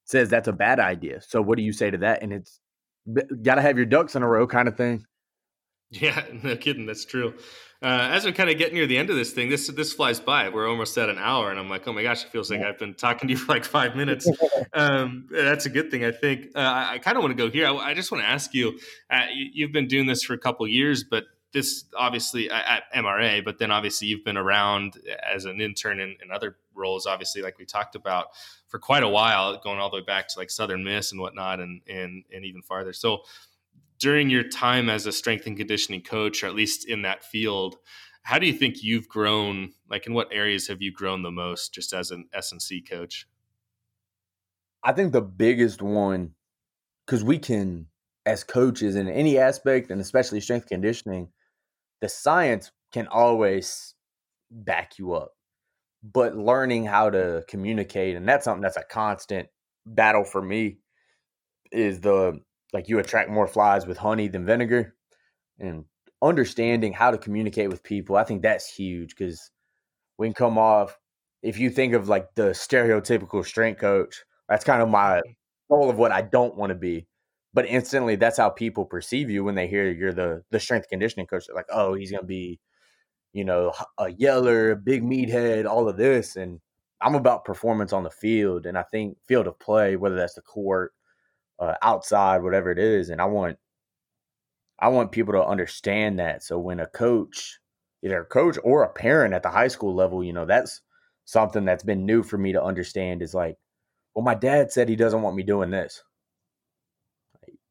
says 0.05 0.29
that's 0.29 0.47
a 0.47 0.53
bad 0.53 0.79
idea. 0.79 1.21
So 1.21 1.41
what 1.41 1.57
do 1.57 1.63
you 1.63 1.73
say 1.73 1.91
to 1.91 1.97
that? 1.99 2.23
And 2.23 2.33
it's 2.33 2.59
got 3.41 3.55
to 3.55 3.61
have 3.61 3.77
your 3.77 3.85
ducks 3.85 4.15
in 4.15 4.23
a 4.23 4.27
row 4.27 4.47
kind 4.47 4.67
of 4.67 4.77
thing. 4.77 5.05
Yeah, 5.89 6.23
no 6.43 6.55
kidding. 6.55 6.85
That's 6.85 7.05
true. 7.05 7.33
Uh, 7.81 8.09
as 8.11 8.25
we 8.25 8.31
kind 8.31 8.49
of 8.49 8.57
get 8.57 8.73
near 8.73 8.87
the 8.87 8.97
end 8.97 9.09
of 9.11 9.15
this 9.15 9.31
thing, 9.33 9.49
this 9.49 9.67
this 9.67 9.93
flies 9.93 10.19
by. 10.19 10.49
We're 10.49 10.67
almost 10.67 10.97
at 10.97 11.09
an 11.09 11.19
hour, 11.19 11.51
and 11.51 11.59
I'm 11.59 11.69
like, 11.69 11.87
oh 11.87 11.93
my 11.93 12.01
gosh, 12.01 12.23
it 12.23 12.31
feels 12.31 12.49
like 12.49 12.61
I've 12.61 12.79
been 12.79 12.95
talking 12.95 13.27
to 13.27 13.33
you 13.33 13.37
for 13.37 13.53
like 13.53 13.65
five 13.65 13.95
minutes. 13.95 14.27
um, 14.73 15.27
that's 15.29 15.67
a 15.67 15.69
good 15.69 15.91
thing, 15.91 16.03
I 16.03 16.11
think. 16.11 16.47
Uh, 16.55 16.59
I, 16.59 16.93
I 16.93 16.97
kind 16.97 17.17
of 17.17 17.23
want 17.23 17.37
to 17.37 17.43
go 17.43 17.51
here. 17.51 17.67
I, 17.67 17.73
I 17.73 17.93
just 17.93 18.11
want 18.11 18.23
to 18.23 18.29
ask 18.29 18.53
you, 18.53 18.79
uh, 19.11 19.27
you. 19.31 19.65
have 19.65 19.73
been 19.73 19.87
doing 19.87 20.07
this 20.07 20.23
for 20.23 20.33
a 20.33 20.39
couple 20.39 20.67
years, 20.67 21.03
but 21.03 21.25
this 21.53 21.85
obviously 21.95 22.49
at 22.49 22.83
MRA, 22.95 23.45
but 23.45 23.59
then 23.59 23.71
obviously 23.71 24.07
you've 24.07 24.25
been 24.25 24.37
around 24.37 24.99
as 25.33 25.45
an 25.45 25.61
intern 25.61 25.99
in, 25.99 26.15
in 26.23 26.31
other 26.31 26.57
roles, 26.73 27.05
obviously, 27.05 27.41
like 27.41 27.57
we 27.57 27.65
talked 27.65 27.95
about 27.95 28.27
for 28.67 28.79
quite 28.79 29.03
a 29.03 29.07
while, 29.07 29.59
going 29.59 29.79
all 29.79 29.89
the 29.89 29.97
way 29.97 30.03
back 30.03 30.27
to 30.29 30.39
like 30.39 30.49
Southern 30.49 30.83
Miss 30.83 31.11
and 31.11 31.21
whatnot, 31.21 31.59
and 31.59 31.81
and 31.87 32.23
and 32.33 32.45
even 32.45 32.61
farther. 32.61 32.93
So 32.93 33.21
during 33.99 34.29
your 34.29 34.43
time 34.43 34.89
as 34.89 35.05
a 35.05 35.11
strength 35.11 35.47
and 35.47 35.57
conditioning 35.57 36.01
coach, 36.01 36.43
or 36.43 36.47
at 36.47 36.55
least 36.55 36.87
in 36.87 37.01
that 37.03 37.23
field, 37.23 37.77
how 38.23 38.37
do 38.37 38.45
you 38.45 38.53
think 38.53 38.83
you've 38.83 39.07
grown? 39.07 39.71
Like, 39.89 40.05
in 40.05 40.13
what 40.13 40.27
areas 40.31 40.67
have 40.67 40.81
you 40.81 40.91
grown 40.91 41.23
the 41.23 41.31
most 41.31 41.73
just 41.73 41.93
as 41.93 42.11
an 42.11 42.27
S&C 42.33 42.81
coach? 42.81 43.27
I 44.83 44.93
think 44.93 45.13
the 45.13 45.21
biggest 45.21 45.81
one, 45.81 46.33
because 47.05 47.23
we 47.23 47.39
can, 47.39 47.87
as 48.25 48.43
coaches 48.43 48.95
in 48.95 49.07
any 49.07 49.37
aspect, 49.37 49.89
and 49.89 50.01
especially 50.01 50.41
strength 50.41 50.67
conditioning, 50.67 51.29
the 52.01 52.09
science 52.09 52.71
can 52.93 53.07
always 53.07 53.95
back 54.51 54.99
you 54.99 55.13
up. 55.13 55.31
But 56.03 56.35
learning 56.37 56.85
how 56.85 57.09
to 57.09 57.43
communicate, 57.47 58.15
and 58.15 58.27
that's 58.27 58.45
something 58.45 58.61
that's 58.61 58.77
a 58.77 58.83
constant 58.83 59.47
battle 59.85 60.23
for 60.23 60.41
me, 60.41 60.77
is 61.71 62.01
the 62.01 62.39
like 62.73 62.89
you 62.89 62.99
attract 62.99 63.29
more 63.29 63.47
flies 63.47 63.85
with 63.85 63.97
honey 63.97 64.27
than 64.27 64.45
vinegar 64.45 64.95
and 65.59 65.85
understanding 66.21 66.93
how 66.93 67.11
to 67.11 67.17
communicate 67.17 67.69
with 67.69 67.83
people 67.83 68.15
i 68.15 68.23
think 68.23 68.41
that's 68.41 68.73
huge 68.73 69.15
because 69.15 69.51
we 70.17 70.27
can 70.27 70.33
come 70.33 70.57
off 70.57 70.97
if 71.43 71.59
you 71.59 71.69
think 71.69 71.93
of 71.93 72.09
like 72.09 72.27
the 72.35 72.49
stereotypical 72.49 73.45
strength 73.45 73.79
coach 73.79 74.23
that's 74.49 74.65
kind 74.65 74.81
of 74.81 74.89
my 74.89 75.21
goal 75.69 75.89
of 75.89 75.97
what 75.97 76.11
i 76.11 76.21
don't 76.21 76.55
want 76.55 76.69
to 76.71 76.75
be 76.75 77.05
but 77.53 77.65
instantly 77.67 78.15
that's 78.15 78.37
how 78.37 78.49
people 78.49 78.85
perceive 78.85 79.29
you 79.29 79.43
when 79.43 79.55
they 79.55 79.67
hear 79.67 79.91
you're 79.91 80.13
the 80.13 80.43
the 80.51 80.59
strength 80.59 80.87
conditioning 80.89 81.27
coach 81.27 81.45
They're 81.47 81.55
like 81.55 81.65
oh 81.71 81.93
he's 81.93 82.11
gonna 82.11 82.23
be 82.23 82.59
you 83.33 83.45
know 83.45 83.73
a 83.99 84.09
yeller 84.09 84.71
a 84.71 84.75
big 84.75 85.03
meathead 85.03 85.65
all 85.65 85.87
of 85.87 85.97
this 85.97 86.35
and 86.35 86.59
i'm 87.01 87.13
about 87.13 87.45
performance 87.45 87.93
on 87.93 88.03
the 88.03 88.09
field 88.09 88.65
and 88.65 88.77
i 88.77 88.83
think 88.83 89.17
field 89.27 89.45
of 89.45 89.59
play 89.59 89.95
whether 89.95 90.15
that's 90.15 90.33
the 90.33 90.41
court 90.41 90.93
uh, 91.59 91.75
outside, 91.81 92.43
whatever 92.43 92.71
it 92.71 92.79
is. 92.79 93.09
And 93.09 93.21
I 93.21 93.25
want, 93.25 93.57
I 94.79 94.89
want 94.89 95.11
people 95.11 95.33
to 95.33 95.45
understand 95.45 96.19
that. 96.19 96.43
So 96.43 96.59
when 96.59 96.79
a 96.79 96.87
coach, 96.87 97.59
either 98.03 98.21
a 98.21 98.25
coach 98.25 98.57
or 98.63 98.83
a 98.83 98.93
parent 98.93 99.33
at 99.33 99.43
the 99.43 99.49
high 99.49 99.67
school 99.69 99.95
level, 99.95 100.23
you 100.23 100.33
know, 100.33 100.45
that's 100.45 100.81
something 101.25 101.65
that's 101.65 101.83
been 101.83 102.05
new 102.05 102.23
for 102.23 102.37
me 102.37 102.53
to 102.53 102.63
understand 102.63 103.21
is 103.21 103.33
like, 103.33 103.57
well, 104.13 104.23
my 104.23 104.35
dad 104.35 104.71
said 104.71 104.89
he 104.89 104.95
doesn't 104.95 105.21
want 105.21 105.35
me 105.35 105.43
doing 105.43 105.71
this. 105.71 106.03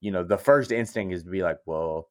You 0.01 0.11
know, 0.11 0.25
the 0.25 0.39
first 0.39 0.73
instinct 0.73 1.15
is 1.15 1.25
to 1.25 1.31
be 1.31 1.43
like, 1.43 1.59
well, 1.67 2.09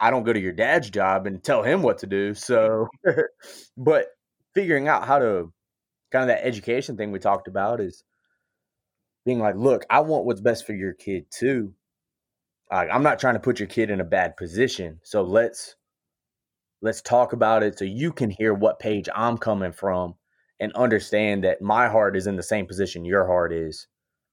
I 0.00 0.10
don't 0.10 0.22
go 0.24 0.32
to 0.32 0.40
your 0.40 0.52
dad's 0.52 0.88
job 0.88 1.26
and 1.26 1.42
tell 1.42 1.62
him 1.62 1.82
what 1.82 1.98
to 1.98 2.06
do. 2.06 2.34
So, 2.34 2.88
but 3.76 4.06
figuring 4.54 4.88
out 4.88 5.06
how 5.06 5.18
to 5.18 5.52
kind 6.12 6.22
of 6.22 6.28
that 6.28 6.46
education 6.46 6.96
thing 6.96 7.12
we 7.12 7.18
talked 7.18 7.48
about 7.48 7.80
is 7.80 8.04
being 9.24 9.40
like, 9.40 9.56
look, 9.56 9.84
I 9.90 10.00
want 10.00 10.24
what's 10.24 10.40
best 10.40 10.66
for 10.66 10.74
your 10.74 10.92
kid 10.92 11.26
too. 11.30 11.74
Like, 12.70 12.88
I'm 12.92 13.02
not 13.02 13.18
trying 13.18 13.34
to 13.34 13.40
put 13.40 13.58
your 13.58 13.68
kid 13.68 13.90
in 13.90 14.00
a 14.00 14.04
bad 14.04 14.36
position. 14.36 15.00
So 15.02 15.22
let's 15.22 15.76
let's 16.82 17.00
talk 17.00 17.32
about 17.32 17.62
it 17.62 17.78
so 17.78 17.84
you 17.84 18.12
can 18.12 18.30
hear 18.30 18.52
what 18.52 18.78
page 18.78 19.08
I'm 19.14 19.38
coming 19.38 19.72
from 19.72 20.14
and 20.60 20.72
understand 20.74 21.44
that 21.44 21.62
my 21.62 21.88
heart 21.88 22.16
is 22.16 22.26
in 22.26 22.36
the 22.36 22.42
same 22.42 22.66
position 22.66 23.04
your 23.04 23.26
heart 23.26 23.52
is 23.52 23.86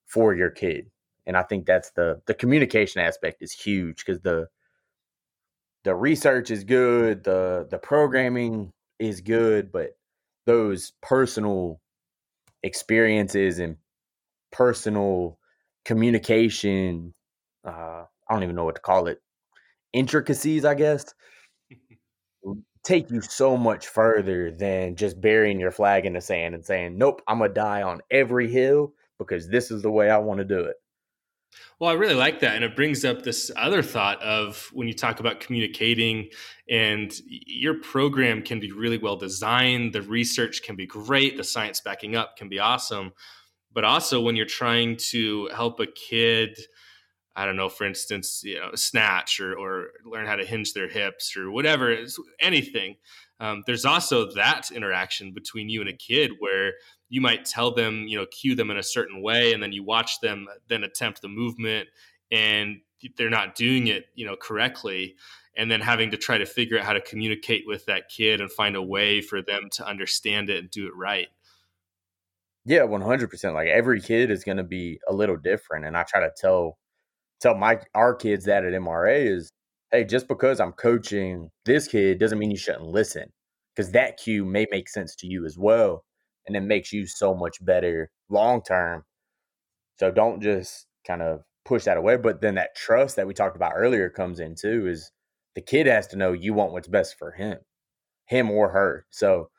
for 0.05 0.35
your 0.35 0.49
kid. 0.49 0.91
And 1.25 1.37
I 1.37 1.43
think 1.43 1.65
that's 1.65 1.91
the 1.91 2.21
the 2.25 2.33
communication 2.33 3.01
aspect 3.01 3.41
is 3.41 3.53
huge 3.53 4.03
because 4.05 4.21
the 4.21 4.47
the 5.83 5.95
research 5.95 6.51
is 6.51 6.63
good, 6.63 7.23
the 7.23 7.67
the 7.69 7.77
programming 7.77 8.71
is 8.99 9.21
good, 9.21 9.71
but 9.71 9.97
those 10.45 10.93
personal 11.01 11.79
experiences 12.63 13.59
and 13.59 13.77
personal 14.51 15.37
communication 15.85 17.13
uh, 17.65 18.05
I 18.27 18.33
don't 18.33 18.43
even 18.43 18.55
know 18.55 18.65
what 18.65 18.75
to 18.75 18.81
call 18.81 19.07
it 19.07 19.21
intricacies, 19.93 20.65
I 20.65 20.73
guess, 20.73 21.13
take 22.83 23.11
you 23.11 23.21
so 23.21 23.57
much 23.57 23.87
further 23.87 24.51
than 24.51 24.95
just 24.95 25.21
burying 25.21 25.59
your 25.59 25.71
flag 25.71 26.05
in 26.05 26.13
the 26.13 26.21
sand 26.21 26.55
and 26.55 26.65
saying, 26.65 26.97
"Nope, 26.97 27.21
I'm 27.27 27.39
gonna 27.39 27.53
die 27.53 27.81
on 27.81 28.01
every 28.09 28.49
hill 28.49 28.93
because 29.19 29.49
this 29.49 29.69
is 29.69 29.81
the 29.81 29.91
way 29.91 30.09
I 30.09 30.17
want 30.17 30.39
to 30.39 30.45
do 30.45 30.61
it." 30.61 30.77
Well, 31.79 31.89
I 31.89 31.93
really 31.93 32.15
like 32.15 32.39
that. 32.39 32.55
And 32.55 32.63
it 32.63 32.75
brings 32.75 33.03
up 33.03 33.23
this 33.23 33.51
other 33.57 33.83
thought 33.83 34.21
of 34.21 34.69
when 34.71 34.87
you 34.87 34.93
talk 34.93 35.19
about 35.19 35.41
communicating 35.41 36.29
and 36.69 37.13
your 37.27 37.73
program 37.73 38.41
can 38.41 38.59
be 38.59 38.71
really 38.71 38.97
well 38.97 39.17
designed, 39.17 39.91
the 39.91 40.01
research 40.01 40.63
can 40.63 40.77
be 40.77 40.87
great, 40.87 41.35
the 41.35 41.43
science 41.43 41.81
backing 41.81 42.15
up 42.15 42.37
can 42.37 42.47
be 42.47 42.59
awesome 42.59 43.11
but 43.73 43.83
also 43.83 44.21
when 44.21 44.35
you're 44.35 44.45
trying 44.45 44.97
to 44.97 45.47
help 45.53 45.79
a 45.79 45.87
kid 45.87 46.57
i 47.35 47.45
don't 47.45 47.55
know 47.55 47.69
for 47.69 47.85
instance 47.85 48.41
you 48.43 48.59
know 48.59 48.71
snatch 48.75 49.39
or, 49.39 49.53
or 49.55 49.91
learn 50.05 50.25
how 50.25 50.35
to 50.35 50.45
hinge 50.45 50.73
their 50.73 50.89
hips 50.89 51.35
or 51.35 51.51
whatever 51.51 51.95
anything 52.39 52.95
um, 53.39 53.63
there's 53.65 53.85
also 53.85 54.31
that 54.33 54.69
interaction 54.71 55.33
between 55.33 55.67
you 55.67 55.81
and 55.81 55.89
a 55.89 55.93
kid 55.93 56.31
where 56.39 56.73
you 57.09 57.21
might 57.21 57.45
tell 57.45 57.73
them 57.73 58.05
you 58.07 58.17
know 58.17 58.25
cue 58.27 58.55
them 58.55 58.69
in 58.69 58.77
a 58.77 58.83
certain 58.83 59.21
way 59.21 59.53
and 59.53 59.61
then 59.61 59.71
you 59.71 59.83
watch 59.83 60.19
them 60.21 60.47
then 60.67 60.83
attempt 60.83 61.21
the 61.21 61.27
movement 61.27 61.87
and 62.31 62.81
they're 63.17 63.29
not 63.29 63.55
doing 63.55 63.87
it, 63.87 64.05
you 64.15 64.25
know, 64.25 64.35
correctly 64.35 65.15
and 65.57 65.69
then 65.69 65.81
having 65.81 66.11
to 66.11 66.17
try 66.17 66.37
to 66.37 66.45
figure 66.45 66.79
out 66.79 66.85
how 66.85 66.93
to 66.93 67.01
communicate 67.01 67.63
with 67.67 67.85
that 67.85 68.07
kid 68.07 68.39
and 68.39 68.49
find 68.51 68.75
a 68.75 68.81
way 68.81 69.19
for 69.21 69.41
them 69.41 69.67
to 69.69 69.85
understand 69.85 70.49
it 70.49 70.59
and 70.59 70.71
do 70.71 70.87
it 70.87 70.95
right. 70.95 71.27
Yeah, 72.65 72.81
100%. 72.85 73.53
Like 73.53 73.67
every 73.69 74.01
kid 74.01 74.29
is 74.29 74.43
going 74.43 74.57
to 74.57 74.63
be 74.63 74.99
a 75.09 75.13
little 75.13 75.37
different 75.37 75.85
and 75.85 75.97
I 75.97 76.03
try 76.03 76.19
to 76.21 76.31
tell 76.37 76.77
tell 77.41 77.55
my 77.55 77.79
our 77.95 78.15
kids 78.15 78.45
that 78.45 78.65
at 78.65 78.73
MRA 78.73 79.25
is 79.27 79.51
hey, 79.91 80.03
just 80.05 80.27
because 80.27 80.59
I'm 80.59 80.73
coaching 80.73 81.49
this 81.65 81.87
kid 81.87 82.19
doesn't 82.19 82.39
mean 82.39 82.51
you 82.51 82.57
shouldn't 82.57 82.85
listen 82.87 83.31
because 83.75 83.91
that 83.93 84.17
cue 84.17 84.45
may 84.45 84.67
make 84.71 84.89
sense 84.89 85.15
to 85.17 85.27
you 85.27 85.45
as 85.45 85.57
well 85.57 86.05
and 86.47 86.55
it 86.57 86.61
makes 86.61 86.93
you 86.93 87.07
so 87.07 87.35
much 87.35 87.63
better 87.65 88.11
long 88.29 88.61
term. 88.63 89.03
So 89.99 90.11
don't 90.11 90.41
just 90.41 90.87
kind 91.07 91.21
of 91.21 91.41
push 91.65 91.85
that 91.85 91.97
away. 91.97 92.17
But 92.17 92.41
then 92.41 92.55
that 92.55 92.75
trust 92.75 93.15
that 93.17 93.27
we 93.27 93.33
talked 93.33 93.55
about 93.55 93.73
earlier 93.75 94.09
comes 94.09 94.39
in 94.39 94.55
too 94.55 94.87
is 94.87 95.11
the 95.55 95.61
kid 95.61 95.87
has 95.87 96.07
to 96.07 96.17
know 96.17 96.33
you 96.33 96.53
want 96.53 96.73
what's 96.73 96.87
best 96.87 97.17
for 97.19 97.31
him, 97.31 97.59
him 98.27 98.51
or 98.51 98.69
her. 98.71 99.05
So 99.11 99.49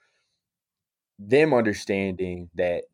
them 1.19 1.55
understanding 1.55 2.51
that 2.55 2.85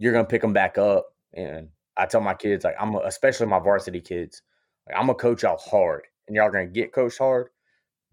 you're 0.00 0.12
gonna 0.12 0.24
pick 0.24 0.42
them 0.42 0.54
back 0.54 0.78
up. 0.78 1.14
And 1.34 1.68
I 1.96 2.06
tell 2.06 2.22
my 2.22 2.34
kids, 2.34 2.64
like 2.64 2.74
I'm 2.80 2.94
a, 2.94 3.00
especially 3.00 3.46
my 3.46 3.60
varsity 3.60 4.00
kids, 4.00 4.42
like 4.88 4.96
I'm 4.98 5.06
gonna 5.06 5.14
coach 5.14 5.44
y'all 5.44 5.58
hard 5.58 6.06
and 6.26 6.34
y'all 6.34 6.50
gonna 6.50 6.66
get 6.66 6.92
coached 6.92 7.18
hard, 7.18 7.50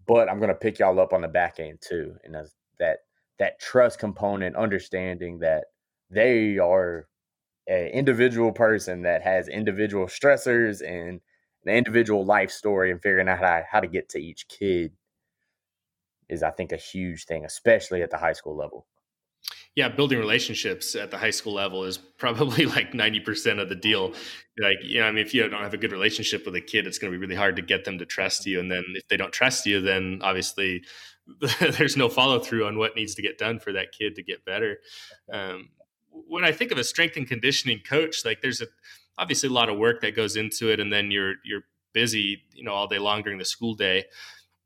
but 0.06 0.28
I'm 0.28 0.38
gonna 0.38 0.54
pick 0.54 0.78
y'all 0.78 1.00
up 1.00 1.12
on 1.12 1.22
the 1.22 1.28
back 1.28 1.58
end 1.58 1.80
too. 1.80 2.14
And 2.22 2.36
that 2.78 2.98
that 3.38 3.58
trust 3.58 3.98
component, 3.98 4.54
understanding 4.54 5.38
that 5.40 5.64
they 6.10 6.58
are 6.58 7.08
an 7.66 7.86
individual 7.88 8.52
person 8.52 9.02
that 9.02 9.22
has 9.22 9.48
individual 9.48 10.06
stressors 10.06 10.82
and 10.86 11.20
an 11.64 11.74
individual 11.74 12.24
life 12.24 12.50
story 12.50 12.90
and 12.90 13.02
figuring 13.02 13.28
out 13.28 13.38
how 13.38 13.62
how 13.70 13.80
to 13.80 13.88
get 13.88 14.10
to 14.10 14.18
each 14.18 14.46
kid 14.48 14.92
is 16.28 16.42
I 16.42 16.50
think 16.50 16.72
a 16.72 16.76
huge 16.76 17.24
thing, 17.24 17.46
especially 17.46 18.02
at 18.02 18.10
the 18.10 18.18
high 18.18 18.34
school 18.34 18.56
level. 18.56 18.86
Yeah, 19.74 19.88
building 19.88 20.18
relationships 20.18 20.96
at 20.96 21.10
the 21.10 21.18
high 21.18 21.30
school 21.30 21.54
level 21.54 21.84
is 21.84 21.98
probably 21.98 22.66
like 22.76 22.92
90% 22.92 23.60
of 23.60 23.68
the 23.68 23.76
deal. 23.76 24.12
Like, 24.58 24.78
you 24.82 25.00
know, 25.00 25.06
I 25.06 25.12
mean, 25.12 25.24
if 25.24 25.32
you 25.32 25.48
don't 25.48 25.62
have 25.62 25.74
a 25.74 25.78
good 25.78 25.92
relationship 25.92 26.44
with 26.44 26.56
a 26.56 26.60
kid, 26.60 26.86
it's 26.86 26.98
going 26.98 27.12
to 27.12 27.16
be 27.16 27.20
really 27.20 27.38
hard 27.38 27.56
to 27.56 27.62
get 27.62 27.84
them 27.84 27.98
to 27.98 28.06
trust 28.06 28.44
you. 28.46 28.58
And 28.58 28.70
then 28.70 28.84
if 28.94 29.06
they 29.08 29.16
don't 29.16 29.32
trust 29.32 29.66
you, 29.66 29.80
then 29.80 30.20
obviously 30.22 30.82
there's 31.60 31.96
no 31.96 32.08
follow 32.08 32.40
through 32.40 32.66
on 32.66 32.78
what 32.78 32.96
needs 32.96 33.14
to 33.14 33.22
get 33.22 33.38
done 33.38 33.58
for 33.58 33.72
that 33.72 33.92
kid 33.92 34.16
to 34.16 34.22
get 34.22 34.44
better. 34.44 34.78
Um, 35.32 35.70
when 36.10 36.44
I 36.44 36.52
think 36.52 36.72
of 36.72 36.78
a 36.78 36.84
strength 36.84 37.16
and 37.16 37.28
conditioning 37.28 37.80
coach, 37.86 38.24
like 38.24 38.40
there's 38.40 38.60
a 38.60 38.66
obviously 39.18 39.48
a 39.48 39.52
lot 39.52 39.68
of 39.68 39.78
work 39.78 40.00
that 40.00 40.16
goes 40.16 40.36
into 40.36 40.70
it, 40.70 40.80
and 40.80 40.92
then 40.92 41.10
you're 41.10 41.34
you're 41.44 41.62
busy, 41.92 42.42
you 42.54 42.64
know, 42.64 42.72
all 42.72 42.86
day 42.86 42.98
long 42.98 43.22
during 43.22 43.38
the 43.38 43.44
school 43.44 43.74
day. 43.74 44.04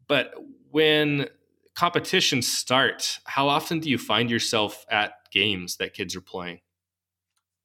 But 0.07 0.35
when 0.71 1.29
competitions 1.75 2.47
start, 2.47 3.19
how 3.25 3.49
often 3.49 3.81
do 3.81 3.89
you 3.89 3.99
find 3.99 4.31
yourself 4.31 4.85
at 4.91 5.13
games 5.33 5.77
that 5.77 5.95
kids 5.95 6.15
are 6.17 6.21
playing? 6.21 6.61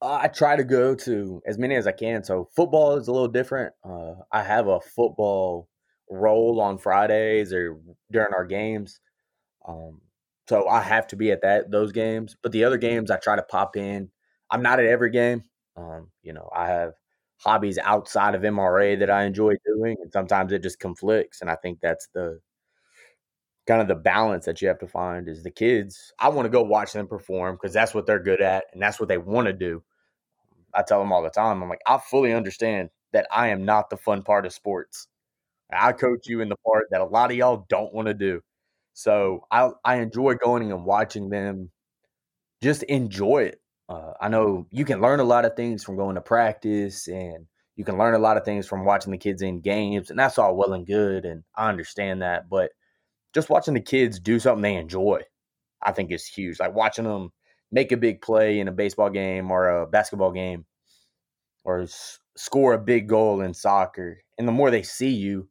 I 0.00 0.28
try 0.28 0.54
to 0.54 0.64
go 0.64 0.94
to 0.94 1.42
as 1.46 1.58
many 1.58 1.74
as 1.74 1.86
I 1.86 1.92
can. 1.92 2.22
So 2.22 2.48
football 2.54 2.96
is 2.96 3.08
a 3.08 3.12
little 3.12 3.28
different. 3.28 3.74
Uh, 3.84 4.14
I 4.30 4.42
have 4.42 4.68
a 4.68 4.80
football 4.80 5.68
role 6.08 6.60
on 6.60 6.78
Fridays 6.78 7.52
or 7.52 7.80
during 8.10 8.32
our 8.32 8.44
games. 8.44 9.00
Um, 9.66 10.00
so 10.48 10.68
I 10.68 10.80
have 10.82 11.08
to 11.08 11.16
be 11.16 11.32
at 11.32 11.42
that 11.42 11.70
those 11.70 11.92
games. 11.92 12.36
But 12.42 12.52
the 12.52 12.64
other 12.64 12.78
games 12.78 13.10
I 13.10 13.16
try 13.16 13.36
to 13.36 13.42
pop 13.42 13.76
in. 13.76 14.10
I'm 14.50 14.62
not 14.62 14.78
at 14.80 14.86
every 14.86 15.10
game. 15.10 15.44
Um, 15.76 16.10
you 16.22 16.32
know, 16.32 16.48
I 16.54 16.68
have 16.68 16.92
hobbies 17.38 17.78
outside 17.78 18.34
of 18.34 18.42
MRA 18.42 18.98
that 19.00 19.10
I 19.10 19.24
enjoy 19.24 19.54
doing, 19.66 19.96
and 20.02 20.12
sometimes 20.12 20.52
it 20.52 20.62
just 20.62 20.80
conflicts. 20.80 21.40
And 21.40 21.50
I 21.50 21.56
think 21.56 21.80
that's 21.80 22.08
the 22.14 22.40
kind 23.68 23.82
of 23.82 23.88
the 23.88 23.94
balance 23.94 24.46
that 24.46 24.62
you 24.62 24.68
have 24.68 24.80
to 24.80 24.88
find 24.88 25.28
is 25.28 25.44
the 25.44 25.50
kids. 25.50 26.12
I 26.18 26.30
want 26.30 26.46
to 26.46 26.50
go 26.50 26.62
watch 26.62 26.94
them 26.94 27.06
perform 27.06 27.56
because 27.56 27.74
that's 27.74 27.94
what 27.94 28.06
they're 28.06 28.18
good 28.22 28.40
at 28.40 28.64
and 28.72 28.82
that's 28.82 28.98
what 28.98 29.10
they 29.10 29.18
want 29.18 29.46
to 29.46 29.52
do. 29.52 29.84
I 30.74 30.82
tell 30.82 31.00
them 31.00 31.12
all 31.12 31.22
the 31.22 31.30
time, 31.30 31.62
I'm 31.62 31.68
like, 31.68 31.82
I 31.86 31.98
fully 31.98 32.32
understand 32.32 32.90
that 33.12 33.26
I 33.30 33.48
am 33.48 33.64
not 33.64 33.90
the 33.90 33.98
fun 33.98 34.22
part 34.22 34.46
of 34.46 34.54
sports. 34.54 35.08
I 35.72 35.92
coach 35.92 36.28
you 36.28 36.40
in 36.40 36.48
the 36.48 36.56
part 36.66 36.86
that 36.90 37.02
a 37.02 37.04
lot 37.04 37.30
of 37.30 37.36
y'all 37.36 37.66
don't 37.68 37.92
want 37.92 38.08
to 38.08 38.14
do. 38.14 38.40
So 38.94 39.46
I 39.50 39.70
I 39.84 39.96
enjoy 39.96 40.34
going 40.36 40.72
and 40.72 40.84
watching 40.84 41.30
them 41.30 41.70
just 42.62 42.82
enjoy 42.84 43.44
it. 43.44 43.60
Uh, 43.88 44.12
I 44.20 44.28
know 44.28 44.66
you 44.70 44.84
can 44.84 45.00
learn 45.00 45.20
a 45.20 45.24
lot 45.24 45.44
of 45.44 45.56
things 45.56 45.84
from 45.84 45.96
going 45.96 46.16
to 46.16 46.20
practice 46.20 47.08
and 47.08 47.46
you 47.76 47.84
can 47.84 47.98
learn 47.98 48.14
a 48.14 48.18
lot 48.18 48.36
of 48.36 48.44
things 48.44 48.66
from 48.66 48.84
watching 48.84 49.12
the 49.12 49.18
kids 49.18 49.42
in 49.42 49.60
games 49.60 50.10
and 50.10 50.18
that's 50.18 50.38
all 50.38 50.56
well 50.56 50.72
and 50.74 50.86
good 50.86 51.24
and 51.24 51.44
I 51.56 51.68
understand 51.68 52.22
that, 52.22 52.48
but 52.50 52.70
just 53.34 53.50
watching 53.50 53.74
the 53.74 53.80
kids 53.80 54.18
do 54.20 54.38
something 54.40 54.62
they 54.62 54.76
enjoy, 54.76 55.22
I 55.82 55.92
think 55.92 56.12
is 56.12 56.26
huge. 56.26 56.60
Like 56.60 56.74
watching 56.74 57.04
them 57.04 57.32
make 57.72 57.92
a 57.92 57.96
big 57.96 58.22
play 58.22 58.60
in 58.60 58.68
a 58.68 58.72
baseball 58.72 59.10
game 59.10 59.50
or 59.50 59.68
a 59.68 59.86
basketball 59.86 60.32
game 60.32 60.66
or 61.64 61.80
s- 61.82 62.18
score 62.36 62.74
a 62.74 62.78
big 62.78 63.08
goal 63.08 63.40
in 63.40 63.54
soccer. 63.54 64.18
And 64.38 64.46
the 64.46 64.52
more 64.52 64.70
they 64.70 64.82
see 64.82 65.10
you, 65.10 65.48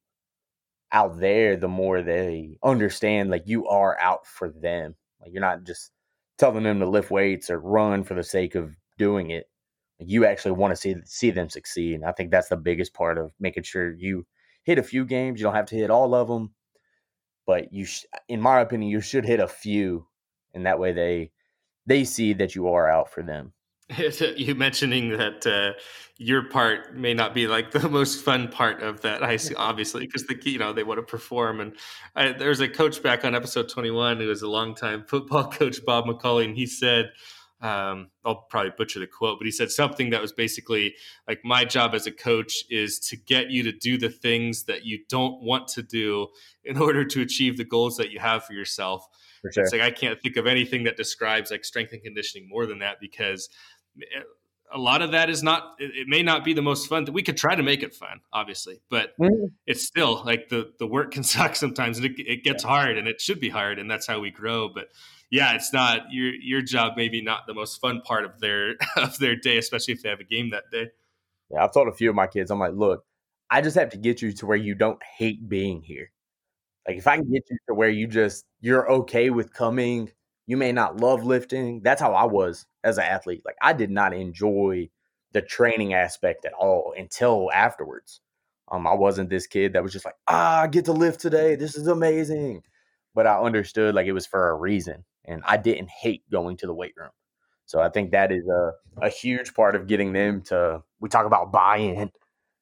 out 0.91 1.19
there, 1.19 1.57
the 1.57 1.67
more 1.67 2.01
they 2.01 2.57
understand 2.63 3.29
like 3.29 3.43
you 3.45 3.67
are 3.67 3.99
out 3.99 4.25
for 4.25 4.49
them. 4.49 4.95
Like 5.21 5.31
you're 5.33 5.41
not 5.41 5.63
just 5.63 5.91
telling 6.37 6.63
them 6.63 6.79
to 6.79 6.87
lift 6.89 7.11
weights 7.11 7.49
or 7.49 7.59
run 7.59 8.03
for 8.03 8.13
the 8.13 8.23
sake 8.23 8.55
of 8.55 8.71
doing 8.97 9.31
it. 9.31 9.49
You 9.99 10.25
actually 10.25 10.51
want 10.53 10.71
to 10.73 10.75
see 10.75 10.95
see 11.05 11.31
them 11.31 11.49
succeed. 11.49 11.95
And 11.95 12.05
I 12.05 12.11
think 12.11 12.31
that's 12.31 12.49
the 12.49 12.57
biggest 12.57 12.93
part 12.93 13.17
of 13.17 13.31
making 13.39 13.63
sure 13.63 13.93
you 13.95 14.25
hit 14.63 14.77
a 14.79 14.83
few 14.83 15.05
games. 15.05 15.39
You 15.39 15.45
don't 15.45 15.55
have 15.55 15.65
to 15.67 15.75
hit 15.75 15.89
all 15.89 16.13
of 16.15 16.27
them, 16.27 16.53
but 17.47 17.73
you, 17.73 17.85
sh- 17.85 18.05
in 18.27 18.41
my 18.41 18.59
opinion, 18.59 18.91
you 18.91 19.01
should 19.01 19.25
hit 19.25 19.39
a 19.39 19.47
few, 19.47 20.05
and 20.53 20.65
that 20.67 20.79
way 20.79 20.91
they 20.91 21.31
they 21.87 22.03
see 22.03 22.33
that 22.33 22.53
you 22.53 22.67
are 22.67 22.87
out 22.87 23.09
for 23.09 23.23
them. 23.23 23.53
you 24.35 24.53
mentioning 24.53 25.17
that 25.17 25.47
uh, 25.47 25.79
your 26.17 26.49
part 26.49 26.95
may 26.95 27.13
not 27.13 27.33
be 27.33 27.47
like 27.47 27.71
the 27.81 27.87
most 27.87 28.23
fun 28.23 28.49
part 28.49 28.81
of 28.81 29.01
that 29.01 29.23
I 29.23 29.37
see 29.37 29.55
obviously 29.55 30.05
because 30.05 30.25
the 30.25 30.37
you 30.43 30.59
know 30.59 30.73
they 30.73 30.83
want 30.83 30.99
to 30.99 31.03
perform 31.03 31.61
and 31.61 31.73
there's 32.39 32.59
a 32.59 32.67
coach 32.67 33.01
back 33.01 33.23
on 33.23 33.33
episode 33.33 33.69
21 33.69 34.17
who 34.17 34.27
was 34.27 34.41
a 34.41 34.49
longtime 34.49 35.05
football 35.07 35.49
coach 35.51 35.83
Bob 35.85 36.05
McCauley 36.05 36.45
and 36.45 36.57
he 36.57 36.65
said 36.65 37.11
um, 37.61 38.09
I'll 38.23 38.45
probably 38.49 38.71
butcher 38.77 38.99
the 38.99 39.07
quote 39.07 39.39
but 39.39 39.45
he 39.45 39.51
said 39.51 39.71
something 39.71 40.11
that 40.11 40.21
was 40.21 40.31
basically 40.31 40.95
like 41.27 41.39
my 41.43 41.65
job 41.65 41.95
as 41.95 42.05
a 42.05 42.11
coach 42.11 42.63
is 42.69 42.99
to 43.09 43.17
get 43.17 43.49
you 43.49 43.63
to 43.63 43.71
do 43.71 43.97
the 43.97 44.09
things 44.09 44.65
that 44.65 44.85
you 44.85 44.99
don't 45.09 45.41
want 45.41 45.67
to 45.69 45.81
do 45.81 46.27
in 46.63 46.77
order 46.81 47.03
to 47.05 47.21
achieve 47.21 47.57
the 47.57 47.65
goals 47.65 47.97
that 47.97 48.11
you 48.11 48.19
have 48.19 48.43
for 48.43 48.53
yourself 48.53 49.07
for 49.41 49.51
sure. 49.51 49.63
it's 49.63 49.73
like 49.73 49.81
I 49.81 49.91
can't 49.91 50.21
think 50.21 50.37
of 50.37 50.45
anything 50.45 50.83
that 50.83 50.97
describes 50.97 51.51
like 51.51 51.65
strength 51.65 51.93
and 51.93 52.03
conditioning 52.03 52.47
more 52.49 52.65
than 52.65 52.79
that 52.79 52.97
because 52.99 53.49
a 54.73 54.77
lot 54.77 55.01
of 55.01 55.11
that 55.11 55.29
is 55.29 55.43
not 55.43 55.75
it, 55.79 55.91
it, 55.95 56.07
may 56.07 56.21
not 56.21 56.43
be 56.43 56.53
the 56.53 56.61
most 56.61 56.87
fun 56.87 57.05
we 57.11 57.23
could 57.23 57.37
try 57.37 57.55
to 57.55 57.63
make 57.63 57.83
it 57.83 57.93
fun 57.93 58.19
obviously 58.33 58.81
but 58.89 59.17
mm-hmm. 59.19 59.45
it's 59.65 59.83
still 59.83 60.23
like 60.25 60.49
the 60.49 60.71
the 60.79 60.87
work 60.87 61.11
can 61.11 61.23
suck 61.35 61.55
sometimes 61.55 61.97
and 61.97 62.05
it, 62.05 62.19
it 62.19 62.43
gets 62.43 62.63
yeah. 62.63 62.69
hard 62.69 62.97
and 62.97 63.07
it 63.07 63.21
should 63.21 63.39
be 63.39 63.49
hard 63.49 63.79
and 63.79 63.89
that's 63.89 64.07
how 64.07 64.19
we 64.19 64.31
grow 64.31 64.69
but 64.69 64.87
yeah 65.29 65.53
it's 65.53 65.73
not 65.73 66.01
your 66.11 66.33
your 66.35 66.61
job 66.61 66.93
maybe 66.95 67.21
not 67.21 67.47
the 67.47 67.53
most 67.53 67.79
fun 67.79 68.01
part 68.01 68.25
of 68.25 68.39
their 68.39 68.75
of 68.97 69.17
their 69.19 69.35
day 69.35 69.57
especially 69.57 69.93
if 69.93 70.01
they 70.01 70.09
have 70.09 70.19
a 70.19 70.25
game 70.25 70.49
that 70.49 70.63
day 70.71 70.87
yeah 71.51 71.63
i've 71.63 71.73
told 71.73 71.87
a 71.87 71.93
few 71.93 72.09
of 72.09 72.15
my 72.15 72.27
kids 72.27 72.51
i'm 72.51 72.59
like 72.59 72.73
look 72.73 73.03
i 73.49 73.61
just 73.61 73.77
have 73.77 73.89
to 73.89 73.97
get 73.97 74.21
you 74.21 74.31
to 74.31 74.45
where 74.45 74.57
you 74.57 74.75
don't 74.75 75.01
hate 75.17 75.47
being 75.47 75.81
here 75.81 76.11
like 76.87 76.97
if 76.97 77.07
i 77.07 77.15
can 77.15 77.31
get 77.31 77.43
you 77.49 77.57
to 77.67 77.73
where 77.73 77.89
you 77.89 78.07
just 78.07 78.45
you're 78.59 78.89
okay 78.89 79.29
with 79.29 79.53
coming 79.53 80.11
you 80.47 80.57
may 80.57 80.71
not 80.71 80.99
love 80.99 81.23
lifting. 81.23 81.81
That's 81.83 82.01
how 82.01 82.13
I 82.13 82.23
was 82.23 82.65
as 82.83 82.97
an 82.97 83.03
athlete. 83.03 83.43
Like 83.45 83.57
I 83.61 83.73
did 83.73 83.91
not 83.91 84.13
enjoy 84.13 84.89
the 85.33 85.41
training 85.41 85.93
aspect 85.93 86.45
at 86.45 86.53
all 86.53 86.93
until 86.97 87.51
afterwards. 87.53 88.21
Um, 88.71 88.87
I 88.87 88.95
wasn't 88.95 89.29
this 89.29 89.45
kid 89.45 89.73
that 89.73 89.83
was 89.83 89.93
just 89.93 90.05
like, 90.05 90.15
ah, 90.27 90.61
I 90.61 90.67
get 90.67 90.85
to 90.85 90.93
lift 90.93 91.19
today. 91.19 91.55
This 91.55 91.75
is 91.75 91.87
amazing. 91.87 92.63
But 93.13 93.27
I 93.27 93.39
understood 93.39 93.93
like 93.93 94.07
it 94.07 94.13
was 94.13 94.25
for 94.25 94.49
a 94.49 94.55
reason. 94.55 95.03
And 95.25 95.43
I 95.45 95.57
didn't 95.57 95.89
hate 95.89 96.23
going 96.31 96.57
to 96.57 96.65
the 96.67 96.73
weight 96.73 96.93
room. 96.97 97.11
So 97.65 97.81
I 97.81 97.89
think 97.89 98.11
that 98.11 98.31
is 98.31 98.47
a, 98.47 98.71
a 99.01 99.09
huge 99.09 99.53
part 99.53 99.75
of 99.75 99.87
getting 99.87 100.13
them 100.13 100.41
to, 100.43 100.83
we 101.01 101.09
talk 101.09 101.25
about 101.25 101.51
buy 101.51 101.77
in, 101.77 102.11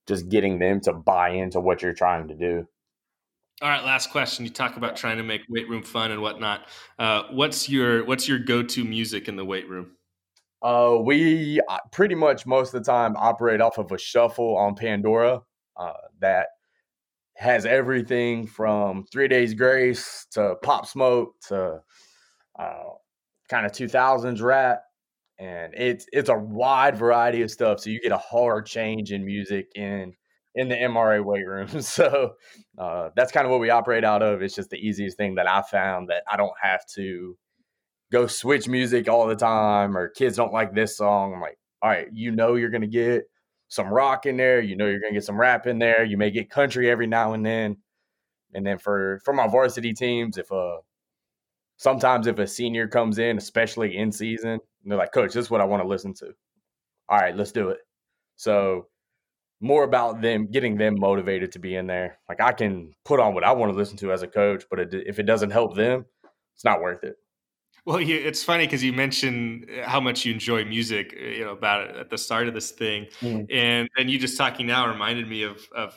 just 0.07 0.29
getting 0.29 0.57
them 0.57 0.81
to 0.81 0.93
buy 0.93 1.29
into 1.29 1.59
what 1.59 1.83
you're 1.83 1.93
trying 1.93 2.27
to 2.29 2.35
do. 2.35 2.67
All 3.61 3.69
right, 3.69 3.85
last 3.85 4.09
question. 4.09 4.43
You 4.43 4.51
talk 4.51 4.75
about 4.75 4.97
trying 4.97 5.15
to 5.17 5.23
make 5.23 5.41
weight 5.47 5.69
room 5.69 5.81
fun 5.81 6.11
and 6.11 6.21
whatnot. 6.21 6.67
Uh, 6.99 7.23
what's 7.31 7.69
your 7.69 8.03
what's 8.05 8.27
your 8.27 8.37
go 8.37 8.61
to 8.61 8.83
music 8.83 9.29
in 9.29 9.37
the 9.37 9.45
weight 9.45 9.69
room? 9.69 9.91
Uh, 10.61 10.97
we 11.01 11.61
uh, 11.69 11.77
pretty 11.93 12.15
much 12.15 12.45
most 12.45 12.73
of 12.73 12.83
the 12.83 12.91
time 12.91 13.15
operate 13.15 13.61
off 13.61 13.77
of 13.77 13.91
a 13.93 13.97
shuffle 13.97 14.57
on 14.57 14.75
Pandora 14.75 15.41
uh, 15.77 15.93
that 16.19 16.47
has 17.35 17.65
everything 17.65 18.45
from 18.45 19.05
Three 19.11 19.29
Days 19.29 19.53
Grace 19.53 20.27
to 20.31 20.55
Pop 20.61 20.85
Smoke 20.85 21.35
to 21.47 21.79
uh, 22.59 22.83
kind 23.49 23.65
of 23.65 23.71
2000s 23.71 24.41
rap, 24.41 24.81
and 25.39 25.73
it's 25.75 26.07
it's 26.11 26.27
a 26.27 26.37
wide 26.37 26.97
variety 26.97 27.41
of 27.41 27.51
stuff. 27.51 27.79
So 27.79 27.89
you 27.89 28.01
get 28.01 28.11
a 28.11 28.17
hard 28.17 28.65
change 28.65 29.13
in 29.13 29.25
music, 29.25 29.69
and 29.77 30.13
in 30.55 30.69
the 30.69 30.75
MRA 30.75 31.23
weight 31.23 31.45
room. 31.45 31.67
So 31.81 32.35
uh, 32.77 33.09
that's 33.15 33.31
kind 33.31 33.45
of 33.45 33.51
what 33.51 33.59
we 33.59 33.69
operate 33.69 34.03
out 34.03 34.23
of. 34.23 34.41
It's 34.41 34.55
just 34.55 34.69
the 34.69 34.77
easiest 34.77 35.17
thing 35.17 35.35
that 35.35 35.47
I 35.47 35.61
found 35.61 36.09
that 36.09 36.23
I 36.31 36.37
don't 36.37 36.53
have 36.61 36.85
to 36.95 37.37
go 38.11 38.27
switch 38.27 38.67
music 38.67 39.09
all 39.09 39.27
the 39.27 39.35
time 39.35 39.97
or 39.97 40.09
kids 40.09 40.37
don't 40.37 40.53
like 40.53 40.73
this 40.73 40.97
song. 40.97 41.33
I'm 41.33 41.41
like, 41.41 41.57
all 41.81 41.89
right, 41.89 42.07
you 42.11 42.31
know 42.31 42.55
you're 42.55 42.69
gonna 42.69 42.87
get 42.87 43.23
some 43.67 43.89
rock 43.89 44.25
in 44.25 44.37
there, 44.37 44.61
you 44.61 44.75
know 44.75 44.87
you're 44.87 44.99
gonna 44.99 45.13
get 45.13 45.23
some 45.23 45.39
rap 45.39 45.67
in 45.67 45.79
there, 45.79 46.03
you 46.03 46.17
may 46.17 46.31
get 46.31 46.49
country 46.49 46.89
every 46.89 47.07
now 47.07 47.33
and 47.33 47.45
then. 47.45 47.77
And 48.53 48.65
then 48.65 48.77
for 48.77 49.19
for 49.25 49.33
my 49.33 49.47
varsity 49.47 49.93
teams, 49.93 50.37
if 50.37 50.51
uh 50.51 50.77
sometimes 51.77 52.27
if 52.27 52.39
a 52.39 52.47
senior 52.47 52.87
comes 52.87 53.19
in, 53.19 53.37
especially 53.37 53.97
in 53.97 54.11
season, 54.11 54.59
they're 54.85 54.97
like, 54.97 55.11
Coach, 55.11 55.33
this 55.33 55.45
is 55.45 55.51
what 55.51 55.61
I 55.61 55.65
want 55.65 55.83
to 55.83 55.89
listen 55.89 56.13
to. 56.15 56.27
All 57.09 57.19
right, 57.19 57.35
let's 57.35 57.51
do 57.51 57.69
it. 57.69 57.79
So 58.37 58.87
more 59.61 59.83
about 59.83 60.21
them 60.21 60.47
getting 60.51 60.77
them 60.77 60.95
motivated 60.99 61.51
to 61.53 61.59
be 61.59 61.75
in 61.75 61.87
there. 61.87 62.19
Like 62.27 62.41
I 62.41 62.51
can 62.51 62.93
put 63.03 63.19
on 63.19 63.33
what 63.33 63.43
I 63.43 63.51
want 63.53 63.71
to 63.71 63.77
listen 63.77 63.97
to 63.97 64.11
as 64.11 64.21
a 64.21 64.27
coach, 64.27 64.65
but 64.69 64.79
it, 64.79 64.93
if 64.93 65.19
it 65.19 65.23
doesn't 65.23 65.51
help 65.51 65.75
them, 65.75 66.05
it's 66.53 66.65
not 66.65 66.81
worth 66.81 67.03
it. 67.03 67.15
Well, 67.85 68.01
you, 68.01 68.15
it's 68.15 68.43
funny 68.43 68.65
because 68.65 68.83
you 68.83 68.93
mentioned 68.93 69.69
how 69.83 69.99
much 69.99 70.25
you 70.25 70.33
enjoy 70.33 70.65
music, 70.65 71.13
you 71.13 71.45
know, 71.45 71.51
about 71.51 71.87
it 71.87 71.95
at 71.95 72.09
the 72.09 72.17
start 72.17 72.47
of 72.47 72.55
this 72.55 72.71
thing, 72.71 73.05
mm. 73.21 73.45
and 73.51 73.87
and 73.95 74.09
you 74.09 74.17
just 74.17 74.37
talking 74.37 74.65
now 74.65 74.87
reminded 74.87 75.29
me 75.29 75.43
of 75.43 75.61
of 75.75 75.95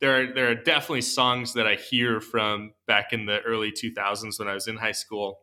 there 0.00 0.20
are 0.20 0.34
there 0.34 0.50
are 0.50 0.56
definitely 0.56 1.02
songs 1.02 1.52
that 1.54 1.66
I 1.66 1.76
hear 1.76 2.20
from 2.20 2.72
back 2.88 3.12
in 3.12 3.24
the 3.24 3.40
early 3.42 3.70
2000s 3.70 4.38
when 4.40 4.48
I 4.48 4.54
was 4.54 4.66
in 4.66 4.76
high 4.76 4.92
school, 4.92 5.38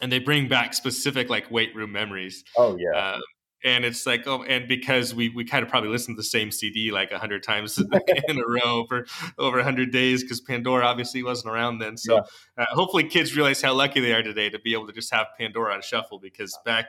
and 0.00 0.10
they 0.10 0.20
bring 0.20 0.48
back 0.48 0.72
specific 0.72 1.28
like 1.28 1.50
weight 1.50 1.74
room 1.76 1.92
memories. 1.92 2.42
Oh 2.56 2.78
yeah. 2.78 2.98
Uh, 2.98 3.20
and 3.64 3.84
it's 3.84 4.06
like 4.06 4.26
oh 4.26 4.42
and 4.44 4.68
because 4.68 5.14
we 5.14 5.28
we 5.30 5.44
kind 5.44 5.64
of 5.64 5.68
probably 5.68 5.90
listened 5.90 6.16
to 6.16 6.20
the 6.20 6.24
same 6.24 6.50
cd 6.50 6.90
like 6.90 7.10
a 7.10 7.18
hundred 7.18 7.42
times 7.42 7.78
in 8.28 8.38
a 8.38 8.46
row 8.46 8.84
for 8.88 9.06
over 9.38 9.58
a 9.58 9.64
hundred 9.64 9.92
days 9.92 10.22
because 10.22 10.40
pandora 10.40 10.84
obviously 10.84 11.22
wasn't 11.22 11.52
around 11.52 11.78
then 11.78 11.96
so 11.96 12.14
yeah. 12.14 12.64
uh, 12.64 12.66
hopefully 12.70 13.04
kids 13.04 13.34
realize 13.36 13.60
how 13.60 13.74
lucky 13.74 14.00
they 14.00 14.12
are 14.12 14.22
today 14.22 14.48
to 14.48 14.58
be 14.58 14.72
able 14.72 14.86
to 14.86 14.92
just 14.92 15.12
have 15.12 15.26
pandora 15.38 15.74
on 15.74 15.82
shuffle 15.82 16.18
because 16.18 16.56
back 16.64 16.86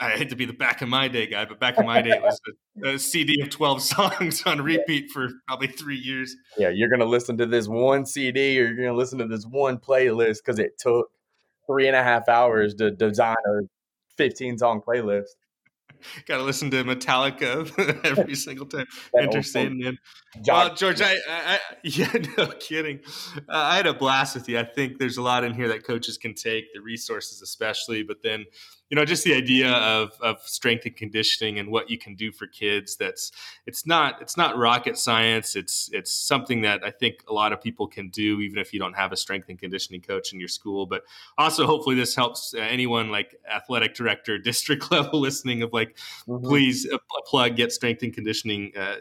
I 0.00 0.10
hate 0.10 0.30
to 0.30 0.36
be 0.36 0.44
the 0.44 0.52
back 0.52 0.80
in 0.80 0.88
my 0.88 1.08
day 1.08 1.26
guy, 1.26 1.44
but 1.44 1.58
back 1.58 1.76
in 1.76 1.84
my 1.84 2.00
day, 2.00 2.10
it 2.10 2.22
was 2.22 2.40
a, 2.84 2.90
a, 2.90 2.98
CD 2.98 3.40
of 3.42 3.50
12 3.50 3.82
songs 3.82 4.42
on 4.46 4.60
repeat 4.60 5.10
for 5.10 5.28
probably 5.48 5.66
three 5.66 5.96
years. 5.96 6.36
Yeah, 6.56 6.68
you're 6.68 6.88
going 6.88 7.00
to 7.00 7.06
listen 7.06 7.36
to 7.38 7.46
this 7.46 7.66
one 7.66 8.06
CD 8.06 8.60
or 8.60 8.66
you're 8.66 8.76
going 8.76 8.88
to 8.88 8.94
listen 8.94 9.18
to 9.18 9.26
this 9.26 9.44
one 9.44 9.78
playlist 9.78 10.36
because 10.44 10.60
it 10.60 10.78
took 10.78 11.08
three 11.66 11.88
and 11.88 11.96
a 11.96 12.02
half 12.02 12.28
hours 12.28 12.74
to 12.76 12.92
design 12.92 13.34
a 13.44 13.62
15 14.16 14.58
song 14.58 14.80
playlist. 14.86 15.34
Got 16.26 16.38
to 16.38 16.42
listen 16.42 16.70
to 16.70 16.84
Metallica 16.84 18.04
every 18.04 18.34
single 18.34 18.66
time. 18.66 18.86
Interesting, 19.20 19.78
man. 19.78 19.98
Well, 20.46 20.74
George, 20.74 21.00
I, 21.00 21.16
I, 21.28 21.58
yeah, 21.82 22.12
no 22.36 22.48
kidding. 22.48 23.00
Uh, 23.36 23.40
I 23.48 23.76
had 23.76 23.86
a 23.86 23.94
blast 23.94 24.34
with 24.34 24.48
you. 24.48 24.58
I 24.58 24.64
think 24.64 24.98
there's 24.98 25.16
a 25.16 25.22
lot 25.22 25.44
in 25.44 25.54
here 25.54 25.68
that 25.68 25.84
coaches 25.84 26.18
can 26.18 26.34
take, 26.34 26.72
the 26.74 26.80
resources 26.80 27.42
especially, 27.42 28.02
but 28.02 28.22
then 28.22 28.44
you 28.90 28.96
know 28.96 29.04
just 29.04 29.24
the 29.24 29.34
idea 29.34 29.70
of 29.70 30.12
of 30.20 30.40
strength 30.42 30.86
and 30.86 30.96
conditioning 30.96 31.58
and 31.58 31.70
what 31.70 31.90
you 31.90 31.98
can 31.98 32.14
do 32.14 32.32
for 32.32 32.46
kids 32.46 32.96
that's 32.96 33.32
it's 33.66 33.86
not 33.86 34.20
it's 34.20 34.36
not 34.36 34.56
rocket 34.56 34.96
science 34.96 35.56
it's 35.56 35.90
it's 35.92 36.10
something 36.10 36.62
that 36.62 36.82
i 36.84 36.90
think 36.90 37.22
a 37.28 37.32
lot 37.32 37.52
of 37.52 37.60
people 37.60 37.86
can 37.86 38.08
do 38.08 38.40
even 38.40 38.58
if 38.58 38.72
you 38.72 38.80
don't 38.80 38.94
have 38.94 39.12
a 39.12 39.16
strength 39.16 39.48
and 39.48 39.58
conditioning 39.58 40.00
coach 40.00 40.32
in 40.32 40.40
your 40.40 40.48
school 40.48 40.86
but 40.86 41.02
also 41.36 41.66
hopefully 41.66 41.94
this 41.94 42.14
helps 42.14 42.54
uh, 42.54 42.60
anyone 42.60 43.10
like 43.10 43.36
athletic 43.50 43.94
director 43.94 44.38
district 44.48 44.90
level 44.90 45.20
listening 45.20 45.62
of 45.62 45.72
like 45.72 45.96
mm-hmm. 46.26 46.46
please 46.46 46.86
a, 46.86 46.96
a 46.96 47.22
plug 47.26 47.56
get 47.56 47.72
strength 47.72 48.02
and 48.02 48.14
conditioning 48.14 48.72
uh, 48.76 48.96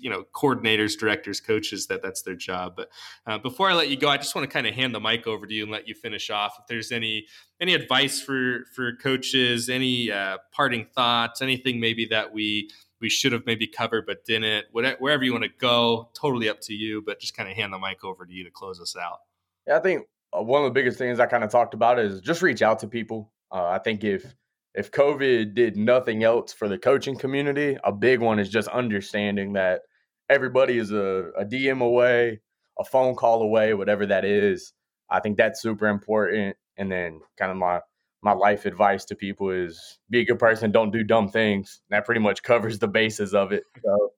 you 0.00 0.10
know 0.10 0.24
coordinators 0.34 0.98
directors 0.98 1.40
coaches 1.40 1.86
that 1.86 2.02
that's 2.02 2.22
their 2.22 2.34
job. 2.34 2.74
But 2.76 2.90
uh, 3.26 3.38
before 3.38 3.70
i 3.70 3.74
let 3.74 3.88
you 3.88 3.96
go 3.96 4.08
i 4.08 4.16
just 4.16 4.34
want 4.34 4.48
to 4.48 4.52
kind 4.52 4.66
of 4.66 4.74
hand 4.74 4.94
the 4.94 5.00
mic 5.00 5.26
over 5.26 5.46
to 5.46 5.54
you 5.54 5.64
and 5.64 5.72
let 5.72 5.88
you 5.88 5.94
finish 5.94 6.30
off. 6.30 6.56
If 6.58 6.66
there's 6.66 6.92
any 6.92 7.26
any 7.60 7.74
advice 7.74 8.20
for 8.20 8.64
for 8.74 8.94
coaches 8.96 9.68
any 9.68 10.10
uh, 10.10 10.38
parting 10.52 10.86
thoughts 10.94 11.42
anything 11.42 11.80
maybe 11.80 12.06
that 12.06 12.32
we 12.32 12.70
we 13.00 13.08
should 13.08 13.32
have 13.32 13.46
maybe 13.46 13.66
covered 13.66 14.06
but 14.06 14.24
didn't 14.24 14.66
whatever, 14.72 14.96
wherever 14.98 15.24
you 15.24 15.32
want 15.32 15.44
to 15.44 15.50
go 15.58 16.10
totally 16.14 16.48
up 16.48 16.60
to 16.62 16.74
you 16.74 17.02
but 17.04 17.20
just 17.20 17.36
kind 17.36 17.50
of 17.50 17.56
hand 17.56 17.72
the 17.72 17.78
mic 17.78 18.04
over 18.04 18.26
to 18.26 18.32
you 18.32 18.44
to 18.44 18.50
close 18.50 18.80
us 18.80 18.96
out. 18.96 19.18
Yeah 19.66 19.76
i 19.76 19.80
think 19.80 20.06
uh, 20.36 20.42
one 20.42 20.62
of 20.62 20.66
the 20.66 20.74
biggest 20.74 20.98
things 20.98 21.20
i 21.20 21.26
kind 21.26 21.44
of 21.44 21.50
talked 21.50 21.74
about 21.74 21.98
is 21.98 22.20
just 22.20 22.42
reach 22.42 22.62
out 22.62 22.78
to 22.80 22.88
people. 22.88 23.32
Uh, 23.50 23.66
i 23.66 23.78
think 23.78 24.04
if 24.04 24.34
if 24.74 24.90
COVID 24.90 25.54
did 25.54 25.76
nothing 25.76 26.24
else 26.24 26.52
for 26.52 26.68
the 26.68 26.78
coaching 26.78 27.16
community, 27.16 27.76
a 27.84 27.92
big 27.92 28.20
one 28.20 28.38
is 28.38 28.48
just 28.48 28.68
understanding 28.68 29.54
that 29.54 29.82
everybody 30.28 30.78
is 30.78 30.92
a, 30.92 31.30
a 31.36 31.44
DM 31.44 31.82
away, 31.82 32.40
a 32.78 32.84
phone 32.84 33.14
call 33.14 33.42
away, 33.42 33.74
whatever 33.74 34.06
that 34.06 34.24
is. 34.24 34.72
I 35.10 35.20
think 35.20 35.36
that's 35.36 35.62
super 35.62 35.86
important. 35.86 36.56
And 36.76 36.92
then 36.92 37.20
kind 37.36 37.50
of 37.50 37.56
my 37.56 37.80
my 38.22 38.32
life 38.32 38.66
advice 38.66 39.04
to 39.04 39.14
people 39.14 39.50
is 39.50 40.00
be 40.10 40.20
a 40.20 40.24
good 40.24 40.40
person, 40.40 40.72
don't 40.72 40.90
do 40.90 41.04
dumb 41.04 41.28
things. 41.28 41.80
That 41.90 42.04
pretty 42.04 42.20
much 42.20 42.42
covers 42.42 42.78
the 42.78 42.88
basis 42.88 43.32
of 43.32 43.52
it. 43.52 43.64
So 43.84 44.12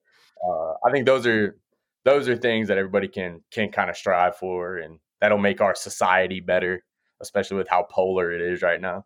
uh, 0.47 0.73
I 0.85 0.91
think 0.91 1.05
those 1.05 1.25
are 1.27 1.57
those 2.03 2.27
are 2.27 2.35
things 2.35 2.67
that 2.67 2.77
everybody 2.77 3.07
can 3.07 3.41
can 3.51 3.71
kind 3.71 3.89
of 3.89 3.97
strive 3.97 4.35
for, 4.35 4.77
and 4.77 4.99
that'll 5.19 5.37
make 5.37 5.61
our 5.61 5.75
society 5.75 6.39
better, 6.39 6.83
especially 7.21 7.57
with 7.57 7.69
how 7.69 7.85
polar 7.89 8.31
it 8.31 8.41
is 8.41 8.61
right 8.61 8.81
now. 8.81 9.05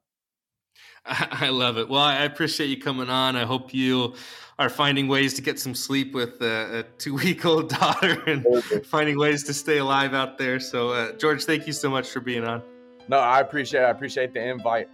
I 1.05 1.49
love 1.49 1.77
it. 1.77 1.87
Well, 1.87 2.01
I 2.01 2.23
appreciate 2.23 2.67
you 2.67 2.79
coming 2.79 3.09
on. 3.09 3.35
I 3.35 3.43
hope 3.43 3.73
you 3.73 4.15
are 4.57 4.69
finding 4.69 5.07
ways 5.07 5.33
to 5.35 5.41
get 5.41 5.59
some 5.59 5.75
sleep 5.75 6.13
with 6.13 6.41
a, 6.41 6.79
a 6.79 6.83
two 6.97 7.15
week 7.15 7.45
old 7.45 7.69
daughter 7.79 8.21
and 8.25 8.45
finding 8.85 9.17
ways 9.17 9.43
to 9.43 9.53
stay 9.53 9.77
alive 9.77 10.13
out 10.13 10.37
there. 10.37 10.59
So, 10.59 10.89
uh, 10.89 11.11
George, 11.13 11.43
thank 11.45 11.67
you 11.67 11.73
so 11.73 11.89
much 11.89 12.09
for 12.09 12.21
being 12.21 12.43
on. 12.43 12.61
No, 13.07 13.19
I 13.19 13.39
appreciate 13.39 13.81
it. 13.81 13.85
I 13.85 13.89
appreciate 13.89 14.33
the 14.33 14.43
invite. 14.43 14.89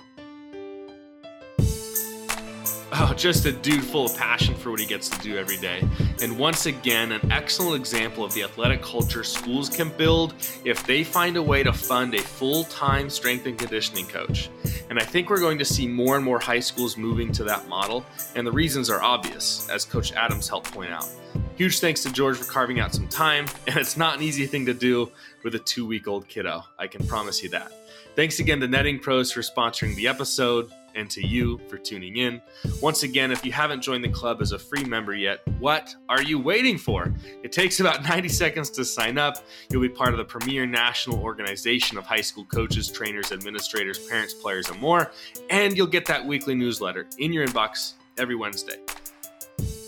Oh, 2.93 3.13
just 3.15 3.45
a 3.45 3.53
dude 3.53 3.85
full 3.85 4.05
of 4.05 4.17
passion 4.17 4.53
for 4.53 4.69
what 4.69 4.81
he 4.81 4.85
gets 4.85 5.07
to 5.07 5.17
do 5.19 5.37
every 5.37 5.55
day. 5.55 5.81
And 6.21 6.37
once 6.37 6.65
again, 6.65 7.13
an 7.13 7.31
excellent 7.31 7.79
example 7.79 8.25
of 8.25 8.33
the 8.33 8.43
athletic 8.43 8.81
culture 8.81 9.23
schools 9.23 9.69
can 9.69 9.89
build 9.97 10.33
if 10.65 10.85
they 10.85 11.05
find 11.05 11.37
a 11.37 11.41
way 11.41 11.63
to 11.63 11.71
fund 11.71 12.13
a 12.15 12.19
full 12.21 12.65
time 12.65 13.09
strength 13.09 13.45
and 13.45 13.57
conditioning 13.57 14.07
coach. 14.07 14.49
And 14.91 14.99
I 14.99 15.03
think 15.03 15.29
we're 15.29 15.39
going 15.39 15.57
to 15.57 15.63
see 15.63 15.87
more 15.87 16.17
and 16.17 16.25
more 16.25 16.37
high 16.37 16.59
schools 16.59 16.97
moving 16.97 17.31
to 17.31 17.45
that 17.45 17.65
model. 17.69 18.05
And 18.35 18.45
the 18.45 18.51
reasons 18.51 18.89
are 18.89 19.01
obvious, 19.01 19.69
as 19.69 19.85
Coach 19.85 20.11
Adams 20.11 20.49
helped 20.49 20.69
point 20.73 20.91
out. 20.91 21.07
Huge 21.55 21.79
thanks 21.79 22.03
to 22.03 22.11
George 22.11 22.35
for 22.35 22.43
carving 22.43 22.81
out 22.81 22.93
some 22.93 23.07
time. 23.07 23.45
And 23.67 23.77
it's 23.77 23.95
not 23.95 24.17
an 24.17 24.21
easy 24.21 24.45
thing 24.45 24.65
to 24.65 24.73
do 24.73 25.09
with 25.45 25.55
a 25.55 25.59
two 25.59 25.85
week 25.85 26.09
old 26.09 26.27
kiddo. 26.27 26.65
I 26.77 26.87
can 26.87 27.07
promise 27.07 27.41
you 27.41 27.47
that. 27.51 27.71
Thanks 28.17 28.39
again 28.39 28.59
to 28.59 28.67
Netting 28.67 28.99
Pros 28.99 29.31
for 29.31 29.39
sponsoring 29.39 29.95
the 29.95 30.09
episode 30.09 30.69
and 30.95 31.09
to 31.09 31.25
you 31.25 31.59
for 31.67 31.77
tuning 31.77 32.17
in. 32.17 32.41
Once 32.81 33.03
again, 33.03 33.31
if 33.31 33.45
you 33.45 33.51
haven't 33.51 33.81
joined 33.81 34.03
the 34.03 34.09
club 34.09 34.41
as 34.41 34.51
a 34.51 34.59
free 34.59 34.83
member 34.83 35.13
yet, 35.13 35.39
what 35.59 35.95
are 36.09 36.21
you 36.21 36.39
waiting 36.39 36.77
for? 36.77 37.13
It 37.43 37.51
takes 37.51 37.79
about 37.79 38.03
90 38.09 38.29
seconds 38.29 38.69
to 38.71 38.85
sign 38.85 39.17
up. 39.17 39.45
You'll 39.69 39.81
be 39.81 39.89
part 39.89 40.13
of 40.13 40.17
the 40.17 40.25
premier 40.25 40.65
national 40.65 41.19
organization 41.21 41.97
of 41.97 42.05
high 42.05 42.21
school 42.21 42.45
coaches, 42.45 42.89
trainers, 42.89 43.31
administrators, 43.31 43.99
parents, 43.99 44.33
players, 44.33 44.69
and 44.69 44.79
more. 44.79 45.11
And 45.49 45.75
you'll 45.75 45.87
get 45.87 46.05
that 46.05 46.25
weekly 46.25 46.55
newsletter 46.55 47.07
in 47.17 47.33
your 47.33 47.47
inbox 47.47 47.93
every 48.17 48.35
Wednesday. 48.35 48.77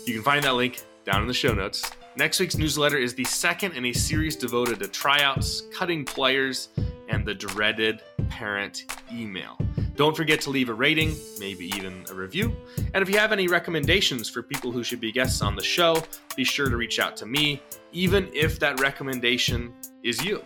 You 0.04 0.14
can 0.14 0.22
find 0.22 0.44
that 0.44 0.54
link 0.54 0.82
down 1.04 1.22
in 1.22 1.28
the 1.28 1.34
show 1.34 1.52
notes. 1.54 1.90
Next 2.16 2.38
week's 2.38 2.56
newsletter 2.56 2.96
is 2.96 3.14
the 3.14 3.24
second 3.24 3.72
in 3.72 3.86
a 3.86 3.92
series 3.92 4.36
devoted 4.36 4.78
to 4.78 4.88
tryouts, 4.88 5.62
cutting 5.72 6.04
players, 6.04 6.68
and 7.08 7.26
the 7.26 7.34
dreaded 7.34 8.02
parent 8.28 8.84
email. 9.12 9.58
Don't 9.96 10.16
forget 10.16 10.40
to 10.42 10.50
leave 10.50 10.68
a 10.68 10.74
rating, 10.74 11.14
maybe 11.38 11.66
even 11.76 12.04
a 12.10 12.14
review. 12.14 12.54
And 12.94 13.02
if 13.02 13.08
you 13.08 13.18
have 13.18 13.30
any 13.32 13.46
recommendations 13.46 14.28
for 14.28 14.42
people 14.42 14.72
who 14.72 14.82
should 14.82 15.00
be 15.00 15.12
guests 15.12 15.40
on 15.40 15.54
the 15.54 15.62
show, 15.62 16.02
be 16.36 16.44
sure 16.44 16.68
to 16.68 16.76
reach 16.76 16.98
out 16.98 17.16
to 17.18 17.26
me, 17.26 17.62
even 17.92 18.28
if 18.32 18.58
that 18.58 18.80
recommendation 18.80 19.72
is 20.02 20.24
you. 20.24 20.42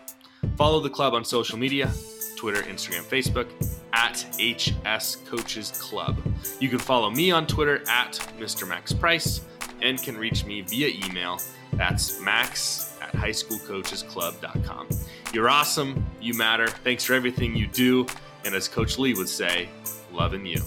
Follow 0.57 0.81
the 0.81 0.91
club 0.91 1.15
on 1.15 1.25
social 1.25 1.59
media 1.59 1.91
Twitter, 2.37 2.63
Instagram, 2.63 3.03
Facebook 3.03 3.49
at 3.93 4.25
HS 4.39 5.17
Coaches 5.27 5.73
Club. 5.73 6.17
You 6.61 6.69
can 6.69 6.79
follow 6.79 7.11
me 7.11 7.33
on 7.33 7.47
Twitter 7.49 7.83
at 7.89 8.13
Mr. 8.39 8.69
Max 8.69 8.93
Price 8.93 9.41
and 9.83 10.01
can 10.01 10.17
reach 10.17 10.45
me 10.45 10.61
via 10.61 10.89
email. 11.07 11.41
That's 11.73 12.21
max 12.21 12.97
at 13.03 13.13
highschoolcoachesclub.com. 13.13 14.89
You're 15.33 15.49
awesome. 15.49 16.07
You 16.21 16.35
matter. 16.35 16.69
Thanks 16.69 17.05
for 17.05 17.15
everything 17.15 17.57
you 17.57 17.67
do. 17.67 18.07
And 18.45 18.55
as 18.55 18.69
Coach 18.69 18.99
Lee 18.99 19.15
would 19.15 19.29
say, 19.29 19.69
loving 20.13 20.47
you. 20.47 20.63